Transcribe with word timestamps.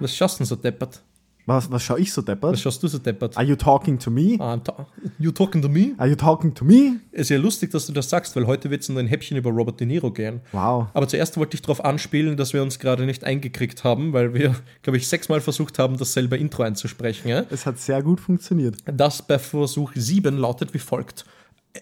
Was 0.00 0.16
schaust 0.16 0.36
du 0.36 0.38
denn 0.38 0.46
so 0.46 0.56
deppert? 0.56 1.02
Was, 1.46 1.70
was 1.70 1.82
schaue 1.82 1.98
ich 1.98 2.12
so 2.12 2.22
deppert? 2.22 2.52
Was 2.52 2.60
schaust 2.60 2.82
du 2.82 2.86
so 2.86 2.98
deppert? 2.98 3.36
Are 3.36 3.44
you 3.44 3.56
talking 3.56 3.98
to 3.98 4.10
me? 4.10 4.36
Ah, 4.38 4.56
ta- 4.58 4.86
you 5.18 5.32
talking 5.32 5.60
to 5.62 5.68
me? 5.68 5.94
Are 5.96 6.06
you 6.08 6.14
talking 6.14 6.54
to 6.54 6.64
me? 6.64 7.00
Ist 7.12 7.30
ja 7.30 7.38
lustig, 7.38 7.70
dass 7.70 7.86
du 7.86 7.92
das 7.92 8.08
sagst, 8.10 8.36
weil 8.36 8.46
heute 8.46 8.70
wird 8.70 8.82
es 8.82 8.88
in 8.88 8.96
ein 8.98 9.06
Häppchen 9.06 9.36
über 9.36 9.50
Robert 9.50 9.80
De 9.80 9.86
Niro 9.86 10.12
gehen. 10.12 10.42
Wow. 10.52 10.88
Aber 10.92 11.08
zuerst 11.08 11.36
wollte 11.38 11.54
ich 11.56 11.62
darauf 11.62 11.82
anspielen, 11.84 12.36
dass 12.36 12.52
wir 12.52 12.62
uns 12.62 12.78
gerade 12.78 13.04
nicht 13.06 13.24
eingekriegt 13.24 13.82
haben, 13.84 14.12
weil 14.12 14.32
wir, 14.34 14.54
glaube 14.82 14.98
ich, 14.98 15.08
sechsmal 15.08 15.40
versucht 15.40 15.78
haben, 15.78 15.96
das 15.96 16.12
selber 16.12 16.38
Intro 16.38 16.62
einzusprechen. 16.62 17.28
Ja? 17.28 17.44
Es 17.50 17.66
hat 17.66 17.78
sehr 17.78 18.02
gut 18.02 18.20
funktioniert. 18.20 18.76
Das 18.84 19.22
bei 19.22 19.38
Versuch 19.38 19.92
7 19.94 20.36
lautet 20.36 20.72
wie 20.74 20.78
folgt. 20.78 21.24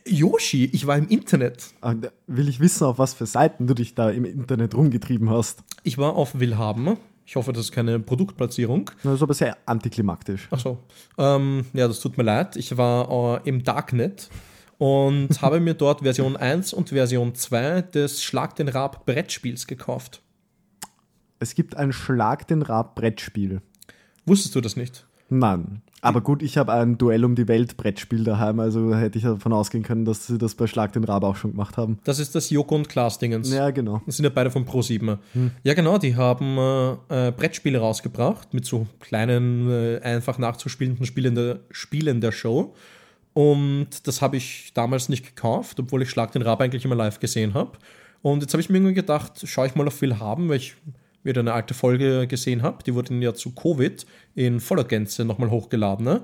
Yoshi, 0.06 0.66
ich 0.66 0.86
war 0.86 0.96
im 0.96 1.08
Internet. 1.08 1.68
Ah, 1.80 1.94
Will 2.26 2.48
ich 2.48 2.60
wissen, 2.60 2.84
auf 2.84 2.98
was 2.98 3.12
für 3.14 3.26
Seiten 3.26 3.66
du 3.66 3.74
dich 3.74 3.94
da 3.94 4.10
im 4.10 4.24
Internet 4.24 4.74
rumgetrieben 4.74 5.30
hast. 5.30 5.62
Ich 5.82 5.98
war 5.98 6.14
auf 6.14 6.38
Willhaben. 6.38 6.96
Ich 7.28 7.36
hoffe, 7.36 7.52
das 7.52 7.64
ist 7.64 7.72
keine 7.72 8.00
Produktplatzierung. 8.00 8.90
Das 9.02 9.16
ist 9.16 9.22
aber 9.22 9.34
sehr 9.34 9.58
antiklimaktisch. 9.66 10.48
Ach 10.50 10.58
so. 10.58 10.78
Ähm, 11.18 11.66
ja, 11.74 11.86
das 11.86 12.00
tut 12.00 12.16
mir 12.16 12.24
leid. 12.24 12.56
Ich 12.56 12.78
war 12.78 13.44
äh, 13.44 13.46
im 13.46 13.64
Darknet 13.64 14.30
und 14.78 15.28
habe 15.42 15.60
mir 15.60 15.74
dort 15.74 16.00
Version 16.00 16.38
1 16.38 16.72
und 16.72 16.88
Version 16.88 17.34
2 17.34 17.82
des 17.82 18.24
Schlag 18.24 18.56
den 18.56 18.68
Rab 18.68 19.04
Brettspiels 19.04 19.66
gekauft. 19.66 20.22
Es 21.38 21.54
gibt 21.54 21.76
ein 21.76 21.92
Schlag 21.92 22.48
den 22.48 22.62
Rab 22.62 22.94
Brettspiel. 22.94 23.60
Wusstest 24.24 24.54
du 24.54 24.62
das 24.62 24.76
nicht? 24.76 25.06
Nein. 25.28 25.82
Aber 26.00 26.20
gut, 26.20 26.42
ich 26.42 26.56
habe 26.56 26.72
ein 26.72 26.96
Duell 26.96 27.24
um 27.24 27.34
die 27.34 27.48
Welt 27.48 27.76
Brettspiel 27.76 28.22
daheim, 28.22 28.60
also 28.60 28.94
hätte 28.94 29.18
ich 29.18 29.24
davon 29.24 29.52
ausgehen 29.52 29.82
können, 29.82 30.04
dass 30.04 30.28
sie 30.28 30.38
das 30.38 30.54
bei 30.54 30.68
Schlag 30.68 30.92
den 30.92 31.02
Rab 31.02 31.24
auch 31.24 31.34
schon 31.34 31.50
gemacht 31.50 31.76
haben. 31.76 31.98
Das 32.04 32.20
ist 32.20 32.34
das 32.34 32.50
Joko 32.50 32.76
und 32.76 32.88
Klaas 32.88 33.18
Dingens. 33.18 33.52
Ja, 33.52 33.70
genau. 33.70 34.00
Das 34.06 34.16
sind 34.16 34.24
ja 34.24 34.30
beide 34.30 34.50
von 34.50 34.64
Pro7. 34.64 35.18
Ja, 35.64 35.74
genau, 35.74 35.98
die 35.98 36.14
haben 36.14 36.56
äh, 36.56 37.28
äh, 37.28 37.32
Brettspiele 37.32 37.78
rausgebracht 37.78 38.54
mit 38.54 38.64
so 38.64 38.86
kleinen, 39.00 39.68
äh, 39.68 40.00
einfach 40.02 40.38
nachzuspielenden 40.38 41.04
Spielen 41.04 41.34
der, 41.34 41.60
Spielen 41.72 42.20
der 42.20 42.30
Show. 42.30 42.74
Und 43.34 44.06
das 44.06 44.22
habe 44.22 44.36
ich 44.36 44.72
damals 44.74 45.08
nicht 45.08 45.26
gekauft, 45.26 45.80
obwohl 45.80 46.02
ich 46.02 46.10
Schlag 46.10 46.30
den 46.32 46.42
Rab 46.42 46.60
eigentlich 46.60 46.84
immer 46.84 46.96
live 46.96 47.18
gesehen 47.18 47.54
habe. 47.54 47.72
Und 48.22 48.42
jetzt 48.42 48.52
habe 48.52 48.60
ich 48.60 48.68
mir 48.68 48.78
irgendwie 48.78 48.94
gedacht, 48.94 49.32
schaue 49.44 49.66
ich 49.66 49.74
mal 49.74 49.86
auf 49.86 50.00
Will 50.00 50.18
haben, 50.18 50.48
weil 50.48 50.56
ich 50.56 50.76
wieder 51.22 51.40
eine 51.40 51.52
alte 51.52 51.74
Folge 51.74 52.26
gesehen 52.26 52.62
habe. 52.62 52.82
Die 52.84 52.94
wurde 52.94 53.14
ja 53.16 53.34
zu 53.34 53.54
Covid 53.54 54.06
in 54.34 54.60
voller 54.60 54.84
Gänze 54.84 55.24
nochmal 55.24 55.50
hochgeladen. 55.50 56.04
Ne? 56.04 56.22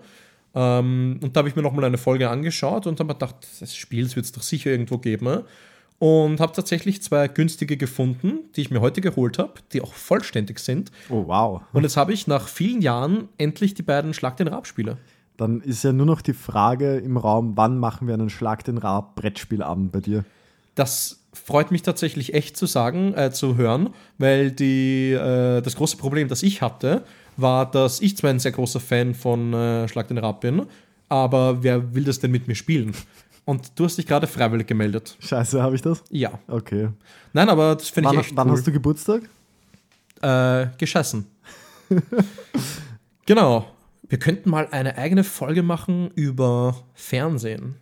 Ähm, 0.55 1.19
und 1.23 1.35
da 1.35 1.39
habe 1.39 1.49
ich 1.49 1.57
mir 1.57 1.63
nochmal 1.63 1.85
eine 1.85 1.99
Folge 1.99 2.31
angeschaut 2.31 2.87
und 2.87 2.99
habe 3.01 3.09
mir 3.09 3.15
gedacht, 3.15 3.37
das 3.61 3.75
Spiel 3.77 4.15
wird 4.15 4.25
es 4.25 4.33
doch 4.33 4.43
sicher 4.43 4.71
irgendwo 4.71 4.99
geben. 4.99 5.27
Ne? 5.27 5.45
Und 5.99 6.41
habe 6.41 6.53
tatsächlich 6.53 7.03
zwei 7.03 7.29
günstige 7.29 7.77
gefunden, 7.77 8.41
die 8.57 8.63
ich 8.63 8.71
mir 8.71 8.81
heute 8.81 9.01
geholt 9.01 9.39
habe, 9.39 9.55
die 9.73 9.81
auch 9.81 9.93
vollständig 9.93 10.59
sind. 10.59 10.91
Oh, 11.09 11.25
wow. 11.27 11.63
Und 11.73 11.83
jetzt 11.83 11.97
habe 11.97 12.13
ich 12.13 12.27
nach 12.27 12.49
vielen 12.49 12.83
Jahren 12.83 13.29
endlich 13.39 13.75
die 13.75 13.83
beiden 13.83 14.13
Schlag 14.15 14.37
den 14.37 14.49
Rab-Spiele. 14.49 14.99
Dann 15.37 15.61
ist 15.61 15.83
ja 15.83 15.93
nur 15.93 16.07
noch 16.07 16.21
die 16.21 16.33
Frage 16.33 16.97
im 16.99 17.17
Raum, 17.17 17.57
wann 17.57 17.79
machen 17.79 18.07
wir 18.07 18.15
einen 18.15 18.31
Schlag 18.31 18.65
den 18.65 18.79
Rab 18.79 19.17
Brettspielabend 19.17 19.91
bei 19.91 20.01
dir? 20.01 20.25
Das 20.75 21.24
freut 21.35 21.71
mich 21.71 21.83
tatsächlich 21.83 22.33
echt 22.33 22.57
zu 22.57 22.67
sagen, 22.67 23.13
äh, 23.15 23.31
zu 23.31 23.57
hören, 23.57 23.91
weil 24.19 24.51
die, 24.51 25.13
äh, 25.13 25.61
das 25.61 25.77
große 25.77 25.97
Problem, 25.97 26.29
das 26.29 26.43
ich 26.43 26.63
hatte, 26.63 27.05
war, 27.37 27.71
dass 27.71 28.01
ich 28.01 28.17
zwar 28.17 28.31
ein 28.31 28.39
sehr 28.39 28.53
großer 28.53 28.81
Fan 28.81 29.15
von 29.15 29.53
äh, 29.53 29.89
Schlag 29.89 30.09
den 30.09 30.19
Rab 30.19 30.41
bin, 30.41 30.67
aber 31.09 31.63
wer 31.63 31.95
will 31.95 32.05
das 32.05 32.21
denn 32.21 32.31
mit 32.31 32.49
mir 32.49 32.55
spielen? 32.55 32.95
Und 33.45 33.73
du 33.79 33.85
hast 33.85 33.99
dich 33.99 34.07
gerade 34.07 34.27
freiwillig 34.27 34.67
gemeldet. 34.67 35.17
Scheiße, 35.21 35.63
habe 35.63 35.75
ich 35.75 35.83
das? 35.83 36.03
Ja. 36.11 36.39
Okay. 36.49 36.89
Nein, 37.35 37.49
aber 37.51 37.75
das 37.75 37.91
finde 37.91 38.09
ich 38.11 38.17
Wann, 38.17 38.25
echt 38.25 38.37
wann 38.37 38.49
cool. 38.49 38.57
hast 38.57 38.67
du 38.67 38.73
Geburtstag? 38.73 39.23
äh, 40.23 40.67
geschossen. 40.79 41.27
genau. 43.27 43.67
Wir 44.09 44.19
könnten 44.19 44.51
mal 44.51 44.69
eine 44.71 44.97
eigene 44.99 45.25
Folge 45.25 45.63
machen 45.63 46.11
über 46.15 46.77
Fernsehen. 46.95 47.77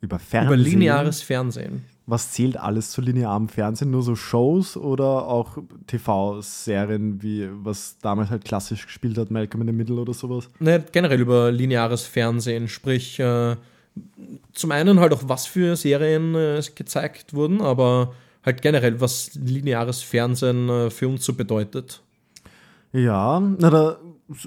Über 0.00 0.18
Fernsehen. 0.18 0.54
Über 0.54 0.56
lineares 0.56 1.22
Fernsehen. 1.22 1.84
Was 2.08 2.30
zählt 2.32 2.56
alles 2.56 2.92
zu 2.92 3.00
linearem 3.00 3.48
Fernsehen? 3.48 3.90
Nur 3.90 4.02
so 4.02 4.14
Shows 4.14 4.76
oder 4.76 5.26
auch 5.26 5.58
TV-Serien, 5.88 7.20
wie 7.20 7.48
was 7.64 7.98
damals 7.98 8.30
halt 8.30 8.44
klassisch 8.44 8.86
gespielt 8.86 9.18
hat, 9.18 9.32
Malcolm 9.32 9.62
in 9.62 9.66
the 9.66 9.72
Middle 9.72 9.96
oder 9.96 10.14
sowas? 10.14 10.48
Ne, 10.60 10.84
generell 10.92 11.20
über 11.20 11.50
lineares 11.50 12.04
Fernsehen. 12.04 12.68
Sprich, 12.68 13.18
äh, 13.18 13.56
zum 14.52 14.70
einen 14.70 15.00
halt 15.00 15.12
auch, 15.12 15.22
was 15.26 15.46
für 15.46 15.74
Serien 15.74 16.34
äh, 16.36 16.62
gezeigt 16.74 17.34
wurden, 17.34 17.60
aber 17.60 18.12
halt 18.44 18.62
generell, 18.62 19.00
was 19.00 19.34
lineares 19.34 20.02
Fernsehen 20.02 20.68
äh, 20.68 20.90
für 20.90 21.08
uns 21.08 21.24
so 21.24 21.34
bedeutet. 21.34 22.02
Ja, 22.92 23.40
na 23.40 23.70
da 23.70 23.98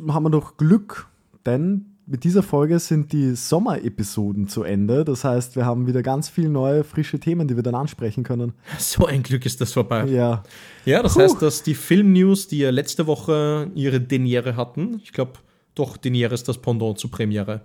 haben 0.07 0.23
wir 0.23 0.29
doch 0.29 0.55
Glück, 0.55 1.07
denn 1.45 1.88
mit 2.09 2.23
dieser 2.23 2.41
Folge 2.41 2.79
sind 2.79 3.13
die 3.13 3.35
Sommerepisoden 3.35 4.47
zu 4.47 4.63
Ende. 4.63 5.05
Das 5.05 5.23
heißt, 5.23 5.55
wir 5.55 5.65
haben 5.65 5.85
wieder 5.85 6.01
ganz 6.01 6.27
viele 6.27 6.49
neue, 6.49 6.83
frische 6.83 7.19
Themen, 7.19 7.47
die 7.47 7.55
wir 7.55 7.63
dann 7.63 7.75
ansprechen 7.75 8.23
können. 8.23 8.53
So 8.79 9.05
ein 9.05 9.21
Glück 9.21 9.45
ist 9.45 9.61
das 9.61 9.73
vorbei. 9.73 10.05
Ja, 10.05 10.43
Ja, 10.85 11.03
das 11.03 11.13
Puh. 11.13 11.21
heißt, 11.21 11.41
dass 11.41 11.61
die 11.61 11.75
Film-News, 11.75 12.47
die 12.47 12.59
ja 12.59 12.71
letzte 12.71 13.05
Woche 13.05 13.69
ihre 13.75 14.01
Deniere 14.01 14.55
hatten, 14.55 14.99
ich 15.03 15.11
glaube, 15.13 15.33
doch 15.75 15.97
Deniere 15.97 16.33
ist 16.33 16.47
das 16.47 16.57
Pendant 16.57 16.97
zur 16.97 17.11
Premiere. 17.11 17.61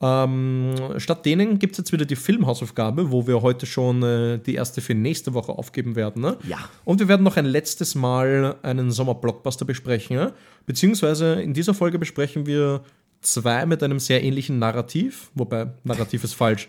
Ähm, 0.00 0.74
statt 0.98 1.24
denen 1.24 1.58
gibt 1.60 1.74
es 1.74 1.78
jetzt 1.78 1.92
wieder 1.92 2.04
die 2.04 2.16
Filmhausaufgabe, 2.16 3.12
wo 3.12 3.26
wir 3.28 3.42
heute 3.42 3.64
schon 3.64 4.02
äh, 4.02 4.38
die 4.38 4.54
erste 4.54 4.80
für 4.80 4.94
nächste 4.94 5.34
Woche 5.34 5.52
aufgeben 5.52 5.94
werden. 5.94 6.20
Ne? 6.20 6.36
Ja. 6.48 6.58
Und 6.84 6.98
wir 6.98 7.06
werden 7.06 7.22
noch 7.22 7.36
ein 7.36 7.46
letztes 7.46 7.94
Mal 7.94 8.56
einen 8.62 8.90
Sommer-Blockbuster 8.90 9.64
besprechen. 9.64 10.16
Ne? 10.16 10.32
Beziehungsweise 10.66 11.40
in 11.40 11.54
dieser 11.54 11.74
Folge 11.74 11.98
besprechen 11.98 12.44
wir 12.44 12.82
zwei 13.26 13.66
mit 13.66 13.82
einem 13.82 13.98
sehr 13.98 14.22
ähnlichen 14.22 14.58
Narrativ, 14.58 15.30
wobei 15.34 15.68
Narrativ 15.84 16.24
ist 16.24 16.34
falsch. 16.34 16.68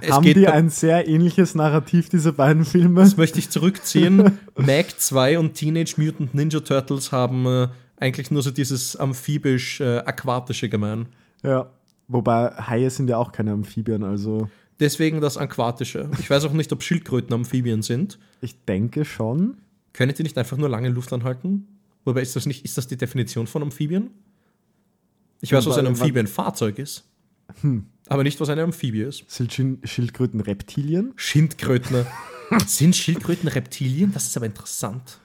Es 0.00 0.12
haben 0.12 0.24
geht 0.24 0.36
die 0.36 0.48
ein 0.48 0.70
sehr 0.70 1.06
ähnliches 1.08 1.54
Narrativ, 1.54 2.08
diese 2.08 2.32
beiden 2.32 2.64
Filme? 2.64 3.02
das 3.02 3.16
möchte 3.16 3.38
ich 3.38 3.50
zurückziehen. 3.50 4.38
Mag 4.56 4.98
2 4.98 5.38
und 5.38 5.54
Teenage 5.54 5.94
Mutant 5.98 6.34
Ninja 6.34 6.60
Turtles 6.60 7.12
haben 7.12 7.46
äh, 7.46 7.68
eigentlich 7.98 8.30
nur 8.30 8.42
so 8.42 8.50
dieses 8.50 8.96
amphibisch-aquatische 8.96 10.68
gemein. 10.68 11.06
Ja. 11.42 11.70
Wobei 12.08 12.50
Haie 12.50 12.90
sind 12.90 13.08
ja 13.08 13.16
auch 13.18 13.32
keine 13.32 13.52
Amphibien, 13.52 14.04
also 14.04 14.48
Deswegen 14.80 15.20
das 15.20 15.36
Aquatische. 15.36 16.10
Ich 16.18 16.28
weiß 16.28 16.44
auch 16.44 16.52
nicht, 16.52 16.72
ob 16.72 16.82
Schildkröten 16.82 17.32
Amphibien 17.32 17.82
sind. 17.82 18.18
ich 18.40 18.64
denke 18.64 19.04
schon. 19.04 19.58
Können 19.92 20.12
die 20.14 20.24
nicht 20.24 20.36
einfach 20.36 20.56
nur 20.56 20.68
lange 20.68 20.88
Luft 20.88 21.12
anhalten? 21.12 21.68
Wobei 22.04 22.22
ist 22.22 22.34
das 22.34 22.46
nicht, 22.46 22.64
ist 22.64 22.76
das 22.76 22.88
die 22.88 22.96
Definition 22.96 23.46
von 23.46 23.62
Amphibien? 23.62 24.10
Ich 25.40 25.52
weiß, 25.52 25.66
was 25.66 25.76
ein 25.78 25.84
Wa- 25.84 25.88
wa- 25.88 25.92
Amphibienfahrzeug 26.00 26.78
ist. 26.78 27.04
Aber 28.08 28.22
nicht, 28.22 28.40
was 28.40 28.48
eine 28.48 28.62
Amphibie 28.62 29.02
ist. 29.02 29.24
Sind 29.28 29.52
Schil- 29.52 29.78
Schildkröten 29.84 30.40
Reptilien? 30.40 31.12
Schildkröten. 31.16 32.06
Sind 32.66 32.96
Schildkröten 32.96 33.48
Reptilien? 33.48 34.12
Das 34.12 34.24
ist 34.26 34.36
aber 34.36 34.46
interessant. 34.46 35.18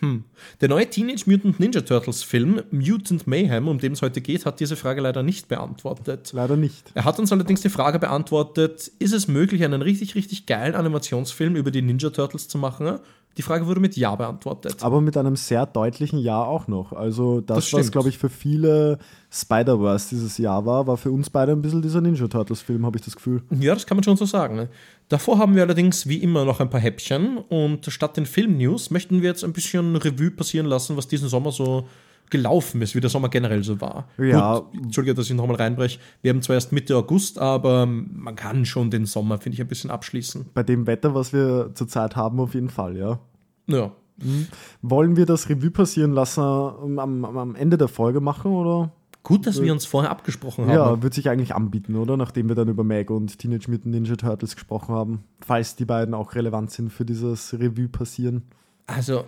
Hm. 0.00 0.24
Der 0.62 0.70
neue 0.70 0.88
Teenage 0.88 1.24
Mutant 1.26 1.60
Ninja 1.60 1.82
Turtles 1.82 2.22
Film 2.22 2.62
Mutant 2.70 3.26
Mayhem, 3.26 3.68
um 3.68 3.78
den 3.78 3.92
es 3.92 4.00
heute 4.00 4.22
geht, 4.22 4.46
hat 4.46 4.58
diese 4.58 4.74
Frage 4.76 5.02
leider 5.02 5.22
nicht 5.22 5.48
beantwortet. 5.48 6.30
Leider 6.32 6.56
nicht. 6.56 6.90
Er 6.94 7.04
hat 7.04 7.18
uns 7.18 7.30
allerdings 7.32 7.60
die 7.60 7.68
Frage 7.68 7.98
beantwortet, 7.98 8.90
ist 8.98 9.12
es 9.12 9.28
möglich, 9.28 9.62
einen 9.62 9.82
richtig, 9.82 10.14
richtig 10.14 10.46
geilen 10.46 10.74
Animationsfilm 10.74 11.54
über 11.54 11.70
die 11.70 11.82
Ninja 11.82 12.08
Turtles 12.10 12.48
zu 12.48 12.56
machen? 12.56 12.98
Die 13.36 13.42
Frage 13.42 13.66
wurde 13.66 13.80
mit 13.80 13.96
Ja 13.96 14.14
beantwortet. 14.16 14.82
Aber 14.82 15.00
mit 15.00 15.16
einem 15.16 15.36
sehr 15.36 15.64
deutlichen 15.64 16.18
Ja 16.18 16.42
auch 16.42 16.66
noch. 16.68 16.92
Also 16.92 17.40
das, 17.40 17.70
Das 17.70 17.72
was, 17.72 17.92
glaube 17.92 18.08
ich, 18.08 18.18
für 18.18 18.28
viele 18.28 18.98
Spider-Verse 19.30 20.08
dieses 20.10 20.36
Jahr 20.38 20.66
war, 20.66 20.86
war 20.86 20.96
für 20.96 21.12
uns 21.12 21.30
beide 21.30 21.52
ein 21.52 21.62
bisschen 21.62 21.80
dieser 21.80 22.00
Ninja 22.00 22.26
Turtles-Film, 22.26 22.84
habe 22.84 22.98
ich 22.98 23.04
das 23.04 23.14
Gefühl. 23.14 23.42
Ja, 23.50 23.74
das 23.74 23.86
kann 23.86 23.96
man 23.96 24.04
schon 24.04 24.16
so 24.16 24.24
sagen. 24.24 24.56
ne? 24.56 24.68
Davor 25.08 25.38
haben 25.38 25.54
wir 25.54 25.62
allerdings 25.62 26.08
wie 26.08 26.18
immer 26.18 26.44
noch 26.44 26.60
ein 26.60 26.70
paar 26.70 26.80
Häppchen 26.80 27.38
und 27.38 27.86
statt 27.86 28.16
den 28.16 28.26
Film-News 28.26 28.90
möchten 28.90 29.22
wir 29.22 29.28
jetzt 29.30 29.44
ein 29.44 29.52
bisschen 29.52 29.96
Revue 29.96 30.30
passieren 30.32 30.66
lassen, 30.66 30.96
was 30.96 31.06
diesen 31.08 31.28
Sommer 31.28 31.52
so 31.52 31.86
gelaufen 32.30 32.80
ist, 32.82 32.94
wie 32.94 33.00
der 33.00 33.10
Sommer 33.10 33.28
generell 33.28 33.62
so 33.62 33.80
war. 33.80 34.08
Ja. 34.18 34.58
Gut, 34.60 34.82
Entschuldige, 34.84 35.14
dass 35.14 35.28
ich 35.28 35.34
nochmal 35.36 35.56
reinbreche. 35.56 35.98
Wir 36.22 36.32
haben 36.32 36.42
zwar 36.42 36.54
erst 36.54 36.72
Mitte 36.72 36.96
August, 36.96 37.38
aber 37.38 37.86
man 37.86 38.36
kann 38.36 38.64
schon 38.64 38.90
den 38.90 39.06
Sommer, 39.06 39.38
finde 39.38 39.54
ich, 39.56 39.60
ein 39.60 39.68
bisschen 39.68 39.90
abschließen. 39.90 40.46
Bei 40.54 40.62
dem 40.62 40.86
Wetter, 40.86 41.14
was 41.14 41.32
wir 41.32 41.70
zurzeit 41.74 42.16
haben, 42.16 42.40
auf 42.40 42.54
jeden 42.54 42.70
Fall, 42.70 42.96
ja. 42.96 43.18
Ja. 43.66 43.92
Wollen 44.82 45.16
wir 45.16 45.26
das 45.26 45.48
Revue 45.48 45.70
passieren 45.70 46.12
lassen 46.12 46.40
ähm, 46.42 46.98
am, 46.98 47.24
am- 47.24 47.38
am 47.38 47.54
Ende 47.54 47.78
der 47.78 47.88
Folge 47.88 48.20
machen, 48.20 48.52
oder? 48.52 48.92
Gut, 49.22 49.46
dass 49.46 49.62
wir 49.62 49.70
uns 49.72 49.84
vorher 49.84 50.10
abgesprochen 50.10 50.64
haben. 50.66 50.72
Ja, 50.74 51.02
wird 51.02 51.12
sich 51.12 51.28
eigentlich 51.28 51.54
anbieten, 51.54 51.94
oder? 51.96 52.16
Nachdem 52.16 52.48
wir 52.48 52.54
dann 52.56 52.68
über 52.68 52.84
Meg 52.84 53.10
und 53.10 53.38
Teenage 53.38 53.70
Mutant 53.70 53.94
Ninja 53.94 54.16
Turtles 54.16 54.54
gesprochen 54.54 54.94
haben. 54.94 55.24
Falls 55.40 55.76
die 55.76 55.84
beiden 55.84 56.14
auch 56.14 56.34
relevant 56.34 56.70
sind 56.70 56.90
für 56.90 57.04
dieses 57.04 57.52
Revue 57.52 57.88
passieren. 57.88 58.44
Also, 58.86 59.24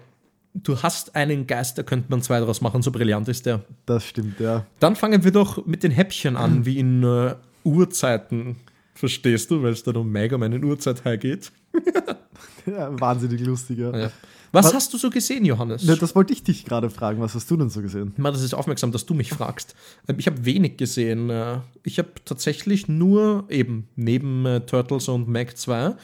du 0.54 0.82
hast 0.82 1.14
einen 1.14 1.46
Geist, 1.46 1.78
da 1.78 1.82
könnte 1.82 2.06
man 2.10 2.22
zwei 2.22 2.40
draus 2.40 2.60
machen, 2.60 2.82
so 2.82 2.90
brillant 2.90 3.28
ist 3.28 3.46
der. 3.46 3.64
Das 3.86 4.04
stimmt, 4.04 4.40
ja. 4.40 4.66
Dann 4.80 4.96
fangen 4.96 5.24
wir 5.24 5.32
doch 5.32 5.64
mit 5.66 5.82
den 5.82 5.90
Häppchen 5.90 6.36
an, 6.36 6.64
wie 6.66 6.78
in 6.78 7.02
äh, 7.02 7.34
Urzeiten. 7.64 8.56
Verstehst 8.94 9.50
du, 9.50 9.62
weil 9.62 9.72
es 9.72 9.82
dann 9.82 9.96
um 9.96 10.10
Meg 10.10 10.32
um 10.32 10.42
eine 10.42 10.60
Uhrzeit 10.60 11.04
hergeht? 11.04 11.50
ja, 12.66 13.00
wahnsinnig 13.00 13.40
lustiger. 13.40 13.98
Ja. 13.98 14.10
Was, 14.54 14.66
was, 14.66 14.74
hast 14.74 14.92
du 14.92 14.98
so 14.98 15.08
gesehen, 15.08 15.46
Johannes? 15.46 15.84
Ne, 15.84 15.96
das 15.96 16.14
wollte 16.14 16.34
ich 16.34 16.42
dich 16.42 16.66
gerade 16.66 16.90
fragen. 16.90 17.22
Was 17.22 17.34
hast 17.34 17.50
du 17.50 17.56
denn 17.56 17.70
so 17.70 17.80
gesehen? 17.80 18.12
Man, 18.18 18.34
das 18.34 18.42
ist 18.42 18.52
aufmerksam, 18.52 18.92
dass 18.92 19.06
du 19.06 19.14
mich 19.14 19.30
fragst. 19.30 19.74
Ähm, 20.08 20.16
ich 20.18 20.26
habe 20.26 20.44
wenig 20.44 20.76
gesehen. 20.76 21.30
Äh, 21.30 21.60
ich 21.84 21.98
habe 21.98 22.10
tatsächlich 22.26 22.86
nur 22.86 23.46
eben 23.48 23.88
neben 23.96 24.44
äh, 24.44 24.60
Turtles 24.60 25.08
und 25.08 25.26
Meg 25.26 25.56
2 25.56 25.94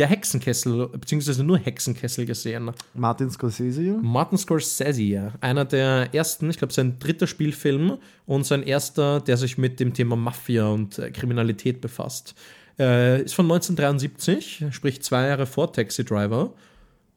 der 0.00 0.08
Hexenkessel, 0.08 0.88
beziehungsweise 0.88 1.44
nur 1.44 1.58
Hexenkessel 1.58 2.24
gesehen. 2.24 2.70
Martin 2.94 3.30
Scorsese? 3.30 3.98
Martin 4.00 4.38
Scorsese, 4.38 5.02
ja. 5.02 5.32
Einer 5.42 5.66
der 5.66 6.14
ersten, 6.14 6.48
ich 6.48 6.56
glaube, 6.56 6.72
sein 6.72 6.98
dritter 6.98 7.26
Spielfilm 7.26 7.98
und 8.24 8.46
sein 8.46 8.62
erster, 8.62 9.20
der 9.20 9.36
sich 9.36 9.58
mit 9.58 9.78
dem 9.78 9.92
Thema 9.92 10.16
Mafia 10.16 10.68
und 10.68 10.98
äh, 10.98 11.10
Kriminalität 11.10 11.82
befasst. 11.82 12.34
Äh, 12.78 13.22
ist 13.24 13.34
von 13.34 13.44
1973, 13.44 14.64
sprich 14.70 15.02
zwei 15.02 15.26
Jahre 15.26 15.44
vor 15.44 15.70
Taxi 15.70 16.02
Driver. 16.02 16.54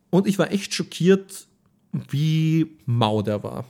Und 0.10 0.28
ich 0.28 0.38
war 0.38 0.52
echt 0.52 0.74
schockiert, 0.74 1.48
wie 1.94 2.76
mau 2.86 3.22
der 3.22 3.44
war 3.44 3.66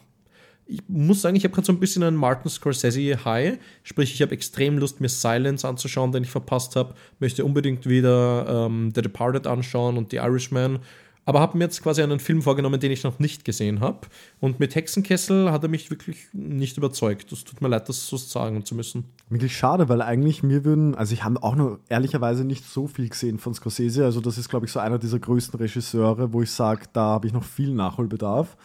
ich 0.65 0.81
muss 0.88 1.21
sagen, 1.21 1.36
ich 1.36 1.44
habe 1.44 1.54
gerade 1.54 1.65
so 1.65 1.74
ein 1.74 1.80
bisschen 1.80 2.04
einen 2.04 2.18
Martin 2.18 2.50
Scorsese 2.50 3.25
High. 3.25 3.60
Sprich, 3.83 4.13
ich 4.13 4.21
habe 4.21 4.31
extrem 4.31 4.77
Lust, 4.77 5.01
mir 5.01 5.10
Silence 5.10 5.68
anzuschauen, 5.68 6.12
den 6.12 6.24
ich 6.24 6.30
verpasst 6.30 6.75
habe. 6.75 6.95
Möchte 7.19 7.45
unbedingt 7.45 7.88
wieder 7.88 8.68
ähm, 8.68 8.92
The 8.95 9.01
Departed 9.01 9.48
anschauen 9.48 9.98
und 9.98 10.12
The 10.12 10.18
Irishman. 10.18 10.80
Aber 11.25 11.39
habe 11.39 11.57
mir 11.57 11.65
jetzt 11.65 11.81
quasi 11.81 12.01
einen 12.01 12.19
Film 12.19 12.42
vorgenommen, 12.42 12.80
den 12.80 12.92
ich 12.92 13.04
noch 13.04 13.19
nicht 13.19 13.45
gesehen 13.45 13.80
habe. 13.80 14.07
Und 14.42 14.60
mit 14.60 14.75
Hexenkessel 14.75 15.51
hat 15.51 15.63
er 15.63 15.69
mich 15.69 15.89
wirklich 15.89 16.27
nicht 16.33 16.77
überzeugt. 16.77 17.31
Es 17.31 17.45
tut 17.45 17.62
mir 17.62 17.69
leid, 17.69 17.88
das 17.88 18.07
so 18.07 18.18
sagen 18.18 18.65
zu 18.65 18.75
müssen. 18.75 19.06
Wirklich 19.30 19.56
schade, 19.56 19.88
weil 19.88 20.01
eigentlich 20.01 20.44
mir 20.44 20.65
würden, 20.65 20.95
also 20.95 21.13
ich 21.13 21.24
habe 21.24 21.42
auch 21.42 21.56
nur 21.56 21.80
ehrlicherweise 21.88 22.44
nicht 22.44 22.65
so 22.65 22.88
viel 22.88 23.07
gesehen 23.07 23.39
von 23.39 23.54
Scorsese. 23.54 24.04
Also 24.04 24.19
das 24.19 24.38
ist, 24.38 24.50
glaube 24.50 24.65
ich, 24.65 24.71
so 24.74 24.81
einer 24.81 25.00
dieser 25.00 25.19
größten 25.19 25.57
Regisseure, 25.60 26.33
wo 26.33 26.42
ich 26.42 26.51
sage, 26.51 26.88
da 26.92 27.01
habe 27.01 27.27
ich 27.27 27.33
noch 27.33 27.45
viel 27.45 27.74
Nachholbedarf. 27.74 28.57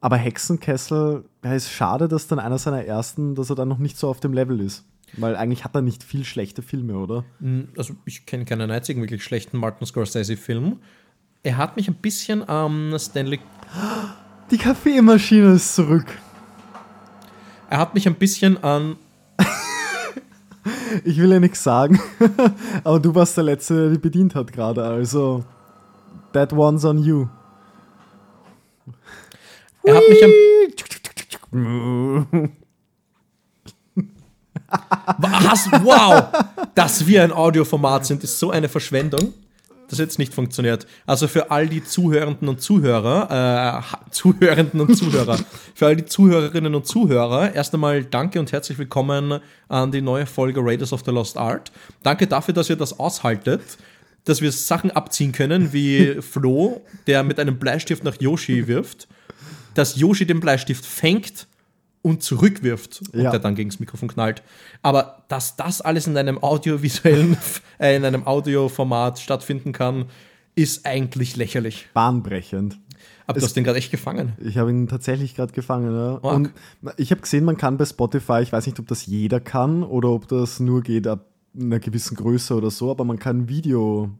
Aber 0.00 0.16
Hexenkessel, 0.16 1.24
ja, 1.44 1.54
ist 1.54 1.70
schade, 1.70 2.06
dass 2.06 2.28
dann 2.28 2.38
einer 2.38 2.58
seiner 2.58 2.84
ersten, 2.84 3.34
dass 3.34 3.50
er 3.50 3.56
dann 3.56 3.68
noch 3.68 3.78
nicht 3.78 3.98
so 3.98 4.08
auf 4.08 4.20
dem 4.20 4.32
Level 4.32 4.60
ist. 4.60 4.84
Weil 5.16 5.36
eigentlich 5.36 5.64
hat 5.64 5.74
er 5.74 5.82
nicht 5.82 6.04
viel 6.04 6.24
schlechte 6.24 6.62
Filme, 6.62 6.96
oder? 6.98 7.24
Hm, 7.40 7.68
also 7.76 7.94
ich 8.04 8.26
kenne 8.26 8.44
keinen 8.44 8.70
einzigen 8.70 9.00
wirklich 9.00 9.24
schlechten 9.24 9.58
Martin 9.58 9.86
Scorsese-Film. 9.86 10.78
Er 11.42 11.56
hat 11.56 11.76
mich 11.76 11.88
ein 11.88 11.94
bisschen 11.94 12.48
am 12.48 12.92
ähm, 12.92 12.98
Stanley. 12.98 13.40
Die 14.50 14.58
Kaffeemaschine 14.58 15.54
ist 15.54 15.74
zurück. 15.74 16.06
Er 17.70 17.78
hat 17.78 17.94
mich 17.94 18.06
ein 18.06 18.14
bisschen 18.14 18.62
an. 18.62 18.96
ich 21.04 21.18
will 21.18 21.32
ja 21.32 21.40
nichts 21.40 21.62
sagen, 21.62 22.00
aber 22.84 23.00
du 23.00 23.14
warst 23.14 23.36
der 23.36 23.44
Letzte, 23.44 23.74
der 23.74 23.90
die 23.90 23.98
bedient 23.98 24.34
hat 24.34 24.52
gerade. 24.52 24.84
Also, 24.84 25.44
that 26.32 26.52
one's 26.52 26.84
on 26.84 26.98
you. 26.98 27.28
Er 29.88 29.96
hat 29.96 30.08
mich 30.10 30.22
am. 30.22 30.30
Was? 35.16 35.72
Wow! 35.82 36.24
Dass 36.74 37.06
wir 37.06 37.24
ein 37.24 37.32
Audioformat 37.32 38.04
sind, 38.04 38.22
ist 38.22 38.38
so 38.38 38.50
eine 38.50 38.68
Verschwendung. 38.68 39.32
Das 39.88 39.98
jetzt 39.98 40.18
nicht 40.18 40.34
funktioniert. 40.34 40.86
Also 41.06 41.26
für 41.26 41.50
all 41.50 41.66
die 41.68 41.82
Zuhörenden 41.82 42.50
und 42.50 42.60
Zuhörer, 42.60 43.82
äh, 43.82 44.10
Zuhörenden 44.10 44.82
und 44.82 44.94
Zuhörer, 44.94 45.38
für 45.74 45.86
all 45.86 45.96
die 45.96 46.04
Zuhörerinnen 46.04 46.74
und 46.74 46.86
Zuhörer, 46.86 47.54
erst 47.54 47.72
einmal 47.72 48.04
danke 48.04 48.38
und 48.38 48.52
herzlich 48.52 48.76
willkommen 48.76 49.40
an 49.68 49.90
die 49.90 50.02
neue 50.02 50.26
Folge 50.26 50.60
Raiders 50.62 50.92
of 50.92 51.02
the 51.06 51.10
Lost 51.12 51.38
Art. 51.38 51.72
Danke 52.02 52.26
dafür, 52.26 52.52
dass 52.52 52.68
ihr 52.68 52.76
das 52.76 53.00
aushaltet, 53.00 53.62
dass 54.24 54.42
wir 54.42 54.52
Sachen 54.52 54.90
abziehen 54.90 55.32
können, 55.32 55.72
wie 55.72 56.20
Flo, 56.20 56.82
der 57.06 57.22
mit 57.22 57.40
einem 57.40 57.58
Bleistift 57.58 58.04
nach 58.04 58.20
Yoshi 58.20 58.68
wirft 58.68 59.08
dass 59.74 59.96
Yoshi 59.96 60.26
den 60.26 60.40
Bleistift 60.40 60.84
fängt 60.84 61.46
und 62.02 62.22
zurückwirft 62.22 63.02
und 63.12 63.20
ja. 63.20 63.30
der 63.30 63.40
dann 63.40 63.54
gegen 63.54 63.70
das 63.70 63.80
Mikrofon 63.80 64.08
knallt. 64.08 64.42
Aber 64.82 65.24
dass 65.28 65.56
das 65.56 65.80
alles 65.80 66.06
in 66.06 66.16
einem 66.16 66.42
audiovisuellen, 66.42 67.36
äh, 67.78 67.96
in 67.96 68.04
einem 68.04 68.26
Audioformat 68.26 69.18
stattfinden 69.18 69.72
kann, 69.72 70.06
ist 70.54 70.86
eigentlich 70.86 71.36
lächerlich. 71.36 71.88
Bahnbrechend. 71.94 72.78
Aber 73.26 73.40
du 73.40 73.44
hast 73.44 73.54
den 73.54 73.64
gerade 73.64 73.78
echt 73.78 73.90
gefangen. 73.90 74.32
Ich 74.40 74.56
habe 74.56 74.70
ihn 74.70 74.88
tatsächlich 74.88 75.34
gerade 75.34 75.52
gefangen, 75.52 75.94
ja. 75.94 76.14
Und 76.14 76.50
ich 76.96 77.10
habe 77.10 77.20
gesehen, 77.20 77.44
man 77.44 77.58
kann 77.58 77.76
bei 77.76 77.84
Spotify, 77.84 78.40
ich 78.40 78.52
weiß 78.52 78.64
nicht, 78.66 78.80
ob 78.80 78.88
das 78.88 79.04
jeder 79.04 79.38
kann 79.38 79.82
oder 79.82 80.08
ob 80.08 80.28
das 80.28 80.60
nur 80.60 80.82
geht 80.82 81.06
ab 81.06 81.26
einer 81.56 81.80
gewissen 81.80 82.16
Größe 82.16 82.54
oder 82.54 82.70
so, 82.70 82.90
aber 82.90 83.04
man 83.04 83.18
kann 83.18 83.48
Video, 83.48 84.10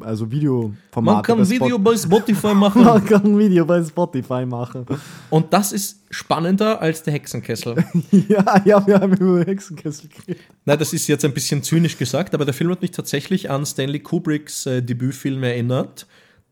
also 0.00 0.30
Videoformate. 0.30 1.16
Man 1.16 1.22
kann 1.22 1.38
bei 1.38 1.48
Video 1.48 1.78
bei 1.78 1.96
Spotify 1.96 2.54
machen. 2.54 2.84
man 2.84 3.04
kann 3.04 3.24
ein 3.24 3.38
Video 3.38 3.64
bei 3.64 3.82
Spotify 3.84 4.46
machen. 4.46 4.86
Und 5.28 5.52
das 5.52 5.72
ist 5.72 6.00
spannender 6.10 6.80
als 6.80 7.02
der 7.02 7.12
Hexenkessel. 7.14 7.84
ja, 8.28 8.62
ja, 8.64 8.86
wir 8.86 9.00
haben 9.00 9.16
über 9.16 9.44
Hexenkessel 9.44 10.08
geredet. 10.08 10.42
Nein, 10.64 10.78
das 10.78 10.92
ist 10.92 11.06
jetzt 11.06 11.24
ein 11.24 11.34
bisschen 11.34 11.62
zynisch 11.62 11.96
gesagt, 11.96 12.34
aber 12.34 12.44
der 12.44 12.54
Film 12.54 12.70
hat 12.70 12.82
mich 12.82 12.90
tatsächlich 12.90 13.50
an 13.50 13.64
Stanley 13.66 14.00
Kubricks 14.00 14.66
äh, 14.66 14.82
Debütfilm 14.82 15.42
erinnert, 15.42 16.06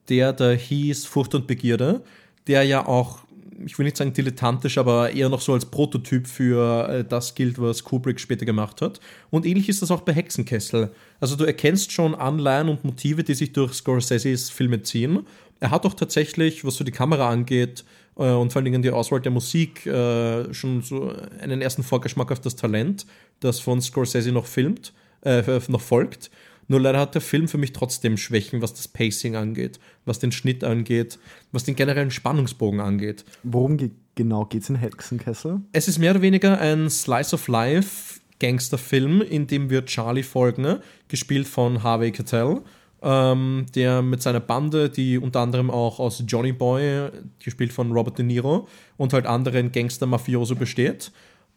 der 0.08 0.32
da 0.32 0.50
hieß 0.50 1.06
Furcht 1.06 1.34
und 1.34 1.46
Begierde, 1.46 2.02
der 2.46 2.62
ja 2.62 2.86
auch 2.86 3.20
ich 3.64 3.78
will 3.78 3.84
nicht 3.84 3.96
sagen 3.96 4.12
dilettantisch, 4.12 4.78
aber 4.78 5.10
eher 5.10 5.28
noch 5.28 5.40
so 5.40 5.52
als 5.52 5.66
Prototyp 5.66 6.26
für 6.26 6.88
äh, 6.88 7.05
das 7.05 7.34
gilt, 7.34 7.60
was 7.60 7.84
Kubrick 7.84 8.20
später 8.20 8.44
gemacht 8.44 8.82
hat. 8.82 9.00
Und 9.31 9.46
ähnlich 9.46 9.69
ist 9.69 9.82
das 9.82 9.90
auch 9.90 10.02
bei 10.02 10.12
Hexenkessel. 10.12 10.90
Also 11.20 11.37
du 11.37 11.44
erkennst 11.44 11.93
schon 11.93 12.14
Anleihen 12.14 12.69
und 12.69 12.84
Motive, 12.84 13.25
die 13.25 13.34
sich 13.34 13.52
durch 13.52 13.75
Scorseses 13.75 14.50
Filme 14.50 14.82
ziehen. 14.82 15.26
Er 15.60 15.70
hat 15.70 15.84
auch 15.87 15.94
tatsächlich, 15.94 16.64
was 16.64 16.76
so 16.76 16.84
die 16.84 16.93
Kamera 16.93 17.28
angeht 17.28 17.84
äh, 18.16 18.31
und 18.31 18.52
vor 18.52 18.60
allen 18.60 18.66
Dingen 18.66 18.82
die 18.82 18.90
Auswahl 18.90 19.20
der 19.20 19.32
Musik, 19.32 19.87
äh, 19.87 20.52
schon 20.55 20.82
so 20.82 21.12
einen 21.40 21.60
ersten 21.60 21.82
Vorgeschmack 21.82 22.31
auf 22.31 22.40
das 22.40 22.56
Talent, 22.56 23.06
das 23.40 23.60
von 23.60 23.81
Scorsese 23.81 24.32
noch 24.32 24.46
filmt, 24.46 24.93
äh, 25.22 25.43
noch 25.69 25.81
folgt. 25.81 26.31
Nur 26.69 26.81
leider 26.81 27.00
hat 27.00 27.15
der 27.15 27.23
Film 27.23 27.49
für 27.49 27.59
mich 27.59 27.73
trotzdem 27.73 28.17
Schwächen, 28.17 28.62
was 28.62 28.75
das 28.75 28.88
Pacing 28.88 29.37
angeht, 29.37 29.81
was 30.05 30.19
den 30.19 30.32
Schnitt 30.32 30.62
angeht, 30.62 31.19
was 31.50 31.65
den 31.65 31.75
generellen 31.75 32.10
Spannungsbogen 32.10 32.81
angeht. 32.81 33.25
Worum 33.43 33.79
ge 33.79 33.91
genau 34.15 34.44
geht 34.44 34.63
es 34.63 34.69
in 34.69 34.77
Hexenkessel? 34.77 35.60
Es 35.72 35.89
ist 35.89 35.98
mehr 35.98 36.10
oder 36.13 36.22
weniger 36.22 36.60
ein 36.60 36.91
Slice 36.91 37.34
of 37.34 37.48
Life 37.48 38.20
Gangsterfilm, 38.41 39.22
in 39.22 39.46
dem 39.46 39.70
wir 39.70 39.84
Charlie 39.84 40.22
folgen, 40.22 40.79
gespielt 41.08 41.48
von 41.48 41.82
Harvey 41.82 42.13
Keitel. 42.13 42.63
Ähm, 43.01 43.67
der 43.77 44.03
mit 44.03 44.22
seiner 44.22 44.41
Bande, 44.41 44.91
die 44.91 45.19
unter 45.19 45.39
anderem 45.39 45.70
auch 45.70 46.01
aus 46.01 46.22
Johnny 46.27 46.51
Boy, 46.53 47.10
gespielt 47.39 47.72
von 47.72 47.93
Robert 47.93 48.19
De 48.19 48.27
Niro, 48.27 48.67
und 48.96 49.13
halt 49.13 49.25
anderen 49.25 49.70
Gangster-Mafioso 49.70 50.56
besteht. 50.56 51.13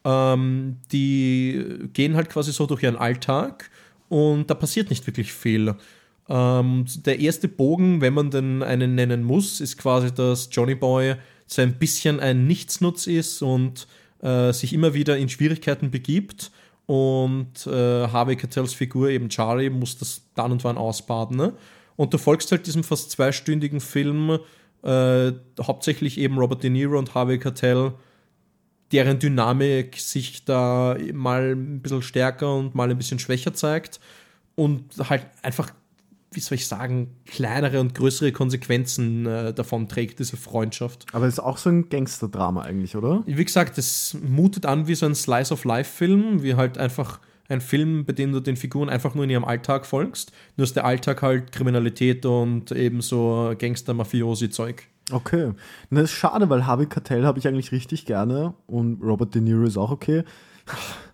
Ähm, 0.06 0.78
die 0.92 1.90
gehen 1.94 2.16
halt 2.16 2.30
quasi 2.30 2.52
so 2.52 2.68
durch 2.68 2.84
ihren 2.84 2.96
Alltag 2.96 3.71
und 4.12 4.50
da 4.50 4.56
passiert 4.56 4.90
nicht 4.90 5.08
wirklich 5.08 5.32
viel. 5.32 5.74
Ähm, 6.28 6.84
der 7.06 7.20
erste 7.20 7.48
Bogen, 7.48 8.02
wenn 8.02 8.14
man 8.14 8.30
denn 8.30 8.62
einen 8.62 8.94
nennen 8.94 9.24
muss, 9.24 9.62
ist 9.62 9.78
quasi, 9.78 10.14
dass 10.14 10.50
Johnny 10.52 10.76
Boy 10.76 11.16
so 11.48 11.62
ein 11.62 11.80
bisschen 11.80 12.20
ein 12.20 12.46
Nichtsnutz 12.46 13.08
ist 13.08 13.42
und 13.42 13.88
äh, 14.22 14.52
sich 14.52 14.74
immer 14.74 14.94
wieder 14.94 15.18
in 15.18 15.30
Schwierigkeiten 15.30 15.92
begibt. 15.92 16.52
Und 16.88 17.66
äh, 17.68 18.08
Harvey 18.10 18.36
Keitels 18.36 18.74
Figur, 18.74 19.08
eben 19.08 19.30
Charlie, 19.30 19.70
muss 19.70 19.98
das 19.98 20.24
dann 20.36 20.52
und 20.52 20.66
wann 20.66 20.78
ausbaden. 20.78 21.38
Ne? 21.38 21.54
Und 21.96 22.14
du 22.14 22.18
folgst 22.18 22.52
halt 22.52 22.68
diesem 22.68 22.84
fast 22.84 23.12
zweistündigen 23.12 23.80
Film, 23.80 24.40
äh, 24.84 25.32
hauptsächlich 25.62 26.18
eben 26.18 26.38
Robert 26.38 26.64
De 26.64 26.70
Niro 26.70 27.00
und 27.00 27.16
Harvey 27.16 27.40
Keitel, 27.40 27.94
deren 28.92 29.20
Dynamik 29.20 29.98
sich 29.98 30.46
da 30.46 30.98
mal 31.14 31.52
ein 31.52 31.80
bisschen 31.82 32.02
stärker 32.02 32.56
und 32.56 32.76
mal 32.76 32.90
ein 32.90 32.98
bisschen 32.98 33.20
schwächer 33.20 33.54
zeigt 33.54 34.00
und 34.56 34.84
halt 35.10 35.26
einfach, 35.42 35.72
wie 36.32 36.40
soll 36.40 36.56
ich 36.56 36.68
sagen, 36.68 37.16
kleinere 37.26 37.80
und 37.80 37.96
größere 37.96 38.32
Konsequenzen 38.32 39.26
äh, 39.26 39.54
davon 39.54 39.88
trägt, 39.88 40.20
diese 40.20 40.38
Freundschaft. 40.38 41.06
Aber 41.14 41.26
es 41.26 41.36
ist 41.36 41.40
auch 41.40 41.58
so 41.58 41.70
ein 41.70 41.90
Gangster-Drama 41.90 42.62
eigentlich, 42.62 42.96
oder? 42.96 43.24
Wie 43.26 43.46
gesagt, 43.46 43.78
es 43.78 44.18
mutet 44.22 44.66
an 44.66 44.88
wie 44.88 44.96
so 44.96 45.06
ein 45.06 45.16
Slice-of-Life-Film, 45.16 46.44
wie 46.44 46.56
halt 46.56 46.78
einfach 46.78 47.20
ein 47.50 47.62
Film, 47.62 48.06
bei 48.06 48.14
dem 48.14 48.32
du 48.32 48.40
den 48.40 48.56
Figuren 48.56 48.90
einfach 48.90 49.14
nur 49.14 49.26
in 49.26 49.30
ihrem 49.30 49.46
Alltag 49.46 49.86
folgst. 49.86 50.32
Nur 50.56 50.64
ist 50.64 50.76
der 50.76 50.86
Alltag 50.86 51.22
halt 51.22 51.52
Kriminalität 51.52 52.26
und 52.26 52.72
eben 52.72 53.02
so 53.02 53.54
Gangster-Mafiosi-Zeug. 53.58 54.88
Okay. 55.12 55.52
Das 55.90 56.04
ist 56.04 56.12
schade, 56.12 56.50
weil 56.50 56.66
Harvey 56.66 56.86
Keitel 56.86 57.26
habe 57.26 57.40
ich 57.40 57.48
eigentlich 57.48 57.72
richtig 57.72 58.06
gerne 58.06 58.54
und 58.68 59.02
Robert 59.02 59.34
De 59.36 59.42
Niro 59.42 59.64
ist 59.64 59.78
auch 59.78 59.92
okay. 59.92 60.24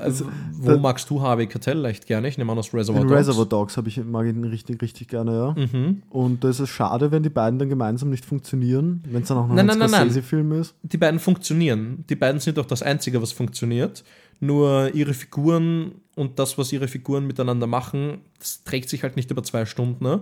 Also, 0.00 0.26
Wo 0.52 0.78
magst 0.78 1.10
du 1.10 1.20
Harvey 1.20 1.46
Keitel 1.46 1.84
echt 1.84 2.06
gerne? 2.06 2.28
Ich 2.28 2.38
nehme 2.38 2.50
an 2.50 2.58
aus 2.58 2.72
Reservoir 2.72 3.02
Dogs. 3.02 3.14
Reservoir 3.14 3.46
Dogs 3.46 3.78
ich, 3.86 4.02
mag 4.04 4.26
ihn 4.26 4.44
richtig, 4.44 4.80
richtig 4.80 5.08
gerne, 5.08 5.32
ja. 5.32 5.66
Mhm. 5.66 6.02
Und 6.08 6.44
das 6.44 6.60
ist 6.60 6.70
schade, 6.70 7.10
wenn 7.10 7.22
die 7.22 7.28
beiden 7.28 7.58
dann 7.58 7.68
gemeinsam 7.68 8.10
nicht 8.10 8.24
funktionieren, 8.24 9.02
wenn 9.10 9.22
es 9.22 9.28
dann 9.28 9.38
auch 9.38 9.48
noch 9.48 9.54
nein, 9.54 9.68
ein 9.68 9.88
Scorsese-Film 9.88 10.52
ist. 10.52 10.74
Die 10.82 10.96
beiden 10.96 11.20
funktionieren. 11.20 12.04
Die 12.08 12.16
beiden 12.16 12.40
sind 12.40 12.56
doch 12.56 12.66
das 12.66 12.82
Einzige, 12.82 13.20
was 13.20 13.32
funktioniert. 13.32 14.02
Nur 14.40 14.94
ihre 14.94 15.12
Figuren 15.12 15.92
und 16.20 16.38
das, 16.38 16.58
was 16.58 16.70
ihre 16.70 16.86
Figuren 16.86 17.26
miteinander 17.26 17.66
machen, 17.66 18.18
das 18.38 18.62
trägt 18.62 18.90
sich 18.90 19.02
halt 19.02 19.16
nicht 19.16 19.30
über 19.30 19.42
zwei 19.42 19.64
Stunden. 19.64 20.04
Ne? 20.04 20.20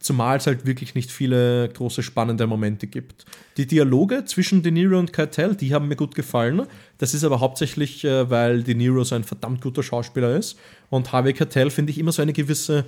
Zumal 0.00 0.38
es 0.38 0.48
halt 0.48 0.66
wirklich 0.66 0.96
nicht 0.96 1.12
viele 1.12 1.68
große 1.68 2.02
spannende 2.02 2.48
Momente 2.48 2.88
gibt. 2.88 3.24
Die 3.56 3.66
Dialoge 3.66 4.24
zwischen 4.24 4.64
De 4.64 4.72
Niro 4.72 4.98
und 4.98 5.12
Keitel, 5.12 5.54
die 5.54 5.72
haben 5.72 5.86
mir 5.86 5.94
gut 5.94 6.16
gefallen. 6.16 6.66
Das 6.98 7.14
ist 7.14 7.22
aber 7.22 7.38
hauptsächlich, 7.38 8.04
äh, 8.04 8.28
weil 8.28 8.64
De 8.64 8.74
Niro 8.74 9.04
so 9.04 9.14
ein 9.14 9.22
verdammt 9.22 9.60
guter 9.60 9.84
Schauspieler 9.84 10.36
ist 10.36 10.58
und 10.90 11.12
Harvey 11.12 11.34
Keitel, 11.34 11.70
finde 11.70 11.92
ich, 11.92 11.98
immer 11.98 12.10
so 12.10 12.20
eine 12.20 12.32
gewisse 12.32 12.84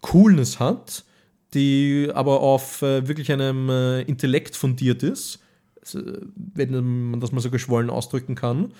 Coolness 0.00 0.58
hat, 0.58 1.04
die 1.54 2.10
aber 2.12 2.40
auf 2.40 2.82
äh, 2.82 3.06
wirklich 3.06 3.30
einem 3.30 3.70
äh, 3.70 4.02
Intellekt 4.02 4.56
fundiert 4.56 5.04
ist, 5.04 5.38
also, 5.80 6.00
wenn 6.34 7.10
man 7.10 7.20
das 7.20 7.30
mal 7.30 7.40
so 7.40 7.50
geschwollen 7.50 7.88
ausdrücken 7.88 8.34
kann, 8.34 8.72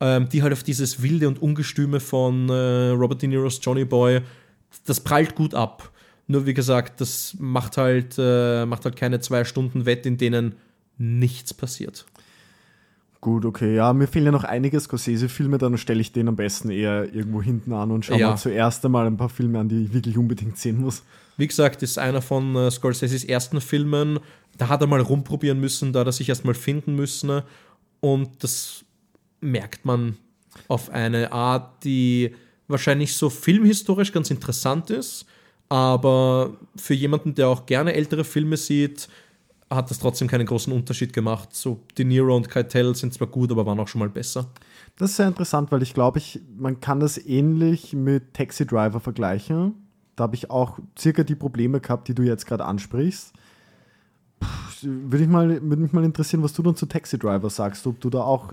ähm, 0.00 0.28
die 0.28 0.42
halt 0.42 0.52
auf 0.52 0.62
dieses 0.62 1.02
Wilde 1.02 1.28
und 1.28 1.40
Ungestüme 1.40 2.00
von 2.00 2.48
äh, 2.48 2.88
Robert 2.90 3.22
De 3.22 3.28
Niros 3.28 3.60
Johnny 3.62 3.84
Boy, 3.84 4.20
das 4.86 5.00
prallt 5.00 5.34
gut 5.34 5.54
ab. 5.54 5.90
Nur 6.26 6.46
wie 6.46 6.54
gesagt, 6.54 7.00
das 7.00 7.36
macht 7.38 7.76
halt, 7.76 8.14
äh, 8.18 8.64
macht 8.64 8.84
halt 8.84 8.96
keine 8.96 9.20
zwei 9.20 9.44
Stunden 9.44 9.86
Wett, 9.86 10.06
in 10.06 10.16
denen 10.18 10.54
nichts 10.98 11.52
passiert. 11.52 12.06
Gut, 13.20 13.44
okay. 13.44 13.76
Ja, 13.76 13.92
mir 13.92 14.08
fehlen 14.08 14.24
ja 14.26 14.32
noch 14.32 14.42
einige 14.44 14.80
Scorsese-Filme, 14.80 15.58
dann 15.58 15.78
stelle 15.78 16.00
ich 16.00 16.12
den 16.12 16.26
am 16.28 16.34
besten 16.34 16.70
eher 16.70 17.14
irgendwo 17.14 17.40
hinten 17.40 17.72
an 17.72 17.92
und 17.92 18.04
schaue 18.04 18.18
Ja. 18.18 18.30
mir 18.32 18.36
zuerst 18.36 18.84
einmal 18.84 19.06
ein 19.06 19.16
paar 19.16 19.28
Filme 19.28 19.60
an, 19.60 19.68
die 19.68 19.84
ich 19.84 19.92
wirklich 19.94 20.18
unbedingt 20.18 20.58
sehen 20.58 20.80
muss. 20.80 21.04
Wie 21.36 21.46
gesagt, 21.46 21.82
ist 21.82 21.98
einer 21.98 22.20
von 22.20 22.56
äh, 22.56 22.70
Scorseses 22.70 23.24
ersten 23.24 23.60
Filmen. 23.60 24.18
Da 24.58 24.68
hat 24.68 24.80
er 24.80 24.86
mal 24.88 25.00
rumprobieren 25.00 25.60
müssen, 25.60 25.92
da 25.92 26.00
hat 26.00 26.08
er 26.08 26.12
sich 26.12 26.28
erstmal 26.28 26.54
finden 26.54 26.96
müssen. 26.96 27.42
Und 28.00 28.42
das 28.42 28.84
merkt 29.42 29.84
man 29.84 30.16
auf 30.68 30.90
eine 30.90 31.32
Art, 31.32 31.84
die 31.84 32.34
wahrscheinlich 32.68 33.16
so 33.16 33.30
filmhistorisch 33.30 34.12
ganz 34.12 34.30
interessant 34.30 34.90
ist, 34.90 35.26
aber 35.68 36.54
für 36.76 36.94
jemanden, 36.94 37.34
der 37.34 37.48
auch 37.48 37.66
gerne 37.66 37.94
ältere 37.94 38.24
Filme 38.24 38.56
sieht, 38.56 39.08
hat 39.70 39.90
das 39.90 39.98
trotzdem 39.98 40.28
keinen 40.28 40.46
großen 40.46 40.72
Unterschied 40.72 41.12
gemacht. 41.12 41.54
So 41.54 41.80
De 41.96 42.04
Niro 42.04 42.36
und 42.36 42.48
Keitel 42.48 42.94
sind 42.94 43.14
zwar 43.14 43.28
gut, 43.28 43.50
aber 43.50 43.64
waren 43.64 43.80
auch 43.80 43.88
schon 43.88 44.00
mal 44.00 44.08
besser. 44.08 44.50
Das 44.96 45.10
ist 45.10 45.16
sehr 45.16 45.28
interessant, 45.28 45.72
weil 45.72 45.82
ich 45.82 45.94
glaube, 45.94 46.18
ich, 46.18 46.40
man 46.56 46.80
kann 46.80 47.00
das 47.00 47.18
ähnlich 47.18 47.94
mit 47.94 48.34
Taxi 48.34 48.66
Driver 48.66 49.00
vergleichen. 49.00 49.74
Da 50.16 50.24
habe 50.24 50.34
ich 50.34 50.50
auch 50.50 50.78
circa 50.98 51.24
die 51.24 51.34
Probleme 51.34 51.80
gehabt, 51.80 52.08
die 52.08 52.14
du 52.14 52.22
jetzt 52.22 52.46
gerade 52.46 52.66
ansprichst. 52.66 53.32
Puh, 54.40 54.46
Würde 54.82 55.24
ich 55.24 55.30
mal, 55.30 55.48
würde 55.48 55.82
mich 55.82 55.92
mal 55.92 56.04
interessieren, 56.04 56.42
was 56.42 56.52
du 56.52 56.62
dann 56.62 56.76
zu 56.76 56.86
Taxi 56.86 57.18
Driver 57.18 57.48
sagst, 57.48 57.86
ob 57.86 57.98
du 58.00 58.10
da 58.10 58.20
auch 58.20 58.52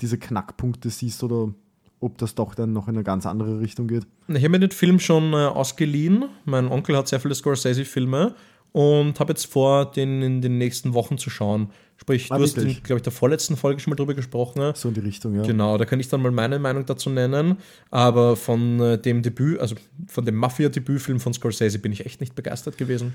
diese 0.00 0.18
Knackpunkte 0.18 0.90
siehst 0.90 1.22
oder 1.22 1.52
ob 2.00 2.18
das 2.18 2.34
doch 2.34 2.54
dann 2.54 2.72
noch 2.72 2.86
in 2.88 2.94
eine 2.94 3.02
ganz 3.04 3.26
andere 3.26 3.60
Richtung 3.60 3.88
geht. 3.88 4.06
Ich 4.28 4.36
habe 4.36 4.50
mir 4.50 4.60
den 4.60 4.70
Film 4.70 5.00
schon 5.00 5.32
äh, 5.32 5.36
ausgeliehen. 5.36 6.26
Mein 6.44 6.68
Onkel 6.68 6.96
hat 6.96 7.08
sehr 7.08 7.18
viele 7.18 7.34
Scorsese-Filme 7.34 8.34
und 8.72 9.18
habe 9.18 9.32
jetzt 9.32 9.46
vor, 9.46 9.90
den 9.90 10.22
in 10.22 10.40
den 10.40 10.58
nächsten 10.58 10.94
Wochen 10.94 11.18
zu 11.18 11.30
schauen. 11.30 11.70
Sprich, 11.96 12.30
Ah, 12.30 12.36
du 12.36 12.44
hast 12.44 12.56
in, 12.56 12.62
wirklich? 12.64 12.84
glaube 12.84 12.98
ich, 12.98 13.02
der 13.02 13.12
vorletzten 13.12 13.56
Folge 13.56 13.80
schon 13.80 13.90
mal 13.90 13.96
drüber 13.96 14.14
gesprochen. 14.14 14.72
So 14.76 14.88
in 14.88 14.94
die 14.94 15.00
Richtung, 15.00 15.34
ja. 15.34 15.42
Genau, 15.42 15.76
da 15.78 15.84
kann 15.84 15.98
ich 15.98 16.08
dann 16.08 16.22
mal 16.22 16.30
meine 16.30 16.60
Meinung 16.60 16.86
dazu 16.86 17.10
nennen. 17.10 17.56
Aber 17.90 18.36
von 18.36 18.78
äh, 18.78 18.98
dem 18.98 19.22
Debüt, 19.22 19.58
also 19.58 19.74
von 20.06 20.24
dem 20.24 20.36
Mafia-Debütfilm 20.36 21.18
von 21.18 21.32
Scorsese 21.34 21.80
bin 21.80 21.90
ich 21.90 22.06
echt 22.06 22.20
nicht 22.20 22.36
begeistert 22.36 22.78
gewesen. 22.78 23.14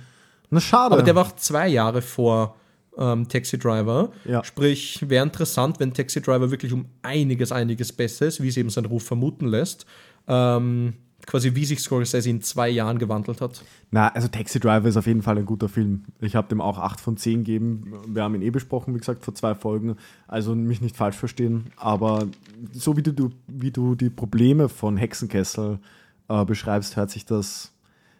Na 0.49 0.59
schade. 0.59 0.93
Aber 0.95 1.03
der 1.03 1.15
war 1.15 1.27
auch 1.27 1.35
zwei 1.37 1.69
Jahre 1.69 2.01
vor 2.01 2.57
ähm, 2.97 3.27
Taxi 3.27 3.57
Driver. 3.57 4.11
Ja. 4.25 4.43
Sprich, 4.43 5.05
wäre 5.07 5.25
interessant, 5.25 5.79
wenn 5.79 5.93
Taxi 5.93 6.21
Driver 6.21 6.51
wirklich 6.51 6.73
um 6.73 6.85
einiges, 7.01 7.51
einiges 7.51 7.91
besser 7.91 8.27
ist, 8.27 8.41
wie 8.41 8.47
es 8.47 8.57
eben 8.57 8.69
sein 8.69 8.85
Ruf 8.85 9.03
vermuten 9.03 9.47
lässt. 9.47 9.85
Ähm, 10.27 10.93
quasi 11.25 11.55
wie 11.55 11.65
sich 11.65 11.79
Scorsese 11.79 12.29
in 12.29 12.41
zwei 12.41 12.69
Jahren 12.69 12.99
gewandelt 12.99 13.41
hat. 13.41 13.63
Na, 13.91 14.09
also 14.09 14.27
Taxi 14.27 14.59
Driver 14.59 14.87
ist 14.87 14.97
auf 14.97 15.07
jeden 15.07 15.21
Fall 15.21 15.37
ein 15.37 15.45
guter 15.45 15.69
Film. 15.69 16.03
Ich 16.19 16.35
habe 16.35 16.47
dem 16.47 16.61
auch 16.61 16.77
8 16.77 16.99
von 16.99 17.17
10 17.17 17.39
gegeben. 17.39 17.93
Wir 18.07 18.23
haben 18.23 18.35
ihn 18.35 18.41
eh 18.41 18.49
besprochen, 18.49 18.93
wie 18.93 18.99
gesagt, 18.99 19.23
vor 19.23 19.33
zwei 19.33 19.55
Folgen. 19.55 19.95
Also 20.27 20.55
mich 20.55 20.81
nicht 20.81 20.97
falsch 20.97 21.15
verstehen. 21.15 21.71
Aber 21.77 22.27
so 22.71 22.97
wie 22.97 23.03
du, 23.03 23.29
wie 23.47 23.71
du 23.71 23.95
die 23.95 24.09
Probleme 24.09 24.69
von 24.69 24.97
Hexenkessel 24.97 25.79
äh, 26.27 26.45
beschreibst, 26.45 26.95
hört 26.95 27.09
sich 27.09 27.25
das 27.25 27.72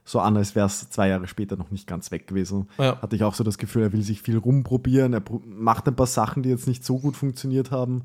so 0.06 0.20
an, 0.20 0.36
als 0.38 0.54
wäre 0.56 0.66
es 0.68 0.90
zwei 0.90 1.08
Jahre 1.10 1.28
später 1.28 1.56
noch 1.56 1.72
nicht 1.72 1.88
ganz 1.88 2.12
weg 2.12 2.28
gewesen. 2.28 2.68
Ja. 2.78 3.02
Hatte 3.02 3.16
ich 3.16 3.24
auch 3.24 3.34
so 3.36 3.44
das 3.44 3.58
Gefühl, 3.58 3.84
er 3.84 3.94
will 3.94 4.02
sich 4.04 4.22
viel 4.22 4.38
rumprobieren. 4.38 5.14
Er 5.14 5.22
macht 5.46 5.88
ein 5.88 5.96
paar 5.96 6.08
Sachen, 6.08 6.44
die 6.44 6.50
jetzt 6.50 6.68
nicht 6.68 6.84
so 6.84 7.00
gut 7.00 7.16
funktioniert 7.16 7.72
haben. 7.72 8.04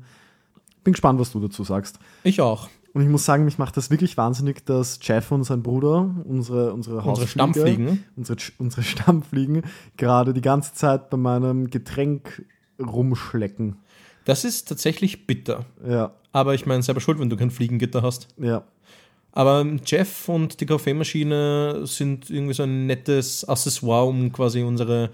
Bin 0.83 0.93
gespannt, 0.93 1.19
was 1.19 1.31
du 1.33 1.39
dazu 1.41 1.63
sagst. 1.63 1.99
Ich 2.23 2.39
auch. 2.39 2.69
Und 2.93 3.03
ich 3.03 3.09
muss 3.09 3.23
sagen, 3.25 3.45
mich 3.45 3.57
macht 3.59 3.77
das 3.77 3.91
wirklich 3.91 4.17
wahnsinnig, 4.17 4.65
dass 4.65 4.97
Jeff 5.03 5.31
und 5.31 5.43
sein 5.43 5.61
Bruder, 5.61 6.09
unsere, 6.23 6.73
unsere, 6.73 7.01
Unsere 7.01 7.27
Stammfliegen. 7.27 8.03
unsere, 8.15 8.37
unsere 8.57 8.81
Stammfliegen, 8.83 9.61
gerade 9.97 10.33
die 10.33 10.41
ganze 10.41 10.73
Zeit 10.73 11.09
bei 11.11 11.17
meinem 11.17 11.69
Getränk 11.69 12.45
rumschlecken. 12.81 13.75
Das 14.25 14.43
ist 14.45 14.67
tatsächlich 14.67 15.27
bitter. 15.27 15.65
Ja, 15.87 16.13
Aber 16.31 16.53
ich 16.55 16.65
meine, 16.65 16.81
selber 16.83 17.01
schuld, 17.01 17.19
wenn 17.19 17.29
du 17.29 17.37
kein 17.37 17.51
Fliegengitter 17.51 18.01
hast. 18.01 18.27
ja. 18.37 18.63
Aber 19.31 19.65
Jeff 19.85 20.27
und 20.27 20.59
die 20.59 20.65
Kaffeemaschine 20.65 21.81
sind 21.85 22.29
irgendwie 22.29 22.53
so 22.53 22.63
ein 22.63 22.87
nettes 22.87 23.47
Accessoire, 23.47 24.05
um 24.07 24.31
quasi 24.31 24.61
unsere 24.63 25.09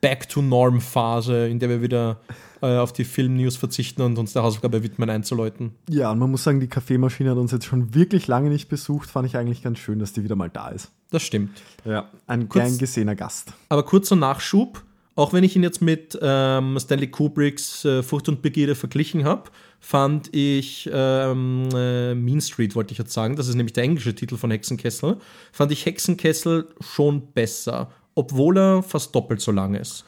Back-to-Norm-Phase, 0.00 1.48
in 1.48 1.58
der 1.58 1.68
wir 1.68 1.82
wieder 1.82 2.20
äh, 2.62 2.76
auf 2.78 2.92
die 2.92 3.04
Film-News 3.04 3.56
verzichten 3.56 4.02
und 4.02 4.18
uns 4.18 4.32
der 4.32 4.42
Hausaufgabe 4.42 4.82
widmen, 4.82 5.10
einzuläuten. 5.10 5.72
Ja, 5.88 6.10
und 6.10 6.18
man 6.18 6.30
muss 6.30 6.44
sagen, 6.44 6.60
die 6.60 6.68
Kaffeemaschine 6.68 7.30
hat 7.30 7.38
uns 7.38 7.52
jetzt 7.52 7.66
schon 7.66 7.94
wirklich 7.94 8.26
lange 8.26 8.50
nicht 8.50 8.68
besucht. 8.68 9.10
Fand 9.10 9.26
ich 9.26 9.36
eigentlich 9.36 9.62
ganz 9.62 9.78
schön, 9.78 9.98
dass 9.98 10.12
die 10.12 10.22
wieder 10.24 10.36
mal 10.36 10.50
da 10.50 10.68
ist. 10.68 10.90
Das 11.10 11.22
stimmt. 11.22 11.60
Ja, 11.84 12.08
ein 12.26 12.48
Kurz- 12.48 12.64
gern 12.64 12.78
gesehener 12.78 13.14
Gast. 13.16 13.52
Aber 13.68 13.82
kurzer 13.84 14.16
Nachschub, 14.16 14.82
auch 15.20 15.34
wenn 15.34 15.44
ich 15.44 15.54
ihn 15.54 15.62
jetzt 15.62 15.82
mit 15.82 16.18
ähm, 16.22 16.78
Stanley 16.80 17.08
Kubricks 17.08 17.84
äh, 17.84 18.02
Furcht 18.02 18.30
und 18.30 18.40
Begierde 18.40 18.74
verglichen 18.74 19.24
habe, 19.24 19.50
fand 19.78 20.34
ich 20.34 20.88
ähm, 20.90 21.68
äh, 21.74 22.14
Mean 22.14 22.40
Street, 22.40 22.74
wollte 22.74 22.92
ich 22.92 22.98
jetzt 22.98 23.12
sagen, 23.12 23.36
das 23.36 23.46
ist 23.46 23.54
nämlich 23.54 23.74
der 23.74 23.84
englische 23.84 24.14
Titel 24.14 24.38
von 24.38 24.50
Hexenkessel, 24.50 25.18
fand 25.52 25.72
ich 25.72 25.84
Hexenkessel 25.84 26.68
schon 26.80 27.32
besser, 27.32 27.90
obwohl 28.14 28.56
er 28.56 28.82
fast 28.82 29.14
doppelt 29.14 29.42
so 29.42 29.52
lang 29.52 29.74
ist. 29.74 30.06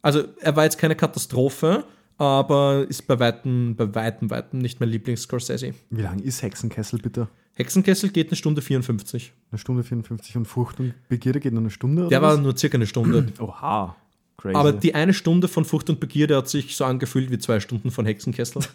Also 0.00 0.22
er 0.40 0.54
war 0.54 0.62
jetzt 0.62 0.78
keine 0.78 0.94
Katastrophe, 0.94 1.82
aber 2.16 2.86
ist 2.88 3.08
bei 3.08 3.18
weitem, 3.18 3.74
bei 3.74 3.92
weitem, 3.96 4.30
weitem 4.30 4.60
nicht 4.60 4.78
mein 4.78 4.90
Lieblings-Scorsese. 4.90 5.74
Wie 5.90 6.02
lang 6.02 6.20
ist 6.20 6.40
Hexenkessel 6.40 7.00
bitte? 7.00 7.26
Hexenkessel 7.54 8.10
geht 8.10 8.28
eine 8.28 8.36
Stunde 8.36 8.62
54. 8.62 9.32
Eine 9.50 9.58
Stunde 9.58 9.82
54 9.82 10.36
und 10.36 10.46
Frucht 10.46 10.78
und 10.78 10.94
Begierde 11.08 11.40
geht 11.40 11.52
nur 11.52 11.62
eine 11.62 11.70
Stunde? 11.70 12.06
Der 12.06 12.22
war 12.22 12.34
was? 12.34 12.40
nur 12.40 12.56
circa 12.56 12.76
eine 12.76 12.86
Stunde. 12.86 13.26
Oha, 13.40 13.96
crazy. 14.42 14.56
Aber 14.56 14.72
die 14.72 14.94
eine 14.94 15.14
Stunde 15.14 15.48
von 15.48 15.64
Furcht 15.64 15.88
und 15.88 16.00
Begierde 16.00 16.36
hat 16.36 16.48
sich 16.48 16.76
so 16.76 16.84
angefühlt 16.84 17.30
wie 17.30 17.38
zwei 17.38 17.60
Stunden 17.60 17.90
von 17.90 18.04
Hexenkessel. 18.04 18.62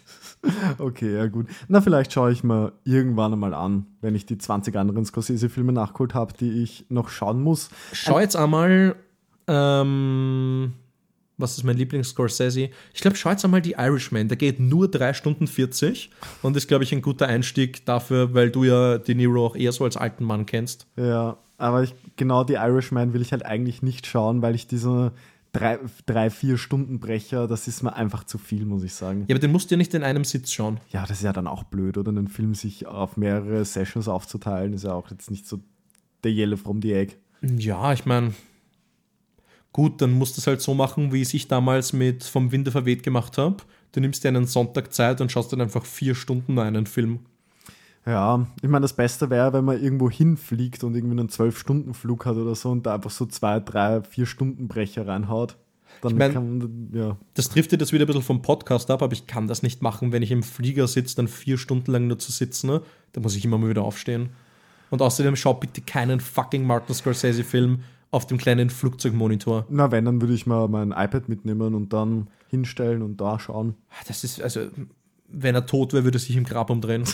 Okay, 0.78 1.16
ja 1.16 1.26
gut. 1.26 1.48
Na, 1.66 1.80
vielleicht 1.80 2.12
schaue 2.12 2.30
ich 2.30 2.44
mal 2.44 2.70
irgendwann 2.84 3.32
einmal 3.32 3.54
an, 3.54 3.86
wenn 4.00 4.14
ich 4.14 4.24
die 4.24 4.38
20 4.38 4.76
anderen 4.76 5.04
Scorsese-Filme 5.04 5.72
nachgeholt 5.72 6.14
habe, 6.14 6.32
die 6.32 6.62
ich 6.62 6.86
noch 6.90 7.08
schauen 7.08 7.42
muss. 7.42 7.70
Schau 7.92 8.20
jetzt 8.20 8.36
einmal, 8.36 8.94
ähm, 9.48 10.74
was 11.36 11.58
ist 11.58 11.64
mein 11.64 11.76
Lieblings-Scorsese? 11.76 12.70
Ich 12.94 13.00
glaube, 13.00 13.16
schau 13.16 13.30
jetzt 13.30 13.44
einmal 13.44 13.62
die 13.62 13.72
Irishman. 13.72 14.28
Der 14.28 14.36
geht 14.36 14.60
nur 14.60 14.88
3 14.88 15.12
Stunden 15.12 15.48
40 15.48 16.10
und 16.42 16.56
ist, 16.56 16.68
glaube 16.68 16.84
ich, 16.84 16.92
ein 16.92 17.02
guter 17.02 17.26
Einstieg 17.26 17.84
dafür, 17.84 18.32
weil 18.32 18.50
du 18.50 18.62
ja 18.62 18.98
De 18.98 19.16
Niro 19.16 19.44
auch 19.44 19.56
eher 19.56 19.72
so 19.72 19.82
als 19.82 19.96
alten 19.96 20.22
Mann 20.22 20.46
kennst. 20.46 20.86
Ja, 20.96 21.36
aber 21.56 21.82
ich, 21.82 21.94
genau 22.14 22.44
die 22.44 22.54
Irishman 22.54 23.12
will 23.12 23.22
ich 23.22 23.32
halt 23.32 23.44
eigentlich 23.44 23.82
nicht 23.82 24.06
schauen, 24.06 24.40
weil 24.42 24.54
ich 24.54 24.68
diese 24.68 25.12
drei, 25.52 25.78
drei 26.06 26.30
vier 26.30 26.58
Stunden 26.58 27.00
Brecher, 27.00 27.46
das 27.46 27.68
ist 27.68 27.82
mir 27.82 27.94
einfach 27.94 28.24
zu 28.24 28.38
viel, 28.38 28.64
muss 28.64 28.82
ich 28.82 28.94
sagen. 28.94 29.24
Ja, 29.28 29.34
aber 29.34 29.40
den 29.40 29.52
musst 29.52 29.70
du 29.70 29.74
ja 29.74 29.78
nicht 29.78 29.94
in 29.94 30.02
einem 30.02 30.24
Sitz 30.24 30.52
schauen. 30.52 30.80
Ja, 30.90 31.02
das 31.02 31.18
ist 31.18 31.24
ja 31.24 31.32
dann 31.32 31.46
auch 31.46 31.64
blöd, 31.64 31.96
oder? 31.98 32.10
einen 32.10 32.28
Film 32.28 32.54
sich 32.54 32.86
auf 32.86 33.16
mehrere 33.16 33.64
Sessions 33.64 34.08
aufzuteilen, 34.08 34.72
ist 34.72 34.84
ja 34.84 34.92
auch 34.92 35.10
jetzt 35.10 35.30
nicht 35.30 35.46
so 35.46 35.60
der 36.24 36.32
Yellow 36.32 36.56
from 36.56 36.82
the 36.82 36.92
Egg. 36.92 37.14
Ja, 37.42 37.92
ich 37.92 38.04
meine, 38.04 38.34
gut, 39.72 40.02
dann 40.02 40.12
musst 40.12 40.36
du 40.36 40.40
es 40.40 40.46
halt 40.46 40.60
so 40.60 40.74
machen, 40.74 41.12
wie 41.12 41.22
ich 41.22 41.34
es 41.34 41.48
damals 41.48 41.92
mit 41.92 42.24
Vom 42.24 42.50
Winde 42.52 42.70
verweht 42.70 43.02
gemacht 43.02 43.38
habe. 43.38 43.56
Du 43.92 44.00
nimmst 44.00 44.24
dir 44.24 44.28
einen 44.28 44.46
Sonntag 44.46 44.92
Zeit 44.92 45.20
und 45.20 45.32
schaust 45.32 45.52
dann 45.52 45.60
einfach 45.60 45.84
vier 45.84 46.14
Stunden 46.14 46.58
einen 46.58 46.86
Film. 46.86 47.20
Ja, 48.06 48.46
ich 48.62 48.68
meine, 48.68 48.82
das 48.84 48.94
Beste 48.94 49.28
wäre, 49.28 49.52
wenn 49.52 49.64
man 49.64 49.82
irgendwo 49.82 50.10
hinfliegt 50.10 50.82
und 50.82 50.94
irgendwie 50.94 51.18
einen 51.18 51.28
12-Stunden-Flug 51.28 52.24
hat 52.24 52.36
oder 52.36 52.54
so 52.54 52.70
und 52.70 52.86
da 52.86 52.94
einfach 52.94 53.10
so 53.10 53.26
zwei, 53.26 53.60
drei, 53.60 54.02
vier 54.02 54.24
Stunden 54.26 54.66
Brecher 54.66 55.06
reinhaut. 55.06 55.56
Dann 56.00 56.12
Ich 56.12 56.18
mein- 56.18 56.32
kann 56.32 56.58
man, 56.58 56.88
ja. 56.92 57.16
Das 57.34 57.48
trifft 57.48 57.72
dir 57.72 57.78
das 57.78 57.92
wieder 57.92 58.04
ein 58.04 58.06
bisschen 58.06 58.22
vom 58.22 58.40
Podcast 58.40 58.90
ab, 58.90 59.02
aber 59.02 59.12
ich 59.12 59.26
kann 59.26 59.46
das 59.46 59.62
nicht 59.62 59.82
machen, 59.82 60.12
wenn 60.12 60.22
ich 60.22 60.30
im 60.30 60.42
Flieger 60.42 60.86
sitze, 60.86 61.16
dann 61.16 61.28
vier 61.28 61.58
Stunden 61.58 61.90
lang 61.90 62.06
nur 62.06 62.18
zu 62.18 62.32
sitzen. 62.32 62.68
Ne? 62.68 62.82
Da 63.12 63.20
muss 63.20 63.36
ich 63.36 63.44
immer 63.44 63.58
mal 63.58 63.68
wieder 63.68 63.82
aufstehen. 63.82 64.30
Und 64.90 65.02
außerdem 65.02 65.36
schau 65.36 65.54
bitte 65.54 65.80
keinen 65.82 66.20
fucking 66.20 66.64
Martin 66.64 66.94
Scorsese-Film 66.94 67.80
auf 68.10 68.26
dem 68.26 68.38
kleinen 68.38 68.70
Flugzeugmonitor. 68.70 69.66
Na, 69.68 69.90
wenn, 69.90 70.06
dann 70.06 70.20
würde 70.22 70.32
ich 70.32 70.46
mal 70.46 70.66
mein 70.68 70.92
iPad 70.92 71.28
mitnehmen 71.28 71.74
und 71.74 71.92
dann 71.92 72.28
hinstellen 72.48 73.02
und 73.02 73.20
da 73.20 73.38
schauen. 73.38 73.74
Das 74.06 74.24
ist, 74.24 74.40
also, 74.40 74.60
wenn 75.28 75.54
er 75.54 75.66
tot 75.66 75.92
wäre, 75.92 76.04
würde 76.04 76.16
er 76.16 76.20
sich 76.20 76.36
im 76.36 76.44
Grab 76.44 76.70
umdrehen. 76.70 77.04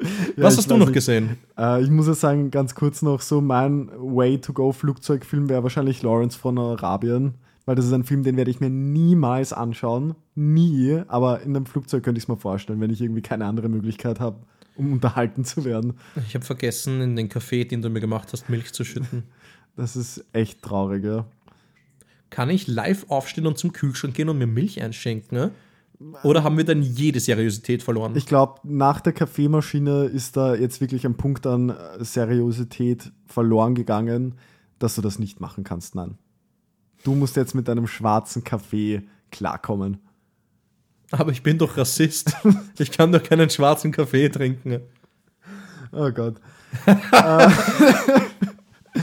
Ja, 0.00 0.44
Was 0.44 0.56
hast 0.56 0.70
du 0.70 0.76
noch 0.76 0.86
nicht. 0.86 0.94
gesehen? 0.94 1.38
Äh, 1.58 1.82
ich 1.82 1.90
muss 1.90 2.06
ja 2.06 2.14
sagen, 2.14 2.50
ganz 2.50 2.74
kurz 2.74 3.02
noch 3.02 3.20
so, 3.20 3.40
mein 3.40 3.90
Way-to-Go-Flugzeugfilm 3.96 5.48
wäre 5.48 5.62
wahrscheinlich 5.62 6.02
Lawrence 6.02 6.38
von 6.38 6.58
Arabien, 6.58 7.34
weil 7.66 7.74
das 7.74 7.86
ist 7.86 7.92
ein 7.92 8.04
Film, 8.04 8.22
den 8.22 8.36
werde 8.36 8.50
ich 8.50 8.60
mir 8.60 8.70
niemals 8.70 9.52
anschauen. 9.52 10.14
Nie, 10.34 11.02
aber 11.08 11.40
in 11.42 11.56
einem 11.56 11.66
Flugzeug 11.66 12.04
könnte 12.04 12.18
ich 12.18 12.24
es 12.24 12.28
mir 12.28 12.36
vorstellen, 12.36 12.80
wenn 12.80 12.90
ich 12.90 13.00
irgendwie 13.00 13.22
keine 13.22 13.44
andere 13.46 13.68
Möglichkeit 13.68 14.20
habe, 14.20 14.36
um 14.76 14.92
unterhalten 14.92 15.44
zu 15.44 15.64
werden. 15.64 15.94
Ich 16.28 16.34
habe 16.34 16.44
vergessen, 16.44 17.00
in 17.00 17.16
den 17.16 17.28
Kaffee, 17.28 17.64
den 17.64 17.82
du 17.82 17.90
mir 17.90 18.00
gemacht 18.00 18.28
hast, 18.32 18.48
Milch 18.48 18.72
zu 18.72 18.84
schütten. 18.84 19.24
Das 19.76 19.94
ist 19.94 20.24
echt 20.32 20.60
traurig, 20.62 21.04
ja. 21.04 21.24
Kann 22.30 22.50
ich 22.50 22.66
live 22.66 23.06
aufstehen 23.10 23.46
und 23.46 23.58
zum 23.58 23.72
Kühlschrank 23.72 24.12
gehen 24.12 24.28
und 24.28 24.36
mir 24.36 24.48
Milch 24.48 24.82
einschenken? 24.82 25.38
Ne? 25.38 25.50
Oder 26.22 26.44
haben 26.44 26.56
wir 26.56 26.64
dann 26.64 26.82
jede 26.82 27.18
Seriosität 27.18 27.82
verloren? 27.82 28.14
Ich 28.14 28.26
glaube, 28.26 28.60
nach 28.62 29.00
der 29.00 29.12
Kaffeemaschine 29.12 30.04
ist 30.04 30.36
da 30.36 30.54
jetzt 30.54 30.80
wirklich 30.80 31.04
ein 31.04 31.16
Punkt 31.16 31.46
an 31.46 31.70
äh, 31.70 32.04
Seriosität 32.04 33.10
verloren 33.26 33.74
gegangen, 33.74 34.36
dass 34.78 34.94
du 34.94 35.02
das 35.02 35.18
nicht 35.18 35.40
machen 35.40 35.64
kannst. 35.64 35.96
Nein. 35.96 36.16
Du 37.02 37.14
musst 37.14 37.36
jetzt 37.36 37.54
mit 37.54 37.66
deinem 37.66 37.86
schwarzen 37.86 38.44
Kaffee 38.44 39.02
klarkommen. 39.30 39.98
Aber 41.10 41.32
ich 41.32 41.42
bin 41.42 41.58
doch 41.58 41.76
Rassist. 41.76 42.36
Ich 42.78 42.92
kann 42.92 43.10
doch 43.10 43.22
keinen 43.22 43.50
schwarzen 43.50 43.90
Kaffee 43.90 44.28
trinken. 44.28 44.82
Oh 45.90 46.10
Gott. 46.12 46.36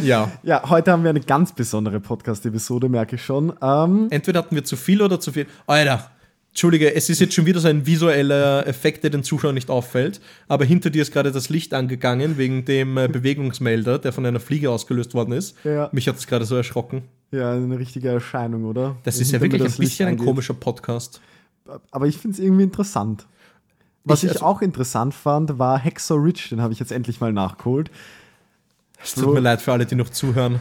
Ja. 0.02 0.32
Ja, 0.44 0.70
heute 0.70 0.92
haben 0.92 1.04
wir 1.04 1.10
eine 1.10 1.22
ganz 1.22 1.54
besondere 1.54 2.00
Podcast-Episode, 2.00 2.90
merke 2.90 3.16
ich 3.16 3.24
schon. 3.24 3.54
Ähm, 3.62 4.08
Entweder 4.10 4.40
hatten 4.40 4.56
wir 4.56 4.64
zu 4.64 4.76
viel 4.76 5.02
oder 5.02 5.20
zu 5.20 5.32
viel. 5.32 5.48
Alter, 5.68 6.12
Entschuldige, 6.56 6.96
es 6.96 7.10
ist 7.10 7.20
jetzt 7.20 7.34
schon 7.34 7.46
wieder 7.46 7.60
so 7.60 7.68
ein 7.68 7.86
visueller 7.86 8.66
Effekt, 8.66 9.04
der 9.04 9.10
den 9.10 9.24
Zuschauern 9.24 9.56
nicht 9.56 9.70
auffällt. 9.70 10.22
Aber 10.48 10.64
hinter 10.64 10.90
dir 10.90 11.02
ist 11.02 11.12
gerade 11.12 11.34
das 11.34 11.50
Licht 11.50 11.74
angegangen 11.74 12.38
wegen 12.38 12.64
dem 12.64 12.98
äh, 12.98 13.10
Bewegungsmelder, 13.10 14.00
der 14.00 14.14
von 14.14 14.26
einer 14.26 14.40
Fliege 14.40 14.70
ausgelöst 14.72 15.14
worden 15.14 15.34
ist. 15.34 15.58
Ja. 15.66 15.90
Mich 15.92 16.08
hat 16.08 16.16
es 16.16 16.28
gerade 16.28 16.46
so 16.46 16.56
erschrocken. 16.56 17.04
ja, 17.32 17.52
eine 17.52 17.78
richtige 17.78 18.08
Erscheinung, 18.08 18.64
oder? 18.64 18.96
Das 19.04 19.20
ist 19.20 19.34
ja 19.34 19.42
wirklich 19.42 19.64
ein 19.64 19.72
bisschen 19.78 20.08
ein 20.08 20.18
komischer 20.18 20.54
Podcast. 20.54 21.20
Aber 21.92 22.08
ich 22.08 22.16
finde 22.18 22.36
es 22.36 22.40
irgendwie 22.42 22.64
interessant. 22.64 23.26
Was 24.06 24.20
Ich- 24.24 24.30
ich, 24.30 24.36
also- 24.38 24.46
auch 24.46 24.62
interessant 24.62 25.14
fand, 25.14 25.60
war 25.60 25.78
Hexer 25.78 26.16
Rich, 26.24 26.48
den 26.52 26.62
habe 26.62 26.72
ich 26.72 26.80
jetzt 26.80 26.94
endlich 26.94 27.20
mal 27.20 27.34
nachgeholt. 27.34 27.92
Es 29.04 29.14
tut 29.14 29.34
mir 29.34 29.40
leid 29.40 29.62
für 29.62 29.72
alle, 29.72 29.86
die 29.86 29.96
noch 29.96 30.10
zuhören. 30.10 30.60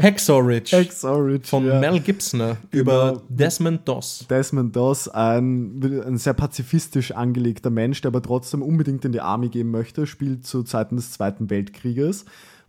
Hacksaw 0.00 0.40
Ridge 0.40 0.76
Hexer 0.76 1.24
Rich 1.24 1.46
von 1.46 1.66
ja. 1.66 1.80
Mel 1.80 2.00
Gibson 2.00 2.40
ne, 2.40 2.56
über 2.70 3.12
Genau. 3.12 3.22
Desmond 3.28 3.88
Doss. 3.88 4.26
Desmond 4.28 4.74
Doss, 4.74 5.08
ein, 5.08 5.80
ein 6.06 6.18
sehr 6.18 6.34
pazifistisch 6.34 7.12
angelegter 7.12 7.70
Mensch, 7.70 8.00
der 8.00 8.10
aber 8.10 8.22
trotzdem 8.22 8.62
unbedingt 8.62 9.04
in 9.04 9.12
die 9.12 9.20
Army 9.20 9.48
gehen 9.48 9.70
möchte, 9.70 10.06
spielt 10.06 10.46
zu 10.46 10.62
Zeiten 10.64 10.96
des 10.96 11.12
Zweiten 11.12 11.48
Weltkrieges. 11.50 12.24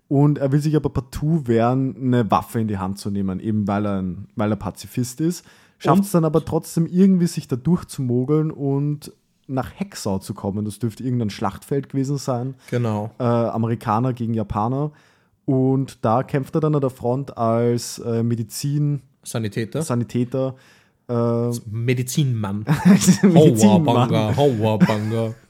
Und 0.08 0.38
er 0.38 0.52
will 0.52 0.62
sich 0.62 0.76
aber 0.76 0.90
partout 0.90 1.48
wehren, 1.48 1.96
eine 1.98 2.32
Waffe 2.32 2.62
in 2.62 2.68
die 2.68 2.78
Hand 2.78 2.98
zu 2.98 3.12
nehmen, 3.12 3.40
eben 3.40 3.68
weil 3.68 3.86
er, 3.86 4.02
ein, 4.02 4.28
weil 4.36 4.52
er 4.52 4.56
Pazifist 4.56 5.20
ist. 5.20 5.44
Schafft 5.80 6.04
es 6.04 6.12
dann 6.12 6.26
aber 6.26 6.44
trotzdem 6.44 6.88
irgendwie, 6.88 7.28
sich 7.28 7.48
da 7.48 7.56
durchzumogeln 7.56 8.50
und 8.50 9.12
nach 9.48 9.72
Hexau 9.76 10.20
zu 10.20 10.34
kommen. 10.34 10.66
Das 10.66 10.80
dürfte 10.80 11.04
irgendein 11.04 11.30
Schlachtfeld 11.30 11.90
gewesen 11.90 12.18
sein. 12.18 12.56
Genau. 12.70 13.12
Äh, 13.20 13.24
Amerikaner 13.24 14.14
gegen 14.14 14.34
Japaner. 14.34 14.92
Und 15.46 16.04
da 16.04 16.24
kämpft 16.24 16.56
er 16.56 16.62
dann 16.62 16.76
an 16.76 16.82
der 16.82 16.90
Front 16.90 17.38
als 17.38 18.00
äh, 18.00 18.22
Medizin, 18.24 19.02
Sanitäter. 19.24 19.82
Sanitäter. 19.82 20.56
Äh, 21.08 21.50
Medizinmann. 21.70 22.66
Medizinmann. 23.22 24.36
Hauabanga. 24.36 25.34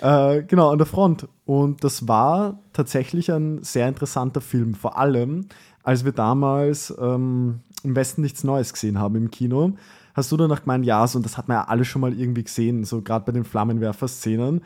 Äh, 0.00 0.42
genau, 0.42 0.70
an 0.70 0.78
der 0.78 0.86
Front. 0.88 1.28
Und 1.44 1.84
das 1.84 2.08
war 2.08 2.58
tatsächlich 2.72 3.30
ein 3.30 3.62
sehr 3.62 3.86
interessanter 3.86 4.40
Film. 4.40 4.74
Vor 4.74 4.98
allem, 4.98 5.46
als 5.84 6.04
wir 6.04 6.10
damals 6.10 6.92
ähm, 7.00 7.60
im 7.84 7.94
Westen 7.94 8.22
nichts 8.22 8.42
Neues 8.42 8.72
gesehen 8.72 8.98
haben 8.98 9.14
im 9.14 9.30
Kino, 9.30 9.74
hast 10.14 10.30
du 10.32 10.36
danach 10.36 10.60
gemeint, 10.62 10.84
ja, 10.84 11.06
so, 11.06 11.18
und 11.18 11.24
das 11.24 11.36
hat 11.38 11.48
man 11.48 11.56
ja 11.58 11.64
alle 11.64 11.84
schon 11.84 12.00
mal 12.00 12.12
irgendwie 12.12 12.44
gesehen, 12.44 12.84
so 12.84 13.00
gerade 13.02 13.24
bei 13.24 13.32
den 13.32 13.44
Flammenwerfer-Szenen. 13.44 14.62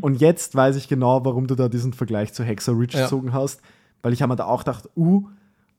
Und 0.00 0.20
jetzt 0.20 0.54
weiß 0.54 0.76
ich 0.76 0.88
genau, 0.88 1.24
warum 1.24 1.46
du 1.46 1.54
da 1.54 1.68
diesen 1.68 1.92
Vergleich 1.92 2.32
zu 2.32 2.44
Hexer 2.44 2.78
Ridge 2.78 2.96
Ja. 2.96 3.04
gezogen 3.04 3.32
hast, 3.32 3.60
weil 4.02 4.12
ich 4.12 4.22
habe 4.22 4.32
mir 4.32 4.36
da 4.36 4.44
auch 4.46 4.60
gedacht, 4.60 4.88
uh, 4.96 5.24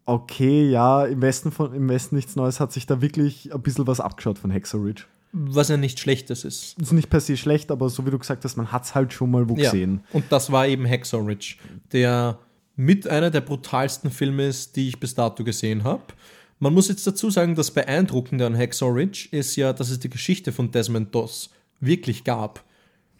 okay, 0.05 0.69
ja, 0.69 1.05
im 1.05 1.21
Westen, 1.21 1.51
von, 1.51 1.73
im 1.73 1.89
Westen 1.89 2.15
nichts 2.15 2.35
Neues 2.35 2.59
hat 2.59 2.71
sich 2.71 2.85
da 2.85 3.01
wirklich 3.01 3.53
ein 3.53 3.61
bisschen 3.61 3.87
was 3.87 3.99
abgeschaut 3.99 4.37
von 4.39 4.51
Hexer 4.51 4.81
Ridge. 4.83 5.03
Was 5.33 5.67
ja 5.67 5.75
nicht 5.77 5.99
Schlechtes 5.99 6.45
ist. 6.45 6.79
Ist 6.81 6.93
nicht 6.93 7.09
per 7.09 7.19
se 7.19 7.35
schlecht, 7.35 7.69
aber 7.71 7.89
so 7.89 8.05
wie 8.05 8.11
du 8.11 8.17
gesagt 8.17 8.45
hast, 8.45 8.55
man 8.55 8.71
hat 8.71 8.85
es 8.85 8.95
halt 8.95 9.11
schon 9.11 9.29
mal 9.29 9.49
wo 9.49 9.55
Ja. 9.55 9.69
gesehen. 9.69 10.01
Und 10.13 10.25
das 10.29 10.51
war 10.51 10.67
eben 10.67 10.87
Hacksaw 10.87 11.21
Ridge, 11.25 11.55
der 11.91 12.39
mit 12.77 13.07
einer 13.07 13.29
der 13.29 13.41
brutalsten 13.41 14.09
Filme 14.09 14.47
ist, 14.47 14.75
die 14.77 14.87
ich 14.87 14.99
bis 14.99 15.15
dato 15.15 15.43
gesehen 15.43 15.83
habe. 15.83 16.03
Man 16.59 16.73
muss 16.73 16.87
jetzt 16.87 17.05
dazu 17.05 17.29
sagen, 17.29 17.55
das 17.55 17.71
Beeindruckende 17.71 18.45
an 18.45 18.57
Hacksaw 18.57 18.91
Ridge 18.91 19.29
ist 19.31 19.55
ja, 19.55 19.73
dass 19.73 19.89
es 19.89 19.99
die 19.99 20.09
Geschichte 20.09 20.51
von 20.51 20.71
Desmond 20.71 21.13
Doss 21.13 21.49
wirklich 21.79 22.23
gab. 22.23 22.63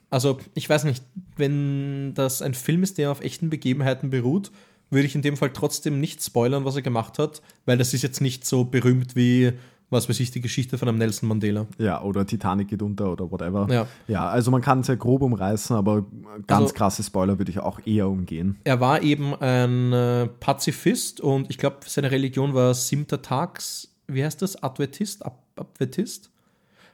Also, 0.10 0.40
ich 0.56 0.68
weiß 0.68 0.86
nicht, 0.86 1.04
wenn 1.36 2.14
das 2.14 2.42
ein 2.42 2.54
Film 2.54 2.82
ist, 2.82 2.98
der 2.98 3.12
auf 3.12 3.22
echten 3.22 3.50
Begebenheiten 3.50 4.10
beruht, 4.10 4.52
würde 4.90 5.06
ich 5.06 5.16
in 5.16 5.22
dem 5.22 5.38
Fall 5.38 5.52
trotzdem 5.52 6.00
nicht 6.00 6.24
spoilern, 6.24 6.66
was 6.66 6.78
er 6.78 6.82
gemacht 6.82 7.20
hat, 7.20 7.42
weil 7.66 7.78
das 7.78 7.94
ist 7.94 8.04
jetzt 8.04 8.22
nicht 8.22 8.46
so 8.46 8.64
berühmt 8.64 9.16
wie, 9.16 9.52
was 9.90 10.10
weiß 10.10 10.20
ich, 10.20 10.32
die 10.32 10.42
Geschichte 10.42 10.78
von 10.78 10.90
einem 10.90 10.98
Nelson 10.98 11.30
Mandela. 11.30 11.66
Ja, 11.78 12.02
oder 12.02 12.26
Titanic 12.26 12.68
geht 12.68 12.82
unter 12.82 13.12
oder 13.12 13.32
whatever. 13.32 13.68
Ja. 13.70 13.88
ja 14.08 14.28
also 14.28 14.52
man 14.52 14.62
kann 14.62 14.82
es 14.82 14.88
ja 14.88 14.96
grob 14.96 15.22
umreißen, 15.22 15.76
aber 15.76 16.06
ganz 16.46 16.64
Also- 16.64 16.74
krasse 16.74 17.04
Spoiler 17.04 17.38
würde 17.38 17.52
ich 17.52 17.60
auch 17.60 17.80
eher 17.86 18.08
umgehen. 18.10 18.58
Er 18.64 18.80
war 18.80 19.02
eben 19.02 19.34
ein 19.36 19.94
äh, 19.94 20.28
Pazifist 20.28 21.22
und 21.22 21.50
ich 21.50 21.58
glaube, 21.58 21.78
seine 21.86 22.12
Religion 22.12 22.54
war 22.54 22.74
siebter 22.74 23.22
Tags, 23.22 23.94
wie 24.08 24.24
heißt 24.24 24.42
das? 24.42 24.62
Adventist? 24.62 25.26
Ab 25.26 25.44
Adventist? 25.56 26.32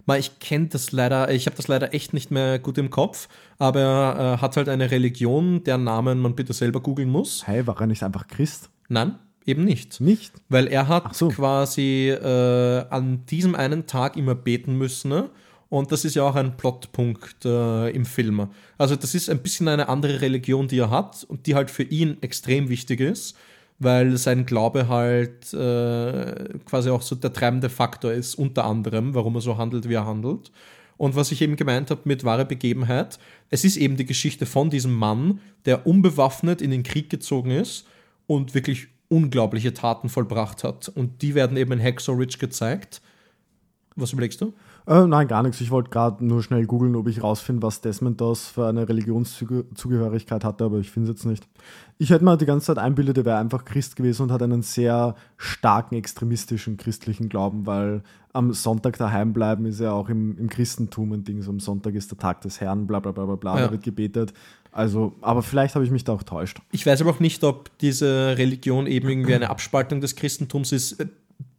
Mal, 0.06 0.20
ich 0.20 0.40
kenne 0.40 0.68
das 0.68 0.92
leider, 0.92 1.32
ich 1.32 1.46
habe 1.46 1.56
das 1.56 1.70
leider 1.70 1.94
echt 1.94 2.14
nicht 2.14 2.30
mehr 2.30 2.60
gut 2.60 2.78
im 2.78 2.90
Kopf, 2.90 3.30
aber 3.58 3.80
er 3.80 4.34
äh, 4.34 4.38
hat 4.40 4.58
halt 4.58 4.68
eine 4.68 4.92
Religion, 4.92 5.64
deren 5.64 5.86
Namen 5.86 6.20
man 6.20 6.36
bitte 6.36 6.52
selber 6.52 6.82
googeln 6.82 7.10
muss. 7.10 7.48
Hey, 7.48 7.66
war 7.66 7.80
er 7.80 7.88
nicht 7.88 8.04
einfach 8.04 8.28
Christ? 8.28 8.70
Nein, 8.90 9.16
eben 9.46 9.64
nicht. 9.64 10.02
Nicht? 10.02 10.34
Weil 10.50 10.68
er 10.68 10.88
hat 10.88 11.16
so. 11.16 11.30
quasi 11.30 12.10
äh, 12.10 12.86
an 12.90 13.26
diesem 13.26 13.56
einen 13.56 13.88
Tag 13.88 14.18
immer 14.18 14.36
beten 14.36 14.78
müssen. 14.78 15.10
Ne? 15.10 15.30
Und 15.70 15.92
das 15.92 16.06
ist 16.06 16.16
ja 16.16 16.24
auch 16.24 16.36
ein 16.36 16.56
Plotpunkt 16.56 17.46
äh, 17.46 17.90
im 17.90 18.06
Film. 18.06 18.48
Also 18.78 18.96
das 18.96 19.16
ist 19.16 19.30
ein 19.30 19.40
bisschen 19.40 19.68
eine 19.68 19.90
andere 19.90 20.22
Religion, 20.22 20.68
die 20.68 20.78
er 20.78 20.92
hat 20.92 21.24
und 21.24 21.48
die 21.48 21.56
halt 21.56 21.72
für 21.72 21.84
ihn 21.84 22.18
extrem 22.22 22.70
wichtig 22.70 23.00
ist, 23.00 23.36
weil 23.80 24.18
sein 24.18 24.46
Glaube 24.46 24.88
halt 24.88 25.52
äh, 25.54 26.60
quasi 26.66 26.90
auch 26.90 27.02
so 27.02 27.16
der 27.16 27.34
treibende 27.34 27.70
Faktor 27.70 28.14
ist, 28.14 28.36
unter 28.36 28.66
anderem, 28.66 29.16
warum 29.16 29.36
er 29.36 29.42
so 29.42 29.58
handelt, 29.58 29.90
wie 29.90 29.96
er 29.96 30.06
handelt. 30.06 30.52
Und 30.98 31.16
was 31.16 31.32
ich 31.32 31.42
eben 31.42 31.56
gemeint 31.56 31.90
habe 31.90 32.02
mit 32.06 32.24
wahre 32.24 32.46
Begebenheit, 32.46 33.18
es 33.50 33.66
ist 33.66 33.78
eben 33.78 33.98
die 33.98 34.06
Geschichte 34.06 34.46
von 34.46 34.70
diesem 34.70 34.94
Mann, 34.94 35.40
der 35.66 35.88
unbewaffnet 35.88 36.62
in 36.62 36.70
den 36.70 36.84
Krieg 36.84 37.10
gezogen 37.10 37.50
ist 37.50 37.88
und 38.28 38.54
wirklich 38.54 38.90
unglaubliche 39.14 39.74
Taten 39.74 40.10
vollbracht 40.10 40.64
hat. 40.64 40.90
Und 40.90 41.22
die 41.22 41.36
werden 41.36 41.56
eben 41.58 41.72
in 41.74 41.82
Hacksaw 41.84 42.18
Ridge 42.18 42.38
gezeigt. 42.40 43.02
Was 43.96 44.12
überlegst 44.12 44.42
du? 44.42 44.54
Äh, 44.88 45.06
nein, 45.06 45.28
gar 45.28 45.44
nichts. 45.44 45.62
Ich 45.62 45.70
wollte 45.72 45.92
gerade 45.92 46.26
nur 46.26 46.42
schnell 46.44 46.66
googeln, 46.66 46.96
ob 46.96 47.08
ich 47.08 47.22
rausfinde, 47.24 47.62
was 47.62 47.80
Desmond 47.82 48.20
das 48.20 48.48
für 48.48 48.68
eine 48.68 48.90
Religionszugehörigkeit 48.90 50.44
hatte, 50.44 50.66
aber 50.66 50.80
ich 50.80 50.92
finde 50.92 51.12
es 51.12 51.18
jetzt 51.18 51.26
nicht. 51.26 51.48
Ich 52.00 52.10
hätte 52.10 52.26
mal 52.26 52.38
die 52.38 52.46
ganze 52.46 52.68
Zeit 52.68 52.80
einbildet, 52.80 53.18
er 53.18 53.26
wäre 53.26 53.38
einfach 53.38 53.66
Christ 53.66 53.96
gewesen 53.96 54.24
und 54.24 54.32
hat 54.32 54.42
einen 54.42 54.62
sehr 54.62 55.16
starken 55.38 55.96
extremistischen 55.96 56.76
christlichen 56.78 57.30
Glauben, 57.30 57.66
weil 57.66 58.04
am 58.34 58.52
Sonntag 58.52 58.98
daheim 58.98 59.32
bleiben 59.32 59.66
ist 59.68 59.80
ja 59.80 59.92
auch 59.94 60.10
im, 60.10 60.38
im 60.38 60.50
Christentum 60.50 61.14
ein 61.14 61.24
Ding. 61.24 61.42
So 61.44 61.52
am 61.52 61.60
Sonntag 61.60 61.94
ist 61.94 62.12
der 62.12 62.18
Tag 62.18 62.42
des 62.42 62.60
Herrn, 62.60 62.88
bla 62.88 63.00
bla 63.00 63.12
bla 63.12 63.26
bla 63.26 63.36
bla, 63.36 63.60
Ja. 63.60 63.66
da 63.68 63.72
wird 63.72 63.84
gebetet. 63.84 64.34
Also, 64.74 65.14
aber 65.22 65.44
vielleicht 65.44 65.76
habe 65.76 65.86
ich 65.86 65.92
mich 65.92 66.04
da 66.04 66.14
auch 66.14 66.24
täuscht. 66.24 66.58
Ich 66.72 66.86
weiß 66.86 67.02
aber 67.02 67.12
auch 67.12 67.20
nicht, 67.20 67.44
ob 67.44 67.70
diese 67.78 68.36
Religion 68.38 68.88
eben 68.88 69.08
irgendwie 69.08 69.36
eine 69.36 69.50
Abspaltung 69.50 70.02
des 70.02 70.16
Christentums 70.16 70.72
ist. 70.72 71.00
Äh, 71.00 71.08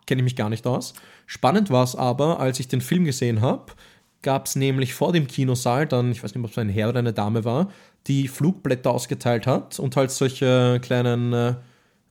Kenne 0.07 0.21
ich 0.21 0.25
mich 0.25 0.37
gar 0.37 0.51
nicht 0.51 0.67
aus. 0.67 0.93
Spannend 1.27 1.71
war 1.71 1.85
es 1.85 1.97
aber, 1.97 2.39
als 2.39 2.61
ich 2.61 2.69
den 2.69 2.83
Film 2.83 3.05
gesehen 3.05 3.41
habe, 3.41 3.73
gab 4.21 4.47
es 4.47 4.57
nämlich 4.57 4.93
vor 4.93 5.13
dem 5.13 5.27
Kinosaal 5.27 5.87
dann, 5.87 6.11
ich 6.11 6.23
weiß 6.23 6.35
nicht, 6.35 6.45
ob 6.45 6.51
es 6.51 6.59
ein 6.59 6.69
Herr 6.69 6.91
oder 6.91 6.99
eine 6.99 7.13
Dame 7.13 7.45
war, 7.45 7.71
die 8.07 8.29
Flugblätter 8.29 8.91
ausgeteilt 8.91 9.47
hat 9.47 9.79
und 9.79 9.97
halt 9.97 10.11
solche 10.11 10.79
kleinen, 10.83 11.33
äh, 11.33 11.55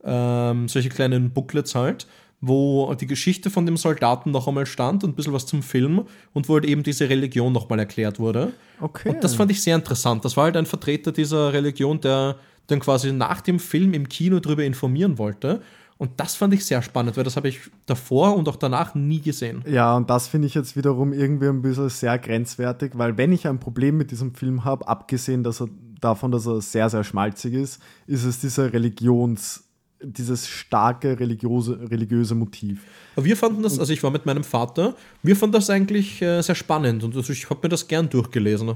ähm, 0.03 0.67
solche 0.67 0.89
kleinen 0.89 1.31
Booklets 1.31 1.75
halt, 1.75 2.07
wo 2.45 2.93
die 2.95 3.07
Geschichte 3.07 3.49
von 3.49 3.65
dem 3.65 3.77
Soldaten 3.77 4.31
noch 4.31 4.49
einmal 4.49 4.65
stand 4.65 5.05
und 5.05 5.11
ein 5.11 5.15
bisschen 5.15 5.31
was 5.31 5.45
zum 5.45 5.63
Film 5.63 6.03
und 6.33 6.49
wo 6.49 6.55
halt 6.55 6.65
eben 6.65 6.83
diese 6.83 7.07
Religion 7.07 7.53
nochmal 7.53 7.79
erklärt 7.79 8.19
wurde. 8.19 8.51
Okay. 8.81 9.09
Und 9.09 9.23
das 9.23 9.35
fand 9.35 9.49
ich 9.49 9.61
sehr 9.61 9.77
interessant. 9.77 10.25
Das 10.25 10.35
war 10.35 10.43
halt 10.43 10.57
ein 10.57 10.65
Vertreter 10.65 11.13
dieser 11.13 11.53
Religion, 11.53 12.01
der 12.01 12.35
dann 12.67 12.81
quasi 12.81 13.13
nach 13.13 13.39
dem 13.39 13.59
Film 13.59 13.93
im 13.93 14.09
Kino 14.09 14.41
darüber 14.41 14.65
informieren 14.65 15.17
wollte. 15.17 15.61
Und 15.97 16.11
das 16.17 16.35
fand 16.35 16.53
ich 16.53 16.65
sehr 16.65 16.81
spannend, 16.81 17.15
weil 17.15 17.23
das 17.23 17.37
habe 17.37 17.47
ich 17.47 17.61
davor 17.85 18.35
und 18.35 18.49
auch 18.49 18.57
danach 18.57 18.93
nie 18.93 19.21
gesehen. 19.21 19.63
Ja, 19.65 19.95
und 19.95 20.09
das 20.09 20.27
finde 20.27 20.47
ich 20.47 20.53
jetzt 20.53 20.75
wiederum 20.75 21.13
irgendwie 21.13 21.47
ein 21.47 21.61
bisschen 21.61 21.87
sehr 21.87 22.19
grenzwertig, 22.19 22.91
weil 22.95 23.17
wenn 23.17 23.31
ich 23.31 23.47
ein 23.47 23.59
Problem 23.59 23.95
mit 23.95 24.11
diesem 24.11 24.35
Film 24.35 24.65
habe, 24.65 24.85
abgesehen, 24.85 25.43
dass 25.45 25.61
er 25.61 25.69
davon, 26.01 26.31
dass 26.31 26.45
er 26.45 26.59
sehr, 26.59 26.89
sehr 26.89 27.05
schmalzig 27.05 27.53
ist, 27.53 27.81
ist 28.05 28.25
es 28.25 28.41
dieser 28.41 28.73
Religions, 28.73 29.62
dieses 30.03 30.47
starke 30.47 31.19
religiöse, 31.19 31.79
religiöse 31.89 32.35
Motiv. 32.35 32.81
Wir 33.15 33.37
fanden 33.37 33.63
das, 33.63 33.79
also 33.79 33.93
ich 33.93 34.03
war 34.03 34.11
mit 34.11 34.25
meinem 34.25 34.43
Vater, 34.43 34.95
wir 35.21 35.35
fanden 35.35 35.53
das 35.53 35.69
eigentlich 35.69 36.21
äh, 36.21 36.41
sehr 36.41 36.55
spannend 36.55 37.03
und 37.03 37.15
also 37.15 37.31
ich 37.31 37.49
habe 37.49 37.59
mir 37.63 37.69
das 37.69 37.87
gern 37.87 38.09
durchgelesen. 38.09 38.75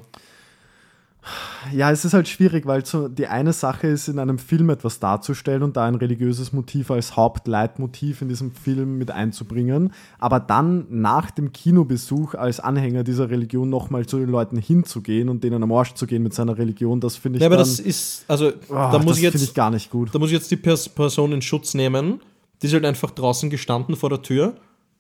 Ja, 1.74 1.92
es 1.92 2.06
ist 2.06 2.14
halt 2.14 2.28
schwierig, 2.28 2.66
weil 2.66 2.86
so 2.86 3.08
die 3.08 3.28
eine 3.28 3.52
Sache 3.52 3.88
ist, 3.88 4.08
in 4.08 4.20
einem 4.20 4.38
Film 4.38 4.70
etwas 4.70 5.00
darzustellen 5.00 5.64
und 5.64 5.76
da 5.76 5.86
ein 5.86 5.96
religiöses 5.96 6.54
Motiv 6.54 6.92
als 6.92 7.18
Hauptleitmotiv 7.18 8.22
in 8.22 8.30
diesem 8.30 8.52
Film 8.52 8.98
mit 8.98 9.12
einzubringen, 9.12 9.92
aber 10.20 10.40
dann 10.40 10.86
nach 10.90 11.32
dem 11.32 11.52
Kinobesuch 11.52 12.36
als 12.36 12.60
Anhänger 12.60 13.04
dieser 13.04 13.30
Religion 13.30 13.70
nochmal 13.70 14.06
zu 14.06 14.20
den 14.20 14.30
Leuten 14.30 14.58
hinzugehen 14.58 15.30
und 15.30 15.44
denen 15.44 15.62
am 15.62 15.72
Arsch 15.72 15.94
zu 15.94 16.08
gehen 16.08 16.24
mit 16.24 16.34
seiner 16.34 16.58
Religion, 16.58 17.02
das 17.02 17.18
finde 17.18 17.38
ich. 17.38 17.42
Ja, 17.42 17.48
aber 17.48 17.58
dann, 17.58 17.68
das 17.68 17.80
ist, 17.80 18.24
also 18.28 18.50
oh, 18.70 18.74
da 18.74 19.00
muss 19.00 19.06
das 19.08 19.18
ich 19.18 19.24
jetzt, 19.24 19.44
ich 19.44 19.54
gar 19.54 19.70
nicht 19.70 19.90
gut. 19.90 20.14
da 20.14 20.20
muss 20.20 20.30
ich 20.30 20.36
jetzt 20.36 20.52
die 20.52 20.58
Pers 20.58 20.88
Person 20.88 21.34
in 21.34 21.42
Schutz 21.42 21.74
nehmen. 21.74 22.22
Die 22.62 22.68
ist 22.68 22.74
halt 22.74 22.86
einfach 22.86 23.12
draußen 23.12 23.50
gestanden 23.50 23.96
vor 23.96 24.10
der 24.10 24.22
Tür 24.22 24.56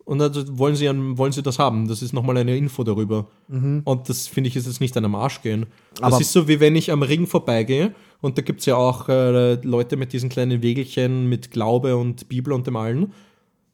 und 0.07 0.19
dann 0.19 0.57
wollen 0.57 0.75
sie, 0.75 0.87
wollen 1.17 1.31
sie 1.33 1.43
das 1.43 1.59
haben. 1.59 1.87
Das 1.87 2.01
ist 2.01 2.13
nochmal 2.13 2.37
eine 2.37 2.55
Info 2.55 2.83
darüber. 2.83 3.27
Und 3.49 4.09
das 4.09 4.25
finde 4.27 4.47
ich 4.47 4.55
ist 4.55 4.65
jetzt 4.65 4.79
nicht 4.79 4.95
an 4.95 5.03
am 5.05 5.15
Arsch 5.15 5.41
gehen. 5.41 5.65
Das 5.91 5.99
Mhm. 5.99 6.05
Aber- 6.05 6.21
ist 6.21 6.31
so, 6.31 6.47
wie 6.47 6.59
wenn 6.61 6.75
ich 6.77 6.91
am 6.91 7.03
Ring 7.03 7.27
vorbeigehe 7.27 7.93
und 8.21 8.37
da 8.37 8.41
gibt 8.41 8.61
es 8.61 8.65
ja 8.67 8.75
auch 8.77 9.09
äh, 9.09 9.55
Leute 9.63 9.97
mit 9.97 10.13
diesen 10.13 10.29
kleinen 10.29 10.63
Wägelchen 10.63 11.27
mit 11.27 11.51
Glaube 11.51 11.97
und 11.97 12.29
Bibel 12.29 12.53
und 12.53 12.65
dem 12.65 12.77
allen. 12.77 13.11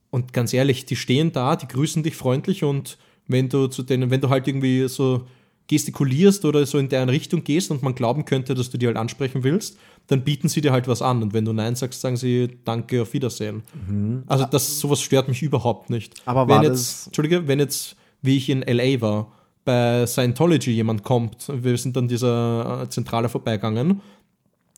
Und 0.09 0.33
ganz 0.33 0.53
ehrlich, 0.53 0.85
die 0.85 0.95
stehen 0.95 1.31
da, 1.31 1.55
die 1.55 1.67
grüßen 1.67 2.01
dich 2.03 2.15
freundlich 2.15 2.63
und 2.63 2.97
wenn 3.27 3.47
du 3.49 3.67
zu 3.67 3.83
denen, 3.83 4.09
wenn 4.11 4.19
du 4.21 4.29
halt 4.29 4.47
irgendwie 4.47 4.87
so 4.87 5.23
gestikulierst 5.67 6.45
oder 6.45 6.65
so 6.65 6.77
in 6.77 6.89
deren 6.89 7.09
Richtung 7.09 7.43
gehst 7.43 7.71
und 7.71 7.83
man 7.83 7.95
glauben 7.95 8.25
könnte, 8.25 8.53
dass 8.53 8.69
du 8.69 8.77
die 8.77 8.87
halt 8.87 8.97
ansprechen 8.97 9.43
willst, 9.43 9.77
dann 10.07 10.23
bieten 10.23 10.49
sie 10.49 10.61
dir 10.61 10.71
halt 10.71 10.87
was 10.87 11.01
an. 11.01 11.23
Und 11.23 11.33
wenn 11.33 11.45
du 11.45 11.53
Nein 11.53 11.75
sagst, 11.75 12.01
sagen 12.01 12.17
sie 12.17 12.57
Danke, 12.65 13.01
auf 13.01 13.13
Wiedersehen. 13.13 13.63
Also 14.27 14.45
das, 14.45 14.79
sowas 14.79 15.01
stört 15.01 15.27
mich 15.27 15.41
überhaupt 15.41 15.89
nicht. 15.89 16.21
Aber 16.25 16.47
wenn 16.47 16.63
jetzt, 16.63 17.07
Entschuldige, 17.07 17.47
wenn 17.47 17.59
jetzt, 17.59 17.95
wie 18.21 18.37
ich 18.37 18.49
in 18.49 18.61
LA 18.61 18.99
war, 19.01 19.31
bei 19.65 20.05
Scientology 20.05 20.71
jemand 20.71 21.03
kommt, 21.03 21.47
wir 21.47 21.77
sind 21.77 21.95
an 21.97 22.07
dieser 22.09 22.83
äh, 22.83 22.89
Zentrale 22.89 23.29
vorbeigegangen 23.29 24.01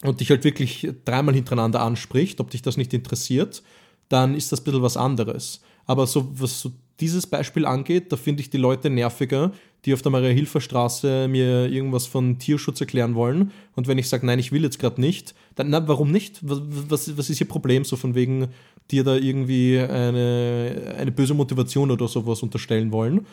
und 0.04 0.20
dich 0.20 0.30
halt 0.30 0.44
wirklich 0.44 0.88
dreimal 1.06 1.34
hintereinander 1.34 1.82
anspricht, 1.82 2.40
ob 2.40 2.52
dich 2.52 2.62
das 2.62 2.78
nicht 2.78 2.94
interessiert, 2.94 3.64
dann 4.10 4.36
ist 4.36 4.52
das 4.52 4.62
ein 4.62 4.66
bisschen 4.66 4.84
was 4.84 4.98
anderes. 4.98 5.62
Aber 5.88 6.06
so, 6.06 6.28
was 6.40 6.62
so 6.62 6.72
dieses 7.00 7.28
Beispiel 7.28 7.66
angeht, 7.66 8.12
da 8.12 8.18
finde 8.18 8.42
ich 8.42 8.50
die 8.50 8.58
Leute 8.58 8.90
nerviger, 8.90 9.52
die 9.86 9.94
auf 9.94 10.02
der 10.02 10.12
Maria-Hilfer-Straße 10.12 11.28
mir 11.28 11.68
irgendwas 11.68 12.08
von 12.08 12.40
Tierschutz 12.40 12.82
erklären 12.82 13.16
wollen. 13.16 13.52
Und 13.76 13.88
wenn 13.88 13.98
ich 13.98 14.10
sage, 14.10 14.26
nein, 14.26 14.40
ich 14.40 14.52
will 14.52 14.64
jetzt 14.64 14.80
gerade 14.80 15.00
nicht, 15.00 15.36
dann, 15.56 15.70
na, 15.70 15.88
warum 15.88 16.12
nicht? 16.12 16.40
Was, 16.42 16.62
was, 16.90 17.18
was 17.18 17.30
ist 17.30 17.40
ihr 17.40 17.48
Problem? 17.48 17.84
So 17.84 17.96
von 17.96 18.16
wegen, 18.16 18.48
dir 18.92 19.04
da 19.04 19.16
irgendwie 19.16 19.80
eine, 19.80 20.96
eine 20.98 21.12
böse 21.12 21.34
Motivation 21.34 21.92
oder 21.92 22.08
sowas 22.08 22.44
unterstellen 22.44 22.92
wollen. 22.92 23.26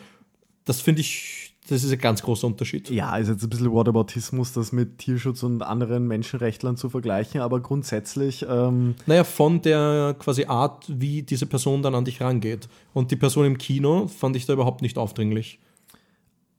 Das 0.65 0.81
finde 0.81 1.01
ich, 1.01 1.42
das 1.69 1.83
ist 1.83 1.91
ein 1.91 1.99
ganz 1.99 2.21
großer 2.21 2.47
Unterschied. 2.47 2.89
Ja, 2.89 3.15
ist 3.17 3.29
jetzt 3.29 3.43
ein 3.43 3.49
bisschen 3.49 3.71
Whataboutismus, 3.71 4.53
das 4.53 4.71
mit 4.71 4.97
Tierschutz 4.97 5.43
und 5.43 5.61
anderen 5.61 6.07
Menschenrechtlern 6.07 6.75
zu 6.75 6.89
vergleichen, 6.89 7.41
aber 7.41 7.61
grundsätzlich, 7.61 8.45
ähm, 8.49 8.95
Naja, 9.05 9.23
von 9.23 9.61
der 9.61 10.15
quasi 10.19 10.45
Art, 10.45 10.85
wie 10.87 11.23
diese 11.23 11.45
Person 11.45 11.81
dann 11.81 11.95
an 11.95 12.05
dich 12.05 12.21
rangeht. 12.21 12.67
Und 12.93 13.11
die 13.11 13.15
Person 13.15 13.45
im 13.45 13.57
Kino 13.57 14.07
fand 14.07 14.35
ich 14.35 14.45
da 14.45 14.53
überhaupt 14.53 14.81
nicht 14.81 14.97
aufdringlich. 14.97 15.59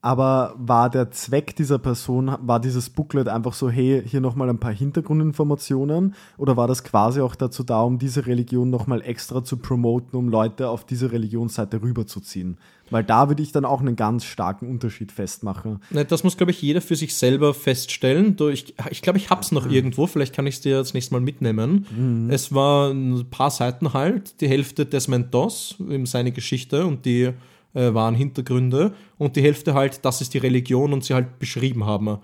Aber 0.05 0.53
war 0.59 0.91
der 0.91 1.09
Zweck 1.09 1.55
dieser 1.55 1.79
Person, 1.79 2.37
war 2.39 2.59
dieses 2.59 2.91
Booklet 2.91 3.27
einfach 3.27 3.53
so, 3.53 3.71
hey, 3.71 4.03
hier 4.05 4.21
nochmal 4.21 4.51
ein 4.51 4.59
paar 4.59 4.71
Hintergrundinformationen 4.71 6.13
oder 6.37 6.55
war 6.55 6.67
das 6.67 6.83
quasi 6.83 7.21
auch 7.21 7.33
dazu 7.33 7.63
da, 7.63 7.81
um 7.81 7.97
diese 7.97 8.27
Religion 8.27 8.69
nochmal 8.69 9.01
extra 9.01 9.43
zu 9.43 9.57
promoten, 9.57 10.15
um 10.15 10.29
Leute 10.29 10.69
auf 10.69 10.85
diese 10.85 11.11
Religionsseite 11.11 11.81
rüberzuziehen? 11.81 12.59
Weil 12.91 13.03
da 13.03 13.29
würde 13.29 13.41
ich 13.41 13.51
dann 13.51 13.65
auch 13.65 13.81
einen 13.81 13.95
ganz 13.95 14.25
starken 14.25 14.69
Unterschied 14.69 15.11
festmachen. 15.11 15.79
Das 16.07 16.23
muss, 16.23 16.37
glaube 16.37 16.51
ich, 16.51 16.61
jeder 16.61 16.81
für 16.81 16.95
sich 16.95 17.15
selber 17.15 17.55
feststellen. 17.55 18.37
Ich, 18.51 18.75
ich 18.91 19.01
glaube, 19.01 19.17
ich 19.17 19.31
habe 19.31 19.41
es 19.41 19.51
noch 19.51 19.67
irgendwo. 19.67 20.05
Vielleicht 20.05 20.35
kann 20.35 20.45
ich 20.45 20.57
es 20.57 20.61
dir 20.61 20.77
das 20.77 20.93
nächste 20.93 21.15
Mal 21.15 21.21
mitnehmen. 21.21 22.27
Es 22.29 22.53
war 22.53 22.91
ein 22.91 23.25
paar 23.31 23.49
Seiten 23.49 23.93
halt. 23.93 24.39
Die 24.39 24.47
Hälfte 24.47 24.85
Doss, 24.85 25.77
eben 25.79 26.05
seine 26.05 26.31
Geschichte 26.31 26.85
und 26.85 27.05
die 27.05 27.33
äh, 27.75 27.93
wahren 27.93 28.15
Hintergründe. 28.15 28.93
Und 29.19 29.35
die 29.35 29.41
Hälfte 29.43 29.75
halt, 29.75 30.03
das 30.03 30.21
ist 30.21 30.33
die 30.33 30.39
Religion 30.39 30.91
und 30.93 31.03
sie 31.03 31.13
halt 31.13 31.37
beschrieben 31.37 31.85
haben. 31.85 32.17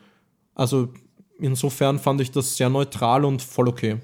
Also 0.56 0.90
insofern 1.40 2.00
fand 2.00 2.22
ich 2.22 2.32
das 2.32 2.58
sehr 2.58 2.70
neutral 2.70 3.26
und 3.26 3.42
voll 3.42 3.68
okay. 3.68 3.98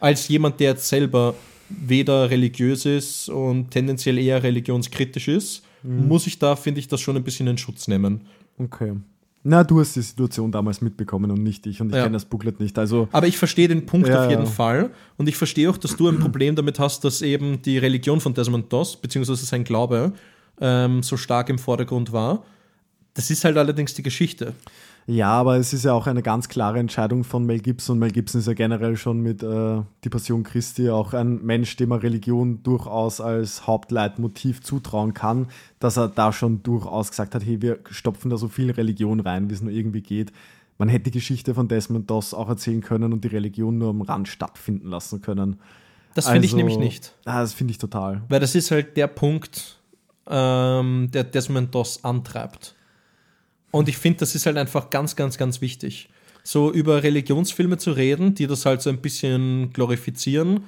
Als 0.00 0.26
jemand, 0.28 0.58
der 0.60 0.70
jetzt 0.70 0.88
selber 0.88 1.34
weder 1.68 2.30
religiös 2.30 2.84
ist 2.84 3.28
und 3.28 3.70
tendenziell 3.70 4.18
eher 4.18 4.42
religionskritisch 4.42 5.28
ist, 5.28 5.62
muss 5.82 6.26
ich 6.26 6.38
da, 6.38 6.56
finde 6.56 6.80
ich, 6.80 6.88
das 6.88 7.00
schon 7.00 7.16
ein 7.16 7.22
bisschen 7.22 7.46
in 7.46 7.58
Schutz 7.58 7.86
nehmen. 7.86 8.22
Okay. 8.58 8.94
Na, 9.44 9.62
du 9.62 9.78
hast 9.78 9.94
die 9.94 10.00
Situation 10.02 10.50
damals 10.50 10.80
mitbekommen 10.80 11.30
und 11.30 11.42
nicht 11.44 11.64
ich 11.68 11.80
und 11.80 11.90
ich 11.90 11.94
Ja. 11.94 12.02
kenne 12.02 12.14
das 12.14 12.24
Booklet 12.24 12.58
nicht. 12.58 12.76
Also, 12.76 13.08
Aber 13.12 13.28
ich 13.28 13.38
verstehe 13.38 13.68
den 13.68 13.86
Punkt 13.86 14.08
Ja, 14.08 14.24
auf 14.24 14.30
jeden 14.30 14.44
ja. 14.44 14.50
Fall. 14.50 14.90
Und 15.16 15.28
ich 15.28 15.36
verstehe 15.36 15.70
auch, 15.70 15.76
dass 15.76 15.96
du 15.96 16.08
ein 16.08 16.18
Problem 16.18 16.56
damit 16.56 16.80
hast, 16.80 17.04
dass 17.04 17.22
eben 17.22 17.62
die 17.62 17.78
Religion 17.78 18.18
von 18.20 18.34
Desmond 18.34 18.72
Doss, 18.72 18.96
beziehungsweise 18.96 19.46
sein 19.46 19.62
Glaube, 19.62 20.12
ähm, 20.60 21.02
so 21.02 21.16
stark 21.16 21.48
im 21.48 21.58
Vordergrund 21.58 22.12
war. 22.12 22.42
Das 23.14 23.30
ist 23.30 23.44
halt 23.44 23.56
allerdings 23.56 23.94
die 23.94 24.02
Geschichte. 24.02 24.52
Ja, 25.08 25.28
aber 25.30 25.56
es 25.56 25.72
ist 25.72 25.84
ja 25.84 25.92
auch 25.92 26.08
eine 26.08 26.20
ganz 26.20 26.48
klare 26.48 26.80
Entscheidung 26.80 27.22
von 27.22 27.46
Mel 27.46 27.60
Gibson. 27.60 27.96
Mel 27.98 28.10
Gibson 28.10 28.40
ist 28.40 28.48
ja 28.48 28.54
generell 28.54 28.96
schon 28.96 29.20
mit 29.20 29.40
äh, 29.42 29.80
Die 30.02 30.08
Passion 30.08 30.42
Christi 30.42 30.90
auch 30.90 31.14
ein 31.14 31.44
Mensch, 31.44 31.76
dem 31.76 31.90
man 31.90 32.00
Religion 32.00 32.62
durchaus 32.64 33.20
als 33.20 33.68
Hauptleitmotiv 33.68 34.62
zutrauen 34.62 35.14
kann, 35.14 35.46
dass 35.78 35.96
er 35.96 36.08
da 36.08 36.32
schon 36.32 36.62
durchaus 36.64 37.10
gesagt 37.10 37.36
hat, 37.36 37.44
hey, 37.46 37.62
wir 37.62 37.78
stopfen 37.90 38.30
da 38.30 38.36
so 38.36 38.48
viel 38.48 38.70
Religion 38.72 39.20
rein, 39.20 39.48
wie 39.48 39.54
es 39.54 39.62
nur 39.62 39.72
irgendwie 39.72 40.02
geht. 40.02 40.32
Man 40.76 40.88
hätte 40.88 41.04
die 41.04 41.10
Geschichte 41.12 41.54
von 41.54 41.68
Desmond 41.68 42.10
Doss 42.10 42.34
auch 42.34 42.48
erzählen 42.48 42.80
können 42.82 43.12
und 43.12 43.22
die 43.22 43.28
Religion 43.28 43.78
nur 43.78 43.90
am 43.90 44.02
Rand 44.02 44.26
stattfinden 44.26 44.88
lassen 44.88 45.22
können. 45.22 45.60
Das 46.14 46.26
finde 46.28 46.44
ich 46.46 46.50
Also- 46.52 46.56
nämlich 46.56 46.78
nicht. 46.78 47.14
Ah, 47.24 47.40
das 47.42 47.54
finde 47.54 47.70
ich 47.70 47.78
total. 47.78 48.22
Weil 48.28 48.40
das 48.40 48.54
ist 48.56 48.70
halt 48.72 48.96
der 48.96 49.06
Punkt, 49.06 49.75
ähm, 50.28 51.10
der 51.12 51.24
Desmond 51.24 51.74
Doss 51.74 52.04
antreibt. 52.04 52.74
Und 53.70 53.88
ich 53.88 53.98
finde, 53.98 54.20
das 54.20 54.34
ist 54.34 54.46
halt 54.46 54.56
einfach 54.56 54.90
ganz, 54.90 55.16
ganz, 55.16 55.36
ganz 55.38 55.60
wichtig. 55.60 56.08
So 56.42 56.72
über 56.72 57.02
Religionsfilme 57.02 57.78
zu 57.78 57.92
reden, 57.92 58.34
die 58.34 58.46
das 58.46 58.64
halt 58.64 58.80
so 58.80 58.90
ein 58.90 58.98
bisschen 59.02 59.72
glorifizieren, 59.72 60.64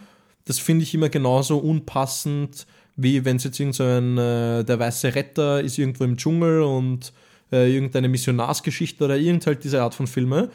das 0.48 0.58
finde 0.58 0.82
ich 0.82 0.94
immer 0.94 1.10
genauso 1.10 1.58
unpassend, 1.58 2.66
wie 2.96 3.24
wenn 3.24 3.36
es 3.36 3.44
jetzt 3.44 3.60
irgend 3.60 3.74
so 3.74 3.84
ein 3.84 4.16
äh, 4.16 4.64
Der 4.64 4.78
weiße 4.78 5.14
Retter 5.14 5.60
ist 5.60 5.78
irgendwo 5.78 6.04
im 6.04 6.16
Dschungel 6.16 6.62
und 6.62 7.12
äh, 7.52 7.72
irgendeine 7.72 8.08
Missionarsgeschichte 8.08 9.04
oder 9.04 9.18
irgend 9.18 9.46
halt 9.46 9.62
diese 9.62 9.82
Art 9.82 9.94
von 9.94 10.06
Filme. 10.06 10.50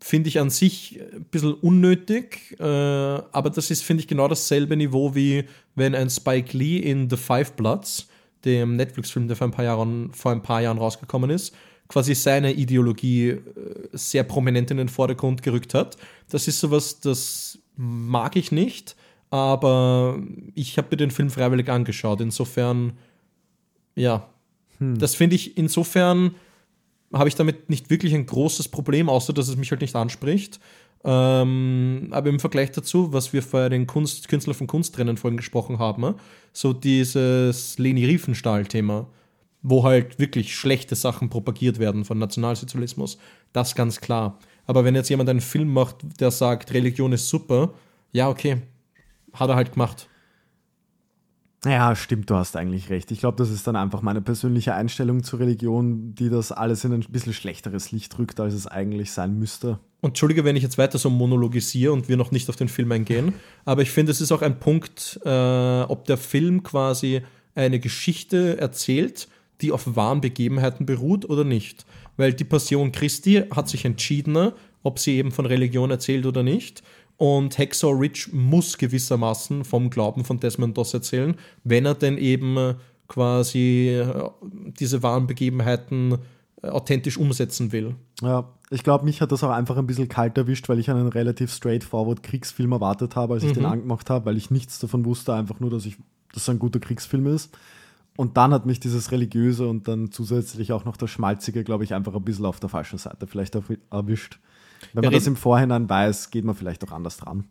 Finde 0.00 0.28
ich 0.28 0.40
an 0.40 0.50
sich 0.50 1.00
ein 1.00 1.24
bisschen 1.30 1.54
unnötig, 1.54 2.56
äh, 2.58 2.64
aber 2.64 3.50
das 3.50 3.70
ist, 3.70 3.84
finde 3.84 4.00
ich, 4.00 4.08
genau 4.08 4.26
dasselbe 4.26 4.76
Niveau 4.76 5.14
wie 5.14 5.44
wenn 5.76 5.94
ein 5.94 6.10
Spike 6.10 6.56
Lee 6.58 6.78
in 6.78 7.08
The 7.08 7.16
Five 7.16 7.52
Bloods, 7.52 8.08
dem 8.44 8.76
Netflix-Film, 8.76 9.28
der 9.28 9.36
vor 9.36 9.48
ein, 9.48 9.52
paar 9.52 9.64
Jahren, 9.64 10.12
vor 10.12 10.32
ein 10.32 10.42
paar 10.42 10.60
Jahren 10.60 10.78
rausgekommen 10.78 11.30
ist, 11.30 11.54
quasi 11.88 12.14
seine 12.14 12.52
Ideologie 12.52 13.28
äh, 13.28 13.40
sehr 13.92 14.24
prominent 14.24 14.70
in 14.70 14.78
den 14.78 14.88
Vordergrund 14.88 15.42
gerückt 15.42 15.74
hat. 15.74 15.96
Das 16.30 16.48
ist 16.48 16.60
sowas, 16.60 17.00
das 17.00 17.58
mag 17.76 18.36
ich 18.36 18.52
nicht, 18.52 18.96
aber 19.30 20.18
ich 20.54 20.76
habe 20.78 20.88
mir 20.90 20.96
den 20.96 21.10
Film 21.10 21.30
freiwillig 21.30 21.68
angeschaut. 21.68 22.20
Insofern, 22.20 22.92
ja, 23.94 24.28
das 24.78 25.14
finde 25.14 25.36
ich 25.36 25.56
insofern 25.56 26.34
habe 27.12 27.28
ich 27.28 27.34
damit 27.34 27.70
nicht 27.70 27.90
wirklich 27.90 28.14
ein 28.14 28.26
großes 28.26 28.68
Problem, 28.68 29.08
außer 29.08 29.32
dass 29.32 29.48
es 29.48 29.56
mich 29.56 29.70
halt 29.70 29.80
nicht 29.80 29.94
anspricht. 29.96 30.60
Ähm, 31.04 32.08
aber 32.12 32.28
im 32.28 32.38
Vergleich 32.38 32.70
dazu, 32.70 33.12
was 33.12 33.32
wir 33.32 33.42
vorher 33.42 33.70
den 33.70 33.86
Kunst, 33.86 34.28
Künstler 34.28 34.54
von 34.54 34.66
Kunstrennen 34.68 35.16
vorhin 35.16 35.36
gesprochen 35.36 35.78
haben, 35.78 36.14
so 36.52 36.72
dieses 36.72 37.78
Leni 37.78 38.04
Riefenstahl-Thema, 38.04 39.08
wo 39.62 39.84
halt 39.84 40.18
wirklich 40.18 40.54
schlechte 40.54 40.94
Sachen 40.94 41.28
propagiert 41.28 41.78
werden 41.78 42.04
von 42.04 42.18
Nationalsozialismus, 42.18 43.18
das 43.52 43.74
ganz 43.74 44.00
klar. 44.00 44.38
Aber 44.66 44.84
wenn 44.84 44.94
jetzt 44.94 45.08
jemand 45.08 45.28
einen 45.28 45.40
Film 45.40 45.72
macht, 45.72 45.96
der 46.20 46.30
sagt, 46.30 46.72
Religion 46.72 47.12
ist 47.12 47.28
super, 47.28 47.74
ja, 48.12 48.28
okay, 48.28 48.62
hat 49.32 49.48
er 49.48 49.56
halt 49.56 49.72
gemacht. 49.72 50.08
Ja, 51.64 51.94
stimmt, 51.94 52.28
du 52.28 52.34
hast 52.34 52.56
eigentlich 52.56 52.90
recht. 52.90 53.12
Ich 53.12 53.20
glaube, 53.20 53.36
das 53.36 53.50
ist 53.50 53.66
dann 53.68 53.76
einfach 53.76 54.02
meine 54.02 54.20
persönliche 54.20 54.74
Einstellung 54.74 55.22
zur 55.22 55.38
Religion, 55.38 56.12
die 56.14 56.28
das 56.28 56.50
alles 56.50 56.84
in 56.84 56.92
ein 56.92 57.00
bisschen 57.08 57.32
schlechteres 57.32 57.92
Licht 57.92 58.18
rückt, 58.18 58.40
als 58.40 58.54
es 58.54 58.66
eigentlich 58.66 59.12
sein 59.12 59.38
müsste. 59.38 59.78
Und 60.00 60.10
Entschuldige, 60.10 60.44
wenn 60.44 60.56
ich 60.56 60.64
jetzt 60.64 60.78
weiter 60.78 60.98
so 60.98 61.08
monologisiere 61.08 61.92
und 61.92 62.08
wir 62.08 62.16
noch 62.16 62.32
nicht 62.32 62.48
auf 62.48 62.56
den 62.56 62.66
Film 62.66 62.90
eingehen, 62.90 63.34
aber 63.64 63.82
ich 63.82 63.92
finde, 63.92 64.10
es 64.10 64.20
ist 64.20 64.32
auch 64.32 64.42
ein 64.42 64.58
Punkt, 64.58 65.20
äh, 65.24 65.82
ob 65.82 66.04
der 66.06 66.16
Film 66.16 66.64
quasi 66.64 67.22
eine 67.54 67.78
Geschichte 67.78 68.58
erzählt, 68.58 69.28
die 69.60 69.70
auf 69.70 69.94
wahren 69.94 70.20
Begebenheiten 70.20 70.86
beruht 70.86 71.30
oder 71.30 71.44
nicht. 71.44 71.86
Weil 72.16 72.32
die 72.32 72.44
Passion 72.44 72.90
Christi 72.90 73.44
hat 73.54 73.68
sich 73.68 73.84
entschieden, 73.84 74.52
ob 74.82 74.98
sie 74.98 75.16
eben 75.16 75.30
von 75.30 75.46
Religion 75.46 75.92
erzählt 75.92 76.26
oder 76.26 76.42
nicht. 76.42 76.82
Und 77.16 77.56
Hexor 77.58 78.00
Rich 78.00 78.32
muss 78.32 78.78
gewissermaßen 78.78 79.64
vom 79.64 79.90
Glauben 79.90 80.24
von 80.24 80.40
Desmond 80.40 80.76
Doss 80.76 80.92
erzählen, 80.92 81.36
wenn 81.62 81.86
er 81.86 81.94
denn 81.94 82.18
eben 82.18 82.56
äh, 82.56 82.74
quasi 83.08 83.88
äh, 83.90 84.30
diese 84.78 85.02
wahren 85.02 85.26
Begebenheiten 85.26 86.18
äh, 86.62 86.68
authentisch 86.68 87.18
umsetzen 87.18 87.70
will. 87.70 87.94
Ja, 88.22 88.48
ich 88.70 88.82
glaube, 88.82 89.04
mich 89.04 89.20
hat 89.20 89.32
das 89.32 89.44
auch 89.44 89.50
einfach 89.50 89.76
ein 89.76 89.86
bisschen 89.86 90.08
kalt 90.08 90.38
erwischt, 90.38 90.68
weil 90.68 90.78
ich 90.78 90.90
einen 90.90 91.08
relativ 91.08 91.52
straightforward 91.52 92.22
Kriegsfilm 92.22 92.72
erwartet 92.72 93.16
habe, 93.16 93.34
als 93.34 93.42
ich 93.42 93.50
mhm. 93.50 93.54
den 93.54 93.64
angemacht 93.66 94.08
habe, 94.08 94.26
weil 94.26 94.36
ich 94.36 94.50
nichts 94.50 94.78
davon 94.78 95.04
wusste, 95.04 95.34
einfach 95.34 95.60
nur, 95.60 95.70
dass 95.70 95.84
ich, 95.84 95.98
dass 96.32 96.44
es 96.44 96.48
ein 96.48 96.58
guter 96.58 96.80
Kriegsfilm 96.80 97.26
ist. 97.26 97.56
Und 98.16 98.36
dann 98.36 98.52
hat 98.52 98.66
mich 98.66 98.80
dieses 98.80 99.10
Religiöse 99.10 99.68
und 99.68 99.88
dann 99.88 100.10
zusätzlich 100.10 100.72
auch 100.72 100.84
noch 100.84 100.96
das 100.96 101.10
Schmalzige, 101.10 101.64
glaube 101.64 101.84
ich, 101.84 101.94
einfach 101.94 102.14
ein 102.14 102.24
bisschen 102.24 102.46
auf 102.46 102.60
der 102.60 102.68
falschen 102.68 102.98
Seite 102.98 103.26
vielleicht 103.26 103.56
erwischt. 103.90 104.38
Wenn 104.92 105.04
man 105.04 105.12
ja, 105.12 105.18
das 105.18 105.26
im 105.26 105.36
Vorhinein 105.36 105.88
weiß, 105.88 106.30
geht 106.30 106.44
man 106.44 106.54
vielleicht 106.54 106.84
auch 106.84 106.92
anders 106.92 107.16
dran. 107.16 107.44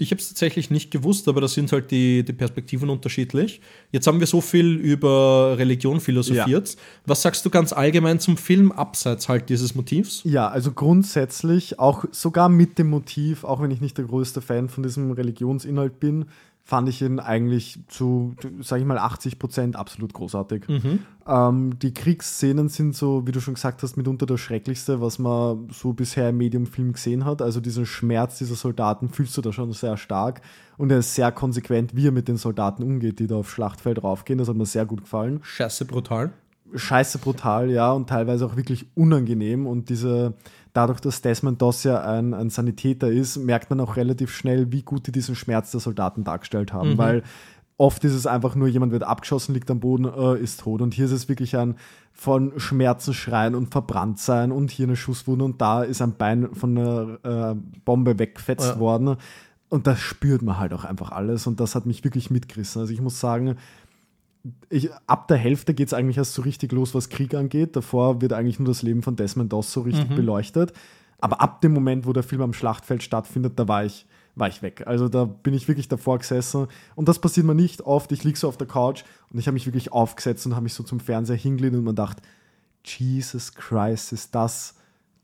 Ich 0.00 0.12
habe 0.12 0.18
es 0.18 0.28
tatsächlich 0.28 0.70
nicht 0.70 0.90
gewusst, 0.90 1.28
aber 1.28 1.42
da 1.42 1.48
sind 1.48 1.70
halt 1.72 1.90
die, 1.90 2.24
die 2.24 2.32
Perspektiven 2.32 2.88
unterschiedlich. 2.88 3.60
Jetzt 3.92 4.06
haben 4.06 4.18
wir 4.18 4.26
so 4.26 4.40
viel 4.40 4.76
über 4.76 5.58
Religion 5.58 6.00
philosophiert. 6.00 6.70
Ja. 6.70 6.80
Was 7.04 7.20
sagst 7.20 7.44
du 7.44 7.50
ganz 7.50 7.74
allgemein 7.74 8.18
zum 8.18 8.38
Film 8.38 8.72
abseits 8.72 9.28
halt 9.28 9.50
dieses 9.50 9.74
Motivs? 9.74 10.22
Ja, 10.24 10.48
also 10.48 10.72
grundsätzlich 10.72 11.78
auch 11.78 12.06
sogar 12.12 12.48
mit 12.48 12.78
dem 12.78 12.88
Motiv, 12.88 13.44
auch 13.44 13.60
wenn 13.60 13.70
ich 13.70 13.82
nicht 13.82 13.98
der 13.98 14.06
größte 14.06 14.40
Fan 14.40 14.70
von 14.70 14.82
diesem 14.82 15.10
Religionsinhalt 15.10 16.00
bin, 16.00 16.24
fand 16.70 16.88
ich 16.88 17.02
ihn 17.02 17.18
eigentlich 17.18 17.80
zu, 17.88 18.36
sage 18.60 18.82
ich 18.82 18.86
mal, 18.86 18.96
80 18.96 19.40
Prozent 19.40 19.74
absolut 19.74 20.14
großartig. 20.14 20.68
Mhm. 20.68 21.00
Ähm, 21.26 21.78
die 21.80 21.92
Kriegsszenen 21.92 22.68
sind 22.68 22.94
so, 22.94 23.26
wie 23.26 23.32
du 23.32 23.40
schon 23.40 23.54
gesagt 23.54 23.82
hast, 23.82 23.96
mitunter 23.96 24.24
das 24.24 24.38
Schrecklichste, 24.38 25.00
was 25.00 25.18
man 25.18 25.68
so 25.72 25.92
bisher 25.94 26.28
im 26.28 26.36
Medium-Film 26.36 26.92
gesehen 26.92 27.24
hat. 27.24 27.42
Also 27.42 27.58
diesen 27.60 27.86
Schmerz 27.86 28.38
dieser 28.38 28.54
Soldaten 28.54 29.08
fühlst 29.08 29.36
du 29.36 29.40
da 29.40 29.52
schon 29.52 29.72
sehr 29.72 29.96
stark. 29.96 30.42
Und 30.78 30.92
er 30.92 30.98
ist 30.98 31.12
sehr 31.16 31.32
konsequent, 31.32 31.96
wie 31.96 32.06
er 32.06 32.12
mit 32.12 32.28
den 32.28 32.36
Soldaten 32.36 32.84
umgeht, 32.84 33.18
die 33.18 33.26
da 33.26 33.34
aufs 33.34 33.50
Schlachtfeld 33.50 34.04
raufgehen. 34.04 34.38
Das 34.38 34.46
hat 34.46 34.54
mir 34.54 34.64
sehr 34.64 34.86
gut 34.86 35.00
gefallen. 35.00 35.40
Scheiße 35.42 35.86
brutal. 35.86 36.30
Scheiße 36.72 37.18
brutal, 37.18 37.68
ja, 37.68 37.90
und 37.90 38.08
teilweise 38.08 38.46
auch 38.46 38.54
wirklich 38.54 38.86
unangenehm. 38.94 39.66
Und 39.66 39.88
diese 39.88 40.34
dadurch, 40.72 41.00
dass 41.00 41.22
Desmond 41.22 41.60
Doss 41.60 41.84
ja 41.84 42.02
ein, 42.02 42.34
ein, 42.34 42.50
Sanitäter 42.50 43.10
ist, 43.10 43.36
merkt 43.36 43.70
man 43.70 43.80
auch 43.80 43.96
relativ 43.96 44.34
schnell, 44.34 44.72
wie 44.72 44.82
gut 44.82 45.06
die 45.06 45.12
diesen 45.12 45.34
Schmerz 45.34 45.70
der 45.70 45.80
Soldaten 45.80 46.24
dargestellt 46.24 46.72
haben, 46.72 46.90
mhm. 46.90 46.98
weil 46.98 47.22
oft 47.80 48.04
ist 48.04 48.12
es 48.12 48.26
einfach 48.26 48.54
nur, 48.54 48.68
jemand 48.68 48.92
wird 48.92 49.04
abgeschossen, 49.04 49.54
liegt 49.54 49.70
am 49.70 49.80
Boden, 49.80 50.04
äh, 50.04 50.38
ist 50.38 50.60
tot. 50.60 50.82
Und 50.82 50.92
hier 50.92 51.06
ist 51.06 51.12
es 51.12 51.28
wirklich 51.28 51.56
ein 51.56 51.76
von 52.12 52.52
Schmerzen 52.60 53.14
schreien 53.14 53.54
und 53.54 53.70
verbrannt 53.70 54.18
sein 54.18 54.52
und 54.52 54.70
hier 54.70 54.86
eine 54.86 54.96
Schusswunde 54.96 55.46
und 55.46 55.62
da 55.62 55.82
ist 55.82 56.02
ein 56.02 56.16
Bein 56.16 56.54
von 56.54 56.76
einer 56.76 57.18
äh, 57.52 57.54
Bombe 57.84 58.18
weggefetzt 58.18 58.74
ja. 58.74 58.78
worden. 58.78 59.16
Und 59.70 59.86
das 59.86 59.98
spürt 60.00 60.42
man 60.42 60.58
halt 60.58 60.74
auch 60.74 60.84
einfach 60.84 61.10
alles 61.10 61.46
und 61.46 61.58
das 61.58 61.74
hat 61.74 61.86
mich 61.86 62.04
wirklich 62.04 62.30
mitgerissen. 62.30 62.82
Also 62.82 62.92
ich 62.92 63.00
muss 63.00 63.18
sagen, 63.18 63.56
ich, 64.68 64.90
ab 65.06 65.28
der 65.28 65.36
Hälfte 65.36 65.74
geht 65.74 65.88
es 65.88 65.94
eigentlich 65.94 66.16
erst 66.16 66.34
so 66.34 66.42
richtig 66.42 66.72
los, 66.72 66.94
was 66.94 67.08
Krieg 67.08 67.34
angeht. 67.34 67.76
Davor 67.76 68.20
wird 68.20 68.32
eigentlich 68.32 68.58
nur 68.58 68.68
das 68.68 68.82
Leben 68.82 69.02
von 69.02 69.16
Desmond 69.16 69.52
Doss 69.52 69.72
so 69.72 69.82
richtig 69.82 70.08
mhm. 70.08 70.16
beleuchtet. 70.16 70.72
Aber 71.18 71.40
ab 71.40 71.60
dem 71.60 71.72
Moment, 71.72 72.06
wo 72.06 72.12
der 72.12 72.22
Film 72.22 72.40
am 72.40 72.54
Schlachtfeld 72.54 73.02
stattfindet, 73.02 73.58
da 73.58 73.68
war 73.68 73.84
ich, 73.84 74.06
war 74.36 74.48
ich 74.48 74.62
weg. 74.62 74.84
Also 74.86 75.08
da 75.08 75.24
bin 75.24 75.52
ich 75.52 75.68
wirklich 75.68 75.88
davor 75.88 76.18
gesessen. 76.18 76.68
Und 76.94 77.08
das 77.08 77.18
passiert 77.18 77.46
mir 77.46 77.54
nicht 77.54 77.82
oft. 77.82 78.10
Ich 78.12 78.24
liege 78.24 78.38
so 78.38 78.48
auf 78.48 78.56
der 78.56 78.66
Couch 78.66 79.04
und 79.30 79.38
ich 79.38 79.46
habe 79.46 79.54
mich 79.54 79.66
wirklich 79.66 79.92
aufgesetzt 79.92 80.46
und 80.46 80.54
habe 80.54 80.62
mich 80.62 80.74
so 80.74 80.82
zum 80.82 81.00
Fernseher 81.00 81.36
hingelehnt 81.36 81.76
und 81.76 81.84
man 81.84 81.96
dachte, 81.96 82.22
Jesus 82.84 83.52
Christ, 83.54 84.12
ist 84.12 84.34
das 84.34 84.74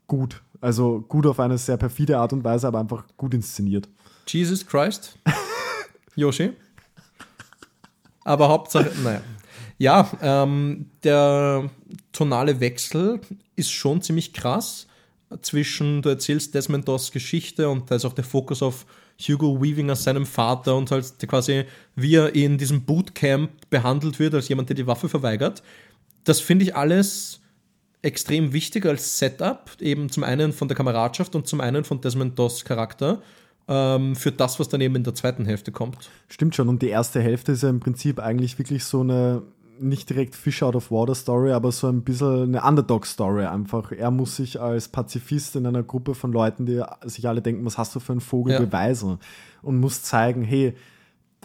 gut. 0.05 0.43
Also 0.61 1.03
gut 1.07 1.25
auf 1.25 1.39
eine 1.39 1.57
sehr 1.57 1.77
perfide 1.77 2.19
Art 2.19 2.33
und 2.33 2.43
Weise, 2.43 2.67
aber 2.67 2.79
einfach 2.79 3.05
gut 3.17 3.33
inszeniert. 3.33 3.87
Jesus 4.27 4.65
Christ? 4.65 5.17
Yoshi? 6.15 6.53
Aber 8.27 8.49
Hauptsache, 8.49 8.91
naja. 9.03 9.21
Ja, 9.77 10.11
ähm, 10.21 10.87
der 11.03 11.69
tonale 12.11 12.59
Wechsel 12.59 13.21
ist 13.55 13.71
schon 13.71 14.01
ziemlich 14.01 14.33
krass 14.33 14.87
zwischen, 15.41 16.01
du 16.01 16.09
erzählst 16.09 16.53
Desmond 16.53 16.87
Doss 16.87 17.11
Geschichte 17.11 17.69
und 17.69 17.89
da 17.89 17.95
ist 17.95 18.03
auch 18.03 18.13
der 18.13 18.25
Fokus 18.25 18.61
auf 18.61 18.85
Hugo 19.21 19.61
Weaving 19.61 19.89
als 19.89 20.03
seinem 20.03 20.25
Vater 20.25 20.75
und 20.75 20.91
halt 20.91 21.13
quasi, 21.27 21.63
wie 21.95 22.15
er 22.15 22.35
in 22.35 22.57
diesem 22.57 22.83
Bootcamp 22.83 23.69
behandelt 23.69 24.19
wird, 24.19 24.33
als 24.33 24.49
jemand, 24.49 24.67
der 24.67 24.75
die 24.75 24.87
Waffe 24.87 25.07
verweigert. 25.07 25.63
Das 26.25 26.41
finde 26.41 26.65
ich 26.65 26.75
alles 26.75 27.39
extrem 28.01 28.51
wichtig 28.51 28.85
als 28.85 29.19
Setup, 29.19 29.71
eben 29.79 30.09
zum 30.09 30.23
einen 30.23 30.51
von 30.51 30.67
der 30.67 30.75
Kameradschaft 30.75 31.33
und 31.33 31.47
zum 31.47 31.61
einen 31.61 31.85
von 31.85 32.01
Desmond 32.01 32.37
Doss 32.37 32.65
Charakter 32.65 33.21
ähm, 33.67 34.15
für 34.15 34.31
das, 34.31 34.59
was 34.59 34.69
dann 34.69 34.81
eben 34.81 34.95
in 34.95 35.03
der 35.03 35.15
zweiten 35.15 35.45
Hälfte 35.45 35.71
kommt. 35.71 36.09
Stimmt 36.29 36.55
schon. 36.55 36.69
Und 36.69 36.81
die 36.81 36.89
erste 36.89 37.21
Hälfte 37.21 37.51
ist 37.51 37.63
ja 37.63 37.69
im 37.69 37.79
Prinzip 37.79 38.19
eigentlich 38.19 38.57
wirklich 38.57 38.83
so 38.83 39.01
eine 39.01 39.43
nicht 39.79 40.09
direkt 40.09 40.35
Fish 40.35 40.63
out 40.63 40.75
of 40.75 40.91
Water 40.91 41.15
Story, 41.15 41.51
aber 41.51 41.71
so 41.71 41.87
ein 41.87 42.01
bisschen 42.01 42.43
eine 42.43 42.63
Underdog 42.63 43.05
Story 43.05 43.45
einfach. 43.45 43.91
Er 43.91 44.11
muss 44.11 44.37
sich 44.37 44.59
als 44.59 44.87
Pazifist 44.87 45.55
in 45.55 45.65
einer 45.65 45.83
Gruppe 45.83 46.15
von 46.15 46.31
Leuten, 46.31 46.65
die 46.65 46.81
sich 47.05 47.27
alle 47.27 47.41
denken, 47.41 47.65
was 47.65 47.77
hast 47.77 47.95
du 47.95 47.99
für 47.99 48.13
einen 48.13 48.21
Vogel, 48.21 48.53
ja. 48.53 48.59
beweisen 48.59 49.19
und 49.61 49.79
muss 49.79 50.01
zeigen, 50.01 50.43
hey, 50.43 50.73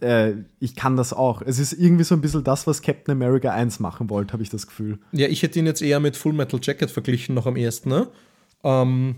äh, 0.00 0.34
ich 0.58 0.74
kann 0.74 0.96
das 0.96 1.12
auch. 1.12 1.42
Es 1.42 1.58
ist 1.58 1.72
irgendwie 1.72 2.04
so 2.04 2.14
ein 2.14 2.20
bisschen 2.20 2.44
das, 2.44 2.66
was 2.66 2.82
Captain 2.82 3.12
America 3.12 3.50
1 3.50 3.80
machen 3.80 4.10
wollte, 4.10 4.32
habe 4.32 4.42
ich 4.42 4.50
das 4.50 4.66
Gefühl. 4.66 4.98
Ja, 5.12 5.28
ich 5.28 5.42
hätte 5.42 5.58
ihn 5.58 5.66
jetzt 5.66 5.82
eher 5.82 6.00
mit 6.00 6.16
Full 6.16 6.32
Metal 6.32 6.60
Jacket 6.62 6.90
verglichen, 6.90 7.34
noch 7.34 7.46
am 7.46 7.56
ersten. 7.56 7.90
Ne? 7.90 8.08
Ähm, 8.64 9.16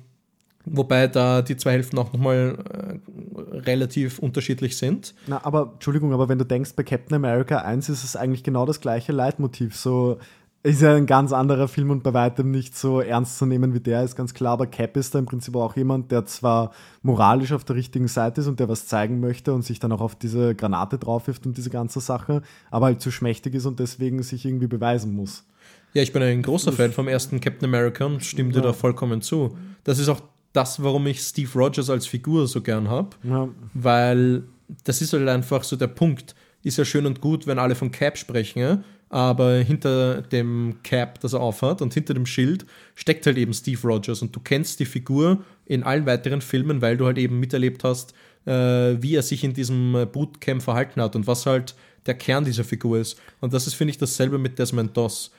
Wobei 0.66 1.09
da 1.09 1.42
die 1.42 1.57
zwei 1.57 1.72
Hälften 1.72 1.98
auch 1.98 2.12
nochmal 2.12 2.59
äh, 2.72 3.57
relativ 3.59 4.18
unterschiedlich 4.18 4.79
sind. 4.79 5.14
Na, 5.27 5.44
aber 5.44 5.72
Entschuldigung, 5.74 6.12
aber 6.12 6.29
wenn 6.29 6.38
du 6.38 6.46
denkst, 6.46 6.72
bei 6.74 6.83
Captain 6.83 7.16
America 7.16 7.59
1 7.59 7.90
ist 7.90 8.03
es 8.05 8.16
eigentlich 8.16 8.42
genau 8.42 8.64
das 8.64 8.81
gleiche 8.81 9.12
Leitmotiv. 9.12 9.77
So 9.77 10.18
ist 10.62 10.81
ja 10.81 10.94
ein 10.94 11.05
ganz 11.05 11.33
anderer 11.33 11.68
Film 11.68 11.90
und 11.90 12.03
bei 12.03 12.14
weitem 12.14 12.50
nicht 12.50 12.74
so 12.74 13.00
ernst 13.00 13.37
zu 13.37 13.44
nehmen 13.44 13.74
wie 13.74 13.81
der, 13.81 14.03
ist 14.03 14.16
ganz 14.16 14.33
klar. 14.33 14.55
Aber 14.55 14.66
Cap 14.66 14.96
ist 14.96 15.14
da 15.14 15.18
im 15.18 15.27
Prinzip 15.27 15.55
auch 15.55 15.77
jemand, 15.77 16.11
der 16.11 16.24
zwar 16.24 16.72
moralisch 17.03 17.53
auf 17.53 17.64
der 17.64 17.77
richtigen 17.77 18.09
Seite 18.09 18.40
ist 18.40 18.46
und 18.46 18.59
der 18.59 18.68
was 18.70 18.87
zeigen 18.87 19.20
möchte 19.20 19.53
und 19.53 19.62
sich 19.62 19.79
dann 19.79 19.92
auch 19.92 20.00
auf 20.00 20.14
diese 20.14 20.55
Granate 20.55 20.96
drauf 20.96 21.27
wirft 21.27 21.44
und 21.44 21.59
diese 21.59 21.68
ganze 21.68 22.00
Sache, 22.00 22.40
aber 22.70 22.87
halt 22.87 23.03
zu 23.03 23.11
schmächtig 23.11 23.55
ist 23.55 23.66
und 23.66 23.79
deswegen 23.79 24.22
sich 24.22 24.46
irgendwie 24.46 24.66
beweisen 24.66 25.14
muss. 25.14 25.44
Ja, 25.92 26.03
ich 26.03 26.14
bin 26.14 26.22
ein 26.22 26.40
großer 26.40 26.72
Fan 26.72 26.92
vom 26.92 27.09
ersten 27.09 27.40
Captain 27.40 27.68
America 27.68 28.07
und 28.07 28.24
stimme 28.24 28.50
dir 28.50 28.61
ja. 28.61 28.64
da 28.64 28.72
vollkommen 28.72 29.20
zu. 29.20 29.59
Das 29.85 29.98
ist 29.98 30.09
auch 30.09 30.22
das, 30.54 30.82
warum 30.82 31.06
ich 31.06 31.20
Steve 31.20 31.50
Rogers 31.54 31.90
als 31.90 32.06
Figur 32.06 32.46
so 32.46 32.62
gern 32.62 32.88
habe. 32.88 33.10
Ja. 33.22 33.48
Weil 33.74 34.44
das 34.84 35.02
ist 35.02 35.12
halt 35.12 35.28
einfach 35.28 35.62
so 35.64 35.76
der 35.76 35.88
Punkt. 35.88 36.34
Ist 36.62 36.78
ja 36.78 36.84
schön 36.86 37.04
und 37.04 37.20
gut, 37.20 37.46
wenn 37.46 37.58
alle 37.58 37.74
von 37.74 37.90
Cap 37.90 38.16
sprechen, 38.16 38.84
aber 39.10 39.56
hinter 39.56 40.22
dem 40.22 40.76
Cap, 40.82 41.20
das 41.20 41.34
er 41.34 41.40
aufhat 41.40 41.82
und 41.82 41.92
hinter 41.92 42.14
dem 42.14 42.24
Schild 42.24 42.64
steckt 42.94 43.26
halt 43.26 43.36
eben 43.36 43.52
Steve 43.52 43.80
Rogers 43.86 44.22
und 44.22 44.34
du 44.34 44.40
kennst 44.40 44.80
die 44.80 44.86
Figur 44.86 45.44
in 45.66 45.82
allen 45.82 46.06
weiteren 46.06 46.40
Filmen, 46.40 46.80
weil 46.80 46.96
du 46.96 47.04
halt 47.04 47.18
eben 47.18 47.38
miterlebt 47.38 47.84
hast, 47.84 48.14
äh, 48.46 48.96
wie 49.02 49.14
er 49.14 49.22
sich 49.22 49.44
in 49.44 49.52
diesem 49.52 50.06
Bootcamp 50.10 50.62
verhalten 50.62 51.02
hat 51.02 51.16
und 51.16 51.26
was 51.26 51.46
halt 51.46 51.74
der 52.06 52.14
Kern 52.14 52.44
dieser 52.44 52.64
Figur 52.64 52.98
ist. 52.98 53.18
Und 53.40 53.52
das 53.52 53.66
ist, 53.66 53.74
finde 53.74 53.90
ich, 53.90 53.98
dasselbe 53.98 54.38
mit 54.38 54.58
Desmond 54.58 54.96
Doss. 54.96 55.32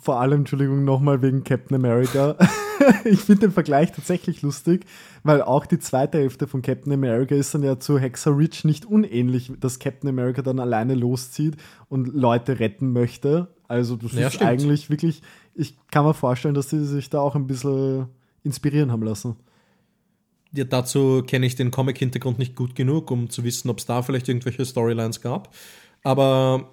Vor 0.00 0.20
allem, 0.20 0.40
Entschuldigung, 0.40 0.84
nochmal 0.84 1.20
wegen 1.22 1.44
Captain 1.44 1.76
America. 1.76 2.36
ich 3.04 3.20
finde 3.20 3.46
den 3.46 3.52
Vergleich 3.52 3.92
tatsächlich 3.92 4.42
lustig, 4.42 4.84
weil 5.22 5.42
auch 5.42 5.66
die 5.66 5.78
zweite 5.78 6.18
Hälfte 6.18 6.46
von 6.46 6.62
Captain 6.62 6.92
America 6.92 7.34
ist 7.34 7.54
dann 7.54 7.62
ja 7.62 7.78
zu 7.78 7.98
Hexer 7.98 8.36
Rich 8.36 8.64
nicht 8.64 8.84
unähnlich, 8.84 9.52
dass 9.60 9.78
Captain 9.78 10.08
America 10.08 10.42
dann 10.42 10.58
alleine 10.58 10.94
loszieht 10.94 11.56
und 11.88 12.08
Leute 12.08 12.60
retten 12.60 12.92
möchte. 12.92 13.48
Also 13.68 13.96
das 13.96 14.12
ja, 14.12 14.26
ist 14.26 14.34
stimmt. 14.34 14.50
eigentlich 14.50 14.90
wirklich, 14.90 15.22
ich 15.54 15.76
kann 15.90 16.04
mir 16.04 16.14
vorstellen, 16.14 16.54
dass 16.54 16.70
sie 16.70 16.84
sich 16.84 17.10
da 17.10 17.20
auch 17.20 17.34
ein 17.34 17.46
bisschen 17.46 18.06
inspirieren 18.42 18.92
haben 18.92 19.02
lassen. 19.02 19.36
Ja, 20.54 20.64
dazu 20.64 21.22
kenne 21.26 21.46
ich 21.46 21.56
den 21.56 21.70
Comic-Hintergrund 21.70 22.38
nicht 22.38 22.56
gut 22.56 22.74
genug, 22.74 23.10
um 23.10 23.30
zu 23.30 23.42
wissen, 23.44 23.70
ob 23.70 23.78
es 23.78 23.86
da 23.86 24.02
vielleicht 24.02 24.28
irgendwelche 24.28 24.66
Storylines 24.66 25.22
gab. 25.22 25.54
Aber 26.02 26.70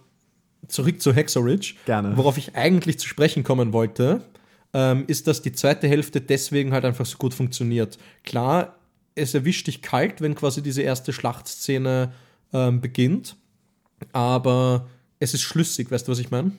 zurück 0.67 1.01
zu 1.01 1.13
Hexorich. 1.13 1.77
Gerne. 1.85 2.17
Worauf 2.17 2.37
ich 2.37 2.55
eigentlich 2.55 2.99
zu 2.99 3.07
sprechen 3.07 3.43
kommen 3.43 3.71
wollte, 3.71 4.21
ähm, 4.73 5.05
ist, 5.07 5.27
dass 5.27 5.41
die 5.41 5.51
zweite 5.51 5.87
Hälfte 5.87 6.21
deswegen 6.21 6.73
halt 6.73 6.85
einfach 6.85 7.05
so 7.05 7.17
gut 7.17 7.33
funktioniert. 7.33 7.97
Klar, 8.23 8.75
es 9.15 9.33
erwischt 9.33 9.67
dich 9.67 9.81
kalt, 9.81 10.21
wenn 10.21 10.35
quasi 10.35 10.61
diese 10.61 10.81
erste 10.81 11.13
Schlachtszene 11.13 12.13
ähm, 12.53 12.81
beginnt, 12.81 13.35
aber 14.11 14.87
es 15.19 15.33
ist 15.33 15.41
schlüssig, 15.41 15.91
weißt 15.91 16.07
du, 16.07 16.11
was 16.11 16.19
ich 16.19 16.31
meine? 16.31 16.51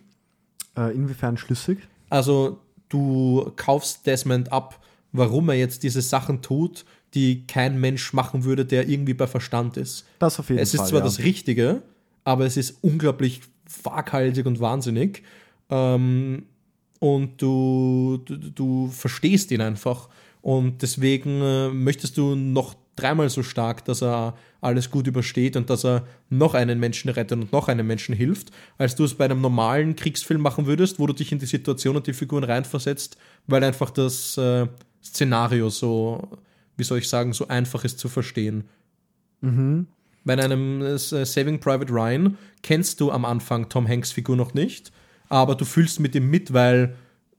Äh, 0.76 0.94
inwiefern 0.94 1.36
schlüssig? 1.36 1.78
Also, 2.10 2.60
du 2.88 3.52
kaufst 3.56 4.06
Desmond 4.06 4.52
ab, 4.52 4.84
warum 5.12 5.48
er 5.48 5.56
jetzt 5.56 5.82
diese 5.82 6.02
Sachen 6.02 6.42
tut, 6.42 6.84
die 7.14 7.46
kein 7.46 7.80
Mensch 7.80 8.12
machen 8.12 8.44
würde, 8.44 8.64
der 8.64 8.88
irgendwie 8.88 9.14
bei 9.14 9.26
Verstand 9.26 9.76
ist. 9.76 10.06
Das 10.18 10.38
auf 10.38 10.48
jeden 10.48 10.60
es 10.60 10.70
Fall. 10.70 10.76
Es 10.76 10.82
ist 10.84 10.90
zwar 10.90 11.00
ja. 11.00 11.04
das 11.04 11.18
Richtige, 11.20 11.82
aber 12.24 12.46
es 12.46 12.56
ist 12.56 12.78
unglaublich 12.82 13.40
waghalsig 13.82 14.46
und 14.46 14.60
wahnsinnig. 14.60 15.22
Ähm, 15.70 16.46
und 17.00 17.42
du, 17.42 18.20
du, 18.24 18.36
du, 18.36 18.88
verstehst 18.88 19.50
ihn 19.50 19.62
einfach. 19.62 20.08
Und 20.42 20.82
deswegen 20.82 21.40
äh, 21.42 21.68
möchtest 21.70 22.16
du 22.16 22.34
noch 22.34 22.76
dreimal 22.94 23.28
so 23.30 23.42
stark, 23.42 23.84
dass 23.86 24.02
er 24.02 24.36
alles 24.60 24.90
gut 24.90 25.06
übersteht 25.06 25.56
und 25.56 25.70
dass 25.70 25.84
er 25.84 26.06
noch 26.28 26.54
einen 26.54 26.78
Menschen 26.78 27.10
rettet 27.10 27.38
und 27.38 27.52
noch 27.52 27.68
einem 27.68 27.86
Menschen 27.86 28.14
hilft, 28.14 28.50
als 28.76 28.94
du 28.94 29.04
es 29.04 29.14
bei 29.14 29.24
einem 29.24 29.40
normalen 29.40 29.96
Kriegsfilm 29.96 30.42
machen 30.42 30.66
würdest, 30.66 30.98
wo 30.98 31.06
du 31.06 31.14
dich 31.14 31.32
in 31.32 31.38
die 31.38 31.46
Situation 31.46 31.96
und 31.96 32.06
die 32.06 32.12
Figuren 32.12 32.44
reinversetzt, 32.44 33.16
weil 33.46 33.64
einfach 33.64 33.90
das 33.90 34.36
äh, 34.36 34.66
Szenario 35.02 35.70
so, 35.70 36.28
wie 36.76 36.84
soll 36.84 36.98
ich 36.98 37.08
sagen, 37.08 37.32
so 37.32 37.48
einfach 37.48 37.84
ist 37.84 37.98
zu 37.98 38.10
verstehen. 38.10 38.64
Mhm. 39.40 39.86
Bei 40.24 40.34
einem 40.36 40.82
äh, 40.82 40.98
Saving 40.98 41.60
Private 41.60 41.90
Ryan 41.90 42.36
kennst 42.62 43.00
du 43.00 43.10
am 43.10 43.24
Anfang 43.24 43.70
Tom 43.70 43.88
Hanks 43.88 44.12
Figur 44.12 44.36
noch 44.36 44.52
nicht, 44.52 44.92
aber 45.30 45.54
du 45.54 45.64
fühlst 45.64 45.98
mit 46.00 46.14
ihm 46.14 46.28
mit, 46.28 46.52
weil 46.52 46.94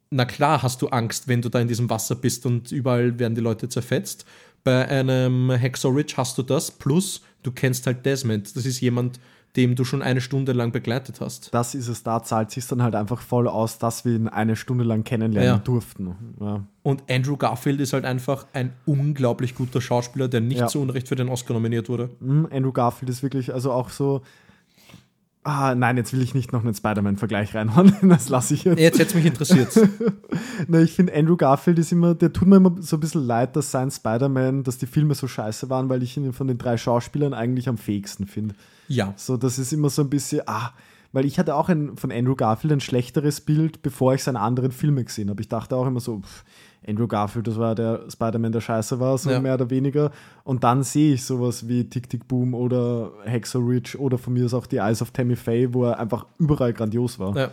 na 0.10 0.26
klar 0.26 0.64
hast 0.64 0.82
du 0.82 0.88
Angst, 0.88 1.28
wenn 1.28 1.42
du 1.42 1.50
da 1.50 1.60
in 1.60 1.68
diesem 1.68 1.90
Wasser 1.90 2.16
bist 2.16 2.46
und 2.48 2.72
überall 2.72 3.18
werden 3.20 3.36
die 3.36 3.42
Leute 3.42 3.70
zerfetzt. 3.70 4.26
Bei 4.64 4.88
einem 4.88 5.50
Ridge 5.52 6.14
hast 6.18 6.38
du 6.38 6.44
das, 6.44 6.72
plus 6.72 7.22
du 7.44 7.52
kennst 7.52 7.86
halt 7.88 8.06
Desmond. 8.06 8.56
Das 8.56 8.66
ist 8.66 8.82
jemand, 8.82 9.20
dem 9.56 9.76
du 9.76 9.84
schon 9.84 10.02
eine 10.02 10.22
Stunde 10.22 10.54
lang 10.54 10.72
begleitet 10.72 11.20
hast. 11.20 11.54
Das 11.54 11.76
ist 11.76 11.88
es, 11.90 12.04
da 12.04 12.24
zahlt 12.24 12.52
sich 12.52 12.66
dann 12.68 12.82
halt 12.84 12.96
einfach 12.96 13.20
voll 13.22 13.48
aus, 13.48 13.80
dass 13.80 14.06
wir 14.06 14.14
ihn 14.16 14.28
eine 14.30 14.56
Stunde 14.56 14.84
lang 14.86 15.04
kennenlernen 15.04 15.50
Ja. 15.56 15.58
durften. 15.58 16.16
Ja. 16.40 16.64
Und 16.84 17.04
Andrew 17.10 17.36
Garfield 17.36 17.82
ist 17.82 17.92
halt 17.94 18.06
einfach 18.06 18.46
ein 18.54 18.72
unglaublich 18.86 19.56
guter 19.56 19.82
Schauspieler, 19.82 20.28
der 20.30 20.40
nicht 20.42 20.60
Ja. 20.60 20.68
zu 20.68 20.80
Unrecht 20.82 21.08
für 21.10 21.16
den 21.16 21.28
Oscar 21.28 21.54
nominiert 21.54 21.90
wurde. 21.90 22.10
Mm, 22.22 22.46
Andrew 22.52 22.72
Garfield 22.72 23.10
ist 23.10 23.24
wirklich, 23.24 23.54
also 23.54 23.72
auch 23.72 23.90
so. 23.90 24.22
Ah, 25.44 25.74
nein, 25.74 25.98
jetzt 25.98 26.14
will 26.14 26.22
ich 26.22 26.36
nicht 26.36 26.54
noch 26.54 26.64
einen 26.64 26.76
Spider-Man-Vergleich 26.76 27.56
reinhauen. 27.56 27.94
Das 28.04 28.30
lasse 28.30 28.54
ich 28.54 28.64
jetzt. 28.64 28.80
Jetzt 28.80 29.00
hätte 29.00 29.10
es 29.10 29.16
mich 29.16 29.26
interessiert. 29.26 29.70
Ne, 30.68 30.84
ich 30.84 30.94
finde, 30.94 31.16
Andrew 31.16 31.36
Garfield 31.36 31.80
ist 31.80 31.92
immer, 31.92 32.14
der 32.14 32.32
tut 32.32 32.48
mir 32.48 32.58
immer 32.58 32.76
so 32.80 32.98
ein 32.98 33.00
bisschen 33.00 33.26
leid, 33.26 33.56
dass 33.56 33.72
sein 33.72 33.90
Spider-Man, 33.90 34.64
dass 34.64 34.78
die 34.78 34.86
Filme 34.86 35.16
so 35.16 35.28
scheiße 35.28 35.70
waren, 35.70 35.90
weil 35.90 36.04
ich 36.04 36.16
ihn 36.16 36.34
von 36.34 36.48
den 36.48 36.60
drei 36.60 36.78
Schauspielern 36.78 37.34
eigentlich 37.34 37.68
am 37.68 37.78
fähigsten 37.78 38.28
finde. 38.28 38.54
ja. 38.88 39.14
So, 39.18 39.38
das 39.38 39.58
ist 39.58 39.74
immer 39.74 39.90
so 39.90 40.04
ein 40.04 40.10
bisschen, 40.10 40.42
ah, 40.46 40.72
weil 41.14 41.26
ich 41.26 41.40
hatte 41.40 41.56
auch 41.56 41.68
ein, 41.70 41.98
von 41.98 42.12
Andrew 42.12 42.36
Garfield 42.36 42.74
ein 42.74 42.80
schlechteres 42.80 43.42
Bild, 43.42 43.82
bevor 43.82 44.14
ich 44.14 44.24
seine 44.24 44.40
anderen 44.40 44.72
Filme 44.72 45.04
gesehen 45.04 45.30
habe. 45.30 45.42
Ich 45.42 45.50
dachte 45.50 45.76
auch 45.76 45.88
immer 45.88 46.00
so, 46.00 46.20
pff, 46.20 46.44
Andrew 46.88 47.08
Garfield, 47.08 47.48
das 47.48 47.58
war 47.58 47.76
der 47.76 48.06
Spider-Man, 48.10 48.52
der 48.52 48.62
scheiße 48.62 49.00
war, 49.00 49.18
so 49.18 49.30
Ja. 49.30 49.40
mehr 49.40 49.54
oder 49.54 49.70
weniger. 49.70 50.12
Und 50.44 50.64
dann 50.64 50.82
sehe 50.84 51.14
ich 51.14 51.24
sowas 51.24 51.68
wie 51.68 51.84
Tick 51.88 52.10
Tick 52.10 52.28
Boom 52.28 52.54
oder 52.56 53.12
Hacksaw 53.26 53.64
Ridge 53.64 53.98
oder 54.00 54.18
von 54.18 54.34
mir 54.34 54.46
ist 54.46 54.54
auch 54.54 54.66
die 54.66 54.78
Eyes 54.78 55.02
of 55.02 55.12
Tammy 55.12 55.36
Faye, 55.36 55.74
wo 55.74 55.86
er 55.86 56.00
einfach 56.00 56.26
überall 56.40 56.74
grandios 56.74 57.20
war. 57.20 57.38
Ja. 57.38 57.52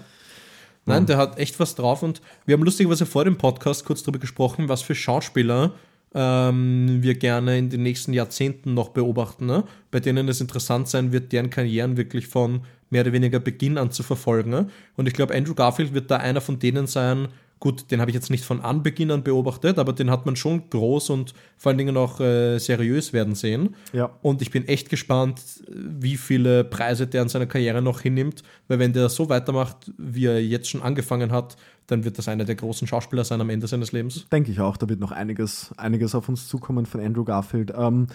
Nein, 0.86 1.04
der 1.04 1.18
hat 1.18 1.38
echt 1.38 1.60
was 1.60 1.74
drauf 1.74 2.02
und 2.02 2.22
wir 2.46 2.54
haben 2.54 2.62
lustigerweise 2.62 3.04
vor 3.04 3.24
dem 3.24 3.36
Podcast 3.36 3.84
kurz 3.84 4.02
darüber 4.02 4.18
gesprochen, 4.18 4.70
was 4.70 4.80
für 4.80 4.94
Schauspieler 4.94 5.72
ähm, 6.14 7.02
wir 7.02 7.14
gerne 7.14 7.58
in 7.58 7.68
den 7.68 7.82
nächsten 7.82 8.14
Jahrzehnten 8.14 8.72
noch 8.72 8.88
beobachten, 8.90 9.44
ne? 9.44 9.64
bei 9.90 10.00
denen 10.00 10.26
es 10.28 10.40
interessant 10.40 10.88
sein 10.88 11.12
wird, 11.12 11.32
deren 11.32 11.50
Karrieren 11.50 11.98
wirklich 11.98 12.26
von 12.28 12.62
mehr 12.88 13.02
oder 13.02 13.12
weniger 13.12 13.38
Beginn 13.40 13.76
an 13.76 13.90
zu 13.90 14.02
verfolgen. 14.02 14.48
Ne? 14.48 14.68
Und 14.96 15.06
ich 15.06 15.12
glaube, 15.12 15.34
Andrew 15.34 15.54
Garfield 15.54 15.92
wird 15.92 16.10
da 16.10 16.16
einer 16.16 16.40
von 16.40 16.58
denen 16.58 16.86
sein, 16.86 17.28
gut, 17.60 17.90
den 17.90 18.00
habe 18.00 18.10
ich 18.10 18.14
jetzt 18.14 18.30
nicht 18.30 18.44
von 18.44 18.60
Anbeginn 18.60 19.10
an 19.10 19.22
beobachtet, 19.22 19.78
aber 19.78 19.92
den 19.92 20.10
hat 20.10 20.26
man 20.26 20.36
schon 20.36 20.70
groß 20.70 21.10
und 21.10 21.34
vor 21.56 21.70
allen 21.70 21.78
Dingen 21.78 21.96
auch 21.96 22.20
äh, 22.20 22.58
seriös 22.58 23.12
werden 23.12 23.34
sehen. 23.34 23.74
Ja. 23.92 24.10
Und 24.22 24.42
ich 24.42 24.50
bin 24.50 24.66
echt 24.68 24.90
gespannt, 24.90 25.40
wie 25.68 26.16
viele 26.16 26.64
Preise 26.64 27.06
der 27.06 27.22
an 27.22 27.28
seiner 27.28 27.46
Karriere 27.46 27.82
noch 27.82 28.00
hinnimmt, 28.00 28.42
weil 28.68 28.78
wenn 28.78 28.92
der 28.92 29.08
so 29.08 29.28
weitermacht, 29.28 29.92
wie 29.96 30.26
er 30.26 30.42
jetzt 30.42 30.70
schon 30.70 30.82
angefangen 30.82 31.32
hat, 31.32 31.56
dann 31.88 32.04
wird 32.04 32.18
das 32.18 32.28
einer 32.28 32.44
der 32.44 32.54
großen 32.54 32.86
Schauspieler 32.86 33.24
sein 33.24 33.40
am 33.40 33.48
Ende 33.48 33.66
seines 33.66 33.92
Lebens. 33.92 34.26
Denke 34.30 34.52
ich 34.52 34.60
auch, 34.60 34.76
da 34.76 34.88
wird 34.88 35.00
noch 35.00 35.10
einiges, 35.10 35.72
einiges 35.78 36.14
auf 36.14 36.28
uns 36.28 36.46
zukommen 36.46 36.84
von 36.86 37.00
Andrew 37.00 37.24
Garfield. 37.24 37.72
Ähm, 37.76 38.08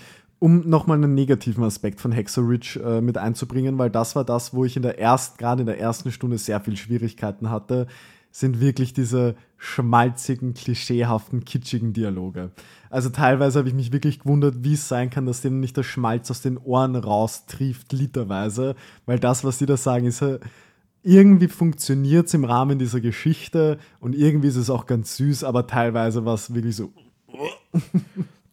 um 0.43 0.69
nochmal 0.69 0.97
einen 0.97 1.13
negativen 1.13 1.63
Aspekt 1.63 2.01
von 2.01 2.11
Ridge 2.11 2.77
äh, 2.83 2.99
mit 2.99 3.17
einzubringen, 3.17 3.77
weil 3.77 3.89
das 3.89 4.13
war 4.15 4.25
das, 4.25 4.53
wo 4.53 4.65
ich 4.65 4.75
in 4.75 4.81
der 4.81 4.99
ersten, 4.99 5.37
gerade 5.37 5.61
in 5.61 5.67
der 5.67 5.79
ersten 5.79 6.11
Stunde 6.11 6.37
sehr 6.37 6.59
viel 6.59 6.75
Schwierigkeiten 6.75 7.49
hatte, 7.49 7.87
sind 8.33 8.59
wirklich 8.59 8.93
diese 8.93 9.35
schmalzigen, 9.57 10.55
klischeehaften, 10.55 11.45
kitschigen 11.45 11.93
Dialoge. 11.93 12.51
Also 12.89 13.09
teilweise 13.09 13.59
habe 13.59 13.69
ich 13.69 13.75
mich 13.75 13.93
wirklich 13.93 14.19
gewundert, 14.19 14.63
wie 14.63 14.73
es 14.73 14.87
sein 14.87 15.11
kann, 15.11 15.27
dass 15.27 15.41
denen 15.41 15.59
nicht 15.59 15.77
der 15.77 15.83
Schmalz 15.83 16.31
aus 16.31 16.41
den 16.41 16.57
Ohren 16.57 16.95
raustrieft, 16.95 17.93
literweise, 17.93 18.75
weil 19.05 19.19
das, 19.19 19.43
was 19.43 19.59
die 19.59 19.67
da 19.67 19.77
sagen, 19.77 20.07
ist 20.07 20.23
äh, 20.23 20.39
irgendwie 21.03 21.47
funktioniert 21.47 22.25
es 22.25 22.33
im 22.33 22.43
Rahmen 22.43 22.79
dieser 22.79 23.01
Geschichte 23.01 23.77
und 23.99 24.15
irgendwie 24.15 24.47
ist 24.47 24.55
es 24.55 24.71
auch 24.71 24.87
ganz 24.87 25.15
süß, 25.17 25.43
aber 25.43 25.67
teilweise 25.67 26.25
war 26.25 26.33
es 26.33 26.55
wirklich 26.55 26.75
so 26.75 26.91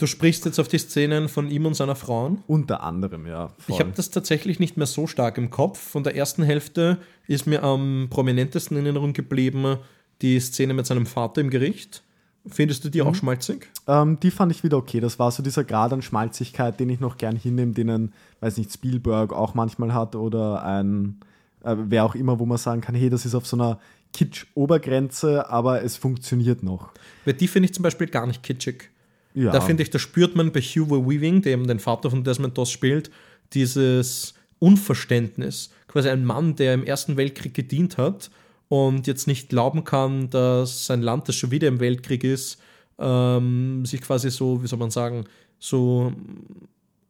Du 0.00 0.06
sprichst 0.06 0.46
jetzt 0.46 0.58
auf 0.58 0.66
die 0.66 0.78
Szenen 0.78 1.28
von 1.28 1.50
ihm 1.50 1.66
und 1.66 1.74
seiner 1.74 1.94
Frauen. 1.94 2.42
unter 2.46 2.82
anderem, 2.82 3.26
ja. 3.26 3.48
Voll. 3.58 3.74
Ich 3.74 3.80
habe 3.80 3.92
das 3.94 4.08
tatsächlich 4.08 4.58
nicht 4.58 4.78
mehr 4.78 4.86
so 4.86 5.06
stark 5.06 5.36
im 5.36 5.50
Kopf. 5.50 5.78
Von 5.78 6.04
der 6.04 6.16
ersten 6.16 6.42
Hälfte 6.42 6.96
ist 7.26 7.46
mir 7.46 7.62
am 7.62 8.08
prominentesten 8.08 8.78
in 8.78 8.86
Erinnerung 8.86 9.12
geblieben 9.12 9.76
die 10.22 10.40
Szene 10.40 10.72
mit 10.72 10.86
seinem 10.86 11.04
Vater 11.04 11.42
im 11.42 11.50
Gericht. 11.50 12.02
Findest 12.46 12.82
du 12.82 12.88
die 12.88 13.02
auch 13.02 13.14
schmalzig? 13.14 13.68
ähm, 13.86 14.18
die 14.20 14.30
fand 14.30 14.50
ich 14.52 14.64
wieder 14.64 14.78
okay. 14.78 15.00
Das 15.00 15.18
war 15.18 15.30
so 15.30 15.42
dieser 15.42 15.64
Grad 15.64 15.92
an 15.92 16.00
Schmalzigkeit, 16.00 16.80
den 16.80 16.88
ich 16.88 16.98
noch 16.98 17.18
gern 17.18 17.36
hinnehme, 17.36 17.72
den 17.72 17.90
ein, 17.90 18.12
weiß 18.40 18.56
nicht, 18.56 18.72
Spielberg 18.72 19.34
auch 19.34 19.52
manchmal 19.52 19.92
hat 19.92 20.16
oder 20.16 20.64
ein, 20.64 21.20
äh, 21.62 21.76
wer 21.76 22.06
auch 22.06 22.14
immer, 22.14 22.38
wo 22.38 22.46
man 22.46 22.56
sagen 22.56 22.80
kann, 22.80 22.94
hey, 22.94 23.10
das 23.10 23.26
ist 23.26 23.34
auf 23.34 23.46
so 23.46 23.56
einer 23.56 23.78
Kitsch-Obergrenze, 24.14 25.50
aber 25.50 25.82
es 25.82 25.98
funktioniert 25.98 26.62
noch. 26.62 26.92
Weil 27.26 27.34
die 27.34 27.48
finde 27.48 27.66
ich 27.66 27.74
zum 27.74 27.82
Beispiel 27.82 28.06
gar 28.06 28.26
nicht 28.26 28.42
kitschig. 28.42 28.88
Ja, 29.34 29.52
Da 29.52 29.60
finde 29.60 29.82
ich, 29.82 29.90
da 29.90 29.98
spürt 29.98 30.34
man 30.34 30.52
bei 30.52 30.60
Hugo 30.60 31.08
Weaving, 31.08 31.42
der 31.42 31.52
eben 31.52 31.66
den 31.66 31.78
Vater 31.78 32.10
von 32.10 32.24
Desmond 32.24 32.56
Doss 32.58 32.70
spielt, 32.70 33.10
dieses 33.52 34.34
Unverständnis. 34.58 35.70
Quasi 35.88 36.08
ein 36.08 36.24
Mann, 36.24 36.56
der 36.56 36.74
im 36.74 36.84
Ersten 36.84 37.16
Weltkrieg 37.16 37.54
gedient 37.54 37.98
hat 37.98 38.30
und 38.68 39.06
jetzt 39.06 39.26
nicht 39.26 39.48
glauben 39.48 39.84
kann, 39.84 40.30
dass 40.30 40.86
sein 40.86 41.02
Land, 41.02 41.28
das 41.28 41.36
schon 41.36 41.50
wieder 41.50 41.68
im 41.68 41.80
Weltkrieg 41.80 42.24
ist, 42.24 42.60
ähm, 42.98 43.84
sich 43.86 44.00
quasi 44.00 44.30
so, 44.30 44.62
wie 44.62 44.66
soll 44.66 44.78
man 44.78 44.90
sagen, 44.90 45.24
so 45.58 46.12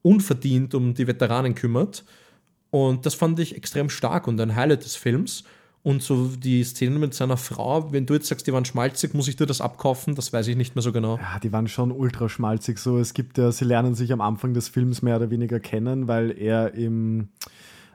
unverdient 0.03 0.75
um 0.75 0.95
die 0.95 1.07
Veteranen 1.07 1.55
kümmert. 1.55 2.05
Und 2.71 3.05
das 3.05 3.15
fand 3.15 3.39
ich 3.41 3.57
extrem 3.57 3.91
stark 3.91 4.27
und 4.29 4.41
ein 4.41 4.55
Highlight 4.55 4.85
des 4.85 4.97
Films. 4.97 5.45
Und 5.83 6.03
so 6.03 6.27
die 6.27 6.63
Szene 6.63 6.99
mit 6.99 7.15
seiner 7.15 7.39
Frau, 7.39 7.91
wenn 7.91 8.05
du 8.05 8.13
jetzt 8.13 8.29
sagst, 8.29 8.47
die 8.47 8.53
waren 8.53 8.67
schmalzig, 8.67 9.15
muss 9.15 9.29
ich 9.29 9.37
dir 9.37 9.47
das 9.47 9.63
abkaufen? 9.63 10.15
Das 10.15 10.31
weiß 10.31 10.47
ich 10.49 10.57
nicht 10.57 10.75
mehr 10.75 10.83
so 10.83 10.93
genau. 10.93 11.17
Ja, 11.17 11.39
die 11.43 11.53
waren 11.53 11.69
schon 11.69 11.91
ultra 11.91 12.29
schmalzig. 12.29 12.79
So, 12.79 12.99
es 12.99 13.15
gibt 13.15 13.39
ja, 13.39 13.51
sie 13.51 13.65
lernen 13.65 13.95
sich 13.95 14.13
am 14.13 14.21
Anfang 14.21 14.53
des 14.53 14.69
Films 14.69 15.01
mehr 15.01 15.17
oder 15.17 15.31
weniger 15.31 15.59
kennen, 15.59 16.07
weil 16.07 16.37
er 16.39 16.75
im, 16.75 17.29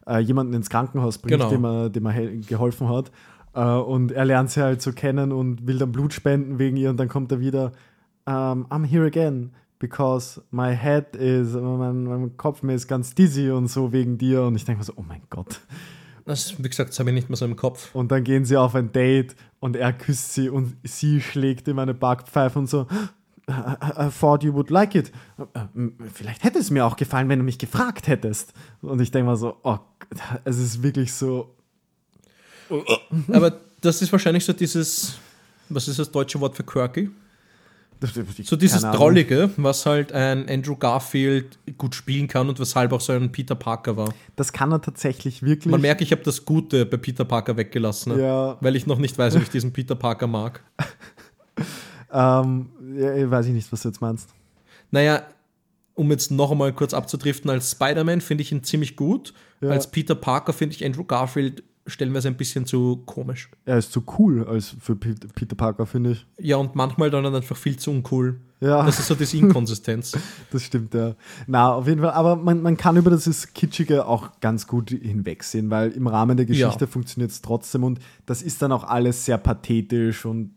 äh, 0.08 0.17
jemanden 0.17 0.54
ins 0.54 0.69
Krankenhaus 0.71 1.19
bringt, 1.19 1.34
Genau. 1.39 1.50
dem 1.52 1.63
er, 1.63 1.89
dem 1.91 2.06
er 2.08 2.28
geholfen 2.38 2.89
hat. 2.89 3.12
Äh, 3.54 3.63
und 3.63 4.12
er 4.12 4.26
lernt 4.26 4.50
sie 4.50 4.63
halt 4.63 4.82
so 4.82 4.91
kennen 4.91 5.32
und 5.32 5.67
will 5.67 5.78
dann 5.78 5.91
Blut 5.91 6.12
spenden 6.13 6.58
wegen 6.58 6.78
ihr 6.78 6.89
und 6.89 6.98
dann 6.98 7.08
kommt 7.08 7.32
er 7.32 7.39
wieder, 7.39 7.71
um, 8.26 8.65
I'm 8.71 8.84
here 8.84 9.06
again 9.06 9.52
because 9.78 10.41
my 10.50 10.76
head 10.76 11.15
is, 11.15 11.54
mein, 11.54 12.06
mein 12.06 12.38
Kopf 12.38 12.63
mir 12.63 12.74
ist 12.74 12.88
ganz 12.88 13.13
dizzy 13.13 13.52
und 13.52 13.67
so 13.67 13.91
wegen 13.91 14.17
dir. 14.17 14.41
Und 14.41 14.56
ich 14.56 14.65
denke 14.65 14.80
mir 14.80 14.86
so, 14.86 14.93
oh 14.95 15.04
mein 15.08 15.21
Gott. 15.30 15.60
Das, 16.25 16.57
wie 16.57 16.67
gesagt, 16.67 16.89
das 16.89 16.99
habe 16.99 17.11
ich 17.11 17.13
nicht 17.13 17.29
mehr 17.29 17.38
so 17.38 17.45
im 17.45 17.55
Kopf. 17.55 17.93
Und 17.93 18.11
dann 18.11 18.23
gehen 18.23 18.45
sie 18.45 18.57
auf 18.57 18.73
ein 18.73 18.91
Date 18.91 19.35
und 19.59 19.75
er 19.75 19.93
küsst 19.93 20.33
sie 20.33 20.49
und 20.49 20.75
sie 20.83 21.21
schlägt 21.21 21.67
ihm 21.67 21.77
eine 21.77 21.93
Backpfeife 21.93 22.57
und 22.57 22.67
so. 22.67 22.88
I, 23.47 24.07
I 24.07 24.09
thought 24.09 24.43
you 24.43 24.52
would 24.54 24.71
like 24.71 24.95
it. 24.95 25.12
Vielleicht 26.13 26.43
hätte 26.43 26.58
es 26.58 26.71
mir 26.71 26.83
auch 26.83 26.95
gefallen, 26.95 27.29
wenn 27.29 27.39
du 27.39 27.45
mich 27.45 27.60
gefragt 27.60 28.08
hättest. 28.08 28.54
Und 28.81 29.00
ich 29.02 29.12
denke 29.12 29.27
mal 29.27 29.37
so, 29.37 29.58
oh, 29.63 29.77
es 30.45 30.58
ist 30.58 30.81
wirklich 30.81 31.13
so. 31.13 31.56
Aber 33.31 33.60
das 33.81 34.02
ist 34.02 34.12
wahrscheinlich 34.12 34.43
so 34.45 34.54
dieses, 34.54 35.19
was 35.69 35.87
ist 35.87 36.00
das 36.00 36.12
deutsche 36.12 36.39
Wort 36.39 36.56
für 36.56 36.63
quirky? 36.63 37.12
So 38.43 38.56
dieses. 38.56 38.81
Drollige, 38.81 39.50
was 39.58 39.85
halt 39.85 40.12
ein 40.12 40.48
Andrew 40.50 40.75
Garfield 40.75 41.58
gut 41.77 41.96
spielen 41.96 42.27
kann 42.27 42.50
und 42.50 42.60
weshalb 42.60 42.91
auch 42.93 43.02
so 43.02 43.13
ein 43.13 43.31
Peter 43.31 43.56
Parker 43.56 43.98
war. 43.98 44.13
Das 44.35 44.54
kann 44.54 44.71
er 44.71 44.81
tatsächlich 44.81 45.43
wirklich. 45.43 45.71
Man 45.71 45.81
merkt, 45.81 46.02
ich 46.02 46.12
habe 46.12 46.21
das 46.23 46.46
Gute 46.46 46.85
bei 46.85 46.98
Peter 46.98 47.25
Parker 47.25 47.58
weggelassen, 47.58 48.15
ne? 48.15 48.21
Ja. 48.21 48.58
weil 48.62 48.75
ich 48.75 48.85
noch 48.85 49.00
nicht 49.00 49.17
weiß, 49.17 49.35
ob 49.35 49.41
ich 49.41 49.50
diesen 49.50 49.71
Peter 49.73 49.96
Parker 49.96 50.27
mag. 50.27 50.62
ähm, 52.12 52.67
ja, 52.98 53.31
weiß 53.31 53.48
ich 53.48 53.54
nicht, 53.54 53.71
was 53.71 53.81
du 53.81 53.89
jetzt 53.89 54.02
meinst. 54.02 54.29
Naja, 54.91 55.23
um 55.96 56.12
jetzt 56.12 56.31
noch 56.31 56.52
einmal 56.52 56.73
kurz 56.73 56.93
abzudriften, 56.93 57.50
als 57.50 57.71
Spider-Man 57.71 58.21
finde 58.21 58.43
ich 58.43 58.52
ihn 58.52 58.63
ziemlich 58.63 58.96
gut. 58.96 59.33
Ja. 59.62 59.69
Als 59.69 59.89
Peter 59.89 60.15
Parker 60.15 60.54
finde 60.54 60.75
ich 60.75 60.85
Andrew 60.85 61.06
Garfield 61.06 61.63
stellenweise 61.88 62.27
ein 62.29 62.36
bisschen 62.38 62.65
zu 62.65 63.04
komisch. 63.06 63.50
Er 63.65 63.77
ist 63.77 63.92
zu 63.92 64.04
cool 64.17 64.46
als 64.48 64.75
für 64.79 64.96
Pe- 64.96 65.15
Peter 65.36 65.56
Parker, 65.56 65.86
finde 65.86 66.12
ich. 66.12 66.25
Ja, 66.40 66.58
und 66.58 66.75
manchmal 66.75 67.10
dann 67.12 67.25
einfach 67.33 67.56
viel 67.56 67.77
zu 67.77 67.92
uncool. 67.92 68.40
Ja. 68.60 68.83
Das 68.86 68.98
ist 69.00 69.08
so 69.08 69.15
diese 69.15 69.38
Inkonsistenz. 69.38 70.17
Das 70.52 70.63
stimmt, 70.63 70.94
ja. 70.94 71.15
Na, 71.46 71.73
auf 71.73 71.88
jeden 71.88 72.02
Fall. 72.02 72.12
Aber 72.12 72.36
man, 72.38 72.62
man 72.62 72.77
kann 72.77 72.98
über 72.98 73.12
dieses 73.12 73.54
Kitschige 73.54 74.06
auch 74.08 74.40
ganz 74.40 74.65
gut 74.65 74.90
hinwegsehen, 74.90 75.69
weil 75.69 75.92
im 75.92 76.08
Rahmen 76.08 76.38
der 76.38 76.46
Geschichte 76.46 76.86
Ja. 76.86 76.88
funktioniert 76.88 77.31
es 77.31 77.42
trotzdem 77.42 77.83
und 77.83 78.00
das 78.25 78.42
ist 78.42 78.62
dann 78.62 78.71
auch 78.71 78.83
alles 78.86 79.25
sehr 79.25 79.38
pathetisch 79.38 80.25
und 80.25 80.52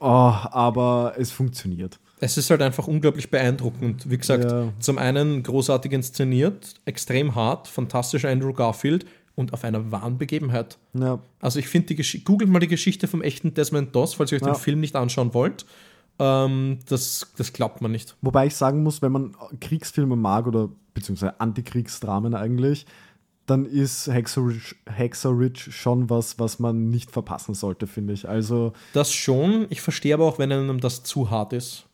oh, 0.00 0.06
aber 0.06 1.14
es 1.18 1.30
funktioniert. 1.30 2.00
Es 2.20 2.38
ist 2.38 2.48
halt 2.50 2.62
einfach 2.62 2.86
unglaublich 2.88 3.30
beeindruckend. 3.30 4.10
Wie 4.10 4.16
gesagt, 4.18 4.50
Ja. 4.50 4.72
zum 4.78 4.98
einen 4.98 5.42
großartig 5.42 5.92
inszeniert, 5.92 6.74
extrem 6.86 7.34
hart, 7.34 7.68
fantastischer 7.68 8.30
Andrew 8.30 8.52
Garfield 8.54 9.04
und 9.34 9.52
auf 9.52 9.64
einer 9.64 9.90
wahren 9.90 10.18
Begebenheit. 10.18 10.78
Ja, 10.92 11.18
Also 11.40 11.58
ich 11.58 11.68
finde 11.68 11.94
googelt 12.24 12.50
mal 12.50 12.60
die 12.60 12.68
Geschichte 12.68 13.08
vom 13.08 13.22
echten 13.22 13.54
Desmond 13.54 13.94
Doss, 13.94 14.14
falls 14.14 14.32
ihr 14.32 14.36
euch 14.36 14.42
Ja. 14.42 14.52
den 14.52 14.60
Film 14.60 14.80
nicht 14.80 14.96
anschauen 14.96 15.34
wollt. 15.34 15.66
Ähm, 16.18 16.78
das, 16.88 17.32
das 17.36 17.52
glaubt 17.52 17.80
man 17.80 17.90
nicht. 17.90 18.16
Wobei 18.22 18.46
ich 18.46 18.54
sagen 18.54 18.82
muss, 18.82 19.02
wenn 19.02 19.12
man 19.12 19.36
Kriegsfilme 19.60 20.14
mag 20.16 20.46
oder 20.46 20.68
beziehungsweise 20.94 21.40
Antikriegsdramen 21.40 22.34
eigentlich, 22.34 22.86
dann 23.46 23.66
ist 23.66 24.06
Hexer 24.06 24.46
Ridge, 24.46 24.74
Hexer 24.86 25.36
Ridge 25.36 25.70
schon 25.70 26.08
was, 26.08 26.38
was 26.38 26.60
man 26.60 26.88
nicht 26.88 27.10
verpassen 27.10 27.54
sollte, 27.54 27.86
finde 27.86 28.12
ich. 28.14 28.28
Also, 28.28 28.72
Das 28.94 29.12
schon. 29.12 29.66
Ich 29.70 29.80
verstehe 29.82 30.14
aber 30.14 30.24
auch, 30.24 30.38
wenn 30.38 30.50
einem 30.52 30.80
das 30.80 31.02
zu 31.02 31.30
hart 31.30 31.52
ist. 31.52 31.84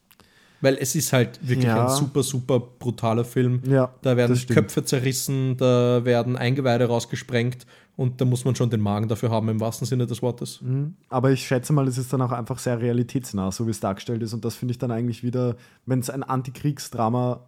Weil 0.63 0.77
es 0.81 0.95
ist 0.95 1.13
halt 1.13 1.41
wirklich 1.47 1.67
Ja. 1.67 1.85
ein 1.87 1.97
super, 1.97 2.23
super 2.23 2.61
brutaler 2.61 3.25
Film. 3.25 3.63
Ja, 3.67 3.95
da 4.03 4.17
werden. 4.17 4.39
Köpfe 4.49 4.85
zerrissen, 4.85 5.57
da 5.57 6.05
werden 6.05 6.37
Eingeweide 6.37 6.85
rausgesprengt 6.87 7.67
und 7.97 8.21
da 8.21 8.25
muss 8.25 8.45
man 8.45 8.55
schon 8.55 8.69
den 8.71 8.81
Magen 8.81 9.09
dafür 9.09 9.31
haben, 9.31 9.49
im 9.49 9.61
wahrsten 9.61 9.87
Sinne 9.87 10.07
des 10.07 10.23
Wortes. 10.23 10.61
aber 11.09 11.31
ich 11.33 11.47
schätze 11.47 11.73
mal, 11.73 11.87
es 11.89 11.99
ist 11.99 12.13
dann 12.13 12.23
auch 12.23 12.33
einfach 12.33 12.59
sehr 12.59 12.81
realitätsnah, 12.81 13.51
so 13.53 13.67
wie 13.67 13.71
es 13.71 13.81
dargestellt 13.81 14.23
ist. 14.23 14.33
Und 14.35 14.45
das 14.45 14.55
finde 14.55 14.73
ich 14.73 14.79
dann 14.79 14.91
eigentlich 14.91 15.23
wieder, 15.23 15.57
wenn 15.87 16.01
es 16.01 16.11
ein 16.11 16.23
Antikriegsdrama 16.23 17.41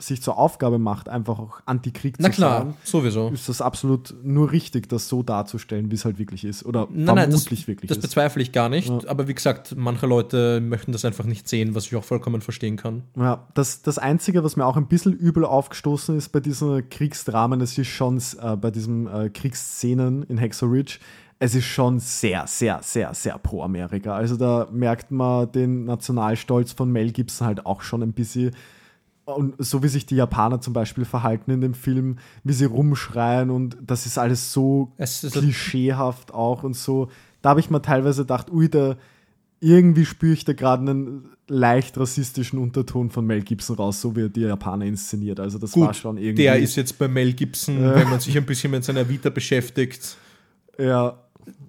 sich 0.00 0.22
zur 0.22 0.38
Aufgabe 0.38 0.78
macht, 0.78 1.08
einfach 1.08 1.40
auch 1.40 1.60
Antikrieg 1.66 2.14
Na 2.20 2.30
zu 2.30 2.36
klar, 2.36 2.58
sagen, 2.58 2.76
sowieso. 2.84 3.30
ist 3.30 3.48
das 3.48 3.60
absolut 3.60 4.14
nur 4.22 4.52
richtig, 4.52 4.88
das 4.88 5.08
so 5.08 5.24
darzustellen, 5.24 5.90
wie 5.90 5.96
es 5.96 6.04
halt 6.04 6.18
wirklich 6.20 6.44
ist. 6.44 6.64
Oder 6.64 6.86
Nein, 6.90 7.16
nein, 7.16 7.30
das, 7.30 7.42
vermutlich 7.42 7.66
wirklich 7.66 7.88
das 7.88 7.98
ist. 7.98 8.02
bezweifle 8.02 8.40
ich 8.40 8.52
gar 8.52 8.68
nicht. 8.68 8.90
Aber 9.08 9.26
wie 9.26 9.34
gesagt, 9.34 9.74
manche 9.76 10.06
Leute 10.06 10.60
möchten 10.60 10.92
das 10.92 11.04
einfach 11.04 11.24
nicht 11.24 11.48
sehen, 11.48 11.74
was 11.74 11.86
ich 11.86 11.96
auch 11.96 12.04
vollkommen 12.04 12.40
verstehen 12.42 12.76
kann. 12.76 13.02
Ja, 13.16 13.48
das, 13.54 13.82
das 13.82 13.98
Einzige, 13.98 14.44
was 14.44 14.54
mir 14.56 14.66
auch 14.66 14.76
ein 14.76 14.86
bisschen 14.86 15.12
übel 15.14 15.44
aufgestoßen 15.44 16.16
ist 16.16 16.28
bei 16.28 16.38
diesen 16.40 16.88
Kriegsdramen, 16.90 17.60
es 17.60 17.76
ist 17.76 17.88
schon 17.88 18.22
äh, 18.40 18.56
bei 18.56 18.70
diesen 18.70 19.08
äh, 19.08 19.30
Kriegsszenen 19.30 20.22
in 20.24 20.38
Hexer 20.38 20.70
Ridge, 20.70 20.98
es 21.40 21.54
ist 21.54 21.64
schon 21.66 21.98
sehr, 21.98 22.46
sehr, 22.46 22.80
sehr, 22.82 23.14
sehr 23.14 23.38
pro 23.38 23.62
Amerika. 23.62 24.14
Also 24.14 24.36
da 24.36 24.68
merkt 24.72 25.10
man 25.10 25.50
den 25.50 25.84
Nationalstolz 25.84 26.72
von 26.72 26.90
Mel 26.90 27.10
Gibson 27.12 27.46
halt 27.46 27.66
auch 27.66 27.82
schon 27.82 28.02
ein 28.02 28.12
bisschen. 28.12 28.52
Und 29.36 29.54
so 29.58 29.82
wie 29.82 29.88
sich 29.88 30.06
die 30.06 30.16
Japaner 30.16 30.60
zum 30.60 30.72
Beispiel 30.72 31.04
verhalten 31.04 31.50
in 31.50 31.60
dem 31.60 31.74
Film, 31.74 32.16
wie 32.44 32.54
sie 32.54 32.64
rumschreien 32.64 33.50
und 33.50 33.76
das 33.86 34.06
ist 34.06 34.16
alles 34.18 34.52
so 34.54 34.92
ist- 34.96 35.30
klischeehaft 35.32 36.32
auch 36.32 36.62
und 36.62 36.74
so. 36.74 37.08
Da 37.42 37.50
habe 37.50 37.60
ich 37.60 37.68
mir 37.68 37.82
teilweise 37.82 38.22
gedacht, 38.22 38.50
ui, 38.50 38.68
da 38.70 38.96
irgendwie 39.60 40.06
spüre 40.06 40.32
ich 40.32 40.44
da 40.46 40.54
gerade 40.54 40.88
einen 40.90 41.28
leicht 41.46 41.98
rassistischen 41.98 42.58
Unterton 42.58 43.10
von 43.10 43.26
Mel 43.26 43.42
Gibson 43.42 43.76
raus, 43.76 44.00
so 44.00 44.16
wie 44.16 44.22
er 44.22 44.28
die 44.30 44.40
Japaner 44.42 44.86
inszeniert. 44.86 45.40
Also 45.40 45.58
das 45.58 45.76
war 45.76 45.92
schon 45.94 46.16
irgendwie. 46.16 46.44
der 46.44 46.58
ist 46.58 46.76
jetzt 46.76 46.98
bei 46.98 47.06
Mel 47.08 47.32
Gibson, 47.34 47.78
wenn 47.82 48.08
man 48.08 48.20
sich 48.20 48.36
ein 48.36 48.46
bisschen 48.46 48.70
mit 48.70 48.84
seiner 48.84 49.08
Vita 49.08 49.28
beschäftigt, 49.30 50.16
ja, 50.78 51.18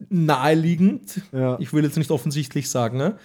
naheliegend. 0.09 1.21
Ja. 1.31 1.57
Ich 1.59 1.73
will 1.73 1.83
jetzt 1.83 1.97
nicht 1.97 2.11
offensichtlich 2.11 2.69
sagen, 2.69 2.97
ne? 2.97 3.15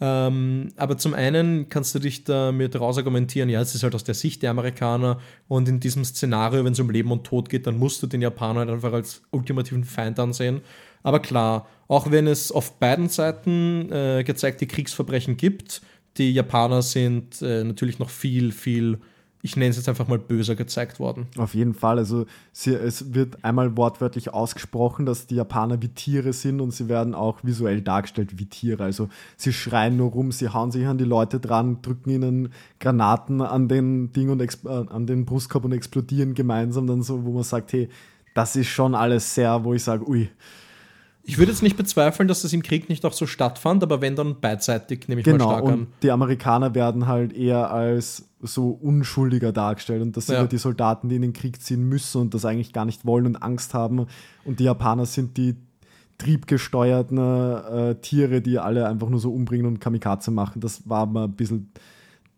Ähm, 0.00 0.68
aber 0.76 0.98
zum 0.98 1.14
einen 1.14 1.68
kannst 1.70 1.94
du 1.94 1.98
dich 1.98 2.24
damit 2.24 2.78
rausargumentieren, 2.78 3.48
ja, 3.48 3.60
es 3.60 3.74
ist 3.74 3.82
halt 3.82 3.94
aus 3.94 4.04
der 4.04 4.14
Sicht 4.14 4.42
der 4.42 4.50
Amerikaner 4.50 5.20
und 5.48 5.68
in 5.68 5.80
diesem 5.80 6.04
Szenario, 6.04 6.64
wenn 6.64 6.74
es 6.74 6.80
um 6.80 6.90
Leben 6.90 7.10
und 7.10 7.24
Tod 7.24 7.48
geht, 7.48 7.66
dann 7.66 7.78
musst 7.78 8.02
du 8.02 8.06
den 8.06 8.20
Japaner 8.20 8.60
halt 8.60 8.70
einfach 8.70 8.92
als 8.92 9.22
ultimativen 9.30 9.84
Feind 9.84 10.18
ansehen. 10.18 10.60
Aber 11.02 11.20
klar, 11.20 11.66
auch 11.88 12.10
wenn 12.10 12.26
es 12.26 12.52
auf 12.52 12.78
beiden 12.78 13.08
Seiten 13.08 13.90
äh, 13.90 14.22
gezeigte 14.24 14.66
Kriegsverbrechen 14.66 15.36
gibt, 15.36 15.80
die 16.18 16.32
Japaner 16.32 16.82
sind 16.82 17.40
äh, 17.42 17.64
natürlich 17.64 17.98
noch 17.98 18.10
viel, 18.10 18.52
viel, 18.52 18.98
ich 19.46 19.54
nenne 19.54 19.70
es 19.70 19.76
jetzt 19.76 19.88
einfach 19.88 20.08
mal 20.08 20.18
böser 20.18 20.56
gezeigt 20.56 20.98
worden. 20.98 21.28
Auf 21.36 21.54
jeden 21.54 21.72
Fall. 21.72 21.98
Also 21.98 22.26
sie, 22.50 22.74
es 22.74 23.14
wird 23.14 23.44
einmal 23.44 23.76
wortwörtlich 23.76 24.34
ausgesprochen, 24.34 25.06
dass 25.06 25.28
die 25.28 25.36
Japaner 25.36 25.80
wie 25.82 25.88
Tiere 25.88 26.32
sind 26.32 26.60
und 26.60 26.72
sie 26.72 26.88
werden 26.88 27.14
auch 27.14 27.44
visuell 27.44 27.80
dargestellt 27.80 28.40
wie 28.40 28.46
Tiere. 28.46 28.82
Also 28.82 29.08
sie 29.36 29.52
schreien 29.52 29.96
nur 29.96 30.10
rum, 30.10 30.32
sie 30.32 30.48
hauen 30.48 30.72
sich 30.72 30.84
an 30.84 30.98
die 30.98 31.04
Leute 31.04 31.38
dran, 31.38 31.80
drücken 31.80 32.10
ihnen 32.10 32.48
Granaten 32.80 33.40
an 33.40 33.68
den 33.68 34.12
Ding 34.12 34.30
und 34.30 34.42
äh, 34.42 34.68
an 34.68 35.06
den 35.06 35.24
Brustkorb 35.24 35.64
und 35.64 35.72
explodieren 35.72 36.34
gemeinsam 36.34 36.88
dann 36.88 37.02
so, 37.02 37.24
wo 37.24 37.30
man 37.30 37.44
sagt, 37.44 37.72
hey, 37.72 37.88
das 38.34 38.56
ist 38.56 38.66
schon 38.66 38.96
alles 38.96 39.32
sehr, 39.32 39.62
wo 39.62 39.74
ich 39.74 39.84
sage, 39.84 40.08
ui, 40.08 40.28
Ich 41.28 41.38
würde 41.38 41.50
jetzt 41.50 41.62
nicht 41.62 41.76
bezweifeln, 41.76 42.28
dass 42.28 42.42
das 42.42 42.52
im 42.52 42.62
Krieg 42.62 42.88
nicht 42.88 43.04
auch 43.04 43.12
so 43.12 43.26
stattfand, 43.26 43.82
aber 43.82 44.00
wenn 44.00 44.14
dann 44.14 44.40
beidseitig, 44.40 45.08
nehme 45.08 45.20
ich 45.22 45.26
mal 45.26 45.32
Genau, 45.32 45.50
stark 45.50 45.64
und 45.64 45.72
an. 45.72 45.86
die 46.02 46.10
Amerikaner 46.12 46.74
werden 46.76 47.08
halt 47.08 47.32
eher 47.32 47.70
als 47.72 48.28
so 48.40 48.70
unschuldiger 48.70 49.50
dargestellt 49.52 50.02
und 50.02 50.16
das 50.16 50.26
sind 50.26 50.36
Ja. 50.36 50.42
ja 50.42 50.46
die 50.46 50.58
Soldaten, 50.58 51.08
die 51.08 51.16
in 51.16 51.22
den 51.22 51.32
Krieg 51.32 51.60
ziehen 51.60 51.88
müssen 51.88 52.20
und 52.20 52.32
das 52.34 52.44
eigentlich 52.44 52.72
gar 52.72 52.84
nicht 52.84 53.04
wollen 53.04 53.26
und 53.26 53.36
Angst 53.42 53.74
haben 53.74 54.06
und 54.44 54.60
die 54.60 54.64
Japaner 54.64 55.04
sind 55.04 55.36
die 55.36 55.56
triebgesteuerten 56.18 57.18
äh, 57.18 57.94
Tiere, 58.00 58.40
die 58.40 58.58
alle 58.58 58.86
einfach 58.88 59.08
nur 59.08 59.20
so 59.20 59.32
umbringen 59.32 59.66
und 59.66 59.80
Kamikaze 59.80 60.30
machen. 60.30 60.60
Das 60.60 60.88
war 60.88 61.06
mal 61.06 61.24
ein 61.24 61.32
bisschen, 61.32 61.72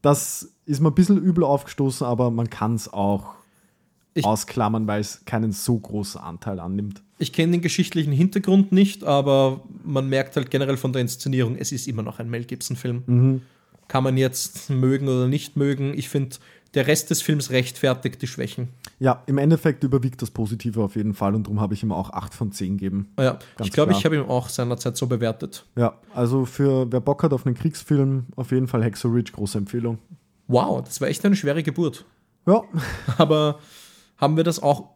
das 0.03 0.51
ist 0.67 0.81
mir 0.81 0.89
ein 0.91 0.95
bisschen 0.95 1.19
übel 1.19 1.45
aufgestoßen, 1.45 2.07
aber 2.07 2.31
man 2.31 2.49
kann 2.51 2.75
es 2.75 2.93
auch 2.93 3.35
Ich- 4.15 4.25
ausklammern, 4.25 4.87
weil 4.87 5.01
es 5.01 5.25
keinen 5.25 5.53
so 5.53 5.79
großen 5.79 6.21
Anteil 6.21 6.61
annimmt. 6.61 7.03
Ich 7.19 7.33
kenne 7.33 7.53
den 7.53 7.61
geschichtlichen 7.61 8.13
Hintergrund 8.13 8.73
nicht, 8.73 9.05
aber 9.05 9.63
man 9.85 10.09
merkt 10.09 10.37
halt 10.37 10.51
generell 10.51 10.77
von 10.77 10.93
der 10.93 11.03
Inszenierung, 11.03 11.57
es 11.57 11.73
ist 11.73 11.89
immer 11.89 12.03
noch 12.03 12.19
ein 12.19 12.31
Mel 12.31 12.45
Gibson-Film. 12.45 13.03
Mhm. 13.07 13.43
Kann 13.89 14.05
man 14.05 14.17
jetzt 14.17 14.71
mögen 14.71 15.09
oder 15.09 15.27
nicht 15.27 15.57
mögen. 15.57 15.95
Ich 15.97 16.09
finde, 16.09 16.37
der 16.75 16.87
Rest 16.87 17.11
des 17.11 17.23
Films 17.23 17.51
rechtfertigt 17.51 18.21
die 18.21 18.27
Schwächen. 18.27 18.69
Ja, 19.01 19.23
im 19.27 19.39
Endeffekt 19.39 19.85
überwiegt 19.85 20.21
das 20.21 20.31
Positive 20.31 20.83
auf 20.83 20.97
jeden 20.97 21.15
Fall 21.15 21.35
und 21.35 21.45
darum 21.45 21.61
habe 21.61 21.75
ich 21.75 21.83
ihm 21.83 21.93
auch 21.93 22.11
8 22.11 22.35
von 22.35 22.53
10 22.53 22.77
gegeben. 22.77 23.13
Ja, 23.19 23.39
Ganz 23.57 23.69
ich 23.69 23.73
glaube, 23.73 23.93
ich 23.93 24.05
habe 24.05 24.17
ihn 24.17 24.23
auch 24.23 24.49
seinerzeit 24.49 24.97
so 24.97 25.07
bewertet. 25.07 25.65
Ja, 25.77 25.99
also 26.15 26.45
für 26.45 26.91
wer 26.93 27.01
Bock 27.01 27.23
hat 27.23 27.33
auf 27.33 27.47
einen 27.47 27.55
Kriegsfilm, 27.55 28.27
auf 28.37 28.51
jeden 28.51 28.69
Fall 28.69 28.85
Hexer 28.85 29.13
Ridge, 29.13 29.33
große 29.33 29.57
Empfehlung. 29.57 29.99
Wow, 30.47 30.83
das 30.85 31.01
war 31.01 31.09
echt 31.09 31.25
eine 31.25 31.37
schwere 31.37 31.63
Geburt. 31.63 32.05
Ja, 32.47 32.63
Aber 33.19 33.61
haben 34.19 34.37
wir 34.37 34.45
das 34.45 34.63
auch 34.63 34.91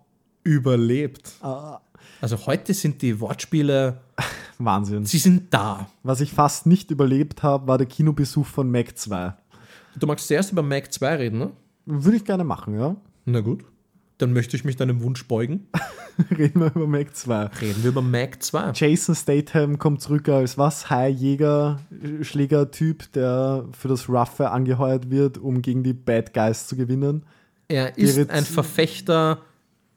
überlebt? 0.45 1.33
Ah. 1.41 1.81
Also 2.23 2.47
heute 2.47 2.73
sind 2.73 3.03
die 3.03 3.18
Wortspiele, 3.18 4.01
Wahnsinn. 4.59 5.05
sie 5.05 5.18
sind 5.18 5.53
da. 5.53 5.89
Was 6.05 6.20
ich 6.20 6.33
fast 6.33 6.66
nicht 6.66 6.93
überlebt 6.93 7.43
habe, 7.43 7.66
war 7.66 7.79
der 7.79 7.89
Kinobesuch 7.89 8.47
von 8.47 8.70
Mac 8.70 8.97
2. 8.97 9.35
Du 9.97 10.07
magst 10.07 10.29
zuerst 10.29 10.53
über 10.53 10.62
Mac 10.62 10.93
2 10.93 11.16
reden, 11.16 11.39
ne? 11.39 11.51
Würde 11.85 12.16
ich 12.16 12.25
gerne 12.25 12.45
machen, 12.45 12.79
ja. 12.79 12.95
Na 13.25 13.41
gut. 13.41 13.64
Dann 14.18 14.33
möchte 14.33 14.57
ich 14.57 14.62
mich 14.64 14.77
deinem 14.77 15.03
Wunsch 15.03 15.27
beugen. 15.27 15.66
Reden 16.39 16.61
wir 16.61 16.68
über 16.68 16.87
Mac 16.87 17.12
2. 17.12 17.47
Reden 17.61 17.83
wir 17.83 17.91
über 17.91 18.03
Mac 18.03 18.41
2. 18.41 18.70
Jason 18.73 19.16
Statham 19.16 19.81
kommt 19.81 20.01
zurück 20.01 20.29
als 20.29 20.57
was? 20.57 20.91
High-Jäger, 20.91 21.81
Schläger-Typ, 22.20 23.11
der 23.14 23.64
für 23.73 23.89
das 23.89 24.09
Roughe 24.09 24.49
angeheuert 24.49 25.11
wird, 25.11 25.39
um 25.39 25.61
gegen 25.61 25.83
die 25.83 25.93
Bad 25.93 26.33
Guys 26.33 26.68
zu 26.68 26.77
gewinnen. 26.77 27.25
Er 27.66 27.99
ist 27.99 28.16
Ihre 28.16 28.31
ein 28.31 28.45
Verfechter 28.45 29.39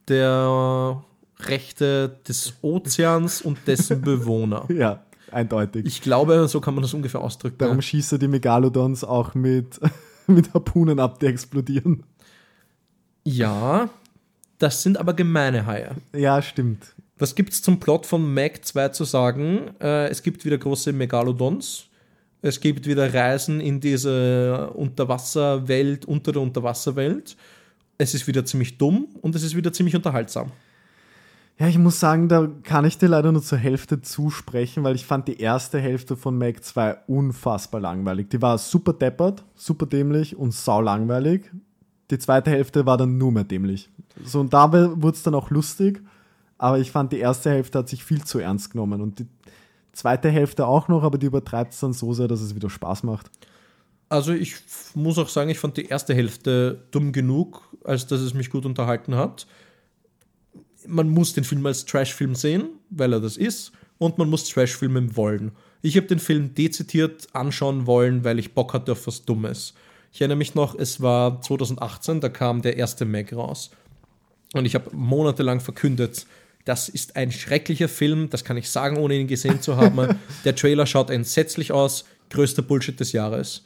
der 0.08 1.04
Rechte 1.40 2.20
des 2.28 2.54
Ozeans 2.62 3.42
und 3.42 3.58
dessen 3.68 4.02
Bewohner. 4.02 4.66
Ja, 4.70 5.04
eindeutig. 5.32 5.86
Ich 5.86 6.02
glaube, 6.02 6.48
so 6.48 6.62
kann 6.62 6.76
man 6.76 6.82
das 6.82 6.94
ungefähr 6.94 7.22
ausdrücken. 7.22 7.58
Darum 7.58 7.82
schießt 7.82 8.14
er 8.14 8.18
die 8.18 8.28
Megalodons 8.28 9.04
auch 9.04 9.36
mit, 9.36 9.80
mit 10.28 10.54
Harpunen 10.54 11.00
ab, 11.00 11.20
die 11.20 11.28
explodieren. 11.28 12.04
Ja, 13.24 13.90
das 14.60 14.84
sind 14.84 14.98
aber 14.98 15.14
gemeine 15.14 15.66
Haie. 15.66 15.96
Ja, 16.14 16.42
stimmt. 16.42 16.96
Was 17.18 17.36
gibt 17.36 17.54
es 17.54 17.62
zum 17.62 17.80
Plot 17.80 18.06
von 18.06 18.34
Mac 18.34 18.66
2 18.66 18.90
zu 18.90 19.04
sagen? 19.06 19.72
Äh, 19.80 20.10
es 20.10 20.22
gibt 20.22 20.44
wieder 20.46 20.58
große 20.58 20.92
Megalodons. 20.94 21.86
Es 22.42 22.60
gibt 22.60 22.86
wieder 22.86 23.12
Reisen 23.12 23.60
in 23.60 23.80
diese 23.80 24.70
Unterwasserwelt, 24.76 26.06
unter 26.06 26.32
der 26.32 26.42
Unterwasserwelt. 26.42 27.36
Es 27.98 28.14
ist 28.14 28.28
wieder 28.28 28.46
ziemlich 28.46 28.78
dumm 28.78 29.08
und 29.22 29.34
es 29.34 29.44
ist 29.44 29.56
wieder 29.56 29.74
ziemlich 29.74 29.96
unterhaltsam. 29.96 30.52
Ja, 31.58 31.68
ich 31.68 31.78
muss 31.78 32.02
sagen, 32.02 32.28
da 32.28 32.50
kann 32.64 32.84
ich 32.84 32.98
dir 32.98 33.08
leider 33.08 33.32
nur 33.32 33.42
zur 33.42 33.58
Hälfte 33.58 34.02
zusprechen, 34.02 34.84
weil 34.84 34.96
ich 34.96 35.06
fand 35.06 35.30
die 35.30 35.40
erste 35.40 35.80
Hälfte 35.80 36.18
von 36.18 36.38
Mac 36.38 36.62
2 36.62 36.98
unfassbar 37.08 37.80
langweilig. 37.80 38.30
Die 38.30 38.42
war 38.42 38.58
super 38.58 38.92
deppert, 38.92 39.46
super 39.56 39.86
dämlich 39.86 40.36
und 40.36 40.54
sau 40.54 40.82
langweilig. 40.82 41.50
Die 42.12 42.20
zweite 42.20 42.52
Hälfte 42.52 42.86
war 42.86 42.98
dann 42.98 43.18
nur 43.18 43.32
mehr 43.32 43.46
dämlich. 43.46 43.90
So, 44.26 44.42
und 44.42 44.54
da 44.54 44.72
wurde 44.72 45.16
es 45.16 45.24
dann 45.24 45.34
auch 45.34 45.50
lustig, 45.50 46.02
aber 46.58 46.80
ich 46.80 46.92
fand 46.92 47.14
die 47.14 47.20
erste 47.20 47.50
Hälfte 47.50 47.80
hat 47.80 47.90
sich 47.90 48.04
viel 48.04 48.24
zu 48.24 48.40
ernst 48.40 48.72
genommen 48.72 49.02
und 49.02 49.20
die 49.20 49.28
zweite 49.94 50.30
Hälfte 50.30 50.68
auch 50.68 50.90
noch, 50.90 51.04
aber 51.04 51.18
die 51.18 51.28
übertreibt 51.28 51.74
es 51.74 51.80
dann 51.80 51.94
so 51.94 52.14
sehr, 52.14 52.28
dass 52.28 52.42
es 52.42 52.54
wieder 52.54 52.70
Spaß 52.70 53.04
macht. 53.04 53.32
Also 54.10 54.34
ich 54.34 54.56
muss 54.94 55.18
auch 55.18 55.30
sagen, 55.30 55.50
ich 55.50 55.60
fand 55.60 55.78
die 55.78 55.86
erste 55.86 56.14
Hälfte 56.14 56.84
dumm 56.92 57.12
genug, 57.12 57.62
als 57.84 58.08
dass 58.08 58.20
es 58.20 58.34
mich 58.34 58.50
gut 58.50 58.66
unterhalten 58.66 59.16
hat. 59.16 59.48
Man 60.88 61.10
muss 61.10 61.34
den 61.34 61.44
Film 61.44 61.66
als 61.66 61.86
Trashfilm 61.86 62.36
sehen, 62.36 62.70
weil 62.90 63.14
er 63.14 63.20
das 63.20 63.38
ist, 63.38 63.72
und 63.98 64.18
man 64.18 64.30
muss 64.30 64.50
Trashfilmen 64.50 65.16
wollen. 65.16 65.52
Ich 65.82 65.98
habe 65.98 66.08
den 66.08 66.20
Film 66.20 66.54
dezidiert 66.54 67.28
anschauen 67.34 67.86
wollen, 67.86 68.24
weil 68.24 68.40
ich 68.40 68.54
Bock 68.54 68.74
hatte 68.74 68.94
auf 68.94 69.08
was 69.08 69.26
Dummes. 69.26 69.74
Ich 70.12 70.22
erinnere 70.22 70.38
mich 70.38 70.56
noch, 70.56 70.76
es 70.76 71.02
war 71.02 71.42
2018, 71.42 72.22
da 72.22 72.30
kam 72.30 72.62
der 72.62 72.78
erste 72.78 73.06
Mac 73.06 73.34
raus. 73.34 73.72
Und 74.54 74.66
ich 74.66 74.76
habe 74.76 74.96
monatelang 74.96 75.60
verkündet, 75.60 76.26
das 76.64 76.90
ist 76.90 77.16
ein 77.16 77.32
schrecklicher 77.32 77.90
Film, 77.90 78.30
das 78.30 78.44
kann 78.44 78.58
ich 78.58 78.70
sagen, 78.70 78.98
ohne 78.98 79.16
ihn 79.16 79.28
gesehen 79.28 79.62
zu 79.62 79.78
haben. 79.78 80.18
der 80.46 80.56
Trailer 80.56 80.86
schaut 80.86 81.10
entsetzlich 81.10 81.72
aus, 81.72 82.06
größter 82.30 82.64
Bullshit 82.64 83.00
des 83.00 83.12
Jahres. 83.12 83.64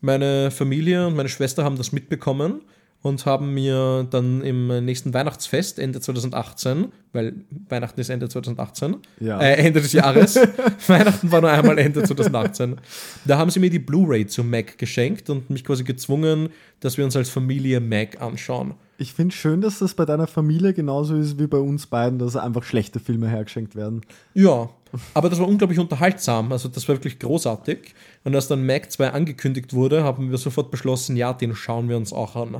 Meine 0.00 0.50
Familie 0.50 1.06
und 1.06 1.14
meine 1.14 1.28
Schwester 1.28 1.62
haben 1.62 1.76
das 1.76 1.92
mitbekommen 1.92 2.62
und 3.02 3.24
haben 3.24 3.54
mir 3.54 4.06
dann 4.10 4.42
im 4.42 4.84
nächsten 4.84 5.14
Weihnachtsfest 5.14 5.78
Ende 5.78 6.00
2018, 6.00 6.92
weil 7.12 7.34
Weihnachten 7.68 7.98
ist 8.00 8.10
Ende 8.10 8.28
2018, 8.28 8.96
Ja. 9.20 9.40
äh, 9.40 9.54
Ende 9.54 9.80
des 9.80 9.92
Jahres, 9.92 10.36
Weihnachten 10.86 11.32
war 11.32 11.40
nur 11.40 11.50
einmal 11.50 11.78
Ende 11.78 12.02
2018, 12.02 12.76
da 13.24 13.38
haben 13.38 13.50
sie 13.50 13.58
mir 13.60 13.70
die 13.70 13.78
Blu-ray 13.78 14.26
zu 14.26 14.44
Mac 14.44 14.76
geschenkt 14.76 15.30
und 15.30 15.48
mich 15.48 15.64
quasi 15.64 15.84
gezwungen, 15.84 16.50
dass 16.80 16.98
wir 16.98 17.04
uns 17.04 17.16
als 17.16 17.30
Familie 17.30 17.80
Mac 17.80 18.20
anschauen. 18.20 18.74
Ich 18.98 19.14
finde 19.14 19.34
schön, 19.34 19.62
dass 19.62 19.78
das 19.78 19.94
bei 19.94 20.04
deiner 20.04 20.26
Familie 20.26 20.74
genauso 20.74 21.16
ist 21.16 21.38
wie 21.38 21.46
bei 21.46 21.56
uns 21.56 21.86
beiden, 21.86 22.18
dass 22.18 22.36
einfach 22.36 22.62
schlechte 22.62 23.00
Filme 23.00 23.28
hergeschenkt 23.30 23.74
werden. 23.74 24.02
Ja, 24.34 24.68
aber 25.14 25.30
das 25.30 25.38
war 25.38 25.48
unglaublich 25.48 25.78
unterhaltsam. 25.78 26.52
Also 26.52 26.68
das 26.68 26.86
war 26.86 26.96
wirklich 26.96 27.18
großartig. 27.18 27.94
Und 28.24 28.34
als 28.34 28.48
dann 28.48 28.66
Mac 28.66 28.92
2 28.92 29.12
angekündigt 29.12 29.72
wurde, 29.72 30.04
haben 30.04 30.30
wir 30.30 30.36
sofort 30.36 30.70
beschlossen, 30.70 31.16
ja, 31.16 31.32
den 31.32 31.54
schauen 31.54 31.88
wir 31.88 31.96
uns 31.96 32.12
auch 32.12 32.36
an. 32.36 32.56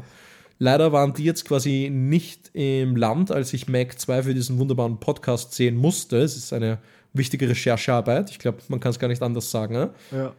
Leider 0.63 0.93
waren 0.93 1.15
die 1.15 1.25
jetzt 1.25 1.47
quasi 1.47 1.89
nicht 1.91 2.51
im 2.53 2.95
Land, 2.95 3.31
als 3.31 3.55
ich 3.55 3.67
Mac 3.67 3.99
2 3.99 4.25
für 4.25 4.35
diesen 4.35 4.59
wunderbaren 4.59 5.01
Podcast 5.01 5.55
sehen 5.55 5.75
musste. 5.75 6.19
Es 6.19 6.37
ist 6.37 6.53
eine 6.53 6.77
wichtige 7.15 7.49
Recherchearbeit. 7.49 8.31
Ich 8.31 8.39
glaube, 8.39 8.59
man 8.69 8.79
kann 8.79 8.91
es 8.91 8.99
gar 8.99 9.09
nicht 9.09 9.23
anders 9.23 9.51
sagen. 9.51 9.73
Ne? 9.73 9.91
Ja. 10.13 10.35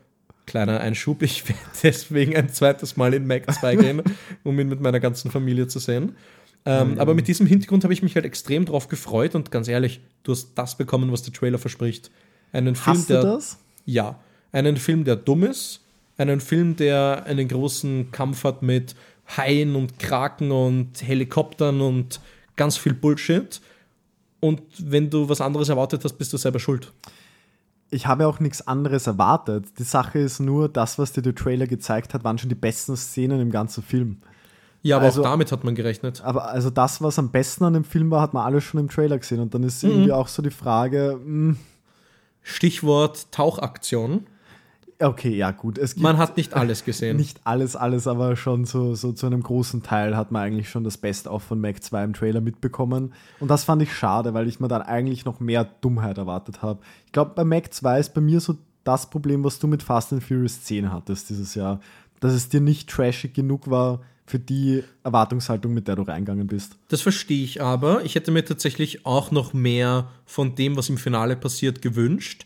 Kleiner 0.45 0.79
Einschub, 0.79 1.23
ich 1.23 1.49
werde 1.49 1.59
deswegen 1.81 2.35
ein 2.35 2.49
zweites 2.49 2.97
Mal 2.97 3.15
in 3.15 3.25
Mac 3.25 3.51
2 3.51 3.75
gehen, 3.77 4.03
um 4.43 4.59
ihn 4.59 4.69
mit 4.69 4.79
meiner 4.79 4.99
ganzen 4.99 5.31
Familie 5.31 5.67
zu 5.67 5.79
sehen. 5.79 6.15
Ähm, 6.65 6.99
Aber 6.99 7.15
mit 7.15 7.27
diesem 7.27 7.47
Hintergrund 7.47 7.83
habe 7.83 7.93
ich 7.93 8.03
mich 8.03 8.13
halt 8.13 8.25
extrem 8.25 8.65
drauf 8.65 8.89
gefreut 8.89 9.33
und 9.33 9.49
ganz 9.49 9.67
ehrlich, 9.67 10.01
du 10.21 10.33
hast 10.33 10.51
das 10.53 10.77
bekommen, 10.77 11.11
was 11.11 11.23
der 11.23 11.33
Trailer 11.33 11.57
verspricht. 11.57 12.11
Einen 12.53 12.75
Film, 12.75 12.97
Hast 12.97 13.09
du 13.09 13.13
der. 13.13 13.23
das? 13.23 13.57
Ja. 13.85 14.19
Einen 14.51 14.77
Film, 14.77 15.03
der 15.03 15.15
dumm 15.15 15.43
ist. 15.45 15.81
Einen 16.17 16.39
Film, 16.41 16.75
der 16.75 17.23
einen 17.25 17.47
großen 17.47 18.11
Kampf 18.11 18.43
hat 18.43 18.61
mit 18.61 18.93
Haien 19.37 19.75
und 19.75 19.99
Kraken 19.99 20.51
und 20.51 21.01
Helikoptern 21.01 21.81
und 21.81 22.19
ganz 22.55 22.77
viel 22.77 22.93
Bullshit. 22.93 23.61
Und 24.39 24.61
wenn 24.79 25.09
du 25.09 25.29
was 25.29 25.41
anderes 25.41 25.69
erwartet 25.69 26.03
hast, 26.03 26.13
bist 26.13 26.33
du 26.33 26.37
selber 26.37 26.59
schuld. 26.59 26.91
Ich 27.89 28.07
habe 28.07 28.25
auch 28.27 28.39
nichts 28.39 28.65
anderes 28.67 29.05
erwartet. 29.07 29.65
Die 29.77 29.83
Sache 29.83 30.19
ist 30.19 30.39
nur, 30.39 30.69
das, 30.69 30.97
was 30.97 31.11
dir 31.13 31.21
der 31.21 31.35
Trailer 31.35 31.67
gezeigt 31.67 32.13
hat, 32.13 32.23
waren 32.23 32.37
schon 32.37 32.49
die 32.49 32.55
besten 32.55 32.95
Szenen 32.95 33.39
im 33.41 33.51
ganzen 33.51 33.83
Film. 33.83 34.17
Ja, 34.81 34.95
aber 34.95 35.05
Also- 35.05 35.21
auch 35.21 35.25
damit 35.25 35.51
hat 35.51 35.63
man 35.63 35.75
gerechnet. 35.75 36.21
Aber 36.23 36.49
also 36.49 36.69
das, 36.69 37.01
was 37.01 37.19
am 37.19 37.29
besten 37.31 37.65
an 37.65 37.73
dem 37.73 37.83
Film 37.83 38.09
war, 38.09 38.21
hat 38.21 38.33
man 38.33 38.43
alles 38.45 38.63
schon 38.63 38.79
im 38.79 38.89
Trailer 38.89 39.19
gesehen. 39.19 39.39
Und 39.41 39.53
dann 39.53 39.63
ist 39.63 39.83
irgendwie 39.83 40.11
auch 40.11 40.27
so 40.27 40.41
die 40.41 40.49
Frage, 40.49 41.19
hm, 41.23 41.57
Stichwort 42.41 43.31
Tauchaktion. 43.31 44.25
Okay, 45.07 45.35
ja 45.35 45.51
gut, 45.51 45.79
Man 45.97 46.17
hat 46.17 46.37
nicht 46.37 46.53
alles 46.53 46.85
gesehen. 46.85 47.17
nicht 47.17 47.39
alles, 47.43 47.75
alles, 47.75 48.07
aber 48.07 48.35
schon 48.35 48.65
so, 48.65 48.95
so 48.95 49.11
zu 49.11 49.25
einem 49.25 49.43
großen 49.43 49.83
Teil 49.83 50.15
hat 50.15 50.31
man 50.31 50.43
eigentlich 50.43 50.69
schon 50.69 50.83
das 50.83 50.97
Best 50.97 51.27
auch 51.27 51.41
von 51.41 51.59
Mac 51.59 51.83
2 51.83 52.03
im 52.03 52.13
Trailer 52.13 52.41
mitbekommen. 52.41 53.13
Und 53.39 53.49
das 53.49 53.63
fand 53.63 53.81
ich 53.81 53.93
schade, 53.93 54.33
weil 54.33 54.47
ich 54.47 54.59
mir 54.59 54.67
dann 54.67 54.81
eigentlich 54.81 55.25
noch 55.25 55.39
mehr 55.39 55.65
Dummheit 55.81 56.17
erwartet 56.17 56.61
habe. 56.61 56.79
Ich 57.05 57.11
glaube, 57.11 57.31
bei 57.35 57.43
Mac 57.43 57.73
2 57.73 57.99
ist 57.99 58.13
bei 58.13 58.21
mir 58.21 58.39
so 58.39 58.57
das 58.83 59.09
Problem, 59.09 59.43
was 59.43 59.59
du 59.59 59.67
mit 59.67 59.83
Fast 59.83 60.13
and 60.13 60.23
Furious 60.23 60.63
10 60.63 60.91
hattest 60.91 61.29
dieses 61.29 61.55
Jahr. 61.55 61.79
Dass 62.19 62.33
es 62.33 62.49
dir 62.49 62.61
nicht 62.61 62.89
trashig 62.89 63.33
genug 63.33 63.69
war 63.69 64.01
für 64.25 64.39
die 64.39 64.83
Erwartungshaltung, 65.03 65.73
mit 65.73 65.87
der 65.87 65.97
du 65.97 66.03
reingegangen 66.03 66.47
bist. 66.47 66.77
Das 66.87 67.01
verstehe 67.01 67.43
ich 67.43 67.61
aber. 67.61 68.05
Ich 68.05 68.15
hätte 68.15 68.31
mir 68.31 68.45
tatsächlich 68.45 69.05
auch 69.05 69.31
noch 69.31 69.53
mehr 69.53 70.09
von 70.25 70.55
dem, 70.55 70.77
was 70.77 70.89
im 70.89 70.97
Finale 70.97 71.35
passiert, 71.35 71.81
gewünscht. 71.81 72.45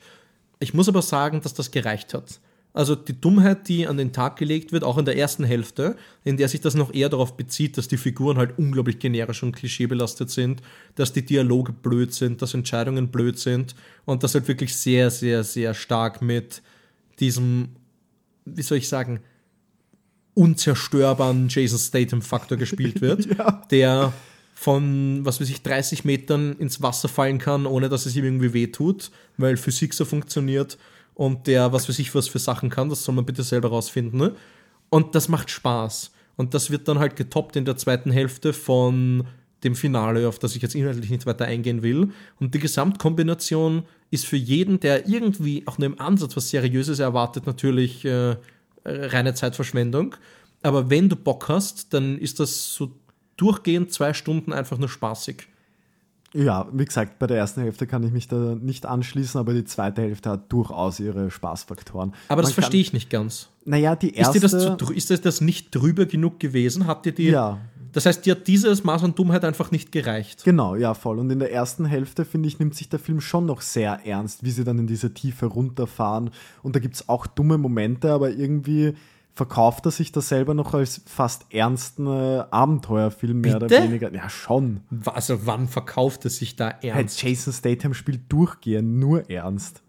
Ich 0.59 0.73
muss 0.73 0.89
aber 0.89 1.01
sagen, 1.01 1.41
dass 1.41 1.53
das 1.53 1.71
gereicht 1.71 2.13
hat. 2.13 2.39
Also 2.75 2.93
die 2.93 3.19
Dummheit, 3.19 3.69
die 3.69 3.87
an 3.87 3.95
den 3.95 4.11
Tag 4.11 4.35
gelegt 4.35 4.73
wird, 4.73 4.83
auch 4.83 4.97
in 4.97 5.05
der 5.05 5.17
ersten 5.17 5.45
Hälfte, 5.45 5.95
in 6.25 6.35
der 6.35 6.49
sich 6.49 6.59
das 6.59 6.75
noch 6.75 6.93
eher 6.93 7.07
darauf 7.07 7.37
bezieht, 7.37 7.77
dass 7.77 7.87
die 7.87 7.95
Figuren 7.95 8.37
halt 8.37 8.59
unglaublich 8.59 8.99
generisch 8.99 9.43
und 9.43 9.55
klischeebelastet 9.55 10.29
sind, 10.29 10.61
dass 10.95 11.13
die 11.13 11.25
Dialoge 11.25 11.71
blöd 11.71 12.13
sind, 12.13 12.41
dass 12.41 12.53
Entscheidungen 12.53 13.07
blöd 13.07 13.39
sind 13.39 13.75
und 14.03 14.23
das 14.23 14.33
halt 14.33 14.49
wirklich 14.49 14.75
sehr, 14.75 15.09
sehr, 15.09 15.45
sehr 15.45 15.73
stark 15.73 16.21
mit 16.21 16.61
diesem, 17.21 17.69
wie 18.43 18.61
soll 18.61 18.79
ich 18.79 18.89
sagen, 18.89 19.21
unzerstörbaren 20.33 21.47
Jason 21.47 21.79
Statham-Faktor 21.79 22.57
gespielt 22.57 22.99
wird, 22.99 23.29
der 23.71 24.11
von, 24.53 25.23
was 25.23 25.39
weiß 25.39 25.49
ich, 25.49 25.63
30 25.63 26.03
Metern 26.03 26.57
ins 26.59 26.81
Wasser 26.81 27.07
fallen 27.07 27.37
kann, 27.37 27.67
ohne 27.67 27.87
dass 27.87 28.05
es 28.05 28.17
ihm 28.17 28.25
irgendwie 28.25 28.51
wehtut, 28.51 29.11
weil 29.37 29.55
Physik 29.55 29.93
so 29.93 30.03
funktioniert 30.03 30.77
und 31.15 31.47
der, 31.47 31.73
was 31.73 31.89
weiß 31.89 31.97
ich, 31.99 32.13
was 32.13 32.27
für 32.27 32.39
Sachen 32.39 32.69
kann, 32.69 32.89
das 32.89 33.03
soll 33.03 33.15
man 33.15 33.25
bitte 33.25 33.41
selber 33.41 33.69
rausfinden. 33.69 34.19
Ne? 34.19 34.35
Und 34.89 35.15
das 35.15 35.29
macht 35.29 35.49
Spaß. 35.49 36.11
Und 36.35 36.53
das 36.53 36.69
wird 36.69 36.87
dann 36.87 36.99
halt 36.99 37.15
getoppt 37.15 37.55
in 37.55 37.65
der 37.65 37.77
zweiten 37.77 38.11
Hälfte 38.11 38.51
von 38.51 39.25
dem 39.63 39.75
Finale, 39.75 40.27
auf 40.27 40.37
das 40.37 40.55
ich 40.55 40.61
jetzt 40.61 40.75
inhaltlich 40.75 41.09
nicht 41.09 41.25
weiter 41.25 41.45
eingehen 41.45 41.81
will. 41.81 42.11
Und 42.39 42.53
die 42.53 42.59
Gesamtkombination 42.59 43.83
ist 44.11 44.25
für 44.25 44.35
jeden, 44.35 44.79
der 44.81 45.07
irgendwie 45.07 45.63
auch 45.65 45.77
nur 45.77 45.87
im 45.87 45.99
Ansatz 45.99 46.35
was 46.35 46.49
Seriöses 46.49 46.99
erwartet, 46.99 47.47
natürlich 47.47 48.03
äh, 48.03 48.35
reine 48.83 49.33
Zeitverschwendung. 49.33 50.15
Aber 50.61 50.89
wenn 50.89 51.07
du 51.07 51.15
Bock 51.15 51.47
hast, 51.47 51.93
dann 51.93 52.17
ist 52.17 52.39
das 52.41 52.73
so 52.73 52.91
durchgehend 53.37 53.91
zwei 53.93 54.13
Stunden 54.13 54.51
einfach 54.51 54.77
nur 54.77 54.89
spaßig. 54.89 55.47
Ja, 56.35 56.67
wie 56.73 56.83
gesagt, 56.83 57.17
bei 57.17 57.27
der 57.27 57.37
ersten 57.37 57.61
Hälfte 57.61 57.87
kann 57.87 58.03
ich 58.03 58.11
mich 58.11 58.27
da 58.27 58.55
nicht 58.59 58.85
anschließen, 58.85 59.39
aber 59.39 59.53
die 59.53 59.63
zweite 59.63 60.01
Hälfte 60.01 60.29
hat 60.31 60.51
durchaus 60.51 60.99
ihre 60.99 61.31
Spaßfaktoren. 61.31 62.13
Aber 62.27 62.41
das 62.41 62.49
Man 62.51 62.55
kann- 62.55 62.63
verstehe 62.63 62.81
ich 62.81 62.91
nicht 62.93 63.09
ganz. 63.09 63.49
Naja, 63.63 63.95
die 63.95 64.09
Ist 64.09 64.17
erste. 64.17 64.39
dir 64.41 64.75
das, 64.77 64.89
ist 64.91 65.09
dir 65.09 65.17
das 65.17 65.39
nicht 65.41 65.73
drüber 65.73 66.05
genug 66.05 66.39
gewesen? 66.39 66.87
Habt 66.87 67.05
ihr 67.05 67.13
die? 67.13 67.29
Ja. 67.29 67.59
Das 67.93 68.05
heißt, 68.05 68.25
dir 68.25 68.35
hat 68.35 68.45
dieses 68.47 68.83
Maß 68.83 69.05
an 69.05 69.15
Dummheit 69.15 69.45
einfach 69.45 69.71
nicht 69.71 69.93
gereicht. 69.93 70.43
Genau, 70.43 70.75
ja, 70.75 70.93
voll. 70.93 71.17
Und 71.17 71.29
in 71.31 71.39
der 71.39 71.53
ersten 71.53 71.85
Hälfte, 71.85 72.25
finde 72.25 72.49
ich, 72.49 72.59
nimmt 72.59 72.75
sich 72.75 72.89
der 72.89 72.99
Film 72.99 73.21
schon 73.21 73.45
noch 73.45 73.61
sehr 73.61 74.05
ernst, 74.05 74.43
wie 74.43 74.51
sie 74.51 74.65
dann 74.65 74.77
in 74.79 74.87
diese 74.87 75.13
Tiefe 75.13 75.45
runterfahren. 75.45 76.31
Und 76.61 76.75
da 76.75 76.81
gibt 76.81 76.95
es 76.95 77.07
auch 77.07 77.25
dumme 77.25 77.57
Momente, 77.57 78.11
aber 78.11 78.31
irgendwie 78.31 78.95
verkauft 79.35 79.85
er 79.85 79.91
sich 79.91 80.13
da 80.13 80.21
selber 80.21 80.53
noch 80.53 80.73
als 80.73 81.01
fast 81.05 81.45
ernsten 81.49 82.07
äh, 82.07 82.45
Abenteuerfilm, 82.49 83.41
mehr 83.41 83.59
Bitte? 83.59 83.75
oder 83.75 83.83
weniger. 83.83 84.13
Ja, 84.13 84.29
schon. 84.29 84.81
Also 85.05 85.45
wann 85.45 85.67
verkauft 85.67 86.25
es 86.25 86.37
sich 86.37 86.55
da 86.55 86.73
Hey, 86.79 86.91
ernst? 86.91 87.21
Jason 87.21 87.51
Statham 87.51 87.93
spielt 87.93 88.31
durchgehend 88.31 88.97
nur 88.97 89.29
ernst. 89.29 89.81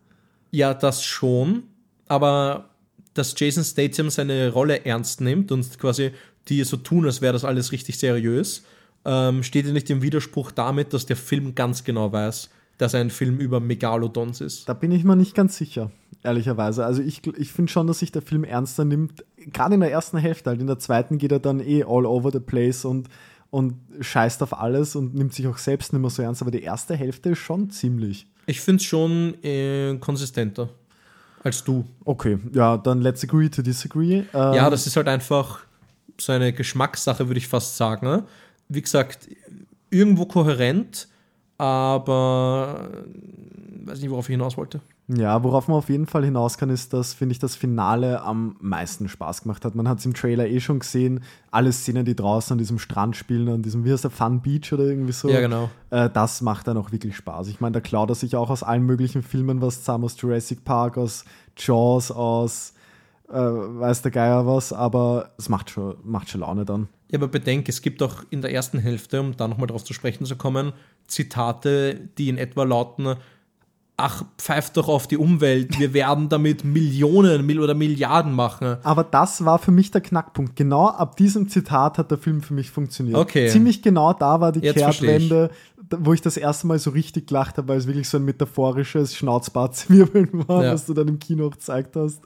Ja, 0.50 0.74
das 0.74 1.04
schon. 1.04 1.62
Aber 2.08 2.70
dass 3.14 3.34
Jason 3.38 3.64
Statham 3.64 4.10
seine 4.10 4.50
Rolle 4.50 4.84
ernst 4.84 5.20
nimmt 5.20 5.52
und 5.52 5.78
quasi 5.78 6.10
die 6.48 6.62
so 6.64 6.76
tun, 6.76 7.06
als 7.06 7.22
wäre 7.22 7.32
das 7.32 7.44
alles 7.44 7.72
richtig 7.72 7.98
seriös, 7.98 8.64
ähm, 9.04 9.42
steht 9.44 9.66
ja 9.66 9.72
nicht 9.72 9.88
im 9.90 10.02
Widerspruch 10.02 10.50
damit, 10.50 10.92
dass 10.92 11.06
der 11.06 11.16
Film 11.16 11.54
ganz 11.54 11.84
genau 11.84 12.12
weiß, 12.12 12.50
dass 12.78 12.94
er 12.94 13.00
ein 13.00 13.10
Film 13.10 13.38
über 13.38 13.60
Megalodons 13.60 14.40
ist. 14.40 14.68
Da 14.68 14.74
bin 14.74 14.92
ich 14.92 15.04
mir 15.04 15.16
nicht 15.16 15.34
ganz 15.34 15.56
sicher, 15.56 15.90
ehrlicherweise. 16.22 16.84
Also 16.84 17.02
ich, 17.02 17.26
ich 17.36 17.52
finde 17.52 17.72
schon, 17.72 17.86
dass 17.86 18.00
sich 18.00 18.12
der 18.12 18.22
Film 18.22 18.44
ernster 18.44 18.84
nimmt. 18.84 19.24
Gerade 19.36 19.74
in 19.74 19.80
der 19.80 19.90
ersten 19.90 20.18
Hälfte, 20.18 20.50
halt 20.50 20.60
in 20.60 20.66
der 20.66 20.78
zweiten 20.78 21.18
geht 21.18 21.32
er 21.32 21.38
dann 21.40 21.60
eh 21.60 21.82
all 21.84 22.04
over 22.06 22.30
the 22.32 22.40
place 22.40 22.84
und, 22.84 23.08
und 23.50 23.74
scheißt 24.00 24.42
auf 24.42 24.58
alles 24.58 24.94
und 24.96 25.14
nimmt 25.14 25.32
sich 25.32 25.46
auch 25.46 25.58
selbst 25.58 25.92
nicht 25.92 26.02
mehr 26.02 26.10
so 26.10 26.22
ernst. 26.22 26.42
Aber 26.42 26.50
die 26.50 26.62
erste 26.62 26.94
Hälfte 26.96 27.30
ist 27.30 27.38
schon 27.38 27.70
ziemlich. 27.70 28.26
Ich 28.46 28.60
finde 28.60 28.80
es 28.80 28.84
schon 28.84 29.42
äh, 29.42 29.96
konsistenter 29.98 30.68
als 31.42 31.62
du. 31.62 31.84
Okay, 32.04 32.38
ja, 32.52 32.76
dann 32.76 33.00
let's 33.00 33.22
agree 33.22 33.48
to 33.48 33.62
disagree. 33.62 34.18
Ähm, 34.18 34.24
Ja, 34.32 34.68
das 34.68 34.86
ist 34.86 34.96
halt 34.96 35.06
einfach 35.08 35.60
so 36.18 36.32
eine 36.32 36.52
Geschmackssache, 36.52 37.28
würde 37.28 37.38
ich 37.38 37.46
fast 37.46 37.76
sagen. 37.76 38.06
ne? 38.06 38.24
Wie 38.68 38.82
gesagt, 38.82 39.28
irgendwo 39.90 40.26
kohärent, 40.26 41.08
aber 41.58 42.90
äh, 42.92 43.88
weiß 43.88 44.00
nicht, 44.00 44.10
worauf 44.10 44.28
ich 44.28 44.32
hinaus 44.32 44.56
wollte. 44.56 44.80
Ja, 45.08 45.44
worauf 45.44 45.68
man 45.68 45.76
auf 45.76 45.88
jeden 45.88 46.06
Fall 46.06 46.24
hinaus 46.24 46.58
kann, 46.58 46.68
ist, 46.68 46.92
dass, 46.92 47.14
finde 47.14 47.32
ich, 47.32 47.38
das 47.38 47.54
Finale 47.54 48.22
am 48.22 48.56
meisten 48.60 49.08
Spaß 49.08 49.42
gemacht 49.42 49.64
hat. 49.64 49.76
Man 49.76 49.88
hat 49.88 50.00
es 50.00 50.06
im 50.06 50.14
Trailer 50.14 50.48
eh 50.48 50.58
schon 50.58 50.80
gesehen, 50.80 51.22
alle 51.52 51.70
Szenen, 51.72 52.04
die 52.04 52.16
draußen 52.16 52.54
an 52.54 52.58
diesem 52.58 52.80
Strand 52.80 53.14
spielen, 53.14 53.48
an 53.48 53.62
diesem, 53.62 53.84
wie 53.84 53.92
heißt 53.92 54.02
der, 54.02 54.10
Fun 54.10 54.40
Beach 54.40 54.72
oder 54.72 54.82
irgendwie 54.82 55.12
so. 55.12 55.28
Ja, 55.28 55.40
genau. 55.40 55.70
Äh, 55.90 56.10
das 56.10 56.42
macht 56.42 56.66
dann 56.66 56.76
auch 56.76 56.90
wirklich 56.90 57.16
Spaß. 57.16 57.46
Ich 57.48 57.60
meine, 57.60 57.74
da 57.74 57.80
klaut 57.80 58.10
er 58.10 58.16
sich 58.16 58.34
auch 58.34 58.50
aus 58.50 58.64
allen 58.64 58.82
möglichen 58.82 59.22
Filmen 59.22 59.60
was 59.60 59.78
zusammen, 59.78 60.04
aus 60.04 60.20
Jurassic 60.20 60.64
Park, 60.64 60.98
aus 60.98 61.24
Jaws, 61.56 62.10
aus 62.10 62.74
äh, 63.28 63.34
weiß 63.34 64.02
der 64.02 64.10
Geier 64.10 64.46
was, 64.46 64.72
aber 64.72 65.30
es 65.38 65.48
macht 65.48 65.70
schon, 65.70 65.96
macht 66.02 66.30
schon 66.30 66.40
Laune 66.40 66.64
dann. 66.64 66.88
Ja, 67.10 67.18
aber 67.18 67.28
bedenk, 67.28 67.68
es 67.68 67.82
gibt 67.82 68.02
auch 68.02 68.24
in 68.30 68.42
der 68.42 68.52
ersten 68.52 68.78
Hälfte, 68.78 69.20
um 69.20 69.36
da 69.36 69.46
nochmal 69.46 69.68
drauf 69.68 69.84
zu 69.84 69.92
sprechen 69.94 70.26
zu 70.26 70.36
kommen, 70.36 70.72
Zitate, 71.06 72.00
die 72.18 72.28
in 72.28 72.36
etwa 72.36 72.64
lauten, 72.64 73.14
ach, 73.96 74.24
pfeift 74.38 74.76
doch 74.76 74.88
auf 74.88 75.06
die 75.06 75.16
Umwelt, 75.16 75.78
wir 75.78 75.94
werden 75.94 76.28
damit 76.28 76.64
Millionen 76.64 77.58
oder 77.58 77.74
Milliarden 77.74 78.32
machen. 78.32 78.76
Aber 78.82 79.04
das 79.04 79.44
war 79.44 79.58
für 79.58 79.70
mich 79.70 79.90
der 79.90 80.00
Knackpunkt. 80.00 80.56
Genau 80.56 80.88
ab 80.88 81.16
diesem 81.16 81.48
Zitat 81.48 81.96
hat 81.98 82.10
der 82.10 82.18
Film 82.18 82.42
für 82.42 82.54
mich 82.54 82.70
funktioniert. 82.70 83.16
Okay. 83.16 83.48
Ziemlich 83.48 83.82
genau 83.82 84.12
da 84.12 84.40
war 84.40 84.52
die 84.52 84.60
Jetzt. 84.60 84.76
Kehrtwende, 84.76 85.50
wo 85.90 86.12
ich 86.12 86.20
das 86.20 86.36
erste 86.36 86.66
Mal 86.66 86.78
so 86.78 86.90
richtig 86.90 87.28
gelacht 87.28 87.56
habe, 87.56 87.68
weil 87.68 87.78
es 87.78 87.86
wirklich 87.86 88.08
so 88.08 88.18
ein 88.18 88.24
metaphorisches 88.24 89.14
Schnauzbartzwirbeln 89.16 90.46
war, 90.48 90.64
Ja. 90.64 90.72
was 90.72 90.86
du 90.86 90.92
dann 90.92 91.08
im 91.08 91.18
Kino 91.18 91.46
auch 91.46 91.52
gezeigt 91.52 91.94
hast. 91.96 92.20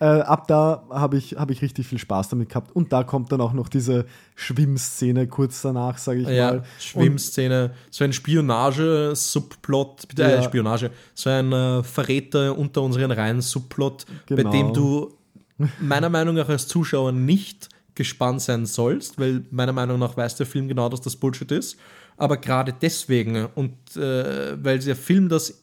Äh, 0.00 0.06
ab 0.06 0.48
da 0.48 0.84
habe 0.90 1.16
ich, 1.16 1.36
hab 1.36 1.50
ich 1.50 1.62
richtig 1.62 1.86
viel 1.86 1.98
Spaß 1.98 2.28
damit 2.28 2.48
gehabt. 2.48 2.74
Und 2.74 2.92
da 2.92 3.04
kommt 3.04 3.30
dann 3.32 3.40
auch 3.40 3.52
noch 3.52 3.68
diese 3.68 4.06
Schwimmszene 4.34 5.26
kurz 5.28 5.62
danach, 5.62 5.98
sage 5.98 6.20
ich 6.22 6.28
Ja, 6.28 6.50
mal. 6.52 6.62
Schwimmszene, 6.80 7.72
so 7.90 8.04
ein 8.04 8.12
Spionage-Subplot, 8.12 10.06
äh, 10.18 10.34
Ja. 10.36 10.42
Spionage, 10.42 10.90
so 11.14 11.30
ein 11.30 11.52
äh, 11.52 11.82
Verräter 11.82 12.56
unter 12.56 12.82
unseren 12.82 13.10
Reihen 13.10 13.40
Subplot, 13.40 14.06
bei 14.28 14.36
Genau. 14.36 14.50
dem 14.50 14.72
du 14.72 15.14
meiner 15.80 16.08
Meinung 16.08 16.34
nach 16.36 16.48
als 16.48 16.66
Zuschauer 16.68 17.12
nicht 17.12 17.68
gespannt 17.94 18.40
sein 18.42 18.66
sollst, 18.66 19.18
weil 19.20 19.44
meiner 19.50 19.72
Meinung 19.72 19.98
nach 20.00 20.16
weiß 20.16 20.36
der 20.36 20.46
Film 20.46 20.66
genau, 20.68 20.88
dass 20.88 21.00
das 21.00 21.14
Bullshit 21.16 21.50
ist. 21.52 21.76
Aber 22.16 22.36
gerade 22.36 22.72
deswegen 22.80 23.46
und 23.54 23.72
äh, 23.96 24.62
weil 24.62 24.78
der 24.80 24.96
Film 24.96 25.28
das 25.28 25.62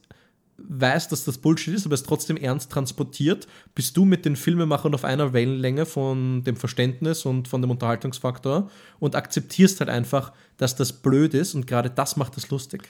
weiß, 0.68 1.07
dass 1.09 1.24
das 1.24 1.38
Bullshit 1.38 1.74
ist, 1.74 1.86
aber 1.86 1.95
es 1.95 2.03
trotzdem 2.03 2.38
ernst 2.38 2.72
transportiert, 2.72 3.47
bist 3.76 3.97
du 3.97 4.05
mit 4.05 4.26
den 4.26 4.36
Filmemachern 4.36 4.93
auf 4.93 5.03
einer 5.03 5.34
Wellenlänge 5.34 5.86
von 5.86 6.43
dem 6.43 6.55
Verständnis 6.55 7.26
und 7.26 7.47
von 7.47 7.62
dem 7.62 7.72
Unterhaltungsfaktor 7.72 8.70
und 8.99 9.16
akzeptierst 9.16 9.80
halt 9.80 9.89
einfach, 9.89 10.34
dass 10.57 10.76
das 10.76 10.93
blöd 10.93 11.34
ist 11.34 11.55
und 11.55 11.68
gerade 11.68 11.89
das 11.89 12.18
macht 12.18 12.38
es 12.38 12.49
lustig. 12.49 12.84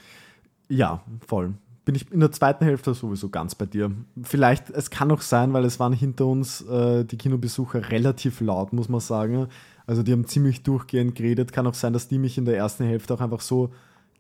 Ja, 0.70 1.04
voll. 1.26 1.54
Bin 1.84 1.96
ich 1.96 2.12
in 2.12 2.20
der 2.20 2.32
zweiten 2.32 2.64
Hälfte 2.64 2.94
sowieso 2.94 3.30
ganz 3.30 3.56
bei 3.56 3.66
dir. 3.66 3.92
Vielleicht, 4.22 4.70
es 4.70 4.92
kann 4.92 5.12
auch 5.12 5.22
sein, 5.22 5.52
weil 5.52 5.66
es 5.66 5.80
waren 5.80 5.94
hinter 5.94 6.28
uns 6.28 6.62
äh, 6.62 7.04
die 7.04 7.18
Kinobesucher 7.18 7.90
relativ 7.90 8.40
laut, 8.40 8.72
muss 8.72 8.88
man 8.88 9.00
sagen. 9.00 9.48
Also 9.88 10.04
die 10.04 10.12
haben 10.12 10.28
ziemlich 10.28 10.62
durchgehend 10.64 11.16
geredet. 11.16 11.52
Kann 11.52 11.66
auch 11.66 11.74
sein, 11.74 11.92
dass 11.92 12.08
die 12.08 12.20
mich 12.20 12.38
in 12.38 12.46
der 12.46 12.56
ersten 12.56 12.86
Hälfte 12.86 13.14
auch 13.14 13.20
einfach 13.20 13.42
so 13.42 13.72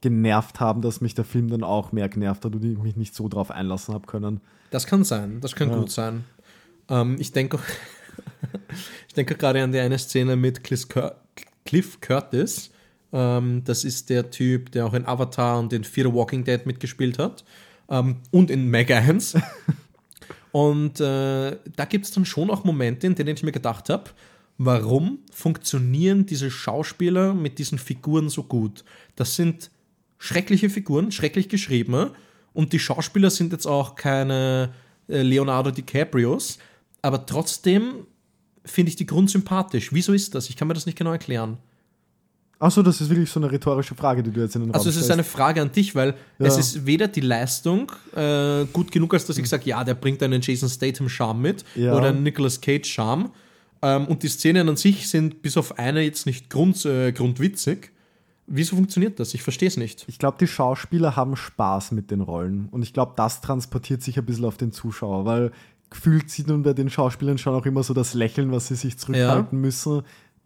genervt 0.02 0.60
haben, 0.60 0.82
dass 0.82 1.00
mich 1.02 1.14
der 1.16 1.26
Film 1.26 1.50
dann 1.50 1.64
auch 1.64 1.92
mehr 1.92 2.10
genervt 2.10 2.44
hat 2.44 2.56
und 2.56 2.64
ich 2.64 2.78
mich 2.78 2.96
nicht 2.96 3.16
so 3.16 3.28
drauf 3.30 3.52
einlassen 3.52 3.94
habe 3.94 4.08
können. 4.08 4.42
Das 4.72 4.88
kann 4.88 5.04
sein, 5.04 5.40
das 5.42 5.56
kann 5.56 5.70
Ja. 5.70 5.78
gut 5.78 5.92
sein. 5.92 6.24
Ähm, 6.90 7.16
ich 7.20 7.32
denke 7.32 7.58
auch, 7.58 7.62
ich 9.08 9.14
denke 9.14 9.36
gerade 9.36 9.62
an 9.64 9.72
die 9.72 9.80
eine 9.80 9.98
Szene 10.00 10.36
mit 10.36 10.64
Cliff, 10.64 10.88
Cur 10.90 11.16
Cliff 11.66 12.02
Curtis. 12.02 12.72
Ähm, 13.14 13.64
das 13.66 13.84
ist 13.84 14.10
der 14.10 14.32
Typ, 14.32 14.72
der 14.72 14.86
auch 14.86 14.94
in 14.94 15.06
Avatar 15.06 15.60
und 15.60 15.72
in 15.74 15.84
Fear 15.84 16.08
the 16.10 16.14
Walking 16.14 16.44
Dead 16.44 16.66
mitgespielt 16.66 17.20
hat. 17.20 17.44
Ähm, 17.90 18.18
und 18.32 18.50
in 18.50 18.68
Meg 18.70 18.90
1. 18.90 19.36
und 20.52 21.00
äh, 21.00 21.58
da 21.76 21.86
gibt 21.88 22.06
es 22.06 22.12
dann 22.12 22.26
schon 22.26 22.50
auch 22.50 22.64
Momente, 22.64 23.06
in 23.08 23.16
denen 23.16 23.36
ich 23.36 23.44
mir 23.44 23.52
gedacht 23.52 23.90
habe, 23.90 24.06
warum 24.58 25.20
funktionieren 25.32 26.26
diese 26.26 26.50
Schauspieler 26.50 27.34
mit 27.34 27.60
diesen 27.60 27.78
Figuren 27.78 28.30
so 28.30 28.44
gut? 28.44 28.84
Das 29.16 29.36
sind 29.36 29.70
schreckliche 30.24 30.70
Figuren, 30.70 31.12
schrecklich 31.12 31.50
geschriebene. 31.50 32.12
Und 32.54 32.74
die 32.74 32.80
Schauspieler 32.80 33.30
sind 33.32 33.52
jetzt 33.54 33.66
auch 33.66 33.96
keine 33.96 34.70
äh, 35.10 35.22
Leonardo 35.24 35.72
DiCaprios, 35.72 36.60
aber 37.02 37.26
trotzdem 37.26 38.06
finde 38.64 38.90
ich 38.90 38.96
die 38.96 39.08
grundsympathisch. 39.08 39.92
Wieso 39.92 40.14
ist 40.14 40.36
das? 40.36 40.48
Ich 40.50 40.56
kann 40.56 40.68
mir 40.68 40.76
das 40.76 40.86
nicht 40.86 40.98
genau 40.98 41.12
erklären. 41.12 41.58
Achso, 42.60 42.84
das 42.84 43.02
ist 43.02 43.10
wirklich 43.10 43.32
so 43.32 43.40
eine 43.40 43.52
rhetorische 43.52 43.96
Frage, 43.96 44.22
die 44.22 44.30
du 44.30 44.42
jetzt 44.42 44.54
in 44.56 44.62
den 44.62 44.70
Raum 44.70 44.76
Also 44.76 44.90
es 44.90 44.96
ist 44.96 45.06
stellst. 45.06 45.14
eine 45.14 45.24
Frage 45.24 45.62
an 45.64 45.72
dich, 45.72 45.96
weil 45.96 46.14
Ja. 46.38 46.46
es 46.46 46.58
ist 46.60 46.86
weder 46.86 47.08
die 47.08 47.22
Leistung 47.22 47.92
äh, 48.16 48.66
gut 48.72 48.92
genug, 48.92 49.16
als 49.16 49.26
dass 49.26 49.40
ich 49.40 49.50
sage, 49.50 49.64
ja, 49.68 49.84
der 49.84 49.96
bringt 49.96 50.22
einen 50.22 50.42
Jason 50.44 50.70
Statham 50.70 51.10
Charme 51.10 51.42
mit 51.42 51.66
Ja. 51.76 51.96
oder 51.96 52.10
einen 52.10 52.22
Nicolas 52.22 52.62
Cage 52.62 52.88
Charme. 52.88 53.32
Ähm, 53.82 54.06
und 54.06 54.22
die 54.22 54.28
Szenen 54.28 54.70
an 54.70 54.76
sich 54.78 55.10
sind 55.10 55.42
bis 55.42 55.58
auf 55.58 55.80
eine 55.80 56.02
jetzt 56.02 56.28
nicht 56.28 56.52
grund, 56.52 56.86
äh, 56.86 57.12
grundwitzig. 57.12 57.92
Wieso 58.54 58.76
funktioniert 58.76 59.20
das? 59.20 59.34
Ich 59.34 59.44
verstehe 59.44 59.70
es 59.70 59.78
nicht. 59.78 60.04
Ich 60.08 60.20
glaube, 60.20 60.38
die 60.40 60.48
Schauspieler 60.48 61.16
haben 61.16 61.38
Spaß 61.38 61.92
mit 61.94 62.12
den 62.12 62.20
Rollen. 62.20 62.68
Und 62.70 62.82
ich 62.82 62.94
glaube, 62.94 63.14
das 63.16 63.40
transportiert 63.40 64.04
sich 64.04 64.20
ein 64.20 64.26
bisschen 64.26 64.46
auf 64.46 64.58
den 64.58 64.74
Zuschauer, 64.74 65.24
weil 65.24 65.52
gefühlt 65.90 66.30
sieht 66.30 66.48
man 66.48 66.64
bei 66.64 66.74
den 66.74 66.90
Schauspielern 66.90 67.38
schon 67.38 67.56
auch 67.56 67.66
immer 67.66 67.84
so 67.84 67.94
das 67.94 68.14
Lächeln, 68.14 68.52
was 68.52 68.68
sie 68.68 68.76
sich 68.76 68.98
zurückhalten 68.98 69.60
müssen. 69.60 70.04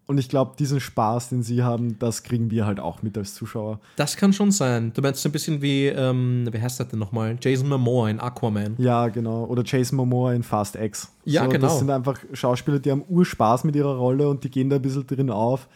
Und 0.08 0.20
ich 0.20 0.30
glaube, 0.30 0.54
diesen 0.60 0.80
Spaß, 0.80 1.30
den 1.30 1.42
sie 1.42 1.64
haben, 1.64 1.98
das 1.98 2.22
kriegen 2.22 2.52
wir 2.52 2.68
halt 2.68 2.80
auch 2.80 3.02
mit 3.02 3.18
als 3.18 3.34
Zuschauer. 3.34 3.80
Das 3.96 4.16
kann 4.16 4.34
schon 4.34 4.52
sein. 4.52 4.92
Du 4.94 5.02
meinst 5.02 5.26
ein 5.26 5.32
bisschen 5.32 5.64
wie, 5.64 5.88
ähm, 5.88 6.48
wie 6.52 6.62
heißt 6.62 6.80
das 6.80 6.90
denn 6.90 7.00
nochmal? 7.00 7.38
Jason 7.42 7.68
Momoa 7.68 8.10
in 8.10 8.20
Aquaman. 8.20 8.76
Ja, 8.78 9.08
genau. 9.08 9.46
Oder 9.46 9.64
Jason 9.66 9.98
Momoa 9.98 10.34
in 10.34 10.44
Fast 10.44 10.76
X. 10.76 11.12
Ja, 11.24 11.48
genau. 11.48 11.66
Das 11.66 11.80
sind 11.80 11.90
einfach 11.90 12.20
Schauspieler, 12.34 12.78
die 12.78 12.92
haben 12.92 13.04
Urspaß 13.10 13.64
mit 13.64 13.76
ihrer 13.76 13.96
Rolle 13.96 14.30
und 14.30 14.44
die 14.44 14.52
gehen 14.52 14.70
da 14.70 14.76
ein 14.76 14.82
bisschen 14.84 15.08
drin 15.08 15.32
auf. 15.32 15.68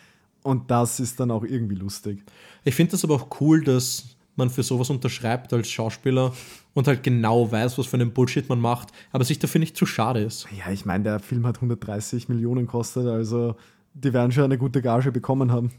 Und 0.44 0.72
das 0.72 1.00
ist 1.00 1.20
dann 1.20 1.32
auch 1.32 1.44
irgendwie 1.44 1.76
lustig. 1.76 2.24
Ich 2.64 2.76
finde 2.76 2.92
das 2.92 3.04
aber 3.04 3.16
auch 3.16 3.42
cool, 3.42 3.64
dass 3.64 4.16
man 4.36 4.50
für 4.50 4.64
sowas 4.64 4.90
unterschreibt 4.90 5.54
als 5.54 5.70
Schauspieler 5.70 6.34
und 6.74 6.88
halt 6.88 7.04
genau 7.04 7.52
weiß, 7.52 7.78
was 7.78 7.88
für 7.88 7.98
einen 7.98 8.12
Bullshit 8.12 8.48
man 8.50 8.60
macht, 8.60 8.90
aber 9.12 9.24
sich 9.24 9.38
dafür 9.38 9.60
nicht 9.60 9.78
zu 9.78 9.86
schade 9.86 10.22
ist. 10.22 10.48
Ja, 10.58 10.72
ich 10.72 10.86
meine, 10.86 11.04
der 11.04 11.20
Film 11.20 11.46
hat 11.46 11.58
130 11.58 12.30
Millionen 12.30 12.66
gekostet, 12.66 13.06
also 13.06 13.56
die 13.94 14.14
werden 14.14 14.32
schon 14.32 14.46
eine 14.46 14.58
gute 14.58 14.82
Gage 14.82 15.12
bekommen 15.12 15.52
haben. 15.52 15.72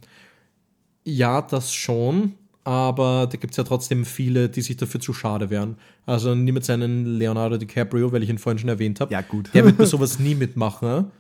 Ja, 1.05 1.41
das 1.41 1.73
schon, 1.75 2.35
aber 2.65 3.27
da 3.31 3.39
gibt 3.39 3.53
es 3.53 3.57
ja 3.57 3.65
trotzdem 3.65 4.05
viele, 4.05 4.49
die 4.49 4.61
sich 4.61 4.77
dafür 4.77 5.01
zu 5.01 5.15
schade 5.15 5.49
wären. 5.49 5.77
Also 6.05 6.35
nimm 6.35 6.57
jetzt 6.57 6.69
einen 6.69 7.07
Leonardo 7.07 7.57
DiCaprio, 7.57 8.13
weil 8.13 8.23
ich 8.23 8.29
ihn 8.29 8.39
vorhin 8.39 8.59
schon 8.59 8.69
erwähnt 8.69 9.01
habe. 9.01 9.13
Ja, 9.13 9.23
gut. 9.23 9.51
Der 9.55 9.65
wird 9.65 9.77
bei 9.79 9.87
sowas 9.87 10.19
nie 10.19 10.35
mitmachen. 10.35 11.11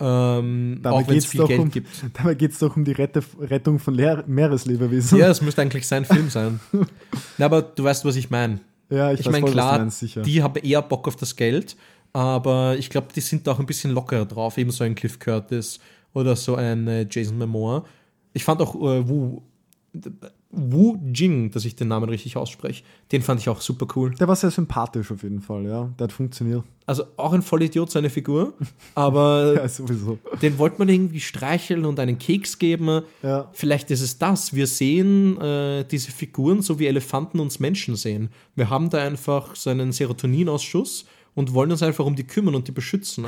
Ähm, 0.00 0.80
Dabei 0.82 0.96
auch 0.96 1.08
wenn 1.08 1.16
es 1.16 1.24
geht's 1.24 1.26
viel 1.26 1.40
doch 1.40 1.48
Geld 1.48 1.60
um, 1.60 1.70
gibt. 1.70 1.88
Dabei 2.14 2.34
geht 2.34 2.50
es 2.52 2.58
doch 2.58 2.76
um 2.76 2.84
die 2.84 2.92
Rette, 2.92 3.22
Rettung 3.40 3.78
von 3.78 3.94
Leer 3.94 4.24
Meereslebewesen. 4.26 5.18
Ja, 5.18 5.28
es 5.28 5.40
müsste 5.40 5.62
eigentlich 5.62 5.86
sein 5.86 6.04
Film 6.04 6.30
sein. 6.30 6.60
Na, 7.38 7.46
aber 7.46 7.62
du 7.62 7.84
weißt, 7.84 8.04
was 8.04 8.16
ich 8.16 8.30
meine. 8.30 8.60
Ja, 8.90 9.12
ich, 9.12 9.20
Ich 9.20 9.30
meine, 9.30 9.50
klar, 9.50 9.78
meinst, 9.78 10.02
die 10.02 10.42
haben 10.42 10.56
eher 10.56 10.82
Bock 10.82 11.06
auf 11.08 11.16
das 11.16 11.36
Geld, 11.36 11.76
aber 12.12 12.76
ich 12.76 12.90
glaube, 12.90 13.08
die 13.14 13.20
sind 13.20 13.46
da 13.46 13.52
auch 13.52 13.60
ein 13.60 13.66
bisschen 13.66 13.92
lockerer 13.92 14.26
drauf, 14.26 14.58
eben 14.58 14.70
so 14.70 14.84
ein 14.84 14.94
Cliff 14.94 15.18
Curtis 15.18 15.80
oder 16.12 16.36
so 16.36 16.56
ein 16.56 16.86
äh, 16.86 17.06
Jason 17.08 17.38
Momoa. 17.38 17.84
Ich 18.32 18.44
fand 18.44 18.60
auch 18.60 18.74
äh, 18.74 19.08
Wu, 19.08 19.42
Wu 20.56 20.96
Jing, 21.12 21.50
dass 21.50 21.64
ich 21.64 21.76
den 21.76 21.88
Namen 21.88 22.08
richtig 22.08 22.36
ausspreche, 22.36 22.84
den 23.12 23.22
fand 23.22 23.40
ich 23.40 23.48
auch 23.48 23.60
super 23.60 23.86
cool. 23.96 24.14
Der 24.14 24.28
war 24.28 24.36
sehr 24.36 24.50
sympathisch 24.50 25.10
auf 25.10 25.22
jeden 25.22 25.40
Fall, 25.40 25.64
ja. 25.64 25.90
Der 25.98 26.04
hat 26.04 26.12
funktioniert. 26.12 26.64
Also 26.86 27.04
auch 27.16 27.32
ein 27.32 27.42
Vollidiot, 27.42 27.90
seine 27.90 28.10
Figur, 28.10 28.52
aber 28.94 29.54
Ja, 29.56 29.68
sowieso. 29.68 30.18
den 30.42 30.58
wollte 30.58 30.78
man 30.78 30.88
irgendwie 30.88 31.20
streicheln 31.20 31.84
und 31.86 31.98
einen 31.98 32.18
Keks 32.18 32.58
geben. 32.58 33.02
Ja. 33.22 33.48
Vielleicht 33.52 33.90
ist 33.90 34.02
es 34.02 34.18
das. 34.18 34.54
Wir 34.54 34.66
sehen 34.66 35.40
äh, 35.40 35.84
diese 35.84 36.10
Figuren 36.10 36.60
so 36.62 36.78
wie 36.78 36.86
Elefanten 36.86 37.40
uns 37.40 37.58
Menschen 37.58 37.96
sehen. 37.96 38.28
Wir 38.54 38.68
haben 38.70 38.90
da 38.90 38.98
einfach 38.98 39.56
so 39.56 39.70
einen 39.70 39.92
Serotoninausschuss 39.92 41.06
und 41.34 41.54
wollen 41.54 41.70
uns 41.70 41.82
einfach 41.82 42.04
um 42.04 42.16
die 42.16 42.24
kümmern 42.24 42.54
und 42.54 42.68
die 42.68 42.72
beschützen. 42.72 43.26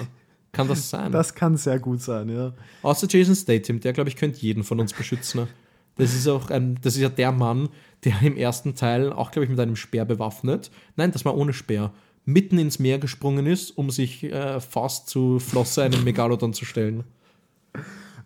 Kann 0.52 0.68
das 0.68 0.88
sein? 0.88 1.12
Das 1.12 1.34
kann 1.34 1.56
sehr 1.56 1.78
gut 1.78 2.00
sein, 2.00 2.28
ja. 2.28 2.52
Außer 2.82 3.06
Jason 3.10 3.34
Statham, 3.34 3.80
der 3.80 3.92
glaube 3.92 4.08
ich 4.08 4.16
könnte 4.16 4.38
jeden 4.40 4.64
von 4.64 4.80
uns 4.80 4.92
beschützen. 4.92 5.48
Das 5.96 6.14
ist 6.14 6.28
auch 6.28 6.50
ein, 6.50 6.78
das 6.82 6.94
ist 6.94 7.02
ja 7.02 7.08
der 7.08 7.32
Mann, 7.32 7.68
der 8.04 8.20
im 8.22 8.36
ersten 8.36 8.74
Teil 8.74 9.12
auch 9.12 9.30
glaube 9.30 9.44
ich 9.44 9.50
mit 9.50 9.60
einem 9.60 9.76
Speer 9.76 10.04
bewaffnet. 10.04 10.70
Nein, 10.96 11.12
das 11.12 11.24
war 11.24 11.36
ohne 11.36 11.52
Speer. 11.52 11.92
Mitten 12.24 12.58
ins 12.58 12.78
Meer 12.78 12.98
gesprungen 12.98 13.46
ist, 13.46 13.70
um 13.70 13.90
sich 13.90 14.24
äh, 14.24 14.60
fast 14.60 15.08
zu 15.08 15.38
Flosse 15.38 15.84
einen 15.84 16.04
Megalodon 16.04 16.52
zu 16.52 16.64
stellen. 16.64 17.04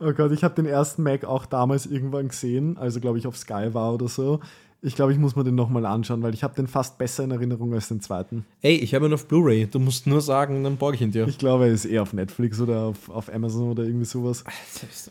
Oh 0.00 0.12
Gott, 0.12 0.32
ich 0.32 0.42
habe 0.42 0.54
den 0.54 0.64
ersten 0.64 1.02
Mac 1.02 1.24
auch 1.24 1.44
damals 1.44 1.84
irgendwann 1.84 2.28
gesehen, 2.28 2.78
also 2.78 3.00
glaube 3.00 3.18
ich 3.18 3.26
auf 3.26 3.36
Sky 3.36 3.74
war 3.74 3.92
oder 3.92 4.08
so. 4.08 4.40
Ich 4.82 4.94
glaube, 4.94 5.12
ich 5.12 5.18
muss 5.18 5.36
mir 5.36 5.44
den 5.44 5.54
nochmal 5.54 5.84
anschauen, 5.84 6.22
weil 6.22 6.32
ich 6.32 6.42
habe 6.42 6.54
den 6.54 6.66
fast 6.66 6.96
besser 6.96 7.24
in 7.24 7.30
Erinnerung 7.30 7.74
als 7.74 7.88
den 7.88 8.00
zweiten. 8.00 8.46
Ey, 8.62 8.76
ich 8.76 8.94
habe 8.94 9.04
ihn 9.06 9.12
auf 9.12 9.28
Blu-ray. 9.28 9.66
Du 9.66 9.78
musst 9.78 10.06
nur 10.06 10.22
sagen, 10.22 10.64
dann 10.64 10.78
borge 10.78 10.94
ich 10.94 11.02
ihn 11.02 11.10
dir. 11.10 11.28
Ich 11.28 11.36
glaube, 11.36 11.66
er 11.66 11.72
ist 11.72 11.84
eher 11.84 12.00
auf 12.00 12.14
Netflix 12.14 12.58
oder 12.62 12.84
auf, 12.84 13.10
auf 13.10 13.30
Amazon 13.30 13.70
oder 13.70 13.82
irgendwie 13.82 14.06
sowas. 14.06 14.42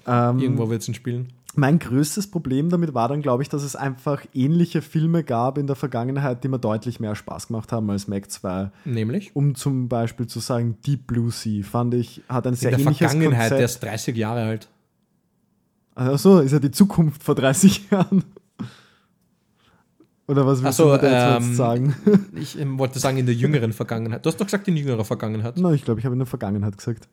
Ähm, 0.07 0.39
Irgendwo 0.39 0.69
wird 0.71 0.81
es 0.81 0.87
ihn 0.87 0.95
spielen. 0.95 1.27
Mein 1.55 1.79
größtes 1.79 2.29
Problem 2.29 2.69
damit 2.69 2.93
war 2.93 3.07
dann, 3.07 3.21
glaube 3.21 3.43
ich, 3.43 3.49
dass 3.49 3.63
es 3.63 3.75
einfach 3.75 4.23
ähnliche 4.33 4.81
Filme 4.81 5.23
gab 5.23 5.57
in 5.57 5.67
der 5.67 5.75
Vergangenheit, 5.75 6.43
die 6.43 6.47
mir 6.47 6.59
deutlich 6.59 6.99
mehr 6.99 7.15
Spaß 7.15 7.47
gemacht 7.47 7.71
haben 7.71 7.89
als 7.89 8.07
Mac 8.07 8.29
2. 8.29 8.71
Nämlich? 8.85 9.35
Um 9.35 9.55
zum 9.55 9.89
Beispiel 9.89 10.27
zu 10.27 10.39
sagen, 10.39 10.77
Deep 10.85 11.07
Blue 11.07 11.31
Sea 11.31 11.63
fand 11.63 11.95
ich, 11.95 12.21
hat 12.29 12.45
ein 12.45 12.53
sehr 12.53 12.71
In 12.71 12.77
der 12.77 12.85
ähnliches 12.85 13.11
Vergangenheit, 13.11 13.51
der 13.51 13.59
Konzept. 13.59 13.83
ist 13.83 13.83
30 13.83 14.15
Jahre 14.17 14.43
alt. 14.43 14.67
Achso, 15.95 16.39
ist 16.39 16.51
ja 16.51 16.59
die 16.59 16.71
Zukunft 16.71 17.23
vor 17.23 17.35
30 17.35 17.89
Jahren. 17.91 18.23
Oder 20.27 20.45
was 20.45 20.61
willst 20.61 20.77
so, 20.77 20.91
du 20.91 20.99
der 20.99 21.37
jetzt 21.37 21.47
ähm, 21.47 21.55
sagen? 21.55 21.95
Ich 22.35 22.59
ähm, 22.59 22.77
wollte 22.77 22.99
sagen, 22.99 23.17
in 23.17 23.25
der 23.25 23.33
jüngeren 23.33 23.73
Vergangenheit. 23.73 24.23
Du 24.23 24.29
hast 24.29 24.39
doch 24.39 24.45
gesagt, 24.45 24.67
in 24.67 24.77
jüngerer 24.77 25.03
Vergangenheit. 25.03 25.57
Nein, 25.57 25.73
ich 25.73 25.83
glaube, 25.83 25.99
ich 25.99 26.05
habe 26.05 26.13
in 26.13 26.19
der 26.19 26.27
Vergangenheit 26.27 26.77
gesagt. 26.77 27.09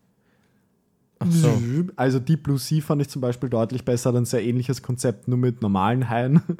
So. 1.29 1.61
Also 1.97 2.19
Deep 2.19 2.43
Blue 2.43 2.59
Sea 2.59 2.83
fand 2.83 3.03
ich 3.03 3.09
zum 3.09 3.23
Beispiel 3.23 3.49
deutlich 3.49 3.85
besser, 3.85 4.11
hat 4.11 4.17
ein 4.17 4.25
sehr 4.27 4.45
ähnliches 4.45 4.83
Konzept, 4.83 5.29
nur 5.29 5.39
mit 5.39 5.63
normalen 5.63 6.09
Haien. 6.09 6.43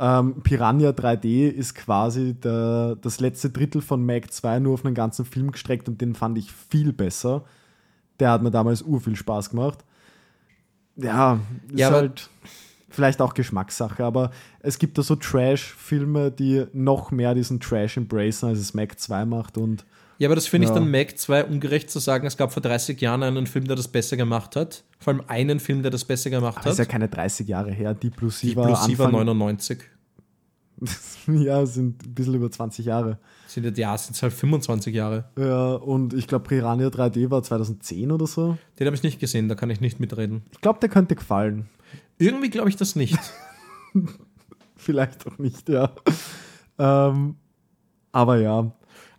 Ähm, 0.00 0.42
Piranha 0.44 0.90
3D 0.90 1.48
ist 1.48 1.74
quasi 1.74 2.34
der, 2.34 2.96
das 3.02 3.18
letzte 3.18 3.50
Drittel 3.50 3.82
von 3.82 4.06
Mac 4.06 4.32
2 4.32 4.60
nur 4.60 4.74
auf 4.74 4.84
einen 4.84 4.94
ganzen 4.94 5.24
Film 5.24 5.50
gestreckt 5.50 5.88
und 5.88 6.00
den 6.00 6.14
fand 6.14 6.38
ich 6.38 6.52
viel 6.52 6.92
besser. 6.92 7.44
Der 8.20 8.30
hat 8.30 8.42
mir 8.42 8.52
damals 8.52 8.82
ur 8.82 9.00
viel 9.00 9.16
Spaß 9.16 9.50
gemacht. 9.50 9.84
Ja, 10.94 11.40
ist 11.68 11.80
Ja, 11.80 11.90
halt 11.90 12.30
vielleicht 12.88 13.20
auch 13.20 13.34
Geschmackssache, 13.34 14.04
aber 14.04 14.30
es 14.60 14.78
gibt 14.78 14.98
da 14.98 15.02
so 15.02 15.16
Trash-Filme, 15.16 16.30
die 16.30 16.66
noch 16.72 17.10
mehr 17.10 17.34
diesen 17.34 17.58
Trash 17.58 17.96
embracen, 17.96 18.50
als 18.50 18.60
es 18.60 18.74
Mac 18.74 19.00
2 19.00 19.24
macht 19.24 19.58
und 19.58 19.84
Ja, 20.18 20.28
aber 20.28 20.34
das 20.34 20.46
finde 20.48 20.64
ich 20.66 20.70
Ja. 20.70 20.74
dann 20.80 20.90
Mac 20.90 21.16
2 21.16 21.44
ungerecht 21.44 21.90
zu 21.90 22.00
sagen, 22.00 22.26
es 22.26 22.36
gab 22.36 22.52
vor 22.52 22.60
30 22.62 23.00
Jahren 23.00 23.22
einen 23.22 23.46
Film, 23.46 23.66
der 23.66 23.76
das 23.76 23.86
besser 23.88 24.16
gemacht 24.16 24.56
hat. 24.56 24.84
Vor 24.98 25.12
allem 25.14 25.22
einen 25.28 25.60
Film, 25.60 25.82
der 25.82 25.90
das 25.92 26.04
besser 26.04 26.28
gemacht 26.30 26.58
das 26.64 26.72
ist 26.72 26.78
ja 26.78 26.84
hat. 26.84 26.90
keine 26.90 27.08
30 27.08 27.46
Jahre 27.48 27.70
her, 27.70 27.94
die 27.94 28.10
Die 28.10 28.16
Plusiva 28.16 28.62
Plusiva 28.66 29.04
Anfang, 29.06 29.26
99. 29.26 29.78
ja, 31.28 31.66
sind 31.66 32.04
ein 32.04 32.14
bisschen 32.14 32.34
über 32.34 32.50
20 32.50 32.86
Jahre. 32.86 33.18
Sind 33.46 33.64
ja, 33.64 33.70
ja, 33.92 33.98
sind 33.98 34.20
halt 34.20 34.32
25 34.32 34.94
Jahre. 34.94 35.24
Ja, 35.38 35.72
und 35.74 36.14
ich 36.14 36.26
glaube, 36.26 36.48
Piranha 36.48 36.86
3D 36.88 37.30
war 37.30 37.42
2010 37.42 38.10
oder 38.12 38.26
so. 38.26 38.58
Den 38.78 38.86
habe 38.86 38.94
ich 38.96 39.02
nicht 39.02 39.18
gesehen, 39.20 39.48
da 39.48 39.54
kann 39.54 39.70
ich 39.70 39.80
nicht 39.80 39.98
mitreden. 40.00 40.42
Ich 40.52 40.60
glaube, 40.60 40.78
der 40.80 40.88
könnte 40.88 41.14
gefallen. 41.16 41.68
Irgendwie 42.18 42.50
glaube 42.50 42.68
ich 42.68 42.76
das 42.76 42.94
nicht. 42.96 43.18
Vielleicht 44.76 45.26
auch 45.26 45.38
nicht, 45.38 45.68
ja. 45.68 45.90
ähm, 46.78 47.36
aber 48.12 48.38
ja, 48.38 48.70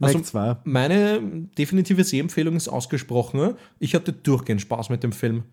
Also- 0.07 0.19
2. 0.21 0.57
Meine 0.63 1.21
definitive 1.57 2.03
Sehempfehlung 2.03 2.55
ist 2.55 2.67
ausgesprochen. 2.67 3.55
Ich 3.79 3.95
hatte 3.95 4.13
durchgehend 4.13 4.61
Spaß 4.61 4.89
mit 4.89 5.03
dem 5.03 5.11
Film. 5.11 5.43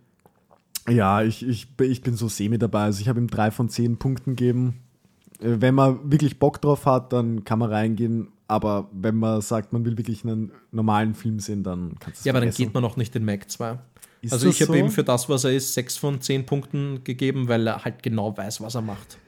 Ja, 0.88 1.22
ich, 1.22 1.44
ich, 1.46 1.66
ich 1.80 2.02
bin 2.02 2.14
so 2.16 2.28
semi 2.28 2.58
dabei. 2.58 2.82
Also 2.84 3.00
ich 3.00 3.08
habe 3.08 3.18
ihm 3.20 3.26
drei 3.28 3.50
von 3.50 3.68
zehn 3.68 3.96
Punkten 3.96 4.36
gegeben. 4.36 4.80
Äh, 5.40 5.56
Wenn 5.58 5.74
man 5.74 6.12
wirklich 6.12 6.38
Bock 6.38 6.60
drauf 6.62 6.86
hat, 6.86 7.12
dann 7.12 7.44
kann 7.44 7.58
man 7.58 7.70
reingehen. 7.70 8.28
Aber 8.48 8.88
wenn 8.92 9.16
man 9.16 9.40
sagt, 9.40 9.72
man 9.72 9.84
will 9.84 9.98
wirklich 9.98 10.22
einen 10.24 10.52
normalen 10.70 11.14
Film 11.16 11.40
sehen, 11.40 11.64
dann 11.64 11.96
kannst 11.98 12.18
du 12.18 12.20
es 12.20 12.24
Ja, 12.24 12.32
aber 12.32 12.38
dann 12.40 12.50
vergessen. 12.52 12.66
geht 12.66 12.74
man 12.74 12.84
auch 12.84 12.96
nicht 12.96 13.16
in 13.16 13.24
Mac 13.24 13.50
2. 13.50 13.78
Ist 14.22 14.32
also 14.32 14.48
ich 14.48 14.60
habe 14.62 14.72
so? 14.72 14.78
ihm 14.78 14.90
für 14.90 15.02
das, 15.02 15.28
was 15.28 15.42
er 15.44 15.52
ist, 15.52 15.74
6 15.74 15.96
von 15.96 16.20
10 16.20 16.46
Punkten 16.46 17.02
gegeben, 17.02 17.48
weil 17.48 17.66
er 17.66 17.84
halt 17.84 18.02
genau 18.04 18.36
weiß, 18.36 18.60
was 18.60 18.76
er 18.76 18.82
macht. 18.82 19.18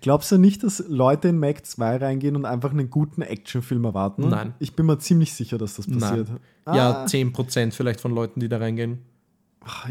Glaubst 0.00 0.32
du 0.32 0.38
nicht, 0.38 0.62
dass 0.62 0.82
Leute 0.88 1.28
in 1.28 1.38
Mac 1.38 1.66
2 1.66 1.96
reingehen 1.98 2.34
und 2.36 2.46
einfach 2.46 2.70
einen 2.70 2.88
guten 2.88 3.20
Actionfilm 3.22 3.84
erwarten? 3.84 4.28
Nein. 4.28 4.54
Ich 4.58 4.74
bin 4.74 4.86
mir 4.86 4.98
ziemlich 4.98 5.34
sicher, 5.34 5.58
dass 5.58 5.74
das 5.76 5.86
passiert. 5.86 6.28
Nein. 6.28 6.76
Ja, 6.76 7.02
Ah, 7.02 7.04
10% 7.06 7.72
vielleicht 7.72 8.00
von 8.00 8.14
Leuten, 8.14 8.40
die 8.40 8.48
da 8.48 8.58
reingehen. 8.58 8.98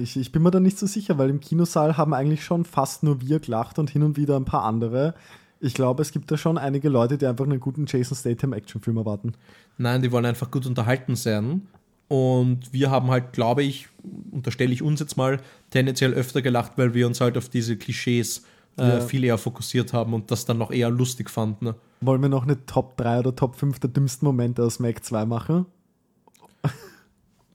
ich, 0.02 0.18
ich 0.18 0.32
bin 0.32 0.42
mir 0.42 0.50
da 0.52 0.60
nicht 0.60 0.80
so 0.80 0.88
sicher, 0.88 1.18
weil 1.18 1.30
im 1.30 1.40
Kinosaal 1.40 1.98
haben 1.98 2.14
eigentlich 2.14 2.44
schon 2.44 2.66
fast 2.66 3.04
nur 3.04 3.22
wir 3.22 3.40
gelacht 3.40 3.78
und 3.78 3.90
hin 3.92 4.02
und 4.04 4.18
wieder 4.18 4.36
ein 4.38 4.46
paar 4.46 4.64
andere. 4.64 5.14
Ich 5.60 5.74
glaube, 5.74 6.02
es 6.02 6.12
gibt 6.12 6.32
da 6.32 6.38
schon 6.38 6.58
einige 6.58 6.90
Leute, 6.90 7.18
die 7.18 7.28
einfach 7.28 7.46
einen 7.46 7.60
guten 7.60 7.86
Jason 7.88 8.18
Statham 8.18 8.54
Actionfilm 8.54 8.98
erwarten. 8.98 9.34
Nein, 9.78 10.02
die 10.02 10.12
wollen 10.12 10.26
einfach 10.26 10.50
gut 10.50 10.66
unterhalten 10.66 11.16
sein. 11.16 11.68
Und 12.08 12.74
wir 12.74 12.90
haben 12.90 13.12
halt, 13.12 13.34
glaube 13.34 13.62
ich, 13.62 13.88
unterstelle 14.32 14.74
ich 14.74 14.82
uns 14.82 15.00
jetzt 15.00 15.16
mal, 15.16 15.40
tendenziell 15.70 16.14
öfter 16.14 16.42
gelacht, 16.42 16.72
weil 16.78 16.96
wir 16.96 17.06
uns 17.06 17.22
halt 17.22 17.38
auf 17.38 17.50
diese 17.50 17.78
Klischees 17.78 18.44
äh, 18.80 18.88
Ja. 18.88 19.00
viel 19.02 19.24
eher 19.24 19.38
fokussiert 19.38 19.94
haben 19.94 20.14
und 20.14 20.32
das 20.32 20.46
dann 20.46 20.58
noch 20.58 20.72
eher 20.72 20.90
lustig 20.90 21.30
fanden. 21.30 21.66
Ne? 21.66 21.76
Wollen 22.02 22.22
wir 22.22 22.30
noch 22.30 22.44
eine 22.44 22.66
Top 22.66 22.98
3 22.98 23.20
oder 23.20 23.36
Top 23.36 23.56
5 23.56 23.80
der 23.80 23.90
dümmsten 23.90 24.26
Momente 24.26 24.64
aus 24.64 24.80
Mac 24.80 25.04
2 25.04 25.26
machen? 25.26 25.66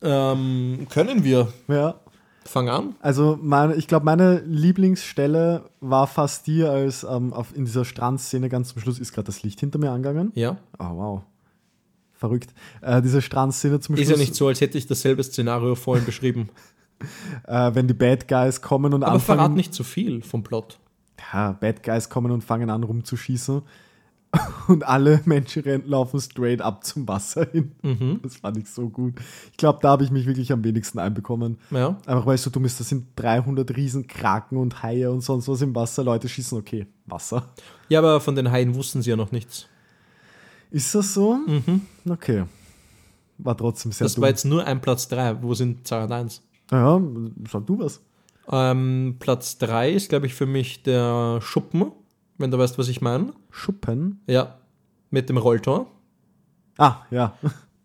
Ähm, 0.01 0.87
können 0.89 1.23
wir. 1.23 1.51
Ja. 1.67 1.95
Fang 2.43 2.69
an. 2.69 2.95
Also 3.01 3.39
meine, 3.41 3.73
ich 3.73 3.87
glaube, 3.87 4.05
meine 4.05 4.39
Lieblingsstelle 4.41 5.63
war 5.81 6.05
fast 6.05 6.45
die, 6.45 6.63
als 6.63 7.03
ähm, 7.03 7.33
auf, 7.33 7.55
in 7.55 7.65
dieser 7.65 7.85
Strandszene 7.85 8.49
ganz 8.49 8.69
zum 8.69 8.81
Schluss 8.81 8.99
ist 8.99 9.13
gerade 9.13 9.25
das 9.25 9.41
Licht 9.41 9.59
hinter 9.59 9.79
mir 9.79 9.89
angegangen. 9.91 10.31
Ja. 10.35 10.57
Oh, 10.77 10.89
wow. 10.95 11.21
Verrückt. 12.13 12.53
Äh, 12.81 13.01
diese 13.01 13.21
Strandszene 13.23 13.79
zum 13.79 13.95
Ist 13.95 14.01
Schluss, 14.01 14.11
ja 14.11 14.17
nicht 14.17 14.35
so, 14.35 14.47
als 14.47 14.61
hätte 14.61 14.77
ich 14.77 14.85
dasselbe 14.85 15.23
Szenario 15.23 15.73
vorhin 15.73 16.05
beschrieben. 16.05 16.49
äh, 17.47 17.71
wenn 17.73 17.87
die 17.87 17.95
Bad 17.95 18.27
Guys 18.27 18.61
kommen 18.61 18.93
und 18.93 19.03
Aber 19.03 19.19
verrat 19.19 19.39
anfangen, 19.39 19.55
nicht 19.55 19.73
zu 19.73 19.83
viel 19.83 20.21
vom 20.21 20.43
Plot. 20.43 20.77
Ja, 21.33 21.51
Bad 21.53 21.83
Guys 21.83 22.09
kommen 22.09 22.31
und 22.31 22.43
fangen 22.43 22.69
an 22.69 22.83
rumzuschießen 22.83 23.61
und 24.67 24.85
alle 24.85 25.21
Menschen 25.25 25.61
rennen, 25.63 25.87
laufen 25.87 26.19
straight 26.19 26.61
up 26.61 26.83
zum 26.83 27.07
Wasser 27.07 27.45
hin. 27.51 27.71
Mhm. 27.81 28.19
Das 28.21 28.35
fand 28.37 28.57
ich 28.57 28.67
so 28.69 28.89
gut. 28.89 29.13
Ich 29.51 29.57
glaube, 29.57 29.79
da 29.81 29.89
habe 29.89 30.03
ich 30.03 30.11
mich 30.11 30.25
wirklich 30.25 30.51
am 30.51 30.63
wenigsten 30.63 30.99
einbekommen. 30.99 31.57
Ja. 31.71 31.97
Einfach 32.05 32.25
weil 32.25 32.35
es 32.35 32.43
so 32.43 32.49
dumm 32.49 32.65
ist, 32.65 32.79
da 32.79 32.83
sind 32.83 33.05
300 33.15 33.75
riesen 33.77 34.07
Kraken 34.07 34.57
und 34.57 34.83
Haie 34.83 35.09
und 35.09 35.21
sonst 35.21 35.47
was 35.47 35.61
im 35.61 35.73
Wasser. 35.73 36.03
Leute 36.03 36.27
schießen, 36.27 36.57
okay, 36.57 36.85
Wasser. 37.05 37.49
ja, 37.87 37.99
aber 37.99 38.19
von 38.19 38.35
den 38.35 38.51
Haien 38.51 38.75
wussten 38.75 39.01
sie 39.01 39.11
ja 39.11 39.15
noch 39.15 39.31
nichts. 39.31 39.67
Ist 40.71 40.93
das 40.93 41.13
so? 41.13 41.39
Okay. 42.09 42.43
War 43.37 43.55
trotzdem 43.55 43.91
sehr 43.93 44.03
Mhm. 44.03 44.07
Das 44.07 44.15
dumm. 44.15 44.21
war 44.23 44.29
jetzt 44.29 44.45
nur 44.45 44.65
ein 44.65 44.81
Platz 44.81 45.07
3. 45.07 45.41
Wo 45.43 45.53
sind 45.53 45.89
und 45.89 46.11
1? 46.11 46.41
ja, 46.71 47.01
sag 47.49 47.65
du 47.67 47.79
was. 47.79 48.01
Ähm, 48.51 49.15
Platz 49.19 49.57
3 49.57 49.91
ist, 49.91 50.09
glaube 50.09 50.25
ich, 50.27 50.33
für 50.35 50.45
mich 50.45 50.83
der 50.83 51.39
Schuppen, 51.41 51.91
wenn 52.37 52.51
du 52.51 52.57
weißt, 52.57 52.77
was 52.77 52.87
ich 52.89 53.01
meine. 53.01 53.33
Schuppen? 53.49 54.21
Ja, 54.27 54.57
mit 55.09 55.29
dem 55.29 55.37
Rolltor. 55.37 55.87
Ah, 56.77 56.97
ja. 57.11 57.37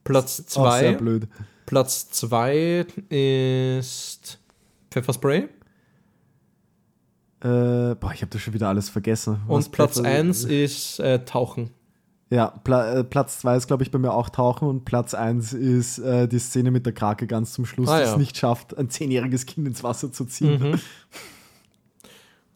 Platz 0.05 0.41
Auch 0.57 0.73
sehr 0.73 0.93
2 0.93 0.95
blöd. 0.99 1.29
Platz 1.67 2.11
2 2.11 2.87
ist 3.09 4.39
Pfefferspray. 4.91 5.49
Äh, 7.43 7.95
boah, 7.95 8.13
ich 8.13 8.21
habe 8.21 8.31
das 8.31 8.43
schon 8.43 8.53
wieder 8.53 8.69
alles 8.69 8.89
vergessen. 8.91 9.41
Und 9.49 9.73
Platz 9.73 9.97
Pfeffer- 9.99 10.09
1 10.09 10.45
ist 10.45 10.99
äh, 11.01 11.25
Tauchen. 11.25 11.71
Ja, 12.31 12.47
Pla 12.63 12.93
äh, 12.99 13.05
Platz 13.05 13.41
2 13.41 13.57
ist, 13.57 13.67
glaube 13.67 13.83
ich, 13.83 13.91
bei 13.91 13.99
mir 13.99 14.13
auch 14.15 14.29
Tauchen 14.29 14.69
und 14.69 14.85
Platz 14.85 15.15
1 15.15 15.53
ist 15.53 15.99
äh, 15.99 16.29
die 16.29 16.39
Szene 16.39 16.71
mit 16.71 16.87
der 16.87 16.93
Krake 16.93 17.27
ganz 17.27 17.53
zum 17.53 17.67
Schluss, 17.67 17.89
Ah, 17.89 17.99
die 17.99 18.05
ja. 18.05 18.13
es 18.13 18.17
nicht 18.17 18.37
schafft, 18.37 18.79
ein 18.79 18.89
zehnjähriges 18.89 19.47
Kind 19.47 19.67
ins 19.67 19.83
Wasser 19.83 20.13
zu 20.13 20.25
ziehen. 20.25 20.71
Mhm. 20.73 20.81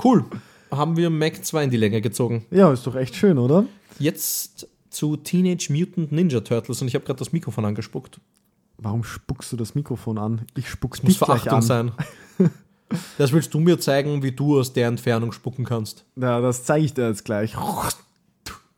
Cool. 0.02 0.24
Haben 0.70 0.96
wir 0.96 1.08
Mac 1.08 1.44
2 1.44 1.64
in 1.64 1.70
die 1.70 1.76
Länge 1.76 2.00
gezogen. 2.00 2.44
Ja, 2.50 2.72
ist 2.72 2.86
doch 2.86 2.96
echt 2.96 3.14
schön, 3.14 3.38
oder? 3.38 3.64
Jetzt 3.98 4.68
zu 4.90 5.16
Teenage 5.16 5.72
Mutant 5.72 6.10
Ninja 6.10 6.40
Turtles 6.40 6.82
und 6.82 6.88
ich 6.88 6.94
habe 6.96 7.04
gerade 7.04 7.18
das 7.20 7.32
Mikrofon 7.32 7.64
angespuckt. 7.64 8.20
Warum 8.78 9.04
spuckst 9.04 9.52
du 9.52 9.56
das 9.56 9.74
Mikrofon 9.76 10.18
an? 10.18 10.42
Ich 10.56 10.68
spuck's 10.68 11.00
Muss 11.02 11.12
dich 11.12 11.18
gleich 11.20 11.42
Verachtung 11.42 11.54
an. 11.58 11.62
sein. 11.62 11.92
Das 13.18 13.32
willst 13.32 13.52
du 13.54 13.58
mir 13.60 13.80
zeigen, 13.80 14.22
wie 14.22 14.30
du 14.30 14.58
aus 14.60 14.72
der 14.72 14.86
Entfernung 14.86 15.32
spucken 15.32 15.64
kannst. 15.64 16.04
Ja, 16.16 16.40
das 16.40 16.64
zeige 16.64 16.84
ich 16.84 16.94
dir 16.94 17.08
jetzt 17.08 17.24
gleich. 17.24 17.56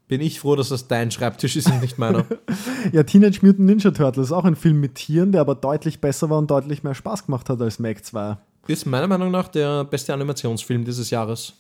Bin 0.09 0.21
ich 0.21 0.39
froh, 0.41 0.55
dass 0.55 0.69
das 0.69 0.87
dein 0.87 1.11
Schreibtisch 1.11 1.57
ist 1.57 1.67
und 1.71 1.81
nicht 1.81 1.99
meiner. 1.99 2.25
Ja, 2.93 3.03
Teenage 3.03 3.41
Mutant 3.43 3.67
Ninja 3.67 3.91
Turtles 3.91 4.27
ist 4.29 4.33
auch 4.33 4.45
ein 4.45 4.55
Film 4.55 4.81
mit 4.81 4.95
Tieren, 4.95 5.33
der 5.33 5.41
aber 5.41 5.57
deutlich 5.57 6.01
besser 6.01 6.31
war 6.31 6.39
und 6.39 6.49
deutlich 6.51 6.85
mehr 6.85 6.95
Spaß 6.95 7.27
gemacht 7.27 7.49
hat 7.51 7.61
als 7.61 7.81
Mac 7.81 8.05
2. 8.05 8.37
Ist 8.69 8.87
meiner 8.87 9.09
Meinung 9.09 9.33
nach 9.33 9.49
der 9.49 9.83
beste 9.85 10.15
Animationsfilm 10.15 10.85
dieses 10.85 11.11
Jahres. 11.11 11.55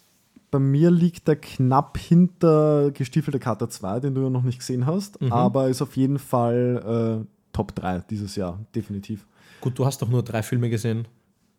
Bei 0.52 0.60
mir 0.60 0.92
liegt 0.92 1.28
er 1.28 1.34
knapp 1.36 1.98
hinter 1.98 2.92
Gestiefelte 2.92 3.40
Kater 3.40 3.68
2, 3.68 3.98
den 4.00 4.14
du 4.14 4.22
ja 4.22 4.30
noch 4.30 4.44
nicht 4.44 4.60
gesehen 4.60 4.86
hast, 4.86 5.20
Mhm. 5.20 5.32
aber 5.32 5.68
ist 5.68 5.82
auf 5.82 5.96
jeden 5.96 6.20
Fall 6.20 7.22
äh, 7.24 7.26
Top 7.52 7.74
3 7.74 8.04
dieses 8.10 8.36
Jahr, 8.36 8.60
definitiv. 8.74 9.26
Gut, 9.60 9.76
du 9.78 9.84
hast 9.86 10.00
doch 10.02 10.08
nur 10.08 10.22
drei 10.22 10.42
Filme 10.44 10.70
gesehen. 10.70 11.08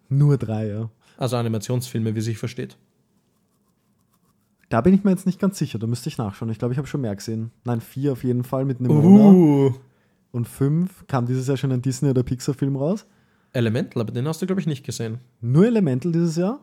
Nur 0.08 0.38
drei, 0.38 0.68
ja. 0.68 0.90
Also 1.18 1.36
Animationsfilme, 1.36 2.16
wie 2.16 2.22
sich 2.22 2.38
versteht. 2.38 2.78
Da 4.70 4.82
bin 4.82 4.94
ich 4.94 5.04
mir 5.04 5.12
jetzt 5.12 5.26
nicht 5.26 5.40
ganz 5.40 5.58
sicher, 5.58 5.80
da 5.80 5.88
müsste 5.88 6.10
ich 6.10 6.18
nachschauen. 6.18 6.52
Ich 6.52 6.60
glaube, 6.60 6.74
ich 6.74 6.78
habe 6.78 6.88
schon 6.88 7.02
mehr 7.02 7.16
gesehen. 7.16 7.52
Nein, 7.64 7.80
vier 7.80 8.12
auf 8.12 8.24
jeden 8.24 8.44
Fall 8.44 8.66
mit 8.66 8.82
Nimona. 8.82 9.32
Uh. 9.32 9.74
Und 10.32 10.48
fünf 10.48 11.08
kam 11.08 11.26
dieses 11.26 11.48
Jahr 11.48 11.58
schon 11.58 11.72
ein 11.72 11.82
Disney- 11.82 12.10
oder 12.10 12.24
Pixar-Film 12.24 12.76
raus. 12.76 13.06
Elemental, 13.54 14.02
aber 14.02 14.12
den 14.12 14.28
hast 14.28 14.42
du, 14.42 14.46
glaube 14.46 14.60
ich, 14.60 14.68
nicht 14.68 14.86
gesehen. 14.86 15.20
Nur 15.40 15.66
Elemental 15.66 16.12
dieses 16.12 16.36
Jahr. 16.36 16.60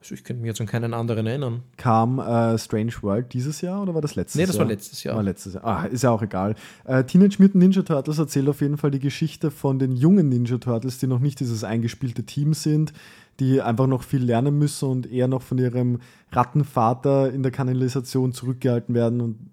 Also 0.00 0.14
ich 0.14 0.22
könnte 0.22 0.42
mich 0.42 0.48
jetzt 0.48 0.60
an 0.60 0.68
keinen 0.68 0.94
anderen 0.94 1.26
erinnern. 1.26 1.62
Kam 1.76 2.20
äh, 2.20 2.56
Strange 2.56 2.92
World 3.00 3.32
dieses 3.32 3.60
Jahr 3.62 3.82
oder 3.82 3.94
war 3.94 4.00
das 4.00 4.14
letztes 4.14 4.38
Jahr? 4.38 4.42
Nee, 4.42 4.46
das 4.46 4.58
war 4.58 4.66
letztes 4.66 5.02
Jahr. 5.02 5.16
War 5.16 5.22
letztes 5.24 5.54
Jahr. 5.54 5.64
Ah, 5.64 5.84
ist 5.86 6.02
ja 6.04 6.10
auch 6.10 6.22
egal. 6.22 6.54
Äh, 6.84 7.02
Teenage 7.02 7.36
Mutant 7.40 7.56
Ninja 7.56 7.82
Turtles 7.82 8.18
erzählt 8.18 8.48
auf 8.48 8.60
jeden 8.60 8.76
Fall 8.76 8.92
die 8.92 9.00
Geschichte 9.00 9.50
von 9.50 9.80
den 9.80 9.96
jungen 9.96 10.28
Ninja 10.28 10.58
Turtles, 10.58 10.98
die 10.98 11.08
noch 11.08 11.18
nicht 11.18 11.40
dieses 11.40 11.64
eingespielte 11.64 12.22
Team 12.22 12.54
sind, 12.54 12.92
die 13.40 13.60
einfach 13.60 13.88
noch 13.88 14.04
viel 14.04 14.22
lernen 14.22 14.56
müssen 14.56 14.88
und 14.88 15.10
eher 15.10 15.26
noch 15.26 15.42
von 15.42 15.58
ihrem 15.58 15.98
Rattenvater 16.30 17.32
in 17.32 17.42
der 17.42 17.50
Kanalisation 17.50 18.32
zurückgehalten 18.32 18.94
werden 18.94 19.20
und 19.20 19.50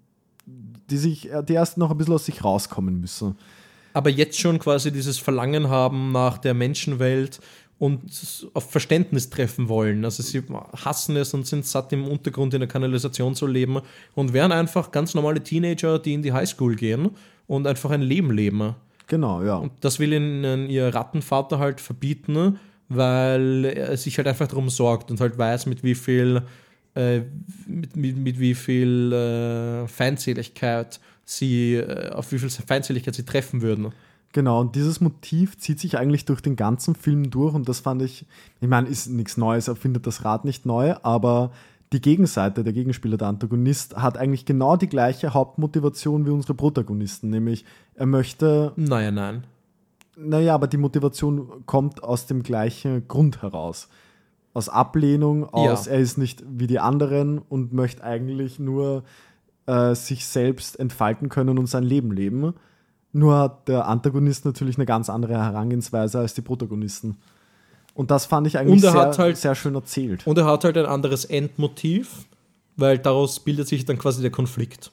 die 0.90 0.98
sich, 0.98 1.32
äh, 1.32 1.42
die 1.42 1.54
erst 1.54 1.76
noch 1.76 1.90
ein 1.90 1.98
bisschen 1.98 2.14
aus 2.14 2.24
sich 2.24 2.44
rauskommen 2.44 3.00
müssen. 3.00 3.34
aber 3.94 4.10
jetzt 4.10 4.38
schon 4.38 4.60
quasi 4.60 4.92
dieses 4.92 5.18
Verlangen 5.18 5.70
haben 5.70 6.12
nach 6.12 6.38
der 6.38 6.54
Menschenwelt 6.54 7.40
und 7.78 8.02
auf 8.54 8.70
Verständnis 8.70 9.28
treffen 9.28 9.68
wollen. 9.68 10.04
Also 10.04 10.22
sie 10.22 10.42
hassen 10.84 11.16
es 11.16 11.34
und 11.34 11.46
sind 11.46 11.66
satt 11.66 11.92
im 11.92 12.06
Untergrund 12.06 12.54
in 12.54 12.60
der 12.60 12.68
Kanalisation 12.68 13.34
zu 13.34 13.46
leben 13.46 13.80
und 14.14 14.32
wären 14.32 14.52
einfach 14.52 14.90
ganz 14.90 15.14
normale 15.14 15.42
Teenager, 15.42 15.98
die 15.98 16.14
in 16.14 16.22
die 16.22 16.32
Highschool 16.32 16.74
gehen 16.74 17.10
und 17.46 17.66
einfach 17.66 17.90
ein 17.90 18.02
Leben 18.02 18.30
leben. 18.32 18.74
Genau, 19.08 19.42
ja. 19.42 19.56
Und 19.56 19.72
das 19.82 19.98
will 19.98 20.12
ihnen 20.12 20.68
ihr 20.68 20.94
Rattenvater 20.94 21.58
halt 21.58 21.80
verbieten, 21.80 22.58
weil 22.88 23.64
er 23.64 23.96
sich 23.96 24.16
halt 24.16 24.26
einfach 24.26 24.48
darum 24.48 24.70
sorgt 24.70 25.10
und 25.10 25.20
halt 25.20 25.36
weiß, 25.36 25.66
mit 25.66 25.84
wie 25.84 25.94
viel 25.94 26.42
äh, 26.96 27.20
mit, 27.66 27.94
mit, 27.94 28.16
mit 28.16 28.40
wie 28.40 28.54
viel 28.54 29.12
äh, 29.12 29.86
Feindseligkeit 29.86 30.98
sie, 31.26 31.74
äh, 31.74 32.10
auf 32.10 32.32
wie 32.32 32.38
viel 32.38 32.48
Feindseligkeit 32.48 33.14
sie 33.14 33.24
treffen 33.24 33.60
würden. 33.60 33.92
Genau, 34.32 34.60
und 34.60 34.74
dieses 34.74 35.00
Motiv 35.00 35.56
zieht 35.56 35.80
sich 35.80 35.96
eigentlich 35.98 36.24
durch 36.24 36.42
den 36.42 36.56
ganzen 36.56 36.94
Film 36.94 37.30
durch 37.30 37.54
und 37.54 37.68
das 37.68 37.80
fand 37.80 38.02
ich, 38.02 38.26
ich 38.60 38.68
meine, 38.68 38.88
ist 38.88 39.08
nichts 39.08 39.36
Neues, 39.36 39.68
er 39.68 39.76
findet 39.76 40.06
das 40.06 40.24
Rad 40.24 40.44
nicht 40.44 40.66
neu, 40.66 40.94
aber 41.02 41.52
die 41.92 42.00
Gegenseite, 42.00 42.64
der 42.64 42.72
Gegenspieler, 42.72 43.16
der 43.16 43.28
Antagonist, 43.28 43.96
hat 43.96 44.18
eigentlich 44.18 44.44
genau 44.44 44.76
die 44.76 44.88
gleiche 44.88 45.34
Hauptmotivation 45.34 46.26
wie 46.26 46.30
unsere 46.30 46.54
Protagonisten, 46.54 47.30
nämlich 47.30 47.64
er 47.94 48.06
möchte. 48.06 48.72
Naja, 48.76 49.10
nein. 49.10 49.44
Naja, 50.16 50.54
aber 50.54 50.66
die 50.66 50.78
Motivation 50.78 51.64
kommt 51.66 52.02
aus 52.02 52.26
dem 52.26 52.42
gleichen 52.42 53.06
Grund 53.06 53.42
heraus. 53.42 53.88
Aus 54.54 54.68
Ablehnung, 54.68 55.44
aus 55.44 55.86
ja. 55.86 55.92
er 55.92 55.98
ist 56.00 56.16
nicht 56.16 56.42
wie 56.48 56.66
die 56.66 56.80
anderen 56.80 57.38
und 57.38 57.72
möchte 57.72 58.02
eigentlich 58.02 58.58
nur 58.58 59.04
äh, 59.66 59.94
sich 59.94 60.26
selbst 60.26 60.80
entfalten 60.80 61.28
können 61.28 61.58
und 61.58 61.66
sein 61.66 61.84
Leben 61.84 62.10
leben. 62.10 62.54
Nur 63.16 63.38
hat 63.38 63.66
der 63.66 63.88
Antagonist 63.88 64.44
natürlich 64.44 64.76
eine 64.76 64.84
ganz 64.84 65.08
andere 65.08 65.42
Herangehensweise 65.42 66.18
als 66.18 66.34
die 66.34 66.42
Protagonisten. 66.42 67.16
Und 67.94 68.10
das 68.10 68.26
fand 68.26 68.46
ich 68.46 68.58
eigentlich 68.58 68.82
sehr, 68.82 68.92
halt, 68.92 69.38
sehr 69.38 69.54
schön 69.54 69.74
erzählt. 69.74 70.26
Und 70.26 70.36
er 70.36 70.44
hat 70.44 70.64
halt 70.64 70.76
ein 70.76 70.84
anderes 70.84 71.24
Endmotiv, 71.24 72.26
weil 72.76 72.98
daraus 72.98 73.40
bildet 73.40 73.68
sich 73.68 73.86
dann 73.86 73.96
quasi 73.96 74.20
der 74.20 74.30
Konflikt. 74.30 74.92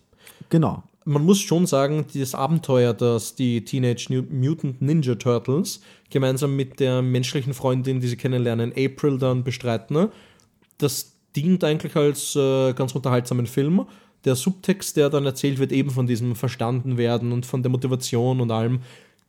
Genau. 0.49 0.83
Man 1.03 1.25
muss 1.25 1.41
schon 1.41 1.65
sagen, 1.65 2.05
dieses 2.13 2.33
Abenteuer, 2.33 2.93
das 2.93 3.35
die 3.35 3.65
Teenage 3.65 4.07
Mutant 4.31 4.81
Ninja 4.81 5.15
Turtles 5.15 5.81
gemeinsam 6.09 6.55
mit 6.55 6.79
der 6.79 7.01
menschlichen 7.01 7.53
Freundin, 7.53 7.99
die 7.99 8.07
sie 8.07 8.15
kennenlernen, 8.15 8.71
April 8.71 9.17
dann 9.17 9.43
bestreiten, 9.43 9.97
ne, 9.97 10.09
das 10.77 11.11
dient 11.35 11.61
eigentlich 11.65 11.93
als 11.97 12.37
äh, 12.37 12.71
ganz 12.71 12.95
unterhaltsamen 12.95 13.47
Film. 13.47 13.85
Der 14.25 14.35
Subtext, 14.35 14.97
der 14.97 15.09
dann 15.09 15.25
erzählt 15.25 15.59
wird, 15.59 15.71
eben 15.71 15.89
von 15.89 16.07
diesem 16.07 16.35
Verstandenwerden 16.35 17.31
und 17.31 17.45
von 17.45 17.61
der 17.61 17.71
Motivation 17.71 18.41
und 18.41 18.51
allem, 18.51 18.79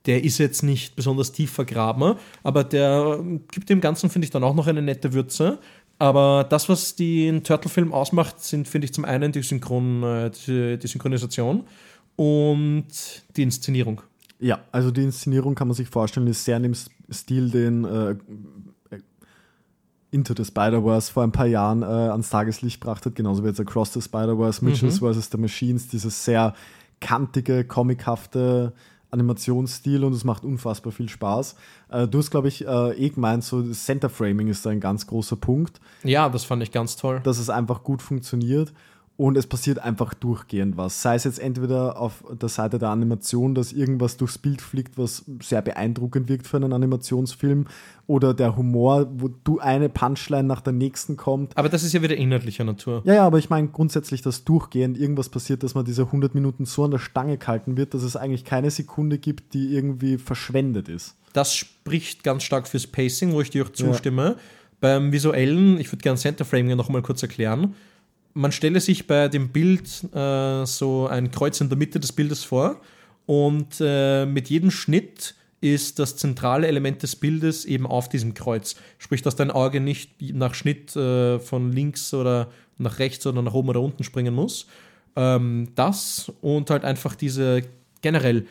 der 0.05 0.23
ist 0.23 0.37
jetzt 0.37 0.63
nicht 0.63 0.95
besonders 0.95 1.31
tief 1.31 1.51
vergraben, 1.51 2.15
aber 2.43 2.63
der 2.63 3.23
gibt 3.51 3.69
dem 3.69 3.81
Ganzen, 3.81 4.09
finde 4.09 4.25
ich, 4.25 4.31
dann 4.31 4.43
auch 4.43 4.55
noch 4.55 4.67
eine 4.67 4.81
nette 4.81 5.13
Würze. 5.13 5.59
Aber 5.97 6.45
das, 6.47 6.67
was 6.67 6.95
den 6.95 7.43
Turtle-Film 7.43 7.93
ausmacht, 7.93 8.43
sind, 8.43 8.67
finde 8.67 8.85
ich, 8.85 8.93
zum 8.93 9.05
einen 9.05 9.31
die, 9.31 9.41
Synchron, 9.41 10.03
äh, 10.03 10.31
die, 10.77 10.87
Synchronisation 10.87 11.63
und 12.17 12.85
die 13.35 13.43
Inszenierung. 13.43 14.01
Ja, 14.39 14.59
also 14.71 14.91
die 14.91 15.03
Inszenierung 15.03 15.55
kann 15.55 15.69
man 15.69 15.75
sich 15.75 15.87
vorstellen, 15.87 16.27
ist 16.27 16.43
sehr 16.43 16.57
in 16.57 16.63
dem 16.63 16.75
Stil, 17.11 17.49
den 17.49 17.85
äh, 17.85 18.15
Into 20.11 20.33
the 20.35 20.45
Spider-Verse 20.45 21.11
vor 21.11 21.23
ein 21.23 21.31
paar 21.31 21.47
Jahren 21.47 21.81
äh, 21.81 21.85
ans 21.85 22.29
Tageslicht 22.29 22.79
gebracht 22.79 23.05
hat, 23.05 23.15
genauso 23.15 23.43
wie 23.43 23.47
jetzt 23.47 23.59
Across 23.59 23.93
the 23.93 24.01
Spider-Verse, 24.01 24.63
Mitchells 24.63 25.01
mhm. 25.01 25.13
vs. 25.13 25.29
The 25.31 25.37
Machines, 25.37 25.87
dieses 25.87 26.23
sehr 26.23 26.53
kantige, 27.01 27.65
comichafte 27.65 28.73
Animationsstil 29.11 30.03
und 30.03 30.13
es 30.13 30.23
macht 30.23 30.43
unfassbar 30.43 30.91
viel 30.91 31.09
Spaß. 31.09 31.55
Äh, 31.89 32.07
du 32.07 32.19
hast, 32.19 32.31
glaube 32.31 32.47
ich, 32.47 32.65
äh, 32.65 32.91
eh 32.93 33.09
gemeint, 33.09 33.43
so 33.43 33.63
Center 33.73 34.09
Framing 34.09 34.47
ist 34.47 34.65
da 34.65 34.69
ein 34.69 34.79
ganz 34.79 35.07
großer 35.07 35.35
Punkt. 35.35 35.79
Ja, 36.03 36.29
das 36.29 36.45
fand 36.45 36.63
ich 36.63 36.71
ganz 36.71 36.95
toll. 36.95 37.21
Dass 37.23 37.39
es 37.39 37.49
einfach 37.49 37.83
gut 37.83 38.01
funktioniert 38.01 38.73
und 39.17 39.37
es 39.37 39.47
passiert 39.47 39.79
einfach 39.79 40.13
durchgehend 40.13 40.75
was. 40.75 41.01
Sei 41.01 41.15
es 41.15 41.23
jetzt 41.23 41.39
entweder 41.39 41.97
auf 41.97 42.23
der 42.29 42.49
Seite 42.49 42.79
der 42.79 42.89
Animation, 42.89 43.55
dass 43.55 43.71
irgendwas 43.71 44.17
durchs 44.17 44.37
Bild 44.37 44.61
fliegt, 44.61 44.97
was 44.97 45.23
sehr 45.41 45.61
beeindruckend 45.61 46.27
wirkt 46.27 46.47
für 46.47 46.57
einen 46.57 46.73
Animationsfilm, 46.73 47.65
oder 48.07 48.33
der 48.33 48.55
Humor, 48.55 49.07
wo 49.15 49.29
du 49.29 49.59
eine 49.59 49.89
Punchline 49.89 50.43
nach 50.43 50.61
der 50.61 50.73
nächsten 50.73 51.17
kommt. 51.17 51.57
Aber 51.57 51.69
das 51.69 51.83
ist 51.83 51.93
ja 51.93 52.01
wieder 52.01 52.15
inhaltlicher 52.15 52.63
Natur. 52.63 53.01
Ja, 53.05 53.15
ja, 53.15 53.25
aber 53.25 53.39
ich 53.39 53.49
meine 53.49 53.69
grundsätzlich, 53.69 54.21
dass 54.21 54.43
durchgehend 54.43 54.97
irgendwas 54.97 55.29
passiert, 55.29 55.63
dass 55.63 55.73
man 55.75 55.85
diese 55.85 56.03
100 56.03 56.35
Minuten 56.35 56.65
so 56.65 56.83
an 56.83 56.91
der 56.91 56.99
Stange 56.99 57.37
gehalten 57.37 57.77
wird, 57.77 57.93
dass 57.93 58.03
es 58.03 58.15
eigentlich 58.15 58.43
keine 58.43 58.69
Sekunde 58.69 59.17
gibt, 59.17 59.53
die 59.53 59.73
irgendwie 59.73 60.17
verschwendet 60.17 60.87
ist. 60.87 61.15
Das 61.33 61.55
spricht 61.55 62.23
ganz 62.23 62.43
stark 62.43 62.67
fürs 62.67 62.85
Pacing, 62.85 63.31
wo 63.31 63.41
ich 63.41 63.49
dir 63.49 63.65
auch 63.65 63.71
zustimme. 63.71 64.23
Ja. 64.23 64.35
Beim 64.81 65.11
visuellen, 65.11 65.79
ich 65.79 65.91
würde 65.91 66.03
gerne 66.03 66.19
Center 66.19 66.45
Framing 66.45 66.75
noch 66.75 66.89
mal 66.89 67.01
kurz 67.01 67.23
erklären 67.23 67.73
man 68.35 68.51
stelle 68.51 68.79
sich 68.81 69.07
bei 69.07 69.29
dem 69.29 69.49
Bild 69.49 70.03
äh, 70.13 70.65
so 70.65 71.07
ein 71.07 71.31
Kreuz 71.31 71.59
in 71.61 71.69
der 71.69 71.77
Mitte 71.77 71.99
des 71.99 72.11
Bildes 72.11 72.43
vor 72.43 72.81
und 73.25 73.77
äh, 73.79 74.25
mit 74.25 74.49
jedem 74.49 74.69
Schnitt 74.69 75.35
ist 75.61 75.97
das 75.97 76.17
zentrale 76.17 76.67
Element 76.67 77.01
des 77.01 77.15
Bildes 77.15 77.65
eben 77.65 77.87
auf 77.87 78.09
diesem 78.09 78.33
Kreuz. 78.33 78.75
Sprich, 78.99 79.21
dass 79.21 79.35
dein 79.35 79.51
Auge 79.51 79.79
nicht 79.79 80.11
nach 80.33 80.53
Schnitt 80.53 80.95
äh, 80.95 81.39
von 81.39 81.71
links 81.71 82.13
oder 82.13 82.51
nach 82.77 82.99
rechts 82.99 83.25
oder 83.25 83.41
nach 83.41 83.53
oben 83.53 83.69
oder 83.69 83.81
unten 83.81 84.03
springen 84.03 84.35
muss. 84.35 84.67
Ähm, 85.15 85.69
das 85.75 86.31
und 86.41 86.69
halt 86.69 86.83
einfach 86.83 87.15
diese 87.15 87.61
generell 88.01 88.45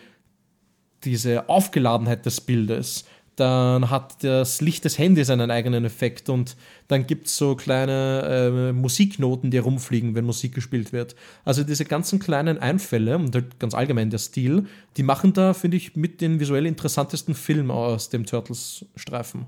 diese 1.05 1.51
Aufgeladenheit 1.51 2.25
des 2.25 2.41
Bildes 2.41 3.05
dann 3.37 3.91
hat 3.91 4.23
das 4.23 4.61
Licht 4.61 4.85
des 4.85 4.99
Handys 4.99 5.31
einen 5.31 5.51
eigenen 5.51 5.85
Effekt 5.85 6.29
und 6.29 6.57
dann 6.89 7.07
gibt 7.07 7.27
es 7.27 7.37
so 7.37 7.57
kleine 7.57 8.23
äh, 8.23 8.73
Musiknoten, 8.73 9.51
die 9.51 9.57
herumfliegen, 9.57 10.15
wenn 10.15 10.25
Musik 10.25 10.55
gespielt 10.55 10.93
wird. 10.93 11.17
Also 11.45 11.65
diese 11.65 11.85
ganzen 11.85 12.19
kleinen 12.19 12.59
Einfälle 12.59 13.17
und 13.17 13.35
halt 13.35 13.59
ganz 13.59 13.75
allgemein 13.75 14.11
der 14.11 14.19
Stil, 14.19 14.67
die 14.97 15.03
machen 15.03 15.33
da, 15.33 15.55
finde 15.55 15.77
ich, 15.77 15.97
mit 15.97 16.21
den 16.21 16.39
visuell 16.39 16.67
interessantesten 16.67 17.35
Film 17.35 17.71
aus 17.71 18.09
dem 18.09 18.25
Turtles-Streifen. 18.25 19.47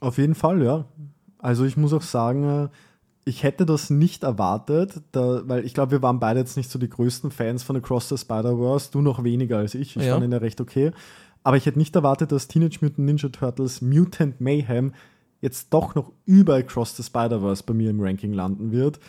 Auf 0.00 0.18
jeden 0.18 0.34
Fall, 0.34 0.62
ja. 0.62 0.86
Also 1.38 1.64
ich 1.64 1.76
muss 1.76 1.92
auch 1.92 2.02
sagen, 2.02 2.64
äh, 2.64 2.68
ich 3.24 3.42
hätte 3.42 3.66
das 3.66 3.90
nicht 3.90 4.22
erwartet, 4.24 4.94
da, 5.12 5.42
weil 5.44 5.64
ich 5.64 5.74
glaube, 5.74 5.92
wir 5.92 6.02
waren 6.02 6.20
beide 6.20 6.40
jetzt 6.40 6.56
nicht 6.56 6.70
so 6.70 6.78
die 6.78 6.88
größten 6.88 7.30
Fans 7.30 7.62
von 7.62 7.76
Across 7.76 8.08
the 8.08 8.18
Spider-Verse, 8.18 8.90
du 8.90 9.02
noch 9.02 9.22
weniger 9.22 9.58
als 9.58 9.74
ich. 9.74 9.96
Ich 9.96 10.04
ja. 10.04 10.14
fand 10.14 10.24
ihn 10.24 10.32
ja 10.32 10.38
recht 10.38 10.60
okay. 10.60 10.92
Aber 11.42 11.56
ich 11.56 11.66
hätte 11.66 11.78
nicht 11.78 11.96
erwartet, 11.96 12.32
dass 12.32 12.48
Teenage 12.48 12.78
Mutant 12.80 13.06
Ninja 13.06 13.28
Turtles 13.28 13.80
Mutant 13.80 14.40
Mayhem 14.40 14.92
jetzt 15.40 15.72
doch 15.72 15.94
noch 15.94 16.12
über 16.26 16.56
Across 16.56 16.96
the 16.96 17.02
Spider-Verse 17.02 17.64
bei 17.64 17.74
mir 17.74 17.90
im 17.90 18.00
Ranking 18.00 18.32
landen 18.32 18.72
wird. 18.72 19.00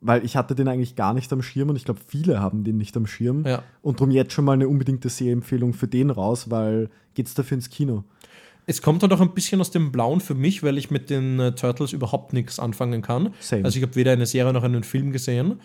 Weil 0.00 0.24
ich 0.24 0.36
hatte 0.36 0.54
den 0.54 0.68
eigentlich 0.68 0.94
gar 0.94 1.12
nicht 1.12 1.32
am 1.32 1.42
Schirm 1.42 1.70
und 1.70 1.76
ich 1.76 1.84
glaube, 1.84 2.00
viele 2.06 2.40
haben 2.40 2.62
den 2.62 2.76
nicht 2.76 2.96
am 2.96 3.06
Schirm. 3.06 3.44
Ja. 3.44 3.62
Und 3.82 3.98
darum 3.98 4.12
jetzt 4.12 4.32
schon 4.32 4.44
mal 4.44 4.52
eine 4.52 4.68
unbedingte 4.68 5.08
Sehempfehlung 5.08 5.72
für 5.72 5.88
den 5.88 6.10
raus, 6.10 6.50
weil 6.50 6.88
geht's 7.14 7.34
dafür 7.34 7.56
ins 7.56 7.68
Kino. 7.68 8.04
Es 8.66 8.82
kommt 8.82 9.02
halt 9.02 9.12
auch 9.12 9.20
ein 9.20 9.32
bisschen 9.32 9.60
aus 9.60 9.70
dem 9.70 9.90
Blauen 9.90 10.20
für 10.20 10.34
mich, 10.34 10.62
weil 10.62 10.76
ich 10.78 10.90
mit 10.90 11.10
den 11.10 11.40
äh, 11.40 11.52
Turtles 11.52 11.92
überhaupt 11.94 12.34
nichts 12.34 12.60
anfangen 12.60 13.00
kann. 13.02 13.34
Same. 13.40 13.64
Also 13.64 13.78
ich 13.78 13.82
habe 13.82 13.96
weder 13.96 14.12
eine 14.12 14.26
Serie 14.26 14.52
noch 14.52 14.62
einen 14.62 14.84
Film 14.84 15.10
gesehen. 15.10 15.60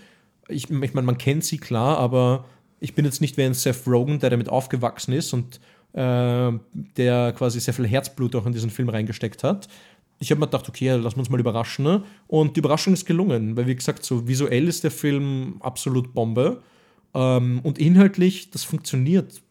Ich, 0.47 0.71
ich 0.71 0.93
meine, 0.93 1.05
man 1.05 1.17
kennt 1.17 1.43
sie 1.43 1.57
klar, 1.57 1.97
aber 1.97 2.45
ich 2.79 2.95
bin 2.95 3.05
jetzt 3.05 3.21
nicht 3.21 3.37
wie 3.37 3.43
ein 3.43 3.53
Seth 3.53 3.85
Rogen, 3.85 4.19
der 4.19 4.29
damit 4.29 4.49
aufgewachsen 4.49 5.13
ist 5.13 5.33
und 5.33 5.59
äh, 5.93 6.51
der 6.97 7.33
quasi 7.33 7.59
sehr 7.59 7.73
viel 7.73 7.87
Herzblut 7.87 8.35
auch 8.35 8.45
in 8.45 8.53
diesen 8.53 8.69
Film 8.69 8.89
reingesteckt 8.89 9.43
hat. 9.43 9.67
Ich 10.19 10.31
habe 10.31 10.39
mir 10.39 10.47
gedacht, 10.47 10.69
okay, 10.69 10.87
wir 10.87 11.17
uns 11.17 11.29
mal 11.29 11.39
überraschen. 11.39 11.83
Ne? 11.83 12.03
Und 12.27 12.55
die 12.55 12.59
Überraschung 12.59 12.93
ist 12.93 13.05
gelungen, 13.05 13.57
weil 13.57 13.67
wie 13.67 13.75
gesagt, 13.75 14.05
so 14.05 14.27
visuell 14.27 14.67
ist 14.67 14.83
der 14.83 14.91
Film 14.91 15.57
absolut 15.59 16.13
Bombe. 16.13 16.61
Ähm, 17.13 17.59
und 17.63 17.77
inhaltlich, 17.77 18.49
das 18.51 18.63
funktioniert 18.63 19.41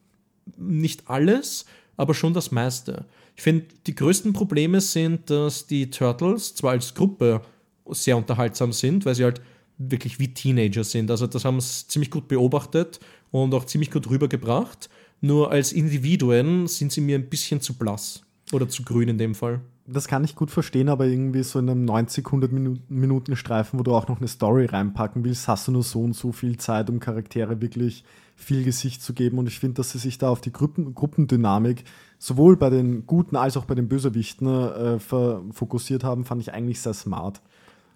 nicht 0.57 1.09
alles, 1.09 1.67
aber 1.97 2.15
schon 2.15 2.35
das 2.35 2.51
meiste. 2.51 3.05
Ich 3.37 3.43
finde, 3.43 3.67
die 3.87 3.95
größten 3.95 4.33
Probleme 4.33 4.81
sind, 4.81 5.31
dass 5.31 5.67
die 5.67 5.91
Turtles 5.91 6.55
zwar 6.55 6.73
als 6.73 6.95
Gruppe 6.95 7.43
sehr 7.91 8.17
unterhaltsam 8.17 8.73
sind, 8.73 9.05
weil 9.05 9.15
sie 9.15 9.25
halt 9.25 9.41
wirklich 9.79 10.19
wie 10.19 10.33
Teenager 10.33 10.85
sind. 10.85 11.11
Also 11.11 11.27
das 11.27 11.45
haben 11.45 11.61
sie 11.61 11.87
ziemlich 11.89 12.11
gut 12.11 12.29
beobachtet 12.29 13.01
und 13.31 13.55
auch 13.55 13.65
ziemlich 13.65 13.91
gut 13.91 14.09
rübergebracht. 14.09 14.89
Nur 15.23 15.53
als 15.53 15.73
Individuen 15.73 16.67
sind 16.67 16.91
sie 16.91 17.01
mir 17.01 17.17
ein 17.17 17.29
bisschen 17.29 17.61
zu 17.61 17.75
blass. 17.75 18.23
Oder 18.51 18.69
zu 18.69 18.83
grün 18.83 19.09
in 19.09 19.19
dem 19.19 19.37
Fall. 19.37 19.61
Das 19.87 20.09
kann 20.09 20.25
ich 20.25 20.35
gut 20.35 20.51
verstehen, 20.51 20.89
aber 20.89 21.07
irgendwie 21.07 21.45
so 21.45 21.61
in 21.61 21.71
einem 21.71 21.85
90, 21.85 22.27
100 22.27 22.53
Minuten 22.53 23.37
Streifen, 23.37 23.79
wo 23.79 23.85
du 23.85 23.95
auch 23.95 24.09
noch 24.09 24.19
eine 24.19 24.29
Story 24.29 24.67
reinpacken 24.67 25.25
willst, 25.25 25.47
hast 25.47 25.69
du 25.69 25.73
nur 25.73 25.85
so 25.85 26.03
und 26.03 26.15
so 26.15 26.33
viel 26.33 26.57
Zeit, 26.57 26.91
um 26.91 26.99
Charaktere 26.99 27.61
wirklich 27.61 28.05
viel 28.35 28.65
Gesicht 28.65 29.01
zu 29.01 29.13
geben. 29.13 29.39
Und 29.39 29.47
ich 29.47 29.61
finde, 29.61 29.75
dass 29.75 29.93
sie 29.93 29.99
sich 29.99 30.19
da 30.19 30.29
auf 30.29 30.41
die 30.41 30.53
Gruppen, 30.53 30.95
Gruppendynamik 30.95 31.85
sowohl 32.19 32.57
bei 32.57 32.71
den 32.71 33.07
Guten 33.07 33.37
als 33.37 33.57
auch 33.57 33.65
bei 33.65 33.77
den 33.77 33.89
Bösewichten 33.89 34.47
äh, 34.47 34.99
fokussiert 34.99 36.03
haben, 36.03 36.25
fand 36.25 36.43
ich 36.43 36.53
eigentlich 36.53 36.81
sehr 36.81 36.95
smart. 36.95 37.41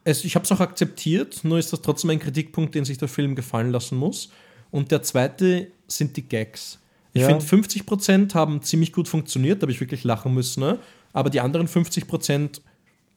Es, 0.05 0.25
ich 0.25 0.37
habe 0.37 0.45
es 0.45 0.53
auch 0.53 0.61
akzeptiert, 0.61 1.41
nur 1.43 1.59
ist 1.59 1.73
das 1.73 1.83
trotzdem 1.83 2.11
ein 2.11 2.21
Kritikpunkt, 2.21 2.77
den 2.77 2.85
sich 2.85 2.99
der 2.99 3.09
Film 3.09 3.35
gefallen 3.35 3.73
lassen 3.73 3.99
muss. 3.99 4.31
Und 4.71 4.93
der 4.93 5.03
zweite 5.03 5.73
sind 5.89 6.17
die 6.17 6.29
Gags. 6.29 6.79
Ich 7.17 7.23
ja. 7.23 7.29
finde, 7.29 7.43
50 7.43 7.87
Prozent 7.87 8.35
haben 8.35 8.61
ziemlich 8.61 8.93
gut 8.93 9.09
funktioniert, 9.09 9.63
da 9.63 9.65
habe 9.65 9.73
ich 9.73 9.81
wirklich 9.81 10.05
lachen 10.05 10.35
müssen. 10.35 10.61
Ne? 10.61 10.79
Aber 11.15 11.31
die 11.31 11.41
anderen 11.41 11.67
50 11.67 12.07
Prozent, 12.07 12.61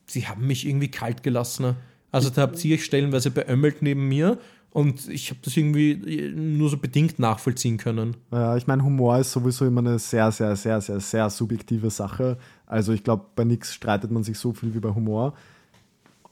sie 0.05 0.25
haben 0.25 0.47
mich 0.47 0.65
irgendwie 0.65 0.87
kalt 0.87 1.21
gelassen. 1.21 1.63
Ne? 1.63 1.75
Also 2.09 2.29
da 2.29 2.43
habt 2.43 2.63
ihr 2.63 2.75
euch 2.75 2.85
stellenweise 2.85 3.29
beömmelt 3.29 3.81
neben 3.81 4.07
mir 4.07 4.37
und 4.71 5.09
ich 5.09 5.31
habe 5.31 5.41
das 5.43 5.57
irgendwie 5.57 6.31
nur 6.33 6.69
so 6.69 6.77
bedingt 6.77 7.19
nachvollziehen 7.19 7.77
können. 7.77 8.15
Ja, 8.31 8.55
ich 8.55 8.67
meine, 8.67 8.85
Humor 8.85 9.19
ist 9.19 9.33
sowieso 9.33 9.65
immer 9.65 9.81
eine 9.81 9.99
sehr, 9.99 10.31
sehr, 10.31 10.55
sehr, 10.55 10.79
sehr, 10.79 11.01
sehr 11.01 11.29
subjektive 11.29 11.89
Sache. 11.89 12.37
Also 12.65 12.93
ich 12.93 13.03
glaube, 13.03 13.25
bei 13.35 13.43
nichts 13.43 13.73
streitet 13.73 14.11
man 14.11 14.23
sich 14.23 14.39
so 14.39 14.53
viel 14.53 14.73
wie 14.73 14.79
bei 14.79 14.93
Humor. 14.93 15.33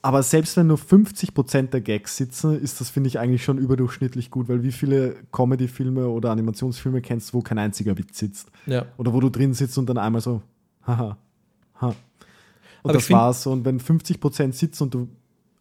Aber 0.02 0.24
selbst 0.24 0.56
wenn 0.58 0.68
nur 0.68 0.78
50% 0.78 1.70
der 1.70 1.82
Gags 1.82 2.18
sitzen, 2.18 2.60
ist 2.60 2.80
das, 2.80 2.90
finde 2.90 3.08
ich, 3.08 3.20
eigentlich 3.20 3.44
schon 3.44 3.58
überdurchschnittlich 3.58 4.32
gut, 4.32 4.48
weil 4.48 4.64
wie 4.64 4.72
viele 4.72 5.16
Comedy-Filme 5.32 6.08
oder 6.08 6.32
Animationsfilme 6.32 7.02
kennst, 7.02 7.34
wo 7.34 7.42
kein 7.42 7.58
einziger 7.58 7.98
Witz 7.98 8.20
sitzt? 8.20 8.52
Ja. 8.68 8.86
Oder 8.98 9.14
wo 9.14 9.20
du 9.20 9.30
drin 9.30 9.54
sitzt 9.54 9.78
und 9.78 9.88
dann 9.88 9.98
einmal 9.98 10.22
so, 10.22 10.42
haha, 10.86 11.18
ha. 11.82 11.88
Und 11.88 11.96
Aber 12.84 12.94
das 12.94 13.10
war's. 13.10 13.48
Und 13.48 13.66
wenn 13.66 13.80
50% 13.80 14.54
sitzen 14.54 14.84
und 14.84 14.94
du 14.94 15.10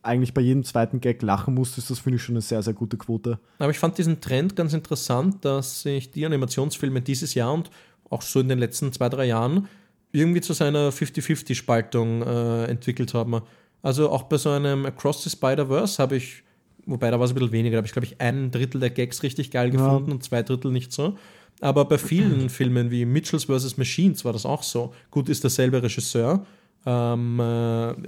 eigentlich 0.02 0.32
bei 0.32 0.40
jedem 0.40 0.64
zweiten 0.64 1.00
Gag 1.00 1.22
lachen 1.22 1.54
musst, 1.54 1.78
ist 1.78 1.90
das, 1.90 1.98
finde 1.98 2.16
ich, 2.16 2.22
schon 2.22 2.34
eine 2.34 2.42
sehr, 2.42 2.62
sehr 2.62 2.74
gute 2.74 2.96
Quote. 2.96 3.38
Aber 3.58 3.70
ich 3.70 3.78
fand 3.78 3.98
diesen 3.98 4.20
Trend 4.20 4.54
ganz 4.54 4.72
interessant, 4.72 5.44
dass 5.44 5.82
sich 5.82 6.10
die 6.10 6.24
Animationsfilme 6.24 7.02
dieses 7.02 7.34
Jahr 7.34 7.52
und 7.52 7.70
auch 8.08 8.22
so 8.22 8.38
in 8.40 8.48
den 8.48 8.58
letzten 8.58 8.92
zwei, 8.92 9.08
drei 9.08 9.24
Jahren 9.24 9.68
irgendwie 10.12 10.40
zu 10.40 10.52
seiner 10.52 10.90
50-50-Spaltung 10.90 12.22
äh, 12.22 12.64
entwickelt 12.66 13.12
haben. 13.14 13.42
Also 13.82 14.10
auch 14.10 14.24
bei 14.24 14.36
so 14.38 14.50
einem 14.50 14.84
Across 14.86 15.24
the 15.24 15.30
Spider-Verse 15.30 16.02
habe 16.02 16.16
ich, 16.16 16.42
wobei 16.86 17.10
da 17.10 17.18
war 17.18 17.24
es 17.26 17.32
ein 17.32 17.34
bisschen 17.34 17.52
weniger, 17.52 17.72
da 17.74 17.76
habe 17.78 17.86
ich 17.86 17.92
glaube 17.92 18.06
ich 18.06 18.20
ein 18.20 18.50
Drittel 18.50 18.80
der 18.80 18.90
Gags 18.90 19.22
richtig 19.22 19.50
geil 19.50 19.72
Ja. 19.72 19.76
gefunden 19.80 20.12
und 20.12 20.24
zwei 20.24 20.42
Drittel 20.42 20.72
nicht 20.72 20.92
so. 20.92 21.16
Aber 21.60 21.84
bei 21.84 21.98
vielen 21.98 22.48
Filmen 22.50 22.90
wie 22.90 23.04
Mitchells 23.04 23.44
vs. 23.44 23.76
Machines 23.78 24.24
war 24.24 24.32
das 24.32 24.44
auch 24.44 24.62
so. 24.62 24.92
Gut, 25.10 25.28
ist 25.28 25.42
derselbe 25.44 25.82
Regisseur. 25.82 26.44
Ähm, 26.88 27.40
äh, 27.40 27.42
habe 27.42 28.04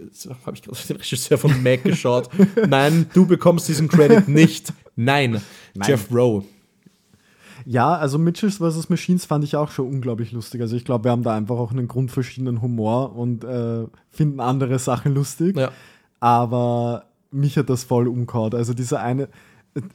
ich 0.55 0.63
gerade 0.63 0.79
den 0.89 0.97
Regisseur 0.97 1.37
von 1.39 1.63
Mac 1.63 1.83
geschaut. 1.83 2.29
Nein, 2.69 3.07
du 3.15 3.27
bekommst 3.27 3.67
diesen 3.69 3.89
Credit 3.89 4.29
nicht. 4.29 4.73
Nein, 4.97 5.41
Nein. 5.75 5.89
Jeff 5.89 6.09
Rowe. 6.13 6.45
Ja, 7.71 7.97
also 7.97 8.19
Mitchells 8.19 8.57
vs. 8.57 8.89
Machines 8.89 9.27
fand 9.27 9.45
ich 9.45 9.55
auch 9.55 9.71
schon 9.71 9.89
unglaublich 9.89 10.33
lustig. 10.33 10.63
Also 10.63 10.75
ich 10.75 10.87
glaube, 10.87 11.05
wir 11.05 11.11
haben 11.11 11.23
da 11.23 11.37
einfach 11.37 11.57
auch 11.57 11.71
einen 11.71 11.87
grundverschiedenen 11.87 12.63
Humor 12.63 13.15
und 13.15 13.45
äh, 13.45 13.85
finden 14.11 14.41
andere 14.41 14.79
Sachen 14.79 15.15
lustig. 15.15 15.55
Ja. 15.55 15.71
Aber 16.19 17.05
mich 17.31 17.59
hat 17.59 17.69
das 17.69 17.85
voll 17.85 18.09
umgehauen. 18.09 18.55
Also 18.55 18.73
diese 18.73 19.01
eine. 19.01 19.29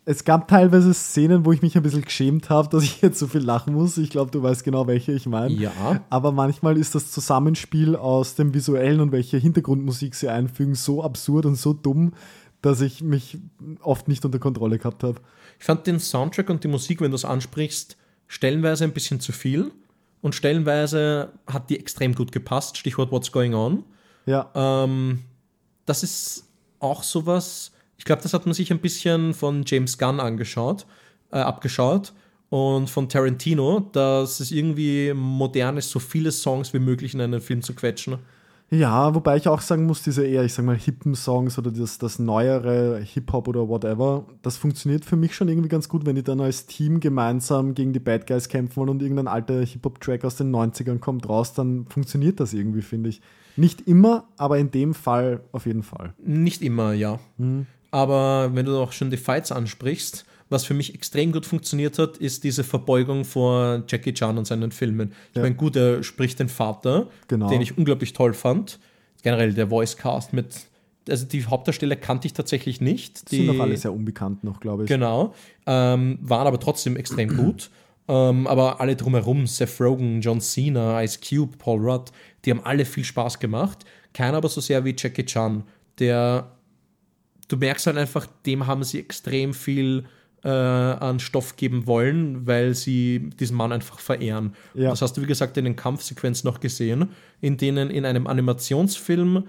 Es 0.06 0.24
gab 0.24 0.48
teilweise 0.48 0.94
Szenen, 0.94 1.46
wo 1.46 1.52
ich 1.52 1.64
mich 1.64 1.76
ein 1.76 1.82
bisschen 1.82 2.04
geschämt 2.04 2.52
habe, 2.52 2.70
dass 2.70 2.84
ich 2.84 3.02
jetzt 3.02 3.18
so 3.18 3.26
viel 3.26 3.42
lachen 3.42 3.74
muss. 3.74 3.98
Ich 3.98 4.12
glaube, 4.12 4.30
du 4.30 4.44
weißt 4.44 4.64
genau, 4.64 4.86
welche 4.86 5.12
ich 5.12 5.26
meine. 5.26 5.52
Ja. 5.56 5.72
Aber 6.12 6.32
manchmal 6.32 6.78
ist 6.78 6.94
das 6.94 7.12
Zusammenspiel 7.12 7.96
aus 7.96 8.36
dem 8.36 8.54
Visuellen 8.54 9.02
und 9.02 9.12
welche 9.12 9.38
Hintergrundmusik 9.38 10.14
sie 10.14 10.30
einfügen 10.30 10.76
so 10.76 11.04
absurd 11.04 11.48
und 11.48 11.56
so 11.56 11.74
dumm, 11.74 12.14
dass 12.62 12.82
ich 12.82 13.02
mich 13.02 13.40
oft 13.82 14.08
nicht 14.08 14.24
unter 14.24 14.38
Kontrolle 14.38 14.78
gehabt 14.78 15.04
habe. 15.04 15.20
Ich 15.64 15.66
fand 15.66 15.88
den 15.88 16.02
Soundtrack 16.02 16.50
und 16.50 16.62
die 16.66 16.68
Musik, 16.68 17.00
wenn 17.00 17.12
du 17.12 17.16
es 17.16 17.24
ansprichst, 17.24 17.96
stellenweise 18.28 18.84
ein 18.84 18.92
bisschen 18.92 19.22
zu 19.22 19.32
viel. 19.32 19.72
Und 20.22 20.36
stellenweise 20.36 21.32
hat 21.48 21.70
die 21.70 21.80
extrem 21.80 22.16
gut 22.16 22.34
gepasst. 22.34 22.76
Stichwort 22.76 23.14
What's 23.14 23.32
Going 23.32 23.54
On. 23.54 23.86
Ja, 24.26 24.52
Ähm, 24.56 25.24
das 25.86 26.04
ist 26.04 26.50
auch 26.80 27.02
sowas, 27.02 27.72
ich 27.96 28.04
glaube, 28.04 28.22
das 28.22 28.34
hat 28.34 28.46
man 28.46 28.54
sich 28.54 28.74
ein 28.74 28.80
bisschen 28.80 29.34
von 29.34 29.64
James 29.66 29.98
Gunn 29.98 30.20
angeschaut, 30.20 30.86
äh, 31.32 31.38
abgeschaut 31.38 32.12
und 32.50 32.90
von 32.90 33.08
Tarantino, 33.08 33.90
dass 33.94 34.42
es 34.42 34.52
irgendwie 34.52 35.14
modern 35.14 35.78
ist, 35.78 35.92
so 35.92 36.00
viele 36.00 36.34
Songs 36.34 36.74
wie 36.74 36.80
möglich 36.80 37.14
in 37.14 37.22
einen 37.22 37.40
Film 37.40 37.62
zu 37.62 37.74
quetschen. 37.74 38.18
Ja, 38.70 39.14
wobei 39.14 39.38
ich 39.38 39.48
auch 39.48 39.62
sagen 39.62 39.86
muss, 39.86 40.02
diese 40.02 40.26
eher, 40.26 40.44
ich 40.44 40.54
sag 40.54 40.66
mal, 40.66 40.76
hippen 40.76 41.14
Songs 41.14 41.60
oder 41.60 41.70
das, 41.70 42.00
das 42.00 42.18
neuere 42.18 43.00
Hip-Hop 43.00 43.48
oder 43.48 43.68
whatever, 43.70 44.26
das 44.42 44.58
funktioniert 44.58 45.06
für 45.06 45.16
mich 45.16 45.36
schon 45.36 45.48
irgendwie 45.48 45.70
ganz 45.70 45.88
gut, 45.88 46.08
wenn 46.08 46.16
die 46.16 46.24
dann 46.24 46.42
als 46.42 46.66
Team 46.66 47.00
gemeinsam 47.00 47.76
gegen 47.76 47.94
die 47.94 48.00
Bad 48.00 48.26
Guys 48.26 48.50
kämpfen 48.50 48.78
wollen 48.78 48.90
und 48.90 49.02
irgendein 49.04 49.28
alter 49.28 49.62
Hip-Hop-Track 49.62 50.26
aus 50.26 50.38
den 50.38 50.52
90ern 50.52 50.98
kommt 50.98 51.30
raus, 51.30 51.54
dann 51.54 51.86
funktioniert 51.88 52.40
das 52.40 52.54
irgendwie, 52.54 52.82
finde 52.82 53.10
ich. 53.10 53.22
Nicht 53.56 53.88
immer, 53.88 54.26
aber 54.38 54.58
in 54.58 54.72
dem 54.72 54.96
Fall 54.96 55.42
auf 55.52 55.68
jeden 55.68 55.84
Fall. 55.84 56.14
Nicht 56.18 56.64
immer, 56.64 56.94
ja. 56.94 57.20
Aber 57.92 58.56
wenn 58.56 58.66
du 58.66 58.76
auch 58.80 58.92
schon 58.92 59.12
die 59.12 59.18
Fights 59.18 59.52
ansprichst, 59.52 60.26
was 60.54 60.64
für 60.66 60.74
mich 60.74 60.94
extrem 60.96 61.32
gut 61.34 61.46
funktioniert 61.46 62.00
hat, 62.00 62.18
ist 62.18 62.44
diese 62.46 62.64
Verbeugung 62.64 63.26
vor 63.26 63.84
Jackie 63.90 64.14
Chan 64.14 64.38
und 64.38 64.46
seinen 64.46 64.72
Filmen. 64.72 65.12
Ich 65.32 65.36
Ja. 65.36 65.42
meine, 65.42 65.56
gut, 65.56 65.76
er 65.76 66.02
spricht 66.04 66.40
den 66.40 66.48
Vater, 66.50 67.08
Genau. 67.28 67.50
den 67.50 67.60
ich 67.62 67.78
unglaublich 67.78 68.14
toll 68.14 68.34
fand. 68.34 68.80
Generell 69.24 69.54
der 69.54 69.68
Voice 69.68 69.98
Cast 69.98 70.32
mit, 70.34 70.48
also 71.10 71.26
die 71.26 71.46
Hauptdarsteller 71.46 71.96
kannte 71.98 72.28
ich 72.28 72.34
tatsächlich 72.34 72.80
nicht. 72.80 73.32
Die 73.32 73.38
sind 73.38 73.48
noch 73.48 73.60
alle 73.60 73.76
sehr 73.76 73.92
unbekannt 73.94 74.44
noch, 74.46 74.60
glaube 74.62 74.84
ich. 74.84 74.88
Genau. 74.90 75.34
Ähm, 75.66 76.20
waren 76.22 76.48
aber 76.48 76.60
trotzdem 76.60 76.96
extrem 76.96 77.36
gut. 77.38 77.70
Ähm, 78.08 78.48
aber 78.48 78.82
alle 78.82 78.96
drumherum, 78.98 79.48
Seth 79.48 79.80
Rogen, 79.80 80.20
John 80.22 80.42
Cena, 80.42 81.02
Ice 81.04 81.20
Cube, 81.28 81.56
Paul 81.58 81.80
Rudd, 81.80 82.12
die 82.46 82.52
haben 82.52 82.60
alle 82.64 82.84
viel 82.86 83.06
Spaß 83.06 83.40
gemacht. 83.40 83.86
Keiner 84.14 84.38
aber 84.38 84.50
so 84.50 84.60
sehr 84.62 84.84
wie 84.84 84.94
Jackie 84.98 85.26
Chan, 85.26 85.64
der, 86.00 86.52
du 87.48 87.56
merkst 87.58 87.88
halt 87.88 87.98
einfach, 87.98 88.28
dem 88.46 88.68
haben 88.68 88.84
sie 88.84 89.00
extrem 89.00 89.54
viel 89.54 90.04
äh, 90.44 90.50
an 90.50 91.20
Stoff 91.20 91.56
geben 91.56 91.88
wollen, 91.88 92.46
weil 92.46 92.74
sie 92.76 93.30
diesen 93.40 93.58
Mann 93.58 93.72
einfach 93.72 94.00
verehren. 94.00 94.54
Ja. 94.74 94.90
Das 94.90 95.02
hast 95.02 95.16
du, 95.18 95.22
wie 95.22 95.26
gesagt, 95.26 95.58
in 95.58 95.66
den 95.66 95.76
Kampfsequenzen 95.76 96.48
noch 96.48 96.60
gesehen, 96.60 97.10
in 97.42 97.58
denen 97.58 97.90
in 97.90 98.06
einem 98.06 98.28
Animationsfilm 98.28 99.48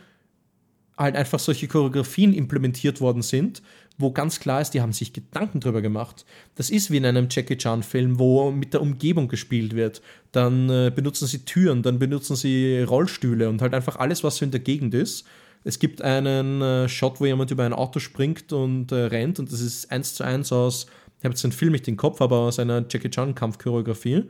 halt 0.97 1.17
einfach 1.17 1.41
solche 1.41 1.67
Choreografien 1.67 2.33
implementiert 2.33 3.01
worden 3.01 3.23
sind, 3.23 3.63
wo 3.99 4.13
ganz 4.13 4.41
klar 4.41 4.61
ist, 4.61 4.71
die 4.71 4.81
haben 4.81 4.93
sich 4.93 5.13
Gedanken 5.13 5.61
drüber 5.61 5.83
gemacht. 5.83 6.25
Das 6.55 6.71
ist 6.71 6.91
wie 6.91 6.97
in 6.97 7.07
einem 7.07 7.29
Jackie 7.31 7.57
Chan-Film, 7.57 8.19
wo 8.19 8.51
mit 8.51 8.75
der 8.75 8.81
Umgebung 8.81 9.29
gespielt 9.29 9.75
wird. 9.75 10.03
Dann 10.33 10.69
äh, 10.71 10.93
benutzen 10.95 11.27
sie 11.27 11.45
Türen, 11.45 11.83
dann 11.83 11.99
benutzen 11.99 12.37
sie 12.37 12.83
Rollstühle 12.83 13.49
und 13.49 13.63
halt 13.63 13.75
einfach 13.75 13.97
alles, 13.97 14.25
was 14.25 14.37
so 14.37 14.45
in 14.45 14.51
der 14.51 14.61
Gegend 14.61 14.95
ist. 14.95 15.27
Es 15.65 15.79
gibt 15.79 16.03
einen 16.03 16.61
äh, 16.61 16.89
Shot, 16.89 17.21
wo 17.21 17.27
jemand 17.27 17.51
über 17.51 17.65
ein 17.65 17.73
Auto 17.73 17.99
springt 17.99 18.53
und 18.53 18.93
äh, 18.93 19.07
rennt 19.07 19.39
und 19.39 19.51
das 19.51 19.61
ist 19.61 19.91
eins 19.91 20.15
zu 20.15 20.23
eins 20.23 20.53
aus, 20.53 20.87
ich 21.19 21.25
habe 21.25 21.33
jetzt 21.33 21.43
den 21.43 21.53
Film 21.53 21.73
nicht 21.73 21.89
im 21.89 21.97
Kopf, 21.97 22.21
aber 22.21 22.41
aus 22.41 22.59
einer 22.59 22.85
Jackie 22.87 23.09
Chan-Kampfchoreografie. 23.09 24.25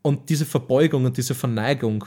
Und 0.00 0.30
diese 0.30 0.46
Verbeugung 0.46 1.04
und 1.04 1.18
diese 1.18 1.34
Verneigung 1.34 2.06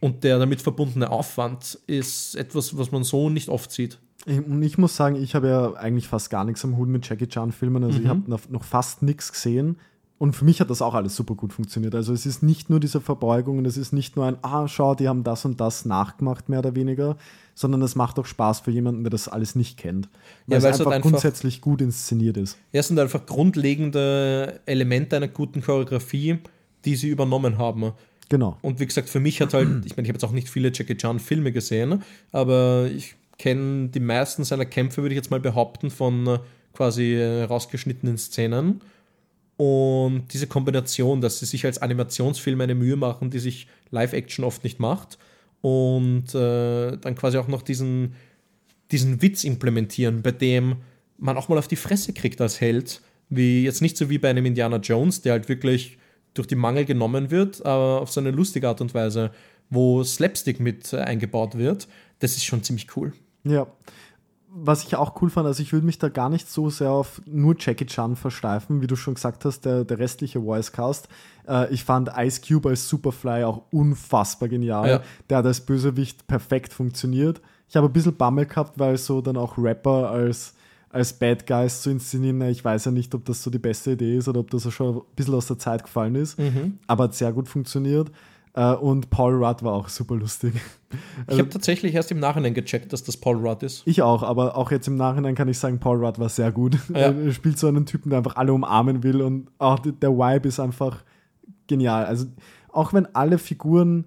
und 0.00 0.24
der 0.24 0.38
damit 0.38 0.60
verbundene 0.60 1.10
Aufwand 1.10 1.78
ist 1.86 2.34
etwas, 2.34 2.76
was 2.76 2.92
man 2.92 3.02
so 3.02 3.30
nicht 3.30 3.48
oft 3.48 3.72
sieht. 3.72 3.98
Und 4.26 4.62
ich 4.62 4.76
muss 4.76 4.94
sagen, 4.94 5.16
ich 5.16 5.34
habe 5.34 5.48
ja 5.48 5.72
eigentlich 5.72 6.06
fast 6.06 6.28
gar 6.28 6.44
nichts 6.44 6.62
am 6.66 6.76
Hut 6.76 6.88
mit 6.88 7.08
Jackie 7.08 7.28
Chan-Filmen. 7.28 7.82
Also 7.82 7.98
ich 7.98 8.06
habe 8.06 8.30
noch, 8.30 8.46
noch 8.50 8.64
fast 8.64 9.02
nichts 9.02 9.32
gesehen. 9.32 9.78
Und 10.18 10.36
für 10.36 10.44
mich 10.44 10.60
hat 10.60 10.68
das 10.68 10.82
auch 10.82 10.94
alles 10.94 11.16
super 11.16 11.34
gut 11.34 11.52
funktioniert. 11.52 11.94
Also 11.94 12.12
es 12.12 12.26
ist 12.26 12.42
nicht 12.42 12.68
nur 12.68 12.78
diese 12.78 13.00
Verbeugung 13.00 13.58
und 13.58 13.64
es 13.64 13.78
ist 13.78 13.92
nicht 13.92 14.16
nur 14.16 14.26
ein, 14.26 14.36
ah, 14.42 14.68
schau, 14.68 14.94
die 14.94 15.08
haben 15.08 15.24
das 15.24 15.44
und 15.44 15.60
das 15.60 15.84
nachgemacht, 15.86 16.48
mehr 16.48 16.58
oder 16.58 16.76
weniger, 16.76 17.16
sondern 17.54 17.82
es 17.82 17.94
macht 17.94 18.18
auch 18.18 18.26
Spaß 18.26 18.60
für 18.60 18.70
jemanden, 18.70 19.04
der 19.04 19.10
das 19.10 19.28
alles 19.28 19.54
nicht 19.54 19.76
kennt. 19.78 20.08
Weil 20.46 20.58
Ja, 20.58 20.62
weil 20.62 20.70
es 20.72 20.78
einfach, 20.80 20.86
halt 20.86 20.96
einfach- 20.96 21.10
grundsätzlich 21.10 21.60
gut 21.60 21.80
inszeniert 21.80 22.36
ist. 22.36 22.58
Ja, 22.72 22.80
es 22.80 22.88
sind 22.88 22.98
einfach 22.98 23.26
grundlegende 23.26 24.60
Elemente 24.66 25.16
einer 25.16 25.28
guten 25.28 25.62
Choreografie, 25.62 26.38
die 26.84 26.96
sie 26.96 27.08
übernommen 27.08 27.58
haben. 27.58 27.92
Genau. 28.28 28.56
Und 28.62 28.80
wie 28.80 28.86
gesagt, 28.86 29.08
für 29.10 29.20
mich 29.20 29.40
hat 29.40 29.52
halt, 29.54 29.84
ich 29.84 29.96
meine, 29.96 30.06
ich 30.06 30.08
habe 30.08 30.16
jetzt 30.16 30.24
auch 30.24 30.32
nicht 30.32 30.48
viele 30.48 30.72
Jackie 30.72 30.96
Chan-Filme 30.96 31.52
gesehen, 31.52 32.02
aber 32.32 32.88
ich 32.94 33.14
kenne 33.38 33.88
die 33.88 34.00
meisten 34.00 34.44
seiner 34.44 34.64
Kämpfe, 34.64 35.02
würde 35.02 35.14
ich 35.14 35.18
jetzt 35.18 35.30
mal 35.30 35.40
behaupten, 35.40 35.90
von 35.90 36.26
äh, 36.26 36.38
quasi 36.72 37.14
äh, 37.14 37.42
rausgeschnittenen 37.44 38.16
Szenen. 38.16 38.80
Und 39.58 40.24
diese 40.32 40.46
Kombination, 40.46 41.20
dass 41.20 41.38
sie 41.38 41.46
sich 41.46 41.64
als 41.66 41.78
Animationsfilm 41.78 42.60
eine 42.60 42.74
Mühe 42.74 42.96
machen, 42.96 43.30
die 43.30 43.38
sich 43.38 43.68
Live-Action 43.90 44.44
oft 44.44 44.64
nicht 44.64 44.80
macht, 44.80 45.18
und 45.62 46.34
äh, 46.34 46.96
dann 46.98 47.14
quasi 47.14 47.38
auch 47.38 47.48
noch 47.48 47.62
diesen, 47.62 48.14
diesen 48.90 49.22
Witz 49.22 49.44
implementieren, 49.44 50.20
bei 50.20 50.32
dem 50.32 50.76
man 51.16 51.36
auch 51.36 51.48
mal 51.48 51.58
auf 51.58 51.68
die 51.68 51.76
Fresse 51.76 52.12
kriegt 52.12 52.40
als 52.40 52.60
Held, 52.60 53.00
wie 53.30 53.64
jetzt 53.64 53.80
nicht 53.80 53.96
so 53.96 54.10
wie 54.10 54.18
bei 54.18 54.28
einem 54.28 54.44
Indiana 54.44 54.76
Jones, 54.76 55.22
der 55.22 55.32
halt 55.32 55.48
wirklich 55.48 55.96
durch 56.34 56.48
die 56.48 56.56
Mangel 56.56 56.84
genommen 56.84 57.30
wird, 57.30 57.64
aber 57.64 58.00
auf 58.00 58.10
so 58.10 58.20
eine 58.20 58.30
lustige 58.32 58.68
Art 58.68 58.80
und 58.80 58.92
Weise, 58.92 59.30
wo 59.70 60.02
Slapstick 60.04 60.60
mit 60.60 60.92
äh, 60.92 60.98
eingebaut 60.98 61.56
wird, 61.56 61.88
das 62.18 62.36
ist 62.36 62.44
schon 62.44 62.62
ziemlich 62.62 62.94
cool. 62.96 63.12
Ja. 63.44 63.66
Was 64.54 64.84
ich 64.84 64.96
auch 64.96 65.20
cool 65.22 65.30
fand, 65.30 65.46
also 65.46 65.62
ich 65.62 65.72
würde 65.72 65.86
mich 65.86 65.98
da 65.98 66.10
gar 66.10 66.28
nicht 66.28 66.48
so 66.48 66.68
sehr 66.68 66.90
auf 66.90 67.22
nur 67.24 67.56
Jackie 67.58 67.86
Chan 67.86 68.16
versteifen, 68.16 68.82
wie 68.82 68.86
du 68.86 68.96
schon 68.96 69.14
gesagt 69.14 69.46
hast, 69.46 69.64
der, 69.64 69.84
der 69.84 69.98
restliche 69.98 70.44
Voicecast. 70.44 71.08
Äh, 71.48 71.72
ich 71.72 71.84
fand 71.84 72.10
Ice 72.18 72.42
Cube 72.46 72.68
als 72.68 72.86
Superfly 72.88 73.44
auch 73.44 73.62
unfassbar 73.70 74.50
genial. 74.50 74.88
Ja. 74.88 75.02
Der 75.30 75.38
hat 75.38 75.46
als 75.46 75.62
Bösewicht 75.62 76.26
perfekt 76.26 76.74
funktioniert. 76.74 77.40
Ich 77.68 77.76
habe 77.76 77.86
ein 77.86 77.92
bisschen 77.92 78.14
Bammel 78.14 78.44
gehabt, 78.44 78.78
weil 78.78 78.98
so 78.98 79.22
dann 79.22 79.38
auch 79.38 79.56
Rapper 79.56 80.10
als, 80.10 80.54
als 80.90 81.14
Bad 81.14 81.46
Guys 81.46 81.80
zu 81.80 81.88
inszenieren, 81.90 82.42
ich 82.42 82.62
weiß 82.62 82.84
ja 82.84 82.90
nicht, 82.90 83.14
ob 83.14 83.24
das 83.24 83.42
so 83.42 83.50
die 83.50 83.58
beste 83.58 83.92
Idee 83.92 84.18
ist 84.18 84.28
oder 84.28 84.40
ob 84.40 84.50
das 84.50 84.70
schon 84.70 84.96
ein 84.96 85.02
bisschen 85.16 85.34
aus 85.34 85.46
der 85.46 85.58
Zeit 85.58 85.82
gefallen 85.82 86.14
ist, 86.14 86.38
aber 86.86 87.04
hat 87.04 87.14
sehr 87.14 87.32
gut 87.32 87.48
funktioniert. 87.48 88.10
Äh, 88.54 88.74
und 88.74 89.10
Paul 89.10 89.42
Rudd 89.42 89.62
war 89.62 89.72
auch 89.72 89.88
super 89.88 90.16
lustig. 90.16 90.54
Ich 91.26 91.38
habe 91.38 91.48
tatsächlich 91.48 91.94
erst 91.94 92.10
im 92.10 92.20
Nachhinein 92.20 92.52
gecheckt, 92.52 92.92
dass 92.92 93.02
das 93.02 93.16
Paul 93.16 93.36
Rudd 93.36 93.62
ist. 93.62 93.82
Ich 93.86 94.02
auch, 94.02 94.22
aber 94.22 94.58
auch 94.58 94.70
jetzt 94.70 94.86
im 94.88 94.96
Nachhinein 94.96 95.34
kann 95.34 95.48
ich 95.48 95.58
sagen, 95.58 95.78
Paul 95.78 96.04
Rudd 96.04 96.18
war 96.18 96.28
sehr 96.28 96.52
gut. 96.52 96.76
Ja. 96.90 97.10
Er 97.12 97.32
spielt 97.32 97.58
so 97.58 97.66
einen 97.66 97.86
Typen, 97.86 98.10
der 98.10 98.18
einfach 98.18 98.36
alle 98.36 98.52
umarmen 98.52 99.02
will 99.02 99.22
und 99.22 99.48
auch 99.56 99.78
der 99.78 100.10
Vibe 100.10 100.48
ist 100.48 100.60
einfach 100.60 101.02
genial. 101.66 102.04
Also 102.04 102.26
auch 102.68 102.92
wenn 102.92 103.06
alle 103.14 103.38
Figuren 103.38 104.04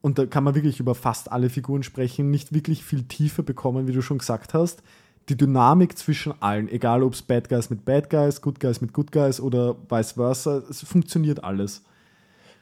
und 0.00 0.18
da 0.18 0.26
kann 0.26 0.44
man 0.44 0.54
wirklich 0.54 0.78
über 0.78 0.94
fast 0.94 1.32
alle 1.32 1.50
Figuren 1.50 1.82
sprechen, 1.82 2.30
nicht 2.30 2.54
wirklich 2.54 2.84
viel 2.84 3.02
Tiefe 3.02 3.42
bekommen, 3.42 3.88
wie 3.88 3.92
du 3.92 4.02
schon 4.02 4.18
gesagt 4.18 4.54
hast. 4.54 4.82
Die 5.28 5.36
Dynamik 5.36 5.98
zwischen 5.98 6.40
allen, 6.40 6.68
egal 6.68 7.02
ob 7.02 7.14
es 7.14 7.22
Bad 7.22 7.48
Guys 7.48 7.68
mit 7.68 7.84
Bad 7.84 8.08
Guys, 8.10 8.40
Good 8.40 8.60
Guys 8.60 8.80
mit 8.80 8.92
Good 8.92 9.10
Guys 9.10 9.40
oder 9.40 9.74
vice 9.88 10.12
versa, 10.12 10.62
es 10.70 10.82
funktioniert 10.82 11.42
alles. 11.42 11.82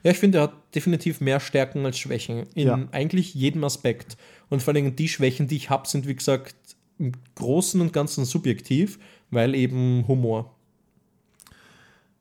Ja, 0.02 0.12
ich 0.12 0.18
finde, 0.18 0.38
er 0.38 0.44
hat 0.44 0.74
definitiv 0.74 1.20
mehr 1.20 1.40
Stärken 1.40 1.84
als 1.84 1.98
Schwächen 1.98 2.44
in 2.54 2.66
Ja. 2.68 2.88
eigentlich 2.92 3.34
jedem 3.34 3.64
Aspekt. 3.64 4.16
Und 4.48 4.62
vor 4.62 4.74
allem 4.74 4.94
die 4.94 5.08
Schwächen, 5.08 5.48
die 5.48 5.56
ich 5.56 5.70
habe, 5.70 5.88
sind 5.88 6.06
wie 6.06 6.14
gesagt 6.14 6.54
im 6.98 7.12
Großen 7.34 7.80
und 7.80 7.92
Ganzen 7.92 8.24
subjektiv, 8.24 8.98
weil 9.30 9.54
eben 9.54 10.06
Humor. 10.08 10.54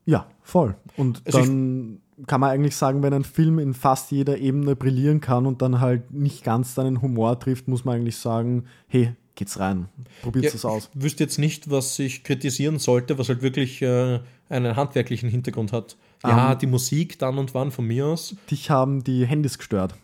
Ja, 0.06 0.28
voll. 0.42 0.76
Und 0.98 1.22
Also 1.26 1.40
dann 1.40 2.02
kann 2.28 2.40
man 2.42 2.52
eigentlich 2.52 2.76
sagen, 2.76 3.04
wenn 3.04 3.14
ein 3.14 3.24
Film 3.24 3.60
in 3.60 3.74
fast 3.74 4.12
jeder 4.12 4.38
Ebene 4.38 4.76
brillieren 4.76 5.20
kann 5.20 5.46
und 5.46 5.62
dann 5.62 5.80
halt 5.82 6.12
nicht 6.14 6.44
ganz 6.44 6.76
deinen 6.76 7.02
Humor 7.02 7.40
trifft, 7.40 7.68
muss 7.68 7.84
man 7.86 7.96
eigentlich 7.98 8.18
sagen, 8.18 8.66
hey, 8.88 9.14
geht's 9.36 9.60
rein, 9.60 9.90
probiert 10.22 10.46
Ja, 10.46 10.52
es 10.54 10.64
aus. 10.64 10.90
Ich 10.96 11.04
wüsste 11.04 11.24
jetzt 11.24 11.40
nicht, 11.40 11.70
was 11.70 12.00
ich 12.00 12.24
kritisieren 12.24 12.80
sollte, 12.80 13.18
was 13.18 13.28
halt 13.30 13.42
wirklich 13.42 13.82
äh, 13.82 14.20
einen 14.50 14.76
handwerklichen 14.76 15.30
Hintergrund 15.30 15.74
hat. 15.74 15.98
Ja, 16.28 16.52
Ähm. 16.52 16.60
die 16.60 16.68
Musik 16.68 17.20
dann 17.20 17.38
und 17.38 17.54
wann 17.54 17.72
von 17.72 17.86
mir 17.86 18.08
aus. 18.08 18.36
Dich 18.50 18.70
haben 18.70 19.04
die 19.04 19.26
Handys 19.26 19.58
gestört, 19.58 19.96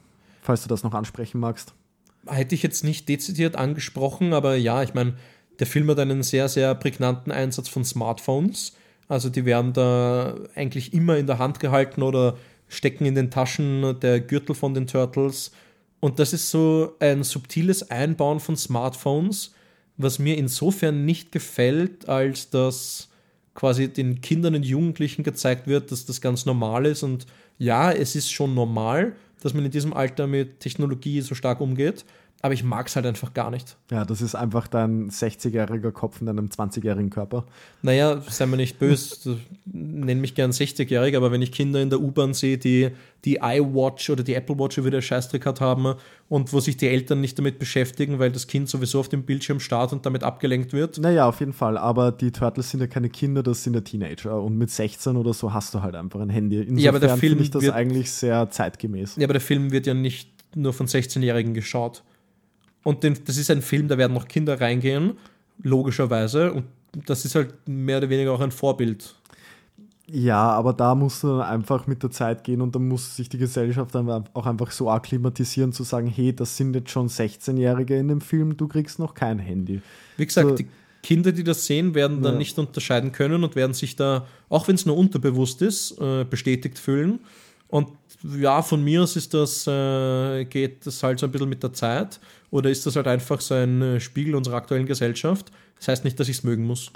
falls 0.42 0.64
du 0.64 0.70
das 0.70 0.84
noch 0.84 0.94
ansprechen 0.94 1.40
magst. 1.40 1.74
Hätte 2.28 2.56
ich 2.56 2.64
jetzt 2.64 2.84
nicht 2.84 3.10
dezidiert 3.10 3.56
angesprochen, 3.56 4.34
aber 4.34 4.56
ja, 4.56 4.84
ich 4.84 4.94
meine, 4.94 5.16
der 5.60 5.68
Film 5.68 5.90
hat 5.90 6.00
einen 6.00 6.24
sehr, 6.24 6.50
sehr 6.50 6.76
prägnanten 6.76 7.32
Einsatz 7.32 7.68
von 7.68 7.84
Smartphones. 7.84 8.74
Also 9.08 9.30
die 9.30 9.46
werden 9.46 9.74
da 9.74 10.36
eigentlich 10.56 10.94
immer 10.94 11.18
in 11.18 11.28
der 11.28 11.40
Hand 11.40 11.60
gehalten 11.60 12.02
oder 12.02 12.38
stecken 12.68 13.06
in 13.06 13.16
den 13.16 13.30
Taschen 13.30 14.00
der 14.00 14.22
Gürtel 14.22 14.56
von 14.56 14.74
den 14.74 14.88
Turtles. 14.88 15.52
Und 16.00 16.20
das 16.20 16.34
ist 16.34 16.50
so 16.50 16.96
ein 17.00 17.24
subtiles 17.24 17.92
Einbauen 17.92 18.40
von 18.40 18.56
Smartphones, 18.56 19.54
was 19.98 20.18
mir 20.18 20.38
insofern 20.38 21.06
nicht 21.06 21.32
gefällt, 21.32 22.08
als 22.08 22.50
dass 22.50 23.10
quasi 23.54 23.90
den 23.90 24.22
Kindern 24.22 24.56
und 24.56 24.66
Jugendlichen 24.66 25.24
gezeigt 25.24 25.68
wird, 25.68 25.92
dass 25.92 26.06
das 26.06 26.22
ganz 26.22 26.46
normal 26.46 26.86
ist. 26.86 27.04
Und 27.04 27.26
ja, 27.58 27.92
es 27.92 28.16
ist 28.16 28.32
schon 28.32 28.54
normal, 28.56 29.16
dass 29.42 29.54
man 29.54 29.66
in 29.66 29.72
diesem 29.72 29.94
Alter 29.94 30.28
mit 30.28 30.60
Technologie 30.60 31.22
so 31.22 31.36
stark 31.36 31.62
umgeht, 31.62 32.06
aber 32.42 32.54
ich 32.54 32.64
mag 32.64 32.88
es 32.88 32.96
halt 32.96 33.06
einfach 33.06 33.34
gar 33.34 33.52
nicht. 33.52 33.76
Ja, 33.92 34.04
das 34.06 34.22
ist 34.22 34.36
einfach 34.36 34.68
dein 34.68 35.10
60-jähriger 35.10 35.92
Kopf 35.92 36.20
in 36.22 36.28
deinem 36.28 36.48
20-jährigen 36.48 37.10
Körper. 37.10 37.46
Naja, 37.82 38.22
sei 38.30 38.46
mir 38.48 38.58
nicht 38.58 38.80
böse, 38.80 39.38
nenn 39.66 40.20
mich 40.22 40.34
gern 40.36 40.52
60-jährig, 40.52 41.16
aber 41.16 41.32
wenn 41.32 41.42
ich 41.42 41.52
Kinder 41.52 41.82
in 41.82 41.90
der 41.90 42.02
U-Bahn 42.02 42.34
sehe, 42.34 42.58
die 42.58 42.90
die 43.24 43.36
iWatch 43.36 44.10
oder 44.10 44.24
die 44.24 44.34
Apple 44.34 44.58
Watch 44.58 44.84
wieder 44.84 45.00
Scheißdreck 45.00 45.46
hat 45.46 45.62
haben 45.62 45.94
und 46.28 46.52
wo 46.54 46.60
sich 46.60 46.78
die 46.78 46.88
Eltern 46.88 47.22
nicht 47.22 47.38
damit 47.38 47.60
beschäftigen, 47.60 48.18
weil 48.18 48.32
das 48.32 48.48
Kind 48.48 48.68
sowieso 48.68 49.00
auf 49.00 49.10
dem 49.10 49.22
Bildschirm 49.24 49.60
starrt 49.60 49.94
und 49.94 50.06
damit 50.08 50.24
abgelenkt 50.24 50.74
wird. 50.74 50.98
Naja, 50.98 51.28
auf 51.28 51.40
jeden 51.40 51.54
Fall. 51.54 51.78
Aber 51.78 52.12
die 52.12 52.32
Turtles 52.32 52.72
sind 52.72 52.80
ja 52.80 52.88
keine 52.88 53.10
Kinder, 53.10 53.44
das 53.44 53.64
sind 53.64 53.76
ja 53.76 53.82
Teenager. 53.82 54.42
Und 54.42 54.58
mit 54.58 54.72
16 54.72 55.16
oder 55.18 55.34
so 55.36 55.54
hast 55.54 55.76
du 55.76 55.84
halt 55.84 55.94
einfach 55.94 56.20
ein 56.20 56.30
Handy. 56.32 56.56
Insofern 56.58 56.78
Ja, 56.80 56.90
aber 56.90 57.00
der 57.00 57.10
Film 57.18 57.34
finde 57.34 57.44
ich 57.44 57.52
das 57.52 57.62
wird- 57.62 57.76
eigentlich 57.76 58.12
sehr 58.12 58.50
zeitgemäß. 58.50 59.18
Ja, 59.18 59.26
aber 59.26 59.34
der 59.34 59.42
Film 59.42 59.72
wird 59.72 59.86
ja 59.86 59.94
nicht 59.94 60.32
nur 60.56 60.74
von 60.74 60.88
16-Jährigen 60.88 61.54
geschaut. 61.54 62.02
Und 62.84 63.04
den, 63.04 63.18
das 63.26 63.38
ist 63.38 63.52
ein 63.52 63.62
Film, 63.62 63.88
da 63.88 63.98
werden 63.98 64.14
noch 64.14 64.28
Kinder 64.28 64.60
reingehen, 64.60 65.14
logischerweise. 65.62 66.54
Und 66.54 66.66
das 67.06 67.26
ist 67.26 67.36
halt 67.36 67.54
mehr 67.68 67.98
oder 68.00 68.10
weniger 68.10 68.32
auch 68.34 68.42
ein 68.42 68.52
Vorbild. 68.52 69.16
Ja, 70.08 70.50
aber 70.52 70.74
da 70.74 70.94
musst 70.94 71.24
du 71.24 71.28
dann 71.28 71.42
einfach 71.42 71.88
mit 71.88 72.04
der 72.04 72.12
Zeit 72.12 72.44
gehen 72.44 72.60
und 72.62 72.76
dann 72.76 72.86
muss 72.88 73.16
sich 73.16 73.30
die 73.30 73.38
Gesellschaft 73.38 73.96
dann 73.96 74.10
auch 74.34 74.46
einfach 74.46 74.72
so 74.72 74.90
akklimatisieren, 74.90 75.72
zu 75.72 75.84
sagen, 75.84 76.08
hey, 76.08 76.36
das 76.36 76.58
sind 76.58 76.76
jetzt 76.76 76.90
schon 76.90 77.08
16-Jährige 77.08 77.96
in 77.98 78.10
dem 78.10 78.20
Film, 78.20 78.58
du 78.58 78.68
kriegst 78.68 79.00
noch 79.00 79.14
kein 79.14 79.40
Handy. 79.40 79.82
Wie 80.18 80.26
gesagt, 80.26 80.50
So- 80.50 80.56
die 80.56 80.68
Kinder, 81.02 81.32
die 81.32 81.44
das 81.46 81.66
sehen, 81.66 81.96
werden 81.96 82.22
dann 82.22 82.34
Ja. 82.34 82.38
nicht 82.40 82.60
unterscheiden 82.60 83.12
können 83.14 83.44
und 83.44 83.56
werden 83.56 83.74
sich 83.74 83.96
da, 83.96 84.26
auch 84.50 84.68
wenn 84.68 84.76
es 84.76 84.86
nur 84.86 84.98
unterbewusst 84.98 85.62
ist, 85.62 85.98
äh, 86.02 86.26
bestätigt 86.26 86.78
fühlen. 86.78 87.20
Und 87.70 87.88
ja, 88.24 88.62
von 88.62 88.84
mir 88.84 89.04
aus 89.04 89.16
ist 89.16 89.34
das, 89.34 89.66
äh, 89.68 90.46
geht 90.46 90.86
das 90.86 91.02
halt 91.04 91.20
so 91.20 91.26
ein 91.26 91.32
bisschen 91.32 91.50
mit 91.50 91.64
der 91.64 91.74
Zeit 91.74 92.20
oder 92.52 92.70
ist 92.70 92.86
das 92.86 92.96
halt 92.96 93.08
einfach 93.08 93.42
so 93.42 93.56
ein 93.56 93.82
äh, 93.82 94.00
Spiegel 94.00 94.36
unserer 94.36 94.56
aktuellen 94.56 94.86
Gesellschaft. 94.86 95.52
Das 95.78 95.88
heißt 95.88 96.04
nicht, 96.04 96.20
dass 96.20 96.30
ich 96.30 96.38
es 96.38 96.44
mögen 96.44 96.66
muss. 96.66 96.92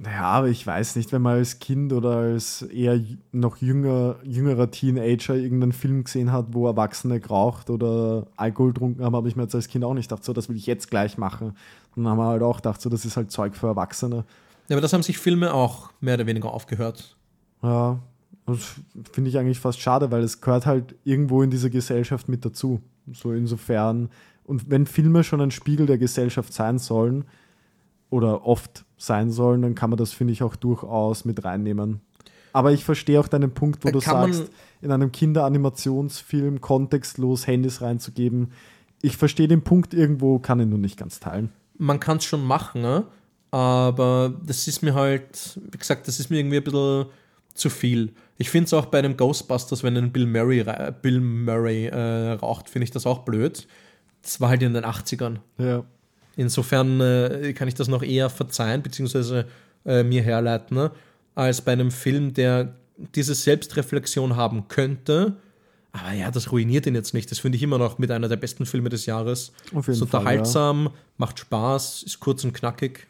Naja, 0.00 0.22
aber 0.22 0.46
ich 0.46 0.64
weiß 0.64 0.94
nicht, 0.94 1.10
wenn 1.10 1.22
man 1.22 1.38
als 1.38 1.58
Kind 1.58 1.92
oder 1.92 2.18
als 2.18 2.62
eher 2.62 3.00
noch 3.32 3.56
jünger, 3.56 4.16
jüngerer 4.22 4.70
Teenager 4.70 5.34
irgendeinen 5.34 5.72
Film 5.72 6.04
gesehen 6.04 6.30
hat, 6.30 6.46
wo 6.50 6.68
Erwachsene 6.68 7.18
geraucht 7.18 7.68
oder 7.68 8.28
Alkohol 8.36 8.72
getrunken 8.72 9.04
haben, 9.04 9.16
habe 9.16 9.28
ich 9.28 9.34
mir 9.34 9.42
jetzt 9.42 9.56
als 9.56 9.66
Kind 9.66 9.84
auch 9.84 9.94
nicht 9.94 10.08
gedacht, 10.08 10.22
so, 10.22 10.32
das 10.32 10.48
will 10.48 10.56
ich 10.56 10.66
jetzt 10.66 10.88
gleich 10.88 11.18
machen. 11.18 11.56
Und 11.96 12.04
dann 12.04 12.12
haben 12.12 12.18
wir 12.18 12.26
halt 12.26 12.42
auch 12.42 12.56
gedacht, 12.58 12.80
so, 12.80 12.88
das 12.88 13.04
ist 13.04 13.16
halt 13.16 13.32
Zeug 13.32 13.56
für 13.56 13.66
Erwachsene. 13.66 14.24
Ja, 14.68 14.76
aber 14.76 14.82
das 14.82 14.92
haben 14.92 15.02
sich 15.02 15.18
Filme 15.18 15.52
auch 15.52 15.90
mehr 16.00 16.14
oder 16.14 16.26
weniger 16.26 16.52
aufgehört. 16.52 17.16
Ja, 17.62 17.98
das 18.54 18.74
finde 19.12 19.30
ich 19.30 19.38
eigentlich 19.38 19.60
fast 19.60 19.80
schade, 19.80 20.10
weil 20.10 20.22
es 20.22 20.40
gehört 20.40 20.66
halt 20.66 20.94
irgendwo 21.04 21.42
in 21.42 21.50
dieser 21.50 21.70
Gesellschaft 21.70 22.28
mit 22.28 22.44
dazu. 22.44 22.80
So 23.12 23.32
insofern. 23.32 24.10
Und 24.44 24.70
wenn 24.70 24.86
Filme 24.86 25.24
schon 25.24 25.40
ein 25.40 25.50
Spiegel 25.50 25.86
der 25.86 25.98
Gesellschaft 25.98 26.52
sein 26.52 26.78
sollen 26.78 27.24
oder 28.10 28.46
oft 28.46 28.84
sein 28.96 29.30
sollen, 29.30 29.62
dann 29.62 29.74
kann 29.74 29.90
man 29.90 29.98
das, 29.98 30.12
finde 30.12 30.32
ich, 30.32 30.42
auch 30.42 30.56
durchaus 30.56 31.24
mit 31.24 31.44
reinnehmen. 31.44 32.00
Aber 32.52 32.72
ich 32.72 32.84
verstehe 32.84 33.20
auch 33.20 33.28
deinen 33.28 33.52
Punkt, 33.52 33.84
wo 33.84 33.88
Da 33.88 33.92
du 33.92 34.00
sagst, 34.00 34.50
in 34.80 34.90
einem 34.90 35.12
Kinderanimationsfilm 35.12 36.60
kontextlos 36.60 37.46
Handys 37.46 37.82
reinzugeben. 37.82 38.52
Ich 39.02 39.16
verstehe 39.16 39.48
den 39.48 39.62
Punkt 39.62 39.94
irgendwo, 39.94 40.38
kann 40.38 40.60
ihn 40.60 40.70
nur 40.70 40.78
nicht 40.78 40.96
ganz 40.96 41.20
teilen. 41.20 41.50
man 41.76 42.00
kann 42.00 42.16
es 42.16 42.24
schon 42.24 42.44
machen, 42.44 42.80
ne? 42.82 43.04
aber 43.50 44.34
das 44.44 44.68
ist 44.68 44.82
mir 44.82 44.94
halt, 44.94 45.58
wie 45.70 45.78
gesagt, 45.78 46.08
das 46.08 46.20
ist 46.20 46.30
mir 46.30 46.38
irgendwie 46.38 46.58
ein 46.58 46.64
bisschen 46.64 47.06
zu 47.54 47.70
viel. 47.70 48.12
Ich 48.36 48.50
finde 48.50 48.66
es 48.66 48.74
auch 48.74 48.86
bei 48.86 48.98
einem 48.98 49.16
Ghostbusters, 49.16 49.82
wenn 49.82 49.96
ein 49.96 50.12
Bill 50.12 50.26
Murray, 50.26 50.64
Bill 51.02 51.20
Murray 51.20 51.86
äh, 51.86 52.32
raucht, 52.32 52.70
finde 52.70 52.84
ich 52.84 52.90
das 52.90 53.06
auch 53.06 53.20
blöd. 53.20 53.66
Das 54.22 54.40
war 54.40 54.50
halt 54.50 54.62
in 54.62 54.74
den 54.74 54.84
80ern. 54.84 55.38
Ja. 55.58 55.84
Insofern 56.36 57.00
äh, 57.00 57.52
kann 57.52 57.66
ich 57.66 57.74
das 57.74 57.88
noch 57.88 58.02
eher 58.02 58.30
verzeihen, 58.30 58.82
beziehungsweise 58.82 59.46
äh, 59.84 60.04
mir 60.04 60.22
herleiten, 60.22 60.76
ne? 60.76 60.92
als 61.34 61.60
bei 61.62 61.72
einem 61.72 61.90
Film, 61.90 62.34
der 62.34 62.74
diese 63.14 63.34
Selbstreflexion 63.34 64.36
haben 64.36 64.68
könnte. 64.68 65.36
Aber 65.92 66.12
ja, 66.12 66.30
das 66.30 66.52
ruiniert 66.52 66.86
ihn 66.86 66.94
jetzt 66.94 67.14
nicht. 67.14 67.30
Das 67.30 67.38
finde 67.38 67.56
ich 67.56 67.62
immer 67.62 67.78
noch 67.78 67.98
mit 67.98 68.10
einer 68.10 68.28
der 68.28 68.36
besten 68.36 68.66
Filme 68.66 68.88
des 68.88 69.06
Jahres. 69.06 69.52
Auf 69.74 69.86
jeden 69.86 70.02
ist 70.02 70.10
Fall, 70.10 70.20
unterhaltsam, 70.20 70.90
macht 71.16 71.38
Spaß, 71.38 72.02
ist 72.04 72.20
kurz 72.20 72.44
und 72.44 72.52
knackig. 72.52 73.06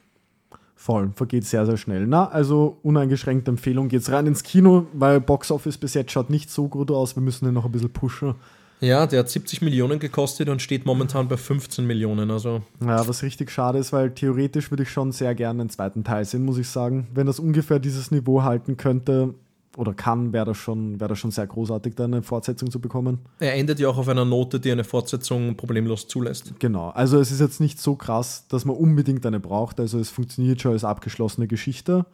Voll, 0.80 1.10
vergeht 1.16 1.44
sehr, 1.44 1.66
sehr 1.66 1.76
schnell. 1.76 2.06
Na, 2.06 2.28
also 2.28 2.78
uneingeschränkte 2.84 3.50
Empfehlung, 3.50 3.88
geht's 3.88 4.12
rein 4.12 4.28
ins 4.28 4.44
Kino, 4.44 4.86
weil 4.92 5.20
Box 5.20 5.50
Office 5.50 5.76
bis 5.76 5.94
jetzt 5.94 6.12
schaut 6.12 6.30
nicht 6.30 6.52
so 6.52 6.68
gut 6.68 6.92
aus. 6.92 7.16
Wir 7.16 7.20
müssen 7.20 7.46
den 7.46 7.55
noch 7.55 7.64
ein 7.64 7.72
bisschen 7.72 7.92
pushen. 7.92 8.36
Ja, 8.78 9.09
der 9.09 9.18
hat 9.18 9.28
70 9.28 9.60
Millionen 9.60 9.98
gekostet 9.98 10.48
und 10.48 10.62
steht 10.62 10.86
momentan 10.86 11.26
bei 11.26 11.36
15 11.36 11.84
Millionen. 11.84 12.30
Also 12.30 12.62
Ja, 12.80 13.09
was 13.09 13.24
richtig 13.24 13.50
schade 13.50 13.78
ist, 13.78 13.92
weil 13.92 14.12
theoretisch 14.12 14.70
würde 14.70 14.84
ich 14.84 14.90
schon 14.90 15.10
sehr 15.10 15.34
gerne 15.34 15.62
einen 15.62 15.70
zweiten 15.70 16.05
Teil 16.05 16.24
sehen, 16.24 16.44
muss 16.44 16.59
ich 16.59 16.68
sagen. 16.68 17.09
Wenn 17.12 17.26
das 17.26 17.40
ungefähr 17.40 17.80
dieses 17.80 18.12
Niveau 18.12 18.44
halten 18.44 18.76
könnte 18.76 19.34
oder 19.78 19.94
kann, 19.94 20.32
wäre 20.32 20.44
das, 20.44 20.56
schon, 20.56 20.98
wär 20.98 21.06
das 21.06 21.20
schon 21.20 21.30
sehr 21.30 21.46
großartig, 21.46 21.94
da 21.94 22.05
eine 22.05 22.22
Fortsetzung 22.22 22.68
zu 22.68 22.80
bekommen. 22.80 23.20
er 23.38 23.55
endet 23.55 23.78
ja 23.78 23.88
auch 23.88 23.96
auf 23.96 24.09
einer 24.09 24.24
Note, 24.24 24.59
die 24.59 24.72
eine 24.72 24.82
Fortsetzung 24.82 25.56
problemlos 25.56 26.09
zulässt. 26.09 26.52
Genau, 26.59 26.88
also 26.90 27.20
es 27.20 27.30
ist 27.30 27.40
jetzt 27.40 27.60
nicht 27.60 27.80
so 27.80 27.94
krass, 27.94 28.46
dass 28.48 28.64
man 28.64 28.74
unbedingt 28.76 29.24
eine 29.24 29.38
braucht. 29.38 29.78
Also 29.78 30.00
es 30.00 30.10
funktioniert 30.10 30.60
schon 30.60 30.72
als 30.72 30.82
abgeschlossene 30.82 31.46
Geschichte, 31.46 32.06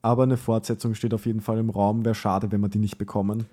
aber 0.00 0.22
eine 0.22 0.38
Fortsetzung 0.38 0.94
steht 0.94 1.12
auf 1.12 1.26
jeden 1.26 1.42
Fall 1.42 1.58
im 1.58 1.68
Raum. 1.68 2.06
Wäre 2.06 2.14
schade, 2.14 2.50
wenn 2.52 2.62
wir 2.62 2.70
die 2.70 2.78
nicht 2.78 2.96
bekommen. 2.96 3.44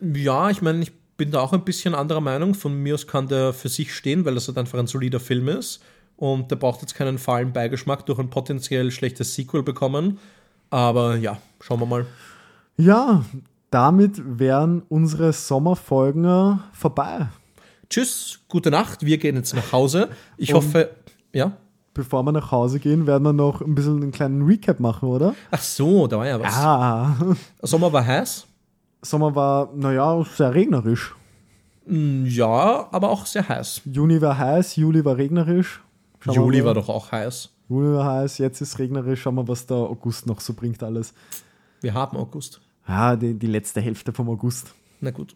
Ja, 0.00 0.48
ich 0.48 0.62
meine, 0.62 0.82
ich 0.82 0.92
bin 1.18 1.30
da 1.32 1.40
auch 1.40 1.52
ein 1.52 1.64
bisschen 1.64 1.94
anderer 1.94 2.22
Meinung. 2.22 2.54
Von 2.54 2.74
mir 2.74 2.94
aus 2.94 3.06
kann 3.06 3.28
der 3.28 3.52
für 3.52 3.68
sich 3.68 3.94
stehen, 3.94 4.24
weil 4.24 4.34
das 4.34 4.48
halt 4.48 4.56
einfach 4.56 4.78
ein 4.78 4.86
solider 4.86 5.20
Film 5.20 5.48
ist. 5.48 5.82
Und 6.16 6.50
der 6.50 6.56
braucht 6.56 6.80
jetzt 6.80 6.94
keinen 6.94 7.18
fahlen 7.18 7.52
Beigeschmack 7.52 8.06
durch 8.06 8.18
ein 8.18 8.30
potenziell 8.30 8.90
schlechtes 8.90 9.34
Sequel 9.34 9.62
bekommen. 9.62 10.18
Aber 10.70 11.16
ja, 11.16 11.36
schauen 11.60 11.80
wir 11.80 11.86
mal. 11.86 12.06
Ja, 12.76 13.24
damit 13.70 14.20
wären 14.38 14.82
unsere 14.88 15.32
Sommerfolgen 15.32 16.24
äh, 16.24 16.56
vorbei. 16.72 17.28
Tschüss, 17.88 18.40
gute 18.48 18.70
Nacht. 18.70 19.04
Wir 19.04 19.18
gehen 19.18 19.36
jetzt 19.36 19.54
nach 19.54 19.72
Hause. 19.72 20.08
Ich 20.36 20.54
Und- 20.54 20.56
hoffe, 20.64 20.90
ja. 21.32 21.52
Bevor 21.94 22.22
wir 22.22 22.32
nach 22.32 22.50
Hause 22.50 22.80
gehen, 22.80 23.06
werden 23.06 23.22
wir 23.22 23.34
noch 23.34 23.60
ein 23.60 23.74
bisschen 23.74 24.02
einen 24.02 24.12
kleinen 24.12 24.40
Recap 24.46 24.80
machen, 24.80 25.10
oder? 25.10 25.34
Ach 25.50 25.60
so, 25.60 26.06
da 26.06 26.16
war 26.16 26.26
ja 26.26 26.40
was. 26.40 26.54
Ah, 26.56 27.14
Sommer 27.60 27.92
war 27.92 28.06
heiß. 28.06 28.46
Sommer 29.02 29.34
war, 29.34 29.68
naja, 29.74 30.24
sehr 30.34 30.54
regnerisch. 30.54 31.14
Mm, 31.84 32.24
Ja, 32.24 32.88
aber 32.90 33.10
auch 33.10 33.26
sehr 33.26 33.46
heiß. 33.46 33.82
Juni 33.84 34.22
war 34.22 34.38
heiß, 34.38 34.76
Juli 34.76 35.04
war 35.04 35.18
regnerisch. 35.18 35.82
Schauen 36.20 36.34
Juli 36.36 36.64
war 36.64 36.72
doch 36.72 36.88
auch 36.88 37.12
heiß. 37.12 37.50
Juli 37.68 37.92
war 37.94 38.06
heiß, 38.06 38.38
jetzt 38.38 38.62
ist 38.62 38.78
regnerisch. 38.78 39.20
Schauen 39.20 39.34
wir, 39.34 39.46
was 39.46 39.66
der 39.66 39.76
August 39.76 40.26
noch 40.26 40.40
so 40.40 40.54
bringt 40.54 40.82
alles. 40.82 41.12
Wir 41.82 41.94
haben 41.94 42.16
August. 42.16 42.60
Ja, 42.88 43.16
die, 43.16 43.34
die 43.34 43.46
letzte 43.46 43.80
Hälfte 43.80 44.12
vom 44.12 44.28
August. 44.28 44.72
Na 45.00 45.10
gut. 45.10 45.34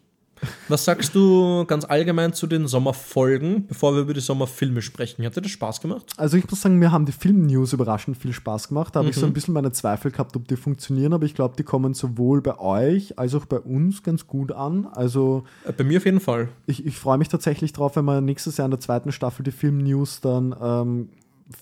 Was 0.67 0.85
sagst 0.85 1.15
du 1.15 1.65
ganz 1.65 1.83
allgemein 1.83 2.31
zu 2.31 2.45
den 2.45 2.67
Sommerfolgen, 2.67 3.65
bevor 3.65 3.95
wir 3.95 4.01
über 4.01 4.13
die 4.13 4.19
Sommerfilme 4.19 4.83
sprechen? 4.83 5.25
Hat 5.25 5.35
dir 5.35 5.41
das 5.41 5.49
Spaß 5.49 5.81
gemacht? 5.81 6.11
Also 6.15 6.37
ich 6.37 6.47
muss 6.47 6.61
sagen, 6.61 6.75
mir 6.77 6.91
haben 6.91 7.07
die 7.07 7.11
Film-News 7.11 7.73
überraschend 7.73 8.17
viel 8.17 8.33
Spaß 8.33 8.67
gemacht. 8.67 8.95
Da 8.95 8.99
habe 8.99 9.07
Mhm. 9.07 9.09
ich 9.09 9.15
so 9.17 9.25
ein 9.25 9.33
bisschen 9.33 9.55
meine 9.55 9.71
Zweifel 9.71 10.11
gehabt, 10.11 10.35
ob 10.35 10.47
die 10.47 10.55
funktionieren, 10.55 11.13
aber 11.13 11.25
ich 11.25 11.33
glaube, 11.33 11.55
die 11.57 11.63
kommen 11.63 11.95
sowohl 11.95 12.41
bei 12.41 12.59
euch 12.59 13.17
als 13.17 13.33
auch 13.33 13.45
bei 13.45 13.59
uns 13.59 14.03
ganz 14.03 14.27
gut 14.27 14.51
an. 14.51 14.85
Also 14.85 15.43
Äh, 15.65 15.71
Bei 15.73 15.83
mir 15.83 15.97
auf 15.97 16.05
jeden 16.05 16.19
Fall. 16.19 16.49
ich, 16.67 16.85
ich 16.85 16.99
freue 16.99 17.17
mich 17.17 17.29
tatsächlich 17.29 17.73
drauf, 17.73 17.95
wenn 17.95 18.05
wir 18.05 18.21
nächstes 18.21 18.57
Jahr 18.57 18.65
in 18.65 18.71
der 18.71 18.79
zweiten 18.79 19.11
Staffel 19.11 19.41
die 19.43 19.51
Film-News 19.51 20.21
dann 20.21 20.55
ähm, 20.61 21.09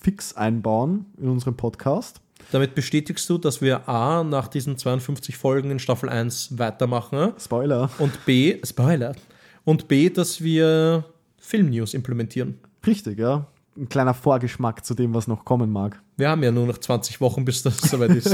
fix 0.01 0.35
einbauen 0.35 1.05
in 1.17 1.29
unserem 1.29 1.55
Podcast. 1.55 2.19
Damit 2.51 2.75
bestätigst 2.75 3.29
du, 3.29 3.37
dass 3.37 3.61
wir 3.61 3.89
A, 3.89 4.23
nach 4.23 4.47
diesen 4.47 4.77
52 4.77 5.35
Folgen 5.37 5.71
in 5.71 5.79
Staffel 5.79 6.09
1 6.09 6.57
weitermachen 6.57 7.33
Spoiler. 7.39 7.89
und 7.97 8.23
B, 8.25 8.59
Spoiler, 8.63 9.15
und 9.63 9.87
B, 9.87 10.09
dass 10.09 10.41
wir 10.41 11.03
Filmnews 11.39 11.93
implementieren. 11.93 12.59
Richtig, 12.85 13.17
ja. 13.19 13.47
Ein 13.77 13.89
kleiner 13.89 14.13
Vorgeschmack 14.13 14.85
zu 14.85 14.93
dem, 14.93 15.13
was 15.13 15.27
noch 15.27 15.43
kommen 15.43 15.69
mag. 15.69 16.01
Wir 16.15 16.29
haben 16.29 16.41
ja 16.43 16.51
nur 16.51 16.65
noch 16.65 16.77
20 16.77 17.19
Wochen, 17.19 17.43
bis 17.43 17.61
das 17.61 17.77
soweit 17.81 18.11
ist. 18.11 18.31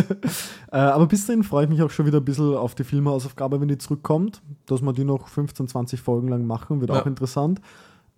Äh, 0.71 0.77
aber 0.77 1.07
bis 1.07 1.25
dahin 1.25 1.43
freue 1.43 1.63
ich 1.63 1.69
mich 1.71 1.81
auch 1.81 1.89
schon 1.89 2.05
wieder 2.05 2.19
ein 2.19 2.25
bisschen 2.25 2.55
auf 2.55 2.75
die 2.75 2.83
Filmhausaufgabe, 2.83 3.59
wenn 3.59 3.67
die 3.69 3.79
zurückkommt. 3.79 4.41
Dass 4.67 4.81
wir 4.81 4.93
die 4.93 5.03
noch 5.03 5.27
15, 5.29 5.67
20 5.67 5.99
Folgen 5.99 6.27
lang 6.27 6.45
machen, 6.45 6.79
wird 6.79 6.91
Ja. 6.91 7.01
auch 7.01 7.05
interessant. 7.07 7.59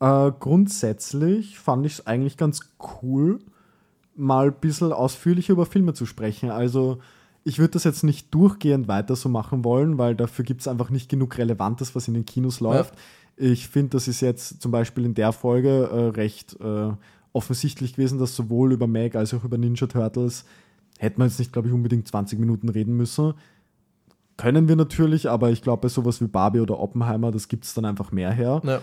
Äh, 0.02 0.32
grundsätzlich 0.38 1.60
fand 1.60 1.86
ich 1.86 1.94
es 1.94 2.07
eigentlich 2.07 2.36
ganz 2.36 2.60
cool, 3.02 3.40
mal 4.15 4.48
ein 4.48 4.60
bisschen 4.60 4.91
ausführlicher 4.91 5.53
über 5.53 5.65
Filme 5.65 5.94
zu 5.94 6.06
sprechen. 6.06 6.52
Also 6.52 6.99
ich 7.44 7.60
würde 7.60 7.72
das 7.72 7.84
jetzt 7.84 8.03
nicht 8.03 8.34
durchgehend 8.34 8.88
weiter 8.88 9.15
so 9.15 9.30
machen 9.30 9.64
wollen, 9.64 9.98
weil 9.98 10.15
dafür 10.15 10.45
gibt 10.45 10.61
es 10.61 10.68
einfach 10.68 10.90
nicht 10.90 11.10
genug 11.10 11.38
Relevantes, 11.38 11.95
was 11.95 12.07
in 12.07 12.14
den 12.14 12.26
Kinos 12.26 12.60
läuft. 12.60 12.94
Ich 13.35 13.68
finde, 13.68 13.91
das 13.91 14.07
ist 14.07 14.22
jetzt 14.22 14.61
zum 14.61 14.72
Beispiel 14.72 15.06
in 15.06 15.14
der 15.14 15.31
Folge 15.31 15.90
äh, 15.91 16.10
recht 16.10 16.60
äh, 16.61 16.91
offensichtlich 17.34 17.94
gewesen, 17.94 18.19
dass 18.19 18.35
sowohl 18.35 18.72
über 18.72 18.88
Meg 18.88 19.15
als 19.15 19.34
auch 19.34 19.44
über 19.44 19.57
Ninja 19.57 19.88
Turtles 19.88 20.45
hätte 20.99 21.19
man 21.19 21.27
jetzt 21.27 21.40
nicht, 21.40 21.52
glaube 21.52 21.68
ich, 21.68 21.73
unbedingt 21.73 22.07
20 22.07 22.40
Minuten 22.40 22.69
reden 22.69 22.95
müssen. 22.95 23.34
Können 24.38 24.68
wir 24.68 24.76
natürlich, 24.76 25.30
aber 25.30 25.52
ich 25.52 25.61
glaube, 25.61 25.81
bei 25.84 25.88
sowas 25.90 26.22
wie 26.22 26.27
Barbie 26.27 26.60
oder 26.60 26.80
Oppenheimer, 26.80 27.31
das 27.31 27.48
gibt 27.48 27.65
es 27.65 27.73
dann 27.73 27.85
einfach 27.85 28.11
mehr 28.11 28.31
her. 28.31 28.61
ja. 28.64 28.81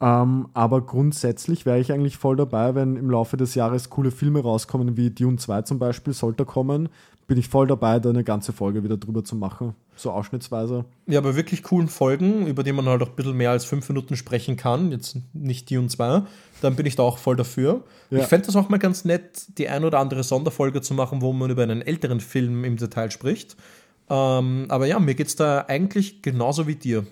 Ähm, 0.00 0.48
aber 0.54 0.80
grundsätzlich 0.80 1.66
wäre 1.66 1.78
ich 1.78 1.92
eigentlich 1.92 2.16
voll 2.16 2.36
dabei, 2.36 2.74
wenn 2.74 2.96
im 2.96 3.10
Laufe 3.10 3.36
des 3.36 3.54
Jahres 3.54 3.90
coole 3.90 4.10
Filme 4.10 4.40
rauskommen, 4.40 4.96
wie 4.96 5.10
Dune 5.10 5.36
2 5.36 5.62
zum 5.62 5.78
Beispiel, 5.78 6.14
sollte 6.14 6.46
kommen, 6.46 6.88
bin 7.26 7.38
ich 7.38 7.48
voll 7.48 7.66
dabei, 7.66 8.00
da 8.00 8.08
eine 8.08 8.24
ganze 8.24 8.52
Folge 8.52 8.82
wieder 8.82 8.96
drüber 8.96 9.22
zu 9.22 9.36
machen. 9.36 9.74
So 9.94 10.10
ausschnittsweise. 10.10 10.86
Ja, 11.06 11.20
bei 11.20 11.36
wirklich 11.36 11.62
coolen 11.62 11.88
Folgen, 11.88 12.46
über 12.46 12.64
die 12.64 12.72
man 12.72 12.86
halt 12.86 13.02
auch 13.02 13.10
ein 13.10 13.14
bisschen 13.14 13.36
mehr 13.36 13.50
als 13.50 13.66
fünf 13.66 13.88
Minuten 13.88 14.16
sprechen 14.16 14.56
kann, 14.56 14.90
jetzt 14.90 15.18
nicht 15.34 15.68
die 15.68 15.76
und 15.76 15.90
zwei, 15.90 16.22
dann 16.62 16.74
bin 16.74 16.86
ich 16.86 16.96
da 16.96 17.02
auch 17.02 17.18
voll 17.18 17.36
dafür. 17.36 17.84
Ja. 18.08 18.20
Ich 18.20 18.24
fände 18.24 18.46
das 18.46 18.56
auch 18.56 18.70
mal 18.70 18.78
ganz 18.78 19.04
nett, 19.04 19.58
die 19.58 19.68
ein 19.68 19.84
oder 19.84 19.98
andere 19.98 20.24
Sonderfolge 20.24 20.80
zu 20.80 20.94
machen, 20.94 21.20
wo 21.20 21.32
man 21.32 21.50
über 21.50 21.62
einen 21.62 21.82
älteren 21.82 22.20
Film 22.20 22.64
im 22.64 22.78
Detail 22.78 23.10
spricht. 23.10 23.56
Ähm, 24.08 24.64
aber 24.68 24.86
ja, 24.86 24.98
mir 24.98 25.14
geht 25.14 25.28
es 25.28 25.36
da 25.36 25.66
eigentlich 25.68 26.22
genauso 26.22 26.66
wie 26.66 26.74
dir. 26.74 27.06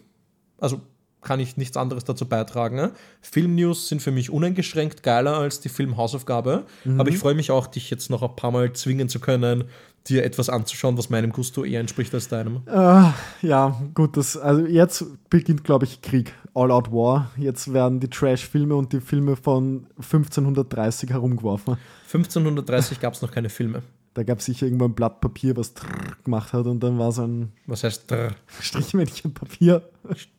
Also 0.58 0.80
kann 1.20 1.40
ich 1.40 1.56
nichts 1.56 1.76
anderes 1.76 2.04
dazu 2.04 2.26
beitragen. 2.26 2.76
Ne? 2.76 2.92
Filmnews 3.20 3.88
sind 3.88 4.02
für 4.02 4.12
mich 4.12 4.30
uneingeschränkt 4.30 5.02
geiler 5.02 5.38
als 5.38 5.60
die 5.60 5.68
Filmhausaufgabe. 5.68 6.64
Aber 6.96 7.08
ich 7.08 7.18
freue 7.18 7.34
mich 7.34 7.50
auch, 7.50 7.66
dich 7.66 7.90
jetzt 7.90 8.10
noch 8.10 8.22
ein 8.22 8.36
paar 8.36 8.50
Mal 8.50 8.72
zwingen 8.72 9.08
zu 9.08 9.18
können, 9.18 9.64
dir 10.08 10.24
etwas 10.24 10.48
anzuschauen, 10.48 10.96
was 10.96 11.10
meinem 11.10 11.32
Gusto 11.32 11.64
eher 11.64 11.80
entspricht 11.80 12.14
als 12.14 12.28
deinem. 12.28 12.62
Äh, 12.66 13.10
ja, 13.46 13.80
gut, 13.94 14.16
das, 14.16 14.36
also 14.36 14.64
jetzt 14.66 15.04
beginnt, 15.28 15.64
glaube 15.64 15.84
ich, 15.84 16.00
Krieg. 16.02 16.34
All 16.54 16.70
Out 16.72 16.90
War. 16.90 17.30
Jetzt 17.36 17.72
werden 17.72 18.00
die 18.00 18.08
Trash-Filme 18.08 18.74
und 18.74 18.92
die 18.92 19.00
Filme 19.00 19.36
von 19.36 19.86
1530 19.96 21.10
herumgeworfen. 21.10 21.76
1530 22.06 23.00
gab 23.00 23.14
es 23.14 23.22
noch 23.22 23.30
keine 23.30 23.48
Filme. 23.48 23.82
Da 24.18 24.24
gab 24.24 24.40
es 24.40 24.46
sicher 24.46 24.66
irgendwo 24.66 24.86
ein 24.86 24.96
Blatt 24.96 25.20
Papier, 25.20 25.56
was 25.56 25.74
trrr 25.74 26.16
gemacht 26.24 26.52
hat 26.52 26.66
und 26.66 26.82
dann 26.82 26.98
war 26.98 27.12
so 27.12 27.22
ein 27.22 27.52
Was 27.66 27.84
heißt 27.84 28.10
drr? 28.10 28.34
Strichmännchen 28.60 29.32
Papier. 29.32 29.88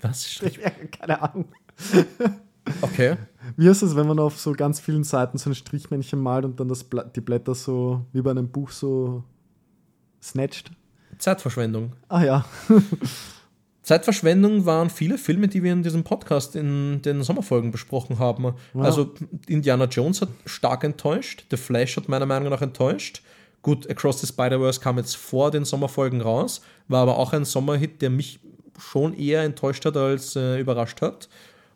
Was? 0.01 0.41
Keine 0.99 1.21
Ahnung. 1.21 1.45
Okay. 2.81 3.15
Wie 3.55 3.69
ist 3.69 3.81
es, 3.81 3.95
wenn 3.95 4.05
man 4.05 4.19
auf 4.19 4.37
so 4.37 4.51
ganz 4.51 4.81
vielen 4.81 5.05
Seiten 5.05 5.37
so 5.37 5.49
ein 5.49 5.55
Strichmännchen 5.55 6.19
malt 6.19 6.43
und 6.43 6.59
dann 6.59 6.67
das 6.67 6.83
Bla 6.83 7.05
die 7.05 7.21
Blätter 7.21 7.55
so 7.55 8.05
wie 8.11 8.21
bei 8.21 8.31
einem 8.31 8.49
Buch 8.49 8.71
so 8.71 9.23
snatcht? 10.21 10.71
Zeitverschwendung. 11.17 11.93
Ah 12.09 12.25
ja. 12.25 12.45
Zeitverschwendung 13.83 14.65
waren 14.65 14.89
viele 14.89 15.17
Filme, 15.17 15.47
die 15.47 15.63
wir 15.63 15.71
in 15.71 15.83
diesem 15.83 16.03
Podcast 16.03 16.57
in 16.57 17.01
den 17.01 17.23
Sommerfolgen 17.23 17.71
besprochen 17.71 18.19
haben. 18.19 18.55
Also 18.73 19.13
Indiana 19.47 19.85
Jones 19.85 20.21
hat 20.21 20.29
stark 20.45 20.83
enttäuscht, 20.83 21.45
The 21.49 21.55
Flash 21.55 21.95
hat 21.95 22.09
meiner 22.09 22.25
Meinung 22.25 22.49
nach 22.49 22.61
enttäuscht. 22.61 23.23
Gut, 23.61 23.89
Across 23.89 24.21
the 24.21 24.27
Spider-Verse 24.27 24.79
kam 24.79 24.97
jetzt 24.97 25.17
vor 25.17 25.51
den 25.51 25.65
Sommerfolgen 25.65 26.21
raus, 26.21 26.61
war 26.87 27.01
aber 27.03 27.17
auch 27.17 27.33
ein 27.33 27.45
Sommerhit, 27.45 28.01
der 28.01 28.09
mich 28.09 28.39
schon 28.77 29.13
eher 29.13 29.43
enttäuscht 29.43 29.85
hat 29.85 29.97
als 29.97 30.35
äh, 30.35 30.59
überrascht 30.59 31.01
hat. 31.01 31.27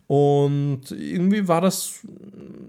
Und 0.08 0.92
irgendwie 0.92 1.48
war 1.48 1.62
das, 1.62 2.02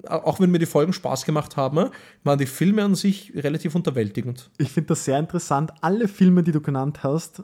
auch 0.09 0.41
wenn 0.41 0.51
mir 0.51 0.59
die 0.59 0.66
Folgen 0.66 0.93
Spaß 0.93 1.24
gemacht 1.24 1.57
haben, 1.57 1.91
waren 2.23 2.39
die 2.39 2.47
Filme 2.47 2.85
an 2.85 2.95
sich 2.95 3.32
relativ 3.35 3.74
unterwältigend. 3.74 4.51
Ich 4.59 4.70
finde 4.70 4.89
das 4.89 5.05
sehr 5.05 5.19
interessant. 5.19 5.73
Alle 5.81 6.09
Filme, 6.09 6.43
die 6.43 6.53
du 6.53 6.61
genannt 6.61 7.03
hast, 7.03 7.43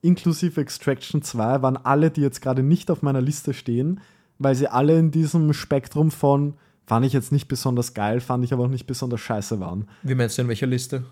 inklusive 0.00 0.60
Extraction 0.60 1.22
2, 1.22 1.62
waren 1.62 1.76
alle, 1.76 2.10
die 2.10 2.20
jetzt 2.20 2.40
gerade 2.40 2.62
nicht 2.62 2.90
auf 2.90 3.02
meiner 3.02 3.20
Liste 3.20 3.52
stehen, 3.52 4.00
weil 4.38 4.54
sie 4.54 4.68
alle 4.68 4.98
in 4.98 5.10
diesem 5.10 5.52
Spektrum 5.52 6.10
von 6.10 6.54
fand 6.92 7.06
ich 7.06 7.14
jetzt 7.14 7.32
nicht 7.32 7.48
besonders 7.48 7.94
geil, 7.94 8.20
fand 8.20 8.44
ich 8.44 8.52
aber 8.52 8.64
auch 8.64 8.68
nicht 8.68 8.86
besonders 8.86 9.18
scheiße 9.20 9.58
waren. 9.60 9.88
Wie 10.02 10.14
meinst 10.14 10.36
du 10.36 10.42
in 10.42 10.48
welcher 10.48 10.66
Liste? 10.66 11.06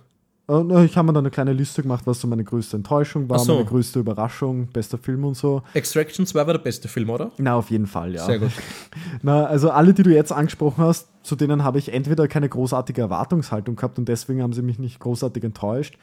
Äh, 0.47 0.85
ich 0.85 0.98
habe 0.98 1.07
mir 1.07 1.15
dann 1.15 1.23
eine 1.24 1.31
kleine 1.31 1.55
Liste 1.55 1.81
gemacht, 1.81 2.02
was 2.05 2.20
so 2.20 2.28
meine 2.28 2.44
größte 2.44 2.77
Enttäuschung 2.77 3.31
war, 3.31 3.39
so. 3.39 3.55
meine 3.55 3.65
größte 3.65 3.98
Überraschung, 3.98 4.66
bester 4.66 4.98
Film 4.98 5.24
und 5.24 5.39
so. 5.39 5.62
Extraction 5.73 6.27
2 6.27 6.47
war 6.47 6.52
der 6.52 6.61
beste 6.61 6.86
Film, 6.86 7.09
oder? 7.09 7.31
Na, 7.39 7.55
auf 7.55 7.70
jeden 7.70 7.86
Fall, 7.86 8.15
ja. 8.15 8.27
Sehr 8.27 8.40
gut. 8.40 8.51
Na, 9.23 9.47
also 9.47 9.70
alle, 9.70 9.94
die 9.94 10.02
du 10.02 10.11
jetzt 10.11 10.32
angesprochen 10.32 10.85
hast, 10.85 11.09
zu 11.23 11.35
denen 11.35 11.65
habe 11.65 11.78
ich 11.78 11.94
entweder 11.94 12.28
keine 12.28 12.51
großartige 12.51 13.01
Erwartungshaltung 13.01 13.74
gehabt 13.74 13.98
und 13.98 14.07
deswegen 14.07 14.43
haben 14.43 14.52
sie 14.52 14.61
mich 14.61 14.78
nicht 14.78 15.01
großartig 15.01 15.43
enttäuscht. 15.44 15.97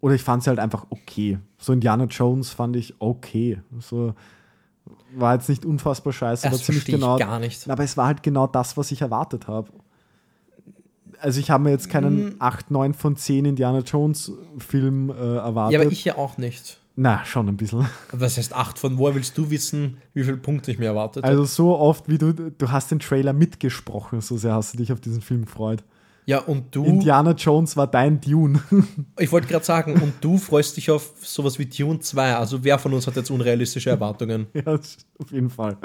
Oder 0.00 0.14
ich 0.14 0.22
fand 0.22 0.42
sie 0.42 0.48
halt 0.48 0.58
einfach 0.58 0.86
okay. 0.88 1.38
So 1.58 1.74
Indiana 1.74 2.04
Jones 2.04 2.48
fand 2.48 2.76
ich 2.76 2.94
okay. 2.98 3.60
So 3.78 4.14
war 5.16 5.34
jetzt 5.34 5.48
nicht 5.48 5.64
unfassbar 5.64 6.12
scheiße, 6.12 6.44
Das 6.44 6.52
aber 6.54 6.62
ziemlich 6.62 6.84
genau. 6.84 7.16
gar 7.16 7.38
nicht. 7.38 7.68
Aber 7.68 7.82
es 7.84 7.96
war 7.96 8.06
halt 8.06 8.22
genau 8.22 8.46
das, 8.46 8.76
was 8.76 8.90
ich 8.92 9.00
erwartet 9.00 9.48
habe. 9.48 9.68
Also 11.20 11.40
ich 11.40 11.50
habe 11.50 11.64
mir 11.64 11.70
jetzt 11.70 11.90
keinen 11.90 12.30
Mm. 12.30 12.34
8, 12.38 12.70
9 12.70 12.94
von 12.94 13.16
10 13.16 13.44
Indiana 13.44 13.80
Jones 13.80 14.30
Film 14.58 15.10
äh, 15.10 15.14
erwartet. 15.14 15.72
Ja, 15.74 15.80
aber 15.80 15.90
ich 15.90 16.04
ja 16.04 16.16
auch 16.16 16.38
nicht. 16.38 16.78
Na, 16.94 17.24
schon 17.24 17.48
ein 17.48 17.56
bisschen. 17.56 17.86
Was 18.12 18.36
heißt 18.38 18.52
8 18.54 18.78
von 18.78 18.98
woher 18.98 19.14
willst 19.14 19.38
du 19.38 19.50
wissen, 19.50 19.98
wie 20.14 20.24
viele 20.24 20.36
Punkte 20.36 20.70
ich 20.70 20.78
mir 20.78 20.86
erwartet 20.86 21.22
habe? 21.24 21.32
Also 21.32 21.44
so 21.44 21.76
oft, 21.78 22.08
wie 22.08 22.18
du, 22.18 22.32
du 22.32 22.70
hast 22.70 22.90
den 22.90 22.98
Trailer 22.98 23.32
mitgesprochen, 23.32 24.20
so 24.20 24.36
sehr 24.36 24.52
hast 24.54 24.74
du 24.74 24.78
dich 24.78 24.92
auf 24.92 25.00
diesen 25.00 25.20
Film 25.22 25.44
gefreut. 25.44 25.84
Ja, 26.28 26.40
und 26.40 26.76
du, 26.76 26.84
Indiana 26.84 27.30
Jones 27.30 27.74
war 27.78 27.86
dein 27.86 28.20
Dune. 28.20 28.60
ich 29.18 29.32
wollte 29.32 29.48
gerade 29.48 29.64
sagen, 29.64 29.94
und 29.94 30.12
du 30.20 30.36
freust 30.36 30.76
dich 30.76 30.90
auf 30.90 31.14
sowas 31.22 31.58
wie 31.58 31.64
Dune 31.64 32.00
2. 32.00 32.36
Also 32.36 32.62
wer 32.64 32.78
von 32.78 32.92
uns 32.92 33.06
hat 33.06 33.16
jetzt 33.16 33.30
unrealistische 33.30 33.88
Erwartungen? 33.88 34.46
ja, 34.52 34.74
auf 34.74 35.30
jeden 35.30 35.48
Fall. 35.48 35.78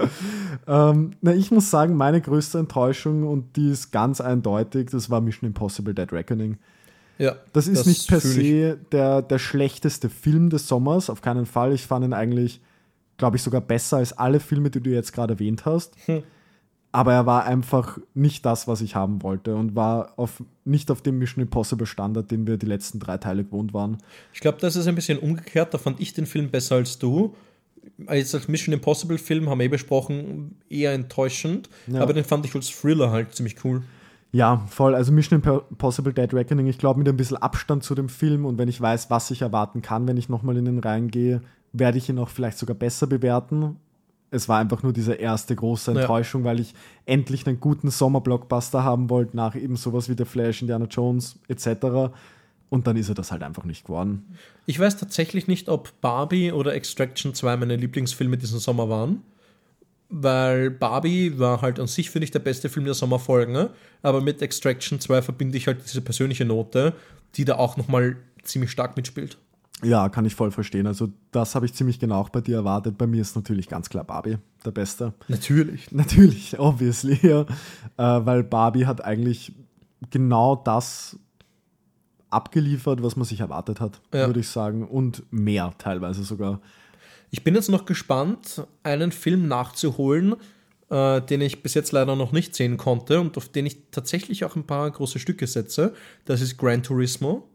ähm, 0.68 1.12
na, 1.22 1.34
ich 1.34 1.50
muss 1.50 1.72
sagen, 1.72 1.96
meine 1.96 2.20
größte 2.20 2.60
Enttäuschung, 2.60 3.26
und 3.26 3.56
die 3.56 3.72
ist 3.72 3.92
ganz 3.92 4.20
eindeutig, 4.20 4.90
das 4.90 5.10
war 5.10 5.22
Mission 5.22 5.48
Impossible 5.48 5.94
Dead 5.94 6.12
Reckoning. 6.12 6.58
Ja, 7.20 7.38
Das 7.54 7.70
ist 7.70 7.86
nicht 7.86 8.10
per 8.10 8.20
se 8.20 8.78
der, 8.92 9.22
der 9.22 9.40
schlechteste 9.40 10.10
Film 10.10 10.50
des 10.50 10.68
Sommers, 10.68 11.10
auf 11.10 11.22
keinen 11.22 11.46
Fall. 11.46 11.72
Ich 11.72 11.88
fand 11.88 12.04
ihn 12.04 12.12
eigentlich, 12.12 12.60
glaube 13.16 13.38
ich, 13.38 13.44
sogar 13.44 13.62
besser 13.62 13.96
als 13.96 14.12
alle 14.12 14.42
Filme, 14.42 14.70
die 14.70 14.82
du 14.82 14.90
jetzt 14.90 15.14
gerade 15.14 15.36
erwähnt 15.36 15.66
hast. 15.66 15.96
Hm. 16.06 16.24
Aber 16.96 17.12
er 17.12 17.26
war 17.26 17.46
einfach 17.46 17.98
nicht 18.14 18.46
das, 18.46 18.68
was 18.68 18.80
ich 18.80 18.96
haben 18.96 19.24
wollte 19.24 19.56
und 19.56 19.76
war 19.76 20.14
auf, 20.16 20.44
nicht 20.64 20.92
auf 20.92 21.02
dem 21.02 21.18
Mission 21.18 21.42
Impossible 21.42 21.88
Standard, 21.88 22.30
den 22.30 22.46
wir 22.46 22.58
die 22.58 22.68
letzten 22.68 23.00
drei 23.00 23.18
Teile 23.18 23.44
gewohnt 23.44 23.74
waren. 23.74 23.98
Ich 24.32 24.42
glaube, 24.42 24.60
das 24.62 24.76
ist 24.76 24.86
ein 24.86 24.94
bisschen 24.94 25.18
umgekehrt. 25.18 25.74
Da 25.74 25.80
fand 25.80 26.00
ich 26.00 26.14
den 26.14 26.28
Film 26.28 26.52
besser 26.52 26.76
als 26.76 27.00
du. 27.00 27.36
Jetzt 28.12 28.36
als 28.36 28.48
Mission 28.48 28.74
Impossible 28.74 29.18
Film 29.18 29.50
haben 29.50 29.58
wir 29.58 29.66
eh 29.66 29.70
besprochen, 29.70 30.56
eher 30.70 30.94
enttäuschend. 30.94 31.68
Ja. 31.88 32.00
Aber 32.00 32.14
den 32.14 32.24
fand 32.24 32.46
ich 32.46 32.54
als 32.54 32.70
Thriller 32.70 33.10
halt 33.10 33.34
ziemlich 33.34 33.56
cool. 33.66 33.82
Ja, 34.32 34.64
voll. 34.68 34.94
Also 34.94 35.12
Mission 35.12 35.42
Impossible 35.42 36.14
Dead 36.14 36.32
Reckoning, 36.32 36.68
ich 36.68 36.78
glaube, 36.78 37.00
mit 37.00 37.10
ein 37.10 37.18
bisschen 37.18 37.38
Abstand 37.38 37.84
zu 37.84 37.96
dem 37.96 38.08
Film 38.08 38.46
und 38.46 38.60
wenn 38.60 38.70
ich 38.70 38.80
weiß, 38.80 39.10
was 39.10 39.32
ich 39.32 39.42
erwarten 39.42 39.82
kann, 39.82 40.08
wenn 40.08 40.18
ich 40.18 40.30
nochmal 40.30 40.58
in 40.58 40.66
den 40.66 40.78
reingehe, 40.78 41.42
werde 41.72 41.98
ich 41.98 42.08
ihn 42.08 42.20
auch 42.20 42.30
vielleicht 42.30 42.60
sogar 42.60 42.76
besser 42.76 43.08
bewerten. 43.08 43.78
Es 44.34 44.50
war 44.50 44.60
einfach 44.60 44.84
nur 44.84 44.94
diese 44.94 45.14
erste 45.14 45.56
große 45.56 45.92
Ja. 45.94 46.02
Enttäuschung, 46.02 46.44
weil 46.44 46.60
ich 46.60 46.74
endlich 47.06 47.46
einen 47.48 47.60
guten 47.60 47.90
Sommerblockbuster 47.92 48.84
haben 48.84 49.10
wollte, 49.10 49.36
nach 49.38 49.56
eben 49.56 49.76
sowas 49.76 50.10
wie 50.10 50.16
The 50.18 50.26
Flash, 50.26 50.62
Indiana 50.62 50.86
Jones 50.86 51.40
etc. 51.48 52.12
Und 52.70 52.88
dann 52.88 52.98
ist 52.98 53.10
er 53.10 53.16
das 53.16 53.32
halt 53.32 53.44
einfach 53.44 53.64
nicht 53.66 53.86
geworden. 53.86 54.26
Ich 54.66 54.80
weiß 54.80 54.98
tatsächlich 54.98 55.48
nicht, 55.48 55.70
ob 55.70 55.92
Barbie 56.02 56.52
oder 56.52 56.74
Extraction 56.74 57.34
2 57.36 57.58
meine 57.58 57.76
Lieblingsfilme 57.76 58.38
diesen 58.38 58.60
Sommer 58.60 58.90
waren. 58.90 59.22
weil 60.16 60.70
Barbie 60.70 61.40
war 61.40 61.62
halt 61.62 61.80
an 61.80 61.88
sich, 61.88 62.12
finde 62.12 62.26
ich, 62.26 62.32
der 62.32 62.40
beste 62.40 62.70
Film 62.70 62.86
der 62.86 62.94
Sommerfolgen, 62.94 63.52
ne? 63.54 63.72
aber 64.04 64.22
mit 64.22 64.42
Extraction 64.44 65.00
2 65.00 65.24
verbinde 65.24 65.58
ich 65.58 65.66
halt 65.68 65.82
diese 65.84 66.02
persönliche 66.02 66.46
Note, 66.46 66.94
die 67.36 67.46
da 67.46 67.56
auch 67.56 67.78
nochmal 67.78 68.18
ziemlich 68.44 68.70
stark 68.70 68.96
mitspielt. 68.96 69.38
Ja, 69.84 70.10
kann 70.10 70.26
ich 70.26 70.36
voll 70.36 70.52
verstehen. 70.52 70.88
Also 70.88 71.10
das 71.32 71.56
habe 71.56 71.66
ich 71.66 71.74
ziemlich 71.74 72.00
genau 72.00 72.20
auch 72.20 72.30
bei 72.30 72.42
dir 72.42 72.56
erwartet. 72.58 72.98
Bei 72.98 73.08
mir 73.08 73.22
ist 73.22 73.36
natürlich 73.36 73.68
ganz 73.68 73.90
klar 73.90 74.04
Barbie 74.04 74.38
der 74.66 74.72
Beste. 74.72 75.14
Natürlich. 75.28 75.92
Natürlich, 75.92 76.58
obviously, 76.60 77.20
ja. 77.22 77.42
Äh, 77.98 78.26
weil 78.26 78.44
Barbie 78.44 78.86
hat 78.86 79.04
eigentlich 79.04 79.54
genau 80.10 80.56
das 80.56 81.18
abgeliefert, 82.30 83.04
was 83.04 83.16
man 83.16 83.26
sich 83.26 83.42
erwartet 83.42 83.80
hat, 83.80 84.02
Ja. 84.14 84.28
würde 84.28 84.40
ich 84.40 84.50
sagen. 84.50 84.88
Und 84.88 85.24
mehr 85.32 85.74
teilweise 85.78 86.24
sogar. 86.24 86.62
Ich 87.30 87.44
bin 87.44 87.56
jetzt 87.56 87.70
noch 87.70 87.86
gespannt, 87.86 88.66
einen 88.84 89.12
Film 89.12 89.48
nachzuholen, 89.48 90.36
äh, 90.90 91.22
den 91.22 91.42
ich 91.42 91.62
bis 91.64 91.74
jetzt 91.74 91.92
leider 91.92 92.16
noch 92.16 92.32
nicht 92.32 92.56
sehen 92.56 92.78
konnte 92.78 93.20
und 93.20 93.38
auf 93.38 93.50
den 93.50 93.66
ich 93.66 93.78
tatsächlich 93.92 94.46
auch 94.46 94.56
ein 94.56 94.66
paar 94.66 94.90
große 94.90 95.20
Stücke 95.20 95.48
setze. 95.48 95.94
Das 96.26 96.42
ist 96.42 96.58
Gran 96.58 96.84
Turismo, 96.84 97.48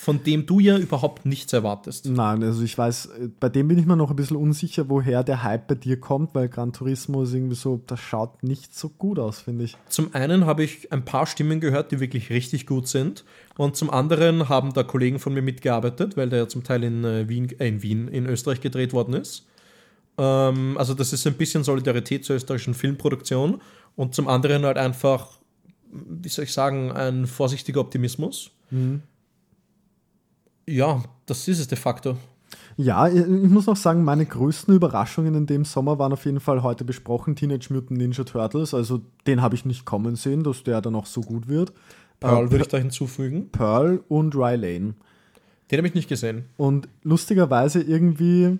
von 0.00 0.24
dem 0.24 0.46
du 0.46 0.60
ja 0.60 0.78
überhaupt 0.78 1.26
nichts 1.26 1.52
erwartest. 1.52 2.06
Nein, 2.06 2.42
also 2.42 2.62
ich 2.62 2.78
weiß, 2.78 3.06
äh, 3.06 3.28
bei 3.38 3.50
dem 3.50 3.68
bin 3.68 3.76
ich 3.76 3.84
mir 3.84 3.96
noch 3.96 4.08
ein 4.08 4.16
bisschen 4.16 4.38
unsicher, 4.38 4.88
woher 4.88 5.22
der 5.22 5.42
Hype 5.42 5.68
bei 5.68 5.74
dir 5.74 6.00
kommt, 6.00 6.34
weil 6.34 6.48
Gran 6.48 6.72
Turismo 6.72 7.22
ist 7.22 7.34
irgendwie 7.34 7.54
so, 7.54 7.82
das 7.86 8.00
schaut 8.00 8.42
nicht 8.42 8.74
so 8.74 8.88
gut 8.88 9.18
aus, 9.18 9.40
finde 9.40 9.64
ich. 9.64 9.76
Zum 9.90 10.14
einen 10.14 10.46
habe 10.46 10.64
ich 10.64 10.90
ein 10.90 11.04
paar 11.04 11.26
Stimmen 11.26 11.60
gehört, 11.60 11.92
die 11.92 12.00
wirklich 12.00 12.30
richtig 12.30 12.66
gut 12.66 12.88
sind. 12.88 13.26
Und 13.58 13.76
zum 13.76 13.90
anderen 13.90 14.48
haben 14.48 14.72
da 14.72 14.84
Kollegen 14.84 15.18
von 15.18 15.34
mir 15.34 15.42
mitgearbeitet, 15.42 16.16
weil 16.16 16.30
der 16.30 16.38
ja 16.38 16.48
zum 16.48 16.64
Teil 16.64 16.82
in 16.82 17.04
äh, 17.04 17.28
Wien, 17.28 17.50
äh, 17.60 17.68
in 17.68 17.82
Wien, 17.82 18.08
in 18.08 18.24
Österreich 18.24 18.62
gedreht 18.62 18.94
worden 18.94 19.12
ist. 19.12 19.44
Ähm, 20.16 20.78
also 20.78 20.94
das 20.94 21.12
ist 21.12 21.26
ein 21.26 21.34
bisschen 21.34 21.62
Solidarität 21.62 22.24
zur 22.24 22.36
österreichischen 22.36 22.72
Filmproduktion. 22.72 23.60
Und 23.96 24.14
zum 24.14 24.28
anderen 24.28 24.64
halt 24.64 24.78
einfach, 24.78 25.28
wie 25.92 26.30
soll 26.30 26.46
ich 26.46 26.54
sagen, 26.54 26.90
ein 26.90 27.26
vorsichtiger 27.26 27.80
Optimismus. 27.80 28.50
Ja, 30.70 31.02
das 31.26 31.48
ist 31.48 31.58
es 31.58 31.68
de 31.68 31.76
facto. 31.76 32.16
Ja, 32.76 33.08
ich 33.08 33.26
muss 33.26 33.66
noch 33.66 33.76
sagen, 33.76 34.04
meine 34.04 34.24
größten 34.24 34.74
Überraschungen 34.74 35.34
in 35.34 35.46
dem 35.46 35.64
Sommer 35.64 35.98
waren 35.98 36.12
auf 36.12 36.24
jeden 36.24 36.40
Fall 36.40 36.62
heute 36.62 36.84
besprochen 36.84 37.36
Teenage 37.36 37.72
Mutant 37.72 37.98
Ninja 37.98 38.24
Turtles. 38.24 38.72
Also 38.72 39.00
den 39.26 39.42
habe 39.42 39.54
ich 39.54 39.64
nicht 39.64 39.84
kommen 39.84 40.16
sehen, 40.16 40.44
dass 40.44 40.62
der 40.62 40.80
dann 40.80 40.94
auch 40.94 41.06
so 41.06 41.20
gut 41.20 41.48
wird. 41.48 41.72
Pearl 42.20 42.46
Äh, 42.46 42.50
würde 42.52 42.64
ich 42.64 42.68
da 42.68 42.78
hinzufügen. 42.78 43.50
Pearl 43.50 44.02
und 44.08 44.34
Rylane. 44.34 44.94
Den 45.70 45.78
habe 45.78 45.88
ich 45.88 45.94
nicht 45.94 46.08
gesehen. 46.08 46.44
Und 46.56 46.88
lustigerweise 47.02 47.82
irgendwie 47.82 48.58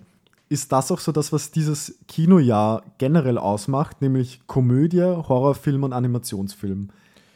ist 0.49 0.71
das 0.71 0.91
auch 0.91 0.99
so 0.99 1.11
das, 1.11 1.31
was 1.31 1.51
dieses 1.51 1.97
Kinojahr 2.07 2.83
generell 2.97 3.37
ausmacht, 3.37 4.01
nämlich 4.01 4.41
Komödie, 4.47 5.01
Horrorfilm 5.01 5.83
und 5.83 5.93
Animationsfilm. 5.93 6.89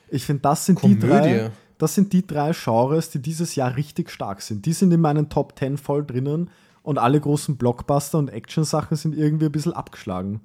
Ich 0.09 0.25
finde, 0.25 0.41
das 0.41 0.65
sind 0.65 0.79
die 0.83 0.99
Komödie? 0.99 1.07
drei. 1.07 1.51
Das 1.77 1.95
sind 1.95 2.13
die 2.13 2.25
drei 2.25 2.51
Genres, 2.51 3.09
die 3.09 3.21
dieses 3.21 3.55
Jahr 3.55 3.75
richtig 3.75 4.09
stark 4.09 4.41
sind. 4.41 4.65
Die 4.65 4.73
sind 4.73 4.91
in 4.91 5.01
meinen 5.01 5.29
Top 5.29 5.57
10 5.57 5.77
voll 5.77 6.05
drinnen 6.05 6.49
und 6.83 6.97
alle 6.97 7.19
großen 7.19 7.57
Blockbuster 7.57 8.17
und 8.17 8.29
Action-Sachen 8.29 8.95
sind 8.95 9.17
irgendwie 9.17 9.45
ein 9.45 9.51
bisschen 9.51 9.73
abgeschlagen. 9.73 10.41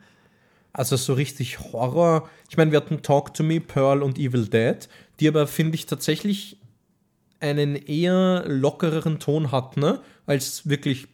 Also 0.72 0.96
so 0.96 1.14
richtig 1.14 1.60
Horror. 1.72 2.28
Ich 2.48 2.56
meine, 2.56 2.70
wir 2.70 2.78
hatten 2.78 3.02
Talk 3.02 3.34
to 3.34 3.42
Me, 3.42 3.60
Pearl 3.60 4.02
und 4.02 4.18
Evil 4.18 4.46
Dead, 4.46 4.88
die 5.18 5.28
aber, 5.28 5.46
finde 5.46 5.74
ich, 5.74 5.86
tatsächlich 5.86 6.58
einen 7.40 7.74
eher 7.74 8.44
lockereren 8.46 9.18
Ton 9.18 9.50
hatten, 9.50 9.80
ne? 9.80 10.00
als 10.26 10.68
wirklich 10.68 11.08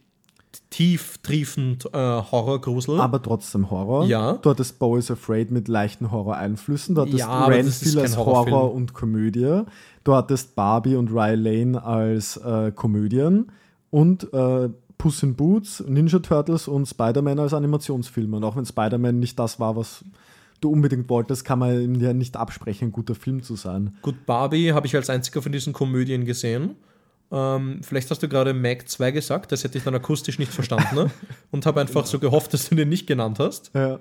tief 0.69 1.17
triefend 1.19 1.85
äh, 1.93 1.97
Horrorgrusel. 1.97 2.99
Aber 2.99 3.21
trotzdem 3.21 3.69
Horror. 3.71 4.05
Ja. 4.05 4.33
Du 4.33 4.49
hattest 4.49 4.79
Bo 4.79 4.97
is 4.97 5.09
Afraid 5.11 5.51
mit 5.51 5.67
leichten 5.67 6.11
Horror-Einflüssen. 6.11 6.95
Du 6.95 7.01
hattest 7.01 7.19
Ja, 7.19 7.27
aber 7.27 7.57
das 7.57 7.81
ist 7.81 7.95
Renfield 7.95 8.17
als. 8.17 8.17
Horror 8.17 8.73
und 8.73 8.93
Komödie. 8.93 9.63
Du 10.03 10.13
hattest 10.13 10.55
Barbie 10.55 10.95
und 10.95 11.11
Rylane 11.11 11.81
als 11.83 12.37
äh, 12.37 12.71
Komödien. 12.71 13.51
Und 13.89 14.31
äh, 14.33 14.69
Puss 14.97 15.21
in 15.23 15.35
Boots, 15.35 15.83
Ninja 15.87 16.19
Turtles 16.19 16.67
und 16.67 16.85
Spider-Man 16.87 17.39
als 17.39 17.53
Animationsfilme. 17.53 18.37
Und 18.37 18.43
auch 18.43 18.55
wenn 18.55 18.65
Spider-Man 18.65 19.19
nicht 19.19 19.37
das 19.37 19.59
war, 19.59 19.75
was 19.75 20.03
du 20.61 20.71
unbedingt 20.71 21.09
wolltest, 21.09 21.45
kann 21.45 21.59
man 21.59 21.79
ihm 21.79 21.95
ja 21.95 22.13
nicht 22.13 22.35
absprechen, 22.35 22.89
ein 22.89 22.91
guter 22.91 23.15
Film 23.15 23.43
zu 23.43 23.55
sein. 23.55 23.95
Gut, 24.01 24.25
Barbie 24.25 24.73
habe 24.73 24.87
ich 24.87 24.95
als 24.95 25.09
einziger 25.09 25.41
von 25.41 25.51
diesen 25.51 25.73
Komödien 25.73 26.25
gesehen. 26.25 26.75
Ähm, 27.31 27.81
vielleicht 27.83 28.09
hast 28.09 28.23
du 28.23 28.29
gerade 28.29 28.53
Mag 28.53 28.87
2 28.87 29.11
gesagt, 29.11 29.51
das 29.51 29.63
hätte 29.63 29.77
ich 29.77 29.83
dann 29.83 29.95
akustisch 29.95 30.39
nicht 30.39 30.51
verstanden 30.51 30.95
ne? 30.95 31.11
und 31.51 31.65
habe 31.65 31.81
einfach 31.81 32.05
so 32.05 32.19
gehofft, 32.19 32.53
dass 32.53 32.69
du 32.69 32.75
den 32.75 32.89
nicht 32.89 33.07
genannt 33.07 33.39
hast. 33.39 33.71
Ja. 33.73 33.99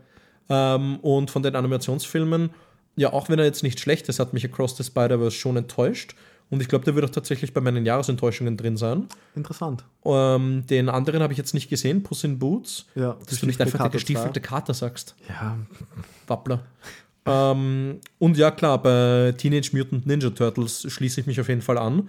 Ähm, 0.48 0.98
und 1.00 1.30
von 1.30 1.42
den 1.42 1.56
Animationsfilmen, 1.56 2.50
ja, 2.94 3.12
auch 3.12 3.28
wenn 3.28 3.38
er 3.38 3.44
jetzt 3.44 3.62
nicht 3.62 3.80
schlecht 3.80 4.08
ist, 4.08 4.20
hat 4.20 4.32
mich 4.32 4.44
Across 4.44 4.76
the 4.76 4.84
Spider-Verse 4.84 5.36
schon 5.36 5.56
enttäuscht. 5.56 6.14
Und 6.48 6.62
ich 6.62 6.68
glaube, 6.68 6.84
der 6.84 6.94
wird 6.94 7.04
auch 7.04 7.10
tatsächlich 7.10 7.52
bei 7.52 7.60
meinen 7.60 7.84
Jahresenttäuschungen 7.84 8.56
drin 8.56 8.76
sein. 8.76 9.08
Interessant. 9.34 9.84
Ähm, 10.04 10.64
den 10.68 10.88
anderen 10.88 11.20
habe 11.20 11.32
ich 11.32 11.38
jetzt 11.38 11.54
nicht 11.54 11.68
gesehen, 11.68 12.04
Puss 12.04 12.22
in 12.22 12.38
Boots. 12.38 12.86
Ja, 12.94 13.16
Dass 13.28 13.40
du 13.40 13.46
nicht 13.46 13.60
einfach 13.60 13.78
der 13.78 13.86
Kater 13.86 13.98
gestiefelte 13.98 14.40
2. 14.40 14.48
Kater 14.48 14.74
sagst. 14.74 15.16
Ja, 15.28 15.58
Wappler. 16.28 16.62
ähm, 17.26 18.00
und 18.20 18.36
ja, 18.36 18.52
klar, 18.52 18.80
bei 18.80 19.34
Teenage 19.36 19.70
Mutant 19.72 20.06
Ninja 20.06 20.30
Turtles 20.30 20.86
schließe 20.88 21.20
ich 21.20 21.26
mich 21.26 21.40
auf 21.40 21.48
jeden 21.48 21.62
Fall 21.62 21.78
an. 21.78 22.08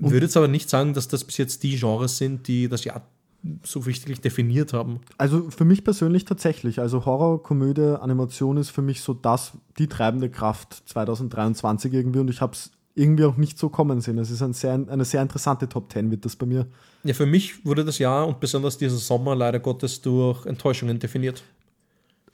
Würde 0.00 0.26
jetzt 0.26 0.36
aber 0.36 0.48
nicht 0.48 0.70
sagen, 0.70 0.94
dass 0.94 1.08
das 1.08 1.24
bis 1.24 1.36
jetzt 1.36 1.62
die 1.62 1.76
Genres 1.76 2.18
sind, 2.18 2.48
die 2.48 2.68
das 2.68 2.84
Jahr 2.84 3.02
so 3.64 3.86
wichtig 3.86 4.20
definiert 4.20 4.72
haben. 4.72 5.00
Also 5.16 5.50
für 5.50 5.64
mich 5.64 5.84
persönlich 5.84 6.24
tatsächlich. 6.24 6.78
Also 6.78 7.06
Horror, 7.06 7.42
Komödie, 7.42 7.98
Animation 8.00 8.56
ist 8.56 8.70
für 8.70 8.82
mich 8.82 9.00
so 9.00 9.14
das, 9.14 9.52
die 9.78 9.86
treibende 9.86 10.30
Kraft 10.30 10.82
2023 10.86 11.92
irgendwie 11.92 12.18
und 12.18 12.28
ich 12.28 12.40
habe 12.40 12.52
es 12.52 12.70
irgendwie 12.94 13.24
auch 13.24 13.36
nicht 13.36 13.58
so 13.58 13.68
kommen 13.68 14.00
sehen. 14.00 14.18
Es 14.18 14.30
ist 14.30 14.42
ein 14.42 14.52
sehr, 14.52 14.74
eine 14.74 15.04
sehr 15.04 15.22
interessante 15.22 15.68
Top 15.68 15.90
10 15.92 16.10
wird 16.10 16.24
das 16.24 16.36
bei 16.36 16.44
mir. 16.44 16.66
Ja, 17.04 17.14
für 17.14 17.26
mich 17.26 17.64
wurde 17.64 17.84
das 17.84 17.98
Jahr 17.98 18.26
und 18.26 18.40
besonders 18.40 18.76
dieser 18.76 18.96
Sommer 18.96 19.34
leider 19.34 19.58
Gottes 19.58 20.02
durch 20.02 20.44
Enttäuschungen 20.44 20.98
definiert. 20.98 21.42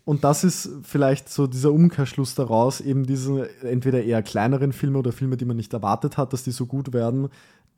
Und 0.07 0.25
das 0.25 0.45
ist 0.45 0.71
vielleicht 0.85 1.29
so 1.29 1.47
dieser 1.47 1.73
Umkehrschluss 1.73 2.35
daraus, 2.35 2.81
eben 2.81 3.05
diese 3.05 3.51
entweder 3.63 4.03
eher 4.03 4.23
kleineren 4.23 4.73
Filme 4.73 4.99
oder 4.99 5.13
Filme, 5.13 5.37
die 5.37 5.45
man 5.45 5.59
nicht 5.59 5.75
erwartet 5.75 6.17
hat, 6.17 6.33
dass 6.33 6.45
die 6.45 6.53
so 6.53 6.65
gut 6.65 6.95
werden, 6.95 7.29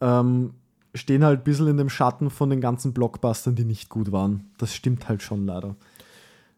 ähm, 0.01 0.53
stehen 0.95 1.25
halt 1.25 1.41
ein 1.41 1.45
bisschen 1.45 1.67
in 1.69 1.79
dem 1.79 1.89
Schatten 1.89 2.31
von 2.31 2.51
den 2.51 2.61
ganzen 2.61 2.93
Blockbustern, 2.93 3.55
die 3.55 3.65
nicht 3.65 3.89
gut 3.89 4.13
waren. 4.13 4.51
Das 4.59 4.75
stimmt 4.75 5.09
halt 5.09 5.23
schon 5.23 5.47
leider. 5.47 5.75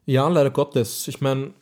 Ja, 0.07 0.29
leider 0.29 0.51
Gottes. 0.51 1.09
Ich 1.09 1.21
meine, 1.21 1.53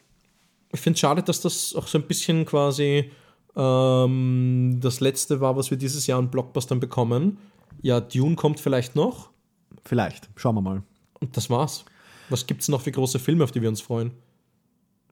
ich 0.72 0.80
finde 0.80 0.94
es 0.94 1.00
schade, 1.00 1.22
dass 1.22 1.40
das 1.42 1.74
auch 1.76 1.86
so 1.86 1.98
ein 1.98 2.06
bisschen 2.06 2.46
quasi 2.46 3.10
ähm, 3.56 4.78
das 4.80 5.00
letzte 5.00 5.40
war, 5.40 5.56
was 5.56 5.70
wir 5.70 5.78
dieses 5.78 6.06
Jahr 6.06 6.18
an 6.18 6.30
Blockbustern 6.30 6.80
bekommen. 6.80 7.38
Ja, 7.82 8.00
Dune 8.00 8.36
kommt 8.36 8.58
vielleicht 8.58 8.96
noch 8.96 9.30
Vielleicht. 9.84 10.28
Schauen 10.36 10.54
wir 10.54 10.60
mal. 10.60 10.82
und 11.20 11.36
das 11.36 11.48
war's. 11.50 11.84
Was 12.30 12.46
gibt's 12.46 12.68
noch 12.68 12.80
für 12.80 12.92
große 12.92 13.18
Filme, 13.18 13.44
auf 13.44 13.52
die 13.52 13.62
wir 13.62 13.68
uns 13.68 13.80
freuen? 13.80 14.12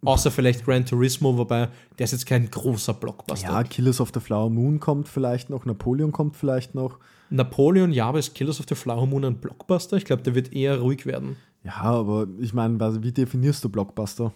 Außer 0.05 0.31
vielleicht 0.31 0.65
Gran 0.65 0.85
Turismo, 0.85 1.37
wobei 1.37 1.69
der 1.99 2.05
ist 2.05 2.13
jetzt 2.13 2.27
kein 2.27 2.51
großer 2.51 2.95
Blockbuster. 2.95 3.49
Ja, 3.49 3.63
Killers 3.65 4.01
of 4.01 4.11
the 4.15 4.21
Flower 4.21 4.51
Moon 4.51 4.79
kommt 4.79 5.09
vielleicht 5.09 5.51
noch, 5.51 5.65
Napoleon 5.65 6.13
kommt 6.13 6.37
vielleicht 6.37 6.75
noch. 6.75 6.99
Napoleon, 7.31 7.93
ja, 7.93 8.07
aber 8.07 8.19
ist 8.19 8.35
Killers 8.35 8.61
of 8.61 8.67
the 8.69 8.75
Flower 8.75 9.07
Moon 9.07 9.25
ein 9.25 9.37
Blockbuster? 9.37 9.97
Ich 9.97 10.05
glaube, 10.05 10.23
der 10.23 10.35
wird 10.35 10.53
eher 10.53 10.79
ruhig 10.79 11.07
werden. 11.07 11.37
Ja, 11.65 11.83
aber 11.83 12.29
ich 12.39 12.53
meine, 12.53 12.79
wie 13.03 13.11
definierst 13.11 13.65
du 13.65 13.69
Blockbuster? 13.69 14.33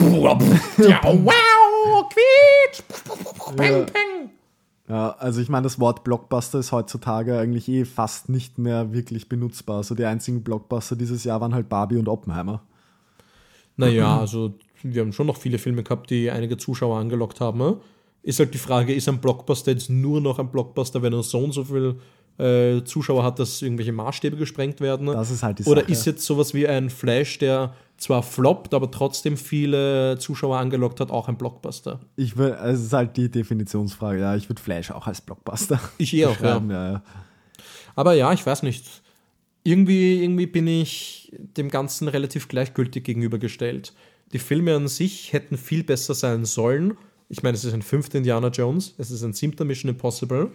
ja, 0.00 0.08
wow, 1.02 2.08
quietsch! 2.08 2.82
Peng, 3.56 3.86
peng. 3.86 4.30
Ja, 4.88 5.10
also 5.18 5.40
ich 5.40 5.48
meine, 5.48 5.64
das 5.64 5.80
Wort 5.80 6.04
Blockbuster 6.04 6.58
ist 6.58 6.72
heutzutage 6.72 7.38
eigentlich 7.38 7.68
eh 7.68 7.84
fast 7.86 8.28
nicht 8.28 8.58
mehr 8.58 8.92
wirklich 8.92 9.28
benutzbar. 9.28 9.78
Also 9.78 9.94
die 9.94 10.04
einzigen 10.04 10.42
Blockbuster 10.42 10.94
dieses 10.94 11.24
Jahr 11.24 11.40
waren 11.40 11.54
halt 11.54 11.68
Barbie 11.70 11.96
und 11.96 12.08
Oppenheimer. 12.08 12.62
Naja, 13.76 14.18
also 14.20 14.54
wir 14.82 15.00
haben 15.00 15.12
schon 15.12 15.26
noch 15.26 15.38
viele 15.38 15.58
Filme 15.58 15.82
gehabt, 15.82 16.10
die 16.10 16.30
einige 16.30 16.58
Zuschauer 16.58 16.98
angelockt 16.98 17.40
haben. 17.40 17.58
ne? 17.58 17.78
Ist 18.22 18.38
halt 18.38 18.52
die 18.54 18.58
Frage, 18.58 18.94
ist 18.94 19.08
ein 19.08 19.20
Blockbuster 19.20 19.72
jetzt 19.72 19.90
nur 19.90 20.20
noch 20.20 20.38
ein 20.38 20.50
Blockbuster, 20.50 21.02
wenn 21.02 21.12
er 21.12 21.22
so 21.22 21.38
und 21.38 21.52
so 21.52 21.64
viel 21.64 21.96
äh, 22.38 22.82
Zuschauer 22.84 23.24
hat, 23.24 23.38
dass 23.38 23.62
irgendwelche 23.62 23.92
Maßstäbe 23.92 24.36
gesprengt 24.36 24.80
werden? 24.80 25.06
Das 25.06 25.30
ist 25.30 25.42
halt 25.42 25.60
die 25.60 25.64
Oder 25.64 25.80
Sache. 25.82 25.92
ist 25.92 26.04
jetzt 26.04 26.24
sowas 26.24 26.52
wie 26.52 26.68
ein 26.68 26.90
Flash, 26.90 27.38
der 27.38 27.74
zwar 27.96 28.22
floppt, 28.22 28.74
aber 28.74 28.90
trotzdem 28.90 29.36
viele 29.36 30.18
Zuschauer 30.18 30.58
angelockt 30.58 31.00
hat, 31.00 31.10
auch 31.10 31.28
ein 31.28 31.36
Blockbuster? 31.36 32.00
Ich 32.16 32.36
will, 32.36 32.56
es 32.64 32.80
ist 32.80 32.92
halt 32.92 33.16
die 33.16 33.30
Definitionsfrage. 33.30 34.20
Ja, 34.20 34.36
ich 34.36 34.48
würde 34.48 34.60
Flash 34.60 34.90
auch 34.90 35.06
als 35.06 35.20
Blockbuster 35.20 35.80
Ich 35.98 36.14
eh 36.14 36.26
auch, 36.26 36.40
ja. 36.40 36.62
ja. 36.68 36.92
ja. 36.92 37.02
Aber 37.94 38.14
ja, 38.14 38.32
ich 38.32 38.44
weiß 38.44 38.62
nicht. 38.62 39.02
Irgendwie, 39.62 40.22
irgendwie 40.22 40.46
bin 40.46 40.66
ich 40.66 41.32
dem 41.38 41.70
Ganzen 41.70 42.08
relativ 42.08 42.48
gleichgültig 42.48 43.04
gegenübergestellt. 43.04 43.94
Die 44.32 44.38
Filme 44.38 44.74
an 44.74 44.88
sich 44.88 45.32
hätten 45.32 45.56
viel 45.56 45.84
besser 45.84 46.12
sein 46.12 46.44
sollen. 46.44 46.98
Ich 47.30 47.42
meine, 47.42 47.56
es 47.56 47.64
ist 47.64 47.72
ein 47.72 47.82
fünfter 47.82 48.18
Indiana 48.18 48.48
Jones, 48.48 48.94
es 48.98 49.10
ist 49.10 49.22
ein 49.22 49.32
siebter 49.32 49.64
Mission 49.64 49.88
Impossible. 49.88 50.50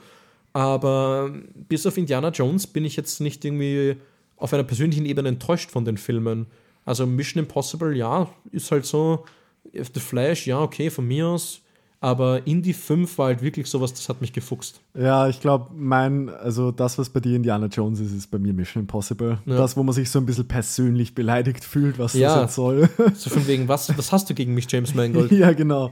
Aber 0.53 1.33
bis 1.67 1.85
auf 1.87 1.97
Indiana 1.97 2.29
Jones 2.29 2.67
bin 2.67 2.85
ich 2.85 2.95
jetzt 2.95 3.21
nicht 3.21 3.43
irgendwie 3.45 3.95
auf 4.37 4.53
einer 4.53 4.63
persönlichen 4.63 5.05
Ebene 5.05 5.29
enttäuscht 5.29 5.71
von 5.71 5.85
den 5.85 5.97
Filmen. 5.97 6.47
Also 6.85 7.05
Mission 7.05 7.43
Impossible, 7.43 7.95
ja, 7.95 8.27
ist 8.51 8.71
halt 8.71 8.85
so. 8.85 9.25
The 9.73 9.99
Flash, 9.99 10.47
ja, 10.47 10.59
okay, 10.61 10.89
von 10.89 11.07
mir 11.07 11.27
aus. 11.27 11.61
Aber 12.01 12.47
Indie 12.47 12.73
5 12.73 13.17
war 13.17 13.25
halt 13.27 13.41
wirklich 13.41 13.67
sowas, 13.67 13.93
das 13.93 14.07
hat 14.07 14.21
mich 14.21 14.31
gefuchst. 14.31 14.79
Ja, 14.97 15.27
ich 15.27 15.41
glaube, 15.41 15.67
mein, 15.75 16.29
also 16.29 16.71
das, 16.71 16.97
was 16.97 17.09
bei 17.09 17.19
dir 17.19 17.35
Indiana 17.35 17.65
Jones 17.65 17.99
ist, 17.99 18.13
ist 18.13 18.31
bei 18.31 18.39
mir 18.39 18.53
Mission 18.53 18.83
Impossible. 18.83 19.37
Ja. 19.45 19.57
Das, 19.57 19.75
wo 19.75 19.83
man 19.83 19.93
sich 19.93 20.09
so 20.09 20.17
ein 20.17 20.25
bisschen 20.25 20.47
persönlich 20.47 21.13
beleidigt 21.13 21.63
fühlt, 21.65 21.99
was 21.99 22.13
Ja. 22.13 22.29
das 22.35 22.41
jetzt 22.43 22.55
soll. 22.55 22.89
So 23.15 23.29
von 23.29 23.45
wegen, 23.47 23.67
was, 23.67 23.95
was 23.97 24.13
hast 24.13 24.29
du 24.29 24.33
gegen 24.33 24.53
mich, 24.53 24.71
James 24.71 24.95
Mangold? 24.95 25.31
ja, 25.33 25.51
genau. 25.51 25.91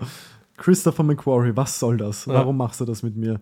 Christopher 0.55 1.03
McQuarrie, 1.03 1.51
was 1.55 1.77
soll 1.77 1.97
das? 1.97 2.25
Ja. 2.25 2.35
Warum 2.35 2.55
machst 2.57 2.79
du 2.79 2.85
das 2.85 3.03
mit 3.03 3.17
mir? 3.17 3.41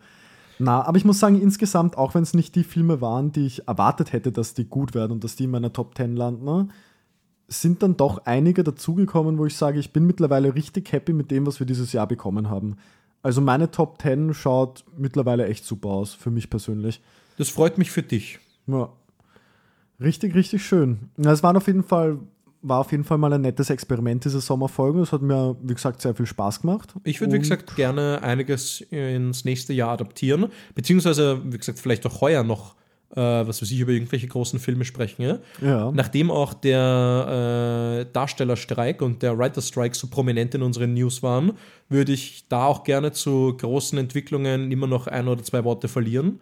Na, 0.57 0.81
aber 0.85 0.97
ich 0.97 1.05
muss 1.05 1.19
sagen, 1.19 1.39
insgesamt, 1.39 1.97
auch 1.97 2.15
wenn 2.15 2.23
es 2.23 2.33
nicht 2.33 2.55
die 2.55 2.63
Filme 2.63 2.99
waren, 2.99 3.31
die 3.31 3.45
ich 3.45 3.67
erwartet 3.67 4.11
hätte, 4.11 4.31
dass 4.31 4.53
die 4.55 4.65
gut 4.65 4.95
werden 4.95 5.11
und 5.11 5.23
dass 5.23 5.35
die 5.35 5.43
in 5.43 5.51
meiner 5.51 5.71
Top 5.71 5.95
10 5.95 6.15
landen, 6.15 6.45
ne, 6.45 6.67
sind 7.47 7.83
dann 7.83 7.97
doch 7.97 8.25
einige 8.25 8.63
dazugekommen, 8.63 9.37
wo 9.37 9.45
ich 9.45 9.55
sage, 9.55 9.79
ich 9.79 9.93
bin 9.93 10.05
mittlerweile 10.05 10.55
richtig 10.55 10.91
happy 10.91 11.13
mit 11.13 11.31
dem, 11.31 11.45
was 11.45 11.59
wir 11.59 11.67
dieses 11.67 11.93
Jahr 11.93 12.07
bekommen 12.07 12.49
haben. 12.49 12.77
Also 13.21 13.41
meine 13.41 13.71
Top 13.71 14.01
10 14.01 14.33
schaut 14.33 14.83
mittlerweile 14.97 15.47
echt 15.47 15.65
super 15.65 15.89
aus, 15.89 16.13
für 16.13 16.31
mich 16.31 16.49
persönlich. 16.49 17.01
Das 17.37 17.49
freut 17.49 17.77
mich 17.77 17.91
für 17.91 18.03
dich. 18.03 18.39
Ja. 18.67 18.89
Richtig, 19.99 20.35
richtig 20.35 20.65
schön. 20.65 21.09
Es 21.17 21.41
war 21.41 21.55
auf 21.55 21.67
jeden 21.67 21.83
Fall, 21.83 22.19
war 22.61 22.79
auf 22.79 22.91
jeden 22.91 23.03
Fall 23.03 23.17
mal 23.17 23.31
ein 23.31 23.41
nettes 23.41 23.69
Experiment, 23.69 24.25
diese 24.25 24.41
Sommerfolge. 24.41 25.01
Es 25.01 25.11
hat 25.11 25.21
mir, 25.21 25.55
wie 25.61 25.73
gesagt, 25.73 26.01
sehr 26.01 26.13
viel 26.13 26.25
Spaß 26.25 26.61
gemacht. 26.61 26.93
Ich 27.03 27.21
würde, 27.21 27.33
wie 27.33 27.39
gesagt, 27.39 27.75
gerne 27.75 28.21
einiges 28.21 28.81
ins 28.81 29.45
nächste 29.45 29.73
Jahr 29.73 29.91
adaptieren. 29.91 30.47
Beziehungsweise, 30.73 31.41
wie 31.45 31.57
gesagt, 31.57 31.79
vielleicht 31.79 32.05
auch 32.05 32.21
heuer 32.21 32.43
noch, 32.43 32.75
äh, 33.15 33.47
was 33.47 33.61
weiß 33.61 33.71
ich, 33.71 33.79
über 33.79 33.91
irgendwelche 33.91 34.27
großen 34.27 34.59
Filme 34.59 34.85
sprechen. 34.85 35.21
Ja? 35.21 35.39
Ja. 35.61 35.91
Nachdem 35.91 36.31
auch 36.31 36.53
der 36.53 38.05
äh, 38.07 38.11
Darstellerstreik 38.11 39.01
und 39.01 39.21
der 39.21 39.37
Writerstrike 39.37 39.95
so 39.95 40.07
prominent 40.07 40.55
in 40.55 40.61
unseren 40.61 40.93
News 40.93 41.23
waren, 41.23 41.53
würde 41.89 42.11
ich 42.11 42.47
da 42.49 42.67
auch 42.67 42.83
gerne 42.83 43.11
zu 43.11 43.55
großen 43.57 43.97
Entwicklungen 43.97 44.71
immer 44.71 44.87
noch 44.87 45.07
ein 45.07 45.27
oder 45.27 45.43
zwei 45.43 45.63
Worte 45.63 45.87
verlieren. 45.87 46.39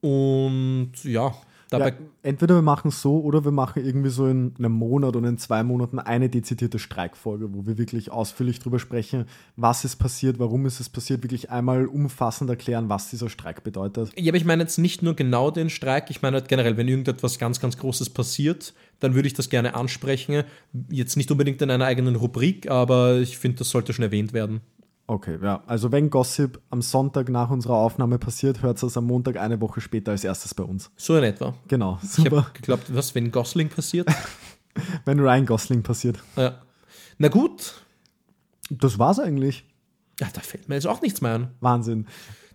Und 0.00 0.92
ja, 1.04 1.34
dabei. 1.70 1.90
ja, 1.90 1.94
entweder 2.22 2.56
wir 2.56 2.62
machen 2.62 2.88
es 2.88 3.00
so 3.00 3.20
oder 3.20 3.44
wir 3.44 3.52
machen 3.52 3.84
irgendwie 3.84 4.10
so 4.10 4.26
in 4.26 4.54
einem 4.58 4.72
Monat 4.72 5.16
oder 5.16 5.28
in 5.28 5.38
zwei 5.38 5.62
Monaten 5.62 5.98
eine 5.98 6.28
dezidierte 6.28 6.78
Streikfolge, 6.78 7.52
wo 7.54 7.66
wir 7.66 7.78
wirklich 7.78 8.10
ausführlich 8.10 8.58
drüber 8.58 8.78
sprechen, 8.78 9.26
was 9.56 9.84
ist 9.84 9.96
passiert, 9.96 10.38
warum 10.38 10.66
ist 10.66 10.80
es 10.80 10.88
passiert, 10.88 11.22
wirklich 11.22 11.50
einmal 11.50 11.86
umfassend 11.86 12.50
erklären, 12.50 12.88
was 12.88 13.10
dieser 13.10 13.28
Streik 13.28 13.62
bedeutet. 13.62 14.12
Ja, 14.18 14.30
aber 14.30 14.36
ich 14.36 14.44
meine 14.44 14.62
jetzt 14.62 14.78
nicht 14.78 15.02
nur 15.02 15.14
genau 15.14 15.50
den 15.50 15.70
Streik, 15.70 16.10
ich 16.10 16.22
meine 16.22 16.36
halt 16.36 16.48
generell, 16.48 16.76
wenn 16.76 16.88
irgendetwas 16.88 17.38
ganz, 17.38 17.60
ganz 17.60 17.78
Großes 17.78 18.10
passiert, 18.10 18.74
dann 18.98 19.14
würde 19.14 19.28
ich 19.28 19.34
das 19.34 19.48
gerne 19.48 19.74
ansprechen. 19.74 20.44
Jetzt 20.90 21.16
nicht 21.16 21.30
unbedingt 21.30 21.62
in 21.62 21.70
einer 21.70 21.86
eigenen 21.86 22.16
Rubrik, 22.16 22.70
aber 22.70 23.18
ich 23.18 23.38
finde, 23.38 23.58
das 23.58 23.70
sollte 23.70 23.92
schon 23.92 24.04
erwähnt 24.04 24.32
werden. 24.32 24.60
Okay, 25.10 25.38
ja. 25.42 25.60
Also 25.66 25.90
wenn 25.90 26.08
Gossip 26.08 26.60
am 26.70 26.82
Sonntag 26.82 27.28
nach 27.30 27.50
unserer 27.50 27.74
Aufnahme 27.74 28.16
passiert, 28.20 28.62
hört 28.62 28.80
es 28.80 28.96
am 28.96 29.06
Montag 29.06 29.38
eine 29.38 29.60
Woche 29.60 29.80
später 29.80 30.12
als 30.12 30.22
erstes 30.22 30.54
bei 30.54 30.62
uns. 30.62 30.88
So 30.96 31.16
in 31.16 31.24
etwa. 31.24 31.52
Genau, 31.66 31.98
Ich 32.00 32.10
super. 32.10 32.36
habe 32.44 32.50
geglaubt, 32.52 32.84
was, 32.94 33.12
wenn 33.16 33.32
Gosling 33.32 33.68
passiert? 33.68 34.08
Wenn 35.04 35.18
Ryan 35.18 35.46
Gosling 35.46 35.82
passiert. 35.82 36.20
ja. 36.36 36.60
Na 37.18 37.26
gut, 37.26 37.82
Das 38.70 39.00
war's 39.00 39.18
eigentlich. 39.18 39.64
ja, 40.20 40.28
da 40.32 40.40
fällt 40.42 40.68
mir 40.68 40.76
jetzt 40.76 40.86
auch 40.86 41.02
nichts 41.02 41.20
mehr 41.20 41.34
an. 41.34 41.48
Wahnsinn. 41.58 42.06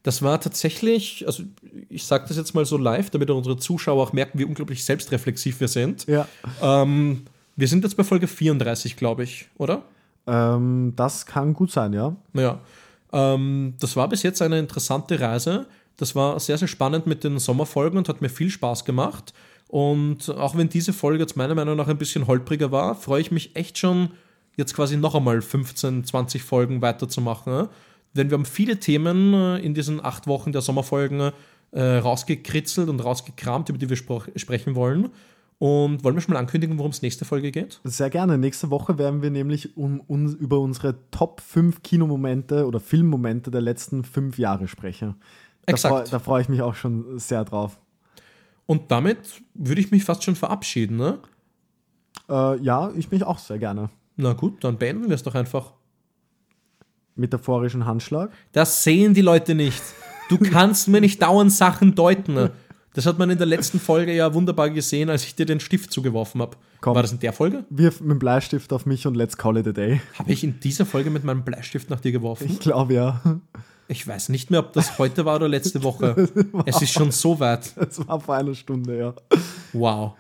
Das 0.03 0.21
war 0.21 0.39
tatsächlich, 0.39 1.27
also 1.27 1.43
ich 1.89 2.05
sage 2.05 2.23
das 2.29 2.37
jetzt 2.37 2.53
mal 2.55 2.63
so 2.63 2.77
live, 2.77 3.09
damit 3.09 3.29
unsere 3.31 3.57
Zuschauer 3.57 4.01
auch 4.01 4.13
merken, 4.13 4.39
wie 4.39 4.45
unglaublich 4.45 4.85
selbstreflexiv 4.85 5.59
wir 5.59 5.67
sind. 5.67 6.05
Ja. 6.07 6.25
Ähm, 6.61 7.23
wir 7.57 7.67
sind 7.67 7.83
jetzt 7.83 7.97
bei 7.97 8.05
Folge 8.05 8.27
34, 8.27 8.95
glaube 8.95 9.23
ich, 9.25 9.49
oder? 9.57 9.83
Ähm, 10.27 10.93
das 10.95 11.25
kann 11.25 11.53
gut 11.53 11.71
sein, 11.71 11.93
ja. 11.93 12.15
Naja, 12.33 12.59
ähm, 13.13 13.75
das 13.79 13.95
war 13.95 14.09
bis 14.09 14.23
jetzt 14.23 14.41
eine 14.41 14.59
interessante 14.59 15.19
Reise. 15.19 15.67
Das 15.97 16.15
war 16.15 16.39
sehr, 16.39 16.57
sehr 16.57 16.67
spannend 16.67 17.07
mit 17.07 17.23
den 17.23 17.39
Sommerfolgen 17.39 17.97
und 17.97 18.09
hat 18.09 18.21
mir 18.21 18.29
viel 18.29 18.49
Spaß 18.49 18.85
gemacht. 18.85 19.33
Und 19.67 20.29
auch 20.29 20.57
wenn 20.57 20.69
diese 20.69 20.93
Folge 20.93 21.23
jetzt 21.23 21.37
meiner 21.37 21.55
Meinung 21.55 21.77
nach 21.77 21.87
ein 21.87 21.97
bisschen 21.97 22.27
holpriger 22.27 22.71
war, 22.71 22.95
freue 22.95 23.21
ich 23.21 23.31
mich 23.31 23.55
echt 23.55 23.77
schon, 23.77 24.11
jetzt 24.57 24.75
quasi 24.75 24.97
noch 24.97 25.15
einmal 25.15 25.41
15, 25.41 26.03
20 26.03 26.43
Folgen 26.43 26.81
weiterzumachen. 26.81 27.69
Denn 28.13 28.29
wir 28.29 28.37
haben 28.37 28.45
viele 28.45 28.79
Themen 28.79 29.33
äh, 29.33 29.57
in 29.59 29.73
diesen 29.73 30.03
acht 30.03 30.27
Wochen 30.27 30.51
der 30.51 30.61
Sommerfolgen 30.61 31.31
äh, 31.71 31.81
rausgekritzelt 31.81 32.89
und 32.89 33.01
rausgekramt, 33.01 33.69
über 33.69 33.77
die 33.77 33.89
wir 33.89 33.97
sprechen 33.97 34.75
wollen. 34.75 35.09
Und 35.57 36.03
wollen 36.03 36.15
wir 36.15 36.21
schon 36.21 36.33
mal 36.33 36.39
ankündigen, 36.39 36.77
worum 36.77 36.91
es 36.91 37.01
nächste 37.01 37.23
Folge 37.23 37.49
geht? 37.51 37.79
Sehr 37.85 38.09
gerne. 38.09 38.37
Nächste 38.37 38.69
Woche 38.71 38.97
werden 38.97 39.21
wir 39.21 39.29
nämlich 39.31 39.77
um, 39.77 40.01
uns 40.01 40.33
über 40.33 40.59
unsere 40.59 40.95
Top 41.11 41.39
5 41.41 41.81
Kinomomente 41.81 42.65
oder 42.67 42.79
Filmmomente 42.81 43.51
der 43.51 43.61
letzten 43.61 44.03
fünf 44.03 44.37
Jahre 44.37 44.67
sprechen. 44.67 45.15
Da 45.65 45.71
Exakt. 45.73 45.93
freu- 46.09 46.11
Da 46.11 46.19
freue 46.19 46.41
ich 46.41 46.49
mich 46.49 46.61
auch 46.61 46.75
schon 46.75 47.17
sehr 47.19 47.45
drauf. 47.45 47.79
Und 48.65 48.91
damit 48.91 49.41
würde 49.53 49.79
ich 49.79 49.91
mich 49.91 50.03
fast 50.03 50.23
schon 50.23 50.35
verabschieden, 50.35 50.97
ne? 50.97 51.19
Äh, 52.27 52.59
ja, 52.61 52.91
ich 52.95 53.11
mich 53.11 53.23
auch 53.23 53.39
sehr 53.39 53.57
gerne. 53.57 53.89
Na 54.17 54.33
gut, 54.33 54.63
dann 54.63 54.77
beenden 54.77 55.07
wir 55.07 55.15
es 55.15 55.23
doch 55.23 55.35
einfach. 55.35 55.73
Metaphorischen 57.15 57.85
Handschlag. 57.85 58.31
Das 58.51 58.83
sehen 58.83 59.13
die 59.13 59.21
Leute 59.21 59.55
nicht. 59.55 59.81
Du 60.29 60.37
kannst 60.37 60.87
mir 60.89 60.99
nicht 60.99 61.21
dauernd 61.21 61.51
Sachen 61.53 61.95
deuten. 61.95 62.49
Das 62.95 63.05
hat 63.05 63.19
man 63.19 63.29
in 63.29 63.37
der 63.37 63.45
letzten 63.45 63.77
Folge 63.77 64.15
ja 64.15 64.33
wunderbar 64.33 64.69
gesehen, 64.69 65.09
als 65.09 65.25
ich 65.25 65.35
dir 65.35 65.45
den 65.45 65.59
Stift 65.59 65.91
zugeworfen 65.91 66.41
habe. 66.41 66.55
War 66.81 67.01
das 67.01 67.11
in 67.11 67.19
der 67.19 67.33
Folge? 67.33 67.65
Wirf 67.69 67.99
mit 67.99 68.11
dem 68.11 68.19
Bleistift 68.19 68.71
auf 68.71 68.85
mich 68.85 69.05
und 69.05 69.15
let's 69.15 69.35
call 69.35 69.57
it 69.57 69.67
a 69.67 69.73
day. 69.73 70.01
Habe 70.17 70.31
ich 70.31 70.45
in 70.45 70.61
dieser 70.61 70.85
Folge 70.85 71.09
mit 71.09 71.25
meinem 71.25 71.43
Bleistift 71.43 71.89
nach 71.89 71.99
dir 71.99 72.13
geworfen? 72.13 72.47
Ich 72.49 72.59
glaube 72.59 72.93
ja. 72.93 73.41
Ich 73.89 74.07
weiß 74.07 74.29
nicht 74.29 74.49
mehr, 74.49 74.61
ob 74.61 74.71
das 74.71 74.97
heute 74.97 75.25
war 75.25 75.35
oder 75.35 75.49
letzte 75.49 75.83
Woche. 75.83 76.29
Es 76.65 76.81
ist 76.81 76.93
schon 76.93 77.11
so 77.11 77.37
weit. 77.41 77.75
Das 77.75 78.07
war 78.07 78.21
vor 78.21 78.35
einer 78.35 78.55
Stunde, 78.55 78.97
ja. 78.97 79.13
Wow. 79.73 80.13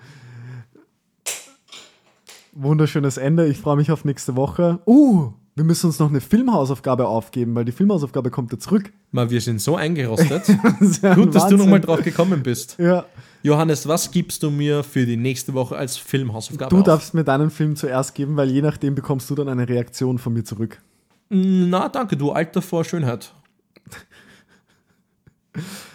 Wunderschönes 2.51 3.15
Ende. 3.15 3.47
Ich 3.47 3.57
freue 3.57 3.77
mich 3.77 3.89
auf 3.89 4.03
nächste 4.03 4.35
Woche. 4.35 4.79
Uh, 4.85 5.31
wir 5.55 5.63
müssen 5.63 5.87
uns 5.87 5.99
noch 5.99 6.09
eine 6.09 6.19
Filmhausaufgabe 6.19 7.07
aufgeben, 7.07 7.55
weil 7.55 7.63
die 7.63 7.71
Filmhausaufgabe 7.71 8.29
kommt 8.29 8.51
ja 8.51 8.59
zurück. 8.59 8.91
Mal, 9.11 9.29
wir 9.29 9.39
sind 9.39 9.61
so 9.61 9.75
eingerostet. 9.77 10.43
Das 10.79 11.01
ja 11.01 11.11
ein 11.11 11.15
Gut, 11.15 11.33
dass 11.33 11.47
du 11.47 11.55
nochmal 11.55 11.79
drauf 11.79 12.03
gekommen 12.03 12.43
bist. 12.43 12.77
Ja, 12.77 13.05
Johannes, 13.41 13.87
was 13.87 14.11
gibst 14.11 14.43
du 14.43 14.51
mir 14.51 14.83
für 14.83 15.05
die 15.05 15.15
nächste 15.17 15.53
Woche 15.53 15.77
als 15.77 15.95
Filmhausaufgabe? 15.97 16.69
du 16.71 16.79
auf? 16.79 16.83
darfst 16.83 17.13
mir 17.13 17.23
deinen 17.23 17.49
Film 17.51 17.75
zuerst 17.75 18.15
geben, 18.15 18.35
weil 18.35 18.49
je 18.51 18.61
nachdem 18.61 18.95
bekommst 18.95 19.29
du 19.29 19.35
dann 19.35 19.47
eine 19.47 19.69
Reaktion 19.69 20.17
von 20.17 20.33
mir 20.33 20.43
zurück. 20.43 20.81
Na, 21.29 21.87
danke, 21.89 22.17
du 22.17 22.31
Alter 22.31 22.61
vor 22.61 22.83
Schönheit. 22.83 23.33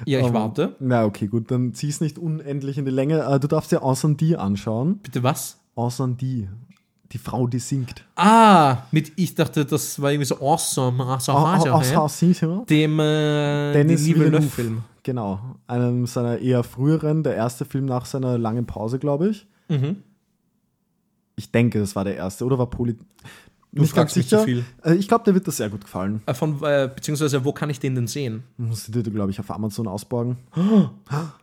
Ja, 0.07 0.20
ich 0.20 0.27
Ähm, 0.27 0.32
warte. 0.32 0.77
Na, 0.81 1.05
okay, 1.05 1.27
gut, 1.27 1.51
dann 1.51 1.74
zieh 1.74 1.89
es 1.91 2.01
nicht 2.01 2.19
unendlich 2.19 2.78
in 2.78 2.87
die 2.87 2.91
Länge. 2.91 3.20
Äh, 3.24 3.39
Du 3.39 3.47
darfst 3.47 3.70
dir 3.73 3.82
Ensemble 3.82 4.39
anschauen. 4.39 4.99
Bitte 5.03 5.23
was? 5.23 5.59
Ensemble, 5.77 6.49
die 7.12 7.19
Frau, 7.19 7.47
die 7.47 7.59
singt. 7.59 8.05
Ah, 8.15 8.85
mit, 8.93 9.12
ich 9.16 9.35
dachte, 9.35 9.65
das 9.65 10.01
war 10.01 10.12
irgendwie 10.12 10.27
so 10.27 10.37
awesome. 10.41 11.05
Also, 11.05 11.32
also, 11.32 11.66
hä? 11.66 12.24
Ensemble, 12.27 12.65
Dem 12.66 13.01
äh, 13.01 13.73
Dennis. 13.73 14.07
Villeneuve-Film. 14.07 14.82
Genau, 15.03 15.41
einem 15.66 16.07
seiner 16.07 16.39
eher 16.39 16.62
früheren, 16.62 17.23
der 17.23 17.35
erste 17.35 17.65
Film 17.65 17.87
nach 17.87 18.05
seiner 18.05 18.39
langen 18.39 18.66
Pause, 18.66 18.99
glaube 18.99 19.31
ich. 19.31 19.47
Mhm. 19.69 19.97
Ich 21.37 21.51
denke, 21.51 21.81
das 21.81 21.97
war 21.97 22.05
der 22.05 22.16
erste, 22.16 22.45
oder 22.45 22.59
war 22.59 22.69
Poli. 22.69 22.97
Du 23.73 23.85
fragst 23.85 24.16
mich 24.16 24.28
zu 24.28 24.41
viel. 24.41 24.65
Äh, 24.85 24.95
Ich 24.95 25.09
glaube, 25.09 25.24
der 25.24 25.32
wird 25.35 25.47
dir 25.47 25.53
sehr 25.53 25.70
gut 25.70 25.82
gefallen. 25.82 26.23
Äh, 26.27 26.35
Von, 26.35 26.62
äh, 26.62 26.91
beziehungsweise, 26.95 27.45
wo 27.45 27.53
kann 27.53 27.70
ich 27.70 27.81
den 27.81 27.95
denn 27.95 28.07
sehen? 28.09 28.43
Musst 28.59 28.95
du 28.95 29.03
dir, 29.03 29.11
glaube 29.11 29.31
ich, 29.31 29.41
auf 29.41 29.51
Amazon 29.51 29.87
ausborgen. 29.89 30.37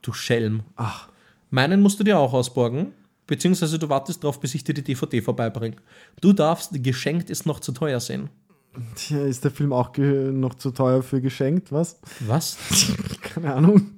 Du 0.02 0.14
Schelm. 0.14 0.62
Ach, 0.76 1.08
Meinen 1.50 1.82
musst 1.82 2.00
du 2.00 2.04
dir 2.04 2.20
auch 2.20 2.34
ausborgen. 2.34 2.88
Beziehungsweise 3.28 3.78
du 3.78 3.90
wartest 3.90 4.24
drauf, 4.24 4.40
bis 4.40 4.56
ich 4.56 4.64
dir 4.64 4.74
die 4.74 4.84
DVD 4.84 5.22
vorbeibringe. 5.22 5.76
Du 6.22 6.34
darfst 6.34 6.72
geschenkt 6.84 7.30
ist 7.30 7.46
noch 7.46 7.60
zu 7.60 7.74
teuer 7.74 8.00
sehen. 8.00 8.30
tja, 8.96 9.26
ist 9.26 9.44
der 9.44 9.52
Film 9.52 9.74
auch 9.74 9.96
noch 9.98 10.56
zu 10.56 10.72
teuer 10.72 11.04
für 11.04 11.22
geschenkt, 11.22 11.72
was? 11.72 12.00
Was? 12.22 12.58
Keine 13.22 13.54
Ahnung. 13.54 13.98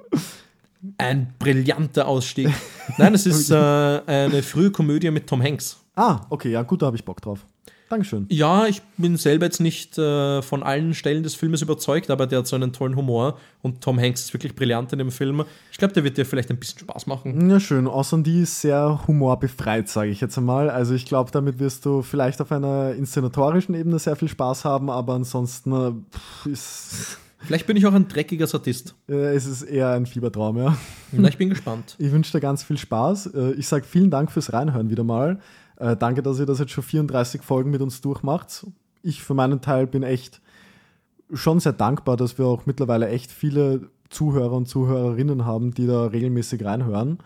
Ein 0.98 1.34
brillanter 1.38 2.08
Ausstieg. 2.08 2.50
Nein, 2.98 3.14
es 3.14 3.26
ist 3.28 3.52
äh, 3.52 3.56
eine 3.56 4.42
frühe 4.42 4.72
Komödie 4.72 5.12
mit 5.12 5.28
Tom 5.28 5.44
Hanks. 5.44 5.78
Ah, 5.96 6.22
okay, 6.30 6.52
ja, 6.52 6.64
gut, 6.64 6.82
da 6.82 6.88
habe 6.88 6.96
ich 6.96 7.06
Bock 7.06 7.22
drauf. 7.22 7.46
Dankeschön. 7.90 8.28
Ja, 8.30 8.68
ich 8.68 8.82
bin 8.98 9.18
selber 9.18 9.46
jetzt 9.46 9.60
nicht 9.60 9.98
äh, 9.98 10.42
von 10.44 10.62
allen 10.62 10.94
Stellen 10.94 11.24
des 11.24 11.34
Filmes 11.36 11.62
überzeugt, 11.64 12.12
aber 12.12 12.28
der 12.28 12.40
hat 12.40 12.48
so 12.48 12.56
einen 12.56 12.72
tollen 12.72 12.96
Humor 12.96 13.38
und 13.64 13.82
Tom 13.82 14.00
Hanks 14.00 14.22
ist 14.22 14.34
wirklich 14.34 14.56
brillant 14.56 14.94
in 14.94 15.00
dem 15.00 15.12
Film. 15.12 15.44
Ich 15.72 15.78
glaube, 15.80 15.94
der 15.96 16.04
wird 16.04 16.18
dir 16.18 16.26
vielleicht 16.26 16.52
ein 16.52 16.58
bisschen 16.58 16.80
Spaß 16.80 17.08
machen. 17.08 17.50
Ja, 17.50 17.60
schön. 17.60 17.88
Ensemble 17.88 18.42
ist 18.42 18.62
sehr 18.62 19.02
humorbefreit, 19.08 19.90
sage 19.90 20.12
ich 20.12 20.22
jetzt 20.22 20.38
einmal. 20.38 20.70
Also 20.70 20.94
ich 20.94 21.06
glaube, 21.06 21.32
damit 21.32 21.58
wirst 21.60 21.86
du 21.86 22.04
vielleicht 22.04 22.40
auf 22.42 22.52
einer 22.52 22.94
inszenatorischen 22.94 23.74
Ebene 23.74 23.98
sehr 23.98 24.16
viel 24.16 24.28
Spaß 24.30 24.66
haben, 24.66 24.90
aber 24.90 25.14
ansonsten 25.16 25.72
äh, 25.72 25.92
pff, 26.16 26.46
ist, 26.46 27.18
Vielleicht 27.42 27.68
bin 27.68 27.78
ich 27.78 27.86
auch 27.88 27.94
ein 27.94 28.10
dreckiger 28.10 28.48
Sadist. 28.48 28.96
äh, 29.08 29.34
es 29.34 29.46
ist 29.46 29.62
eher 29.64 29.92
ein 29.92 30.06
Fiebertraum, 30.06 30.58
ja. 30.58 30.78
Na, 31.14 31.30
ich 31.30 31.38
bin 31.38 31.50
gespannt. 31.50 31.96
Ich 31.98 32.12
wünsche 32.12 32.34
dir 32.34 32.42
ganz 32.42 32.64
viel 32.64 32.78
Spaß. 32.78 33.28
Äh, 33.28 33.52
Ich 33.54 33.68
sage 33.68 33.86
vielen 33.86 34.12
Dank 34.12 34.30
fürs 34.30 34.52
Reinhören 34.52 34.90
wieder 34.90 35.06
mal. 35.06 35.40
Äh, 35.80 35.96
danke, 35.96 36.22
dass 36.22 36.40
ihr 36.40 36.46
das 36.46 36.60
jetzt 36.60 36.72
schon 36.72 36.84
34 36.84 37.42
Folgen 37.42 37.72
mit 37.72 37.82
uns 37.82 38.02
durchmacht. 38.02 38.68
Ich 39.02 39.24
für 39.24 39.34
meinen 39.34 39.62
Teil 39.62 39.88
bin 39.88 40.04
echt 40.04 40.42
schon 41.34 41.60
sehr 41.60 41.74
dankbar, 41.74 42.18
dass 42.18 42.38
wir 42.38 42.46
auch 42.46 42.66
mittlerweile 42.66 43.08
echt 43.08 43.32
viele 43.32 43.90
Zuhörer 44.10 44.54
und 44.54 44.68
Zuhörerinnen 44.68 45.46
haben, 45.46 45.74
die 45.74 45.88
da 45.88 46.08
regelmäßig 46.08 46.64
reinhören. 46.66 47.20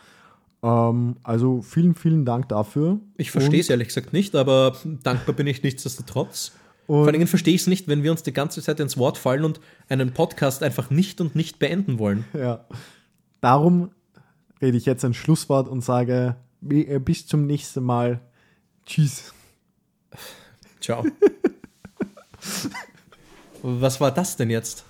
Ähm, 0.62 1.16
also 1.24 1.62
vielen, 1.62 1.96
vielen 1.96 2.26
Dank 2.26 2.50
dafür. 2.50 3.00
Ich 3.18 3.32
verstehe 3.32 3.60
es 3.60 3.70
ehrlich 3.70 3.88
gesagt 3.90 4.14
nicht, 4.14 4.36
aber 4.36 4.76
dankbar 5.04 5.36
bin 5.36 5.48
ich 5.48 5.64
nichtsdestotrotz. 5.64 6.54
Vor 6.86 7.06
allen 7.06 7.14
Dingen 7.14 7.28
verstehe 7.28 7.56
ich 7.56 7.62
es 7.62 7.68
nicht, 7.68 7.88
wenn 7.88 8.04
wir 8.04 8.12
uns 8.12 8.24
die 8.24 8.34
ganze 8.34 8.62
Zeit 8.62 8.80
ins 8.80 8.98
Wort 8.98 9.18
fallen 9.18 9.46
und 9.46 9.62
einen 9.88 10.14
Podcast 10.14 10.64
einfach 10.64 10.90
nicht 10.90 11.22
und 11.22 11.34
nicht 11.36 11.58
beenden 11.58 11.98
wollen. 11.98 12.26
Ja. 12.34 12.66
Darum 13.40 13.92
rede 14.62 14.78
ich 14.78 14.86
jetzt 14.86 15.04
ein 15.06 15.14
Schlusswort 15.14 15.70
und 15.70 15.82
sage 15.82 16.36
äh, 16.70 17.00
bis 17.00 17.26
zum 17.26 17.46
nächsten 17.46 17.84
Mal. 17.84 18.20
Tschüss. 18.86 19.34
Ciao. 20.82 21.06
Was 23.62 24.02
war 24.02 24.12
das 24.12 24.36
denn 24.36 24.50
jetzt? 24.50 24.84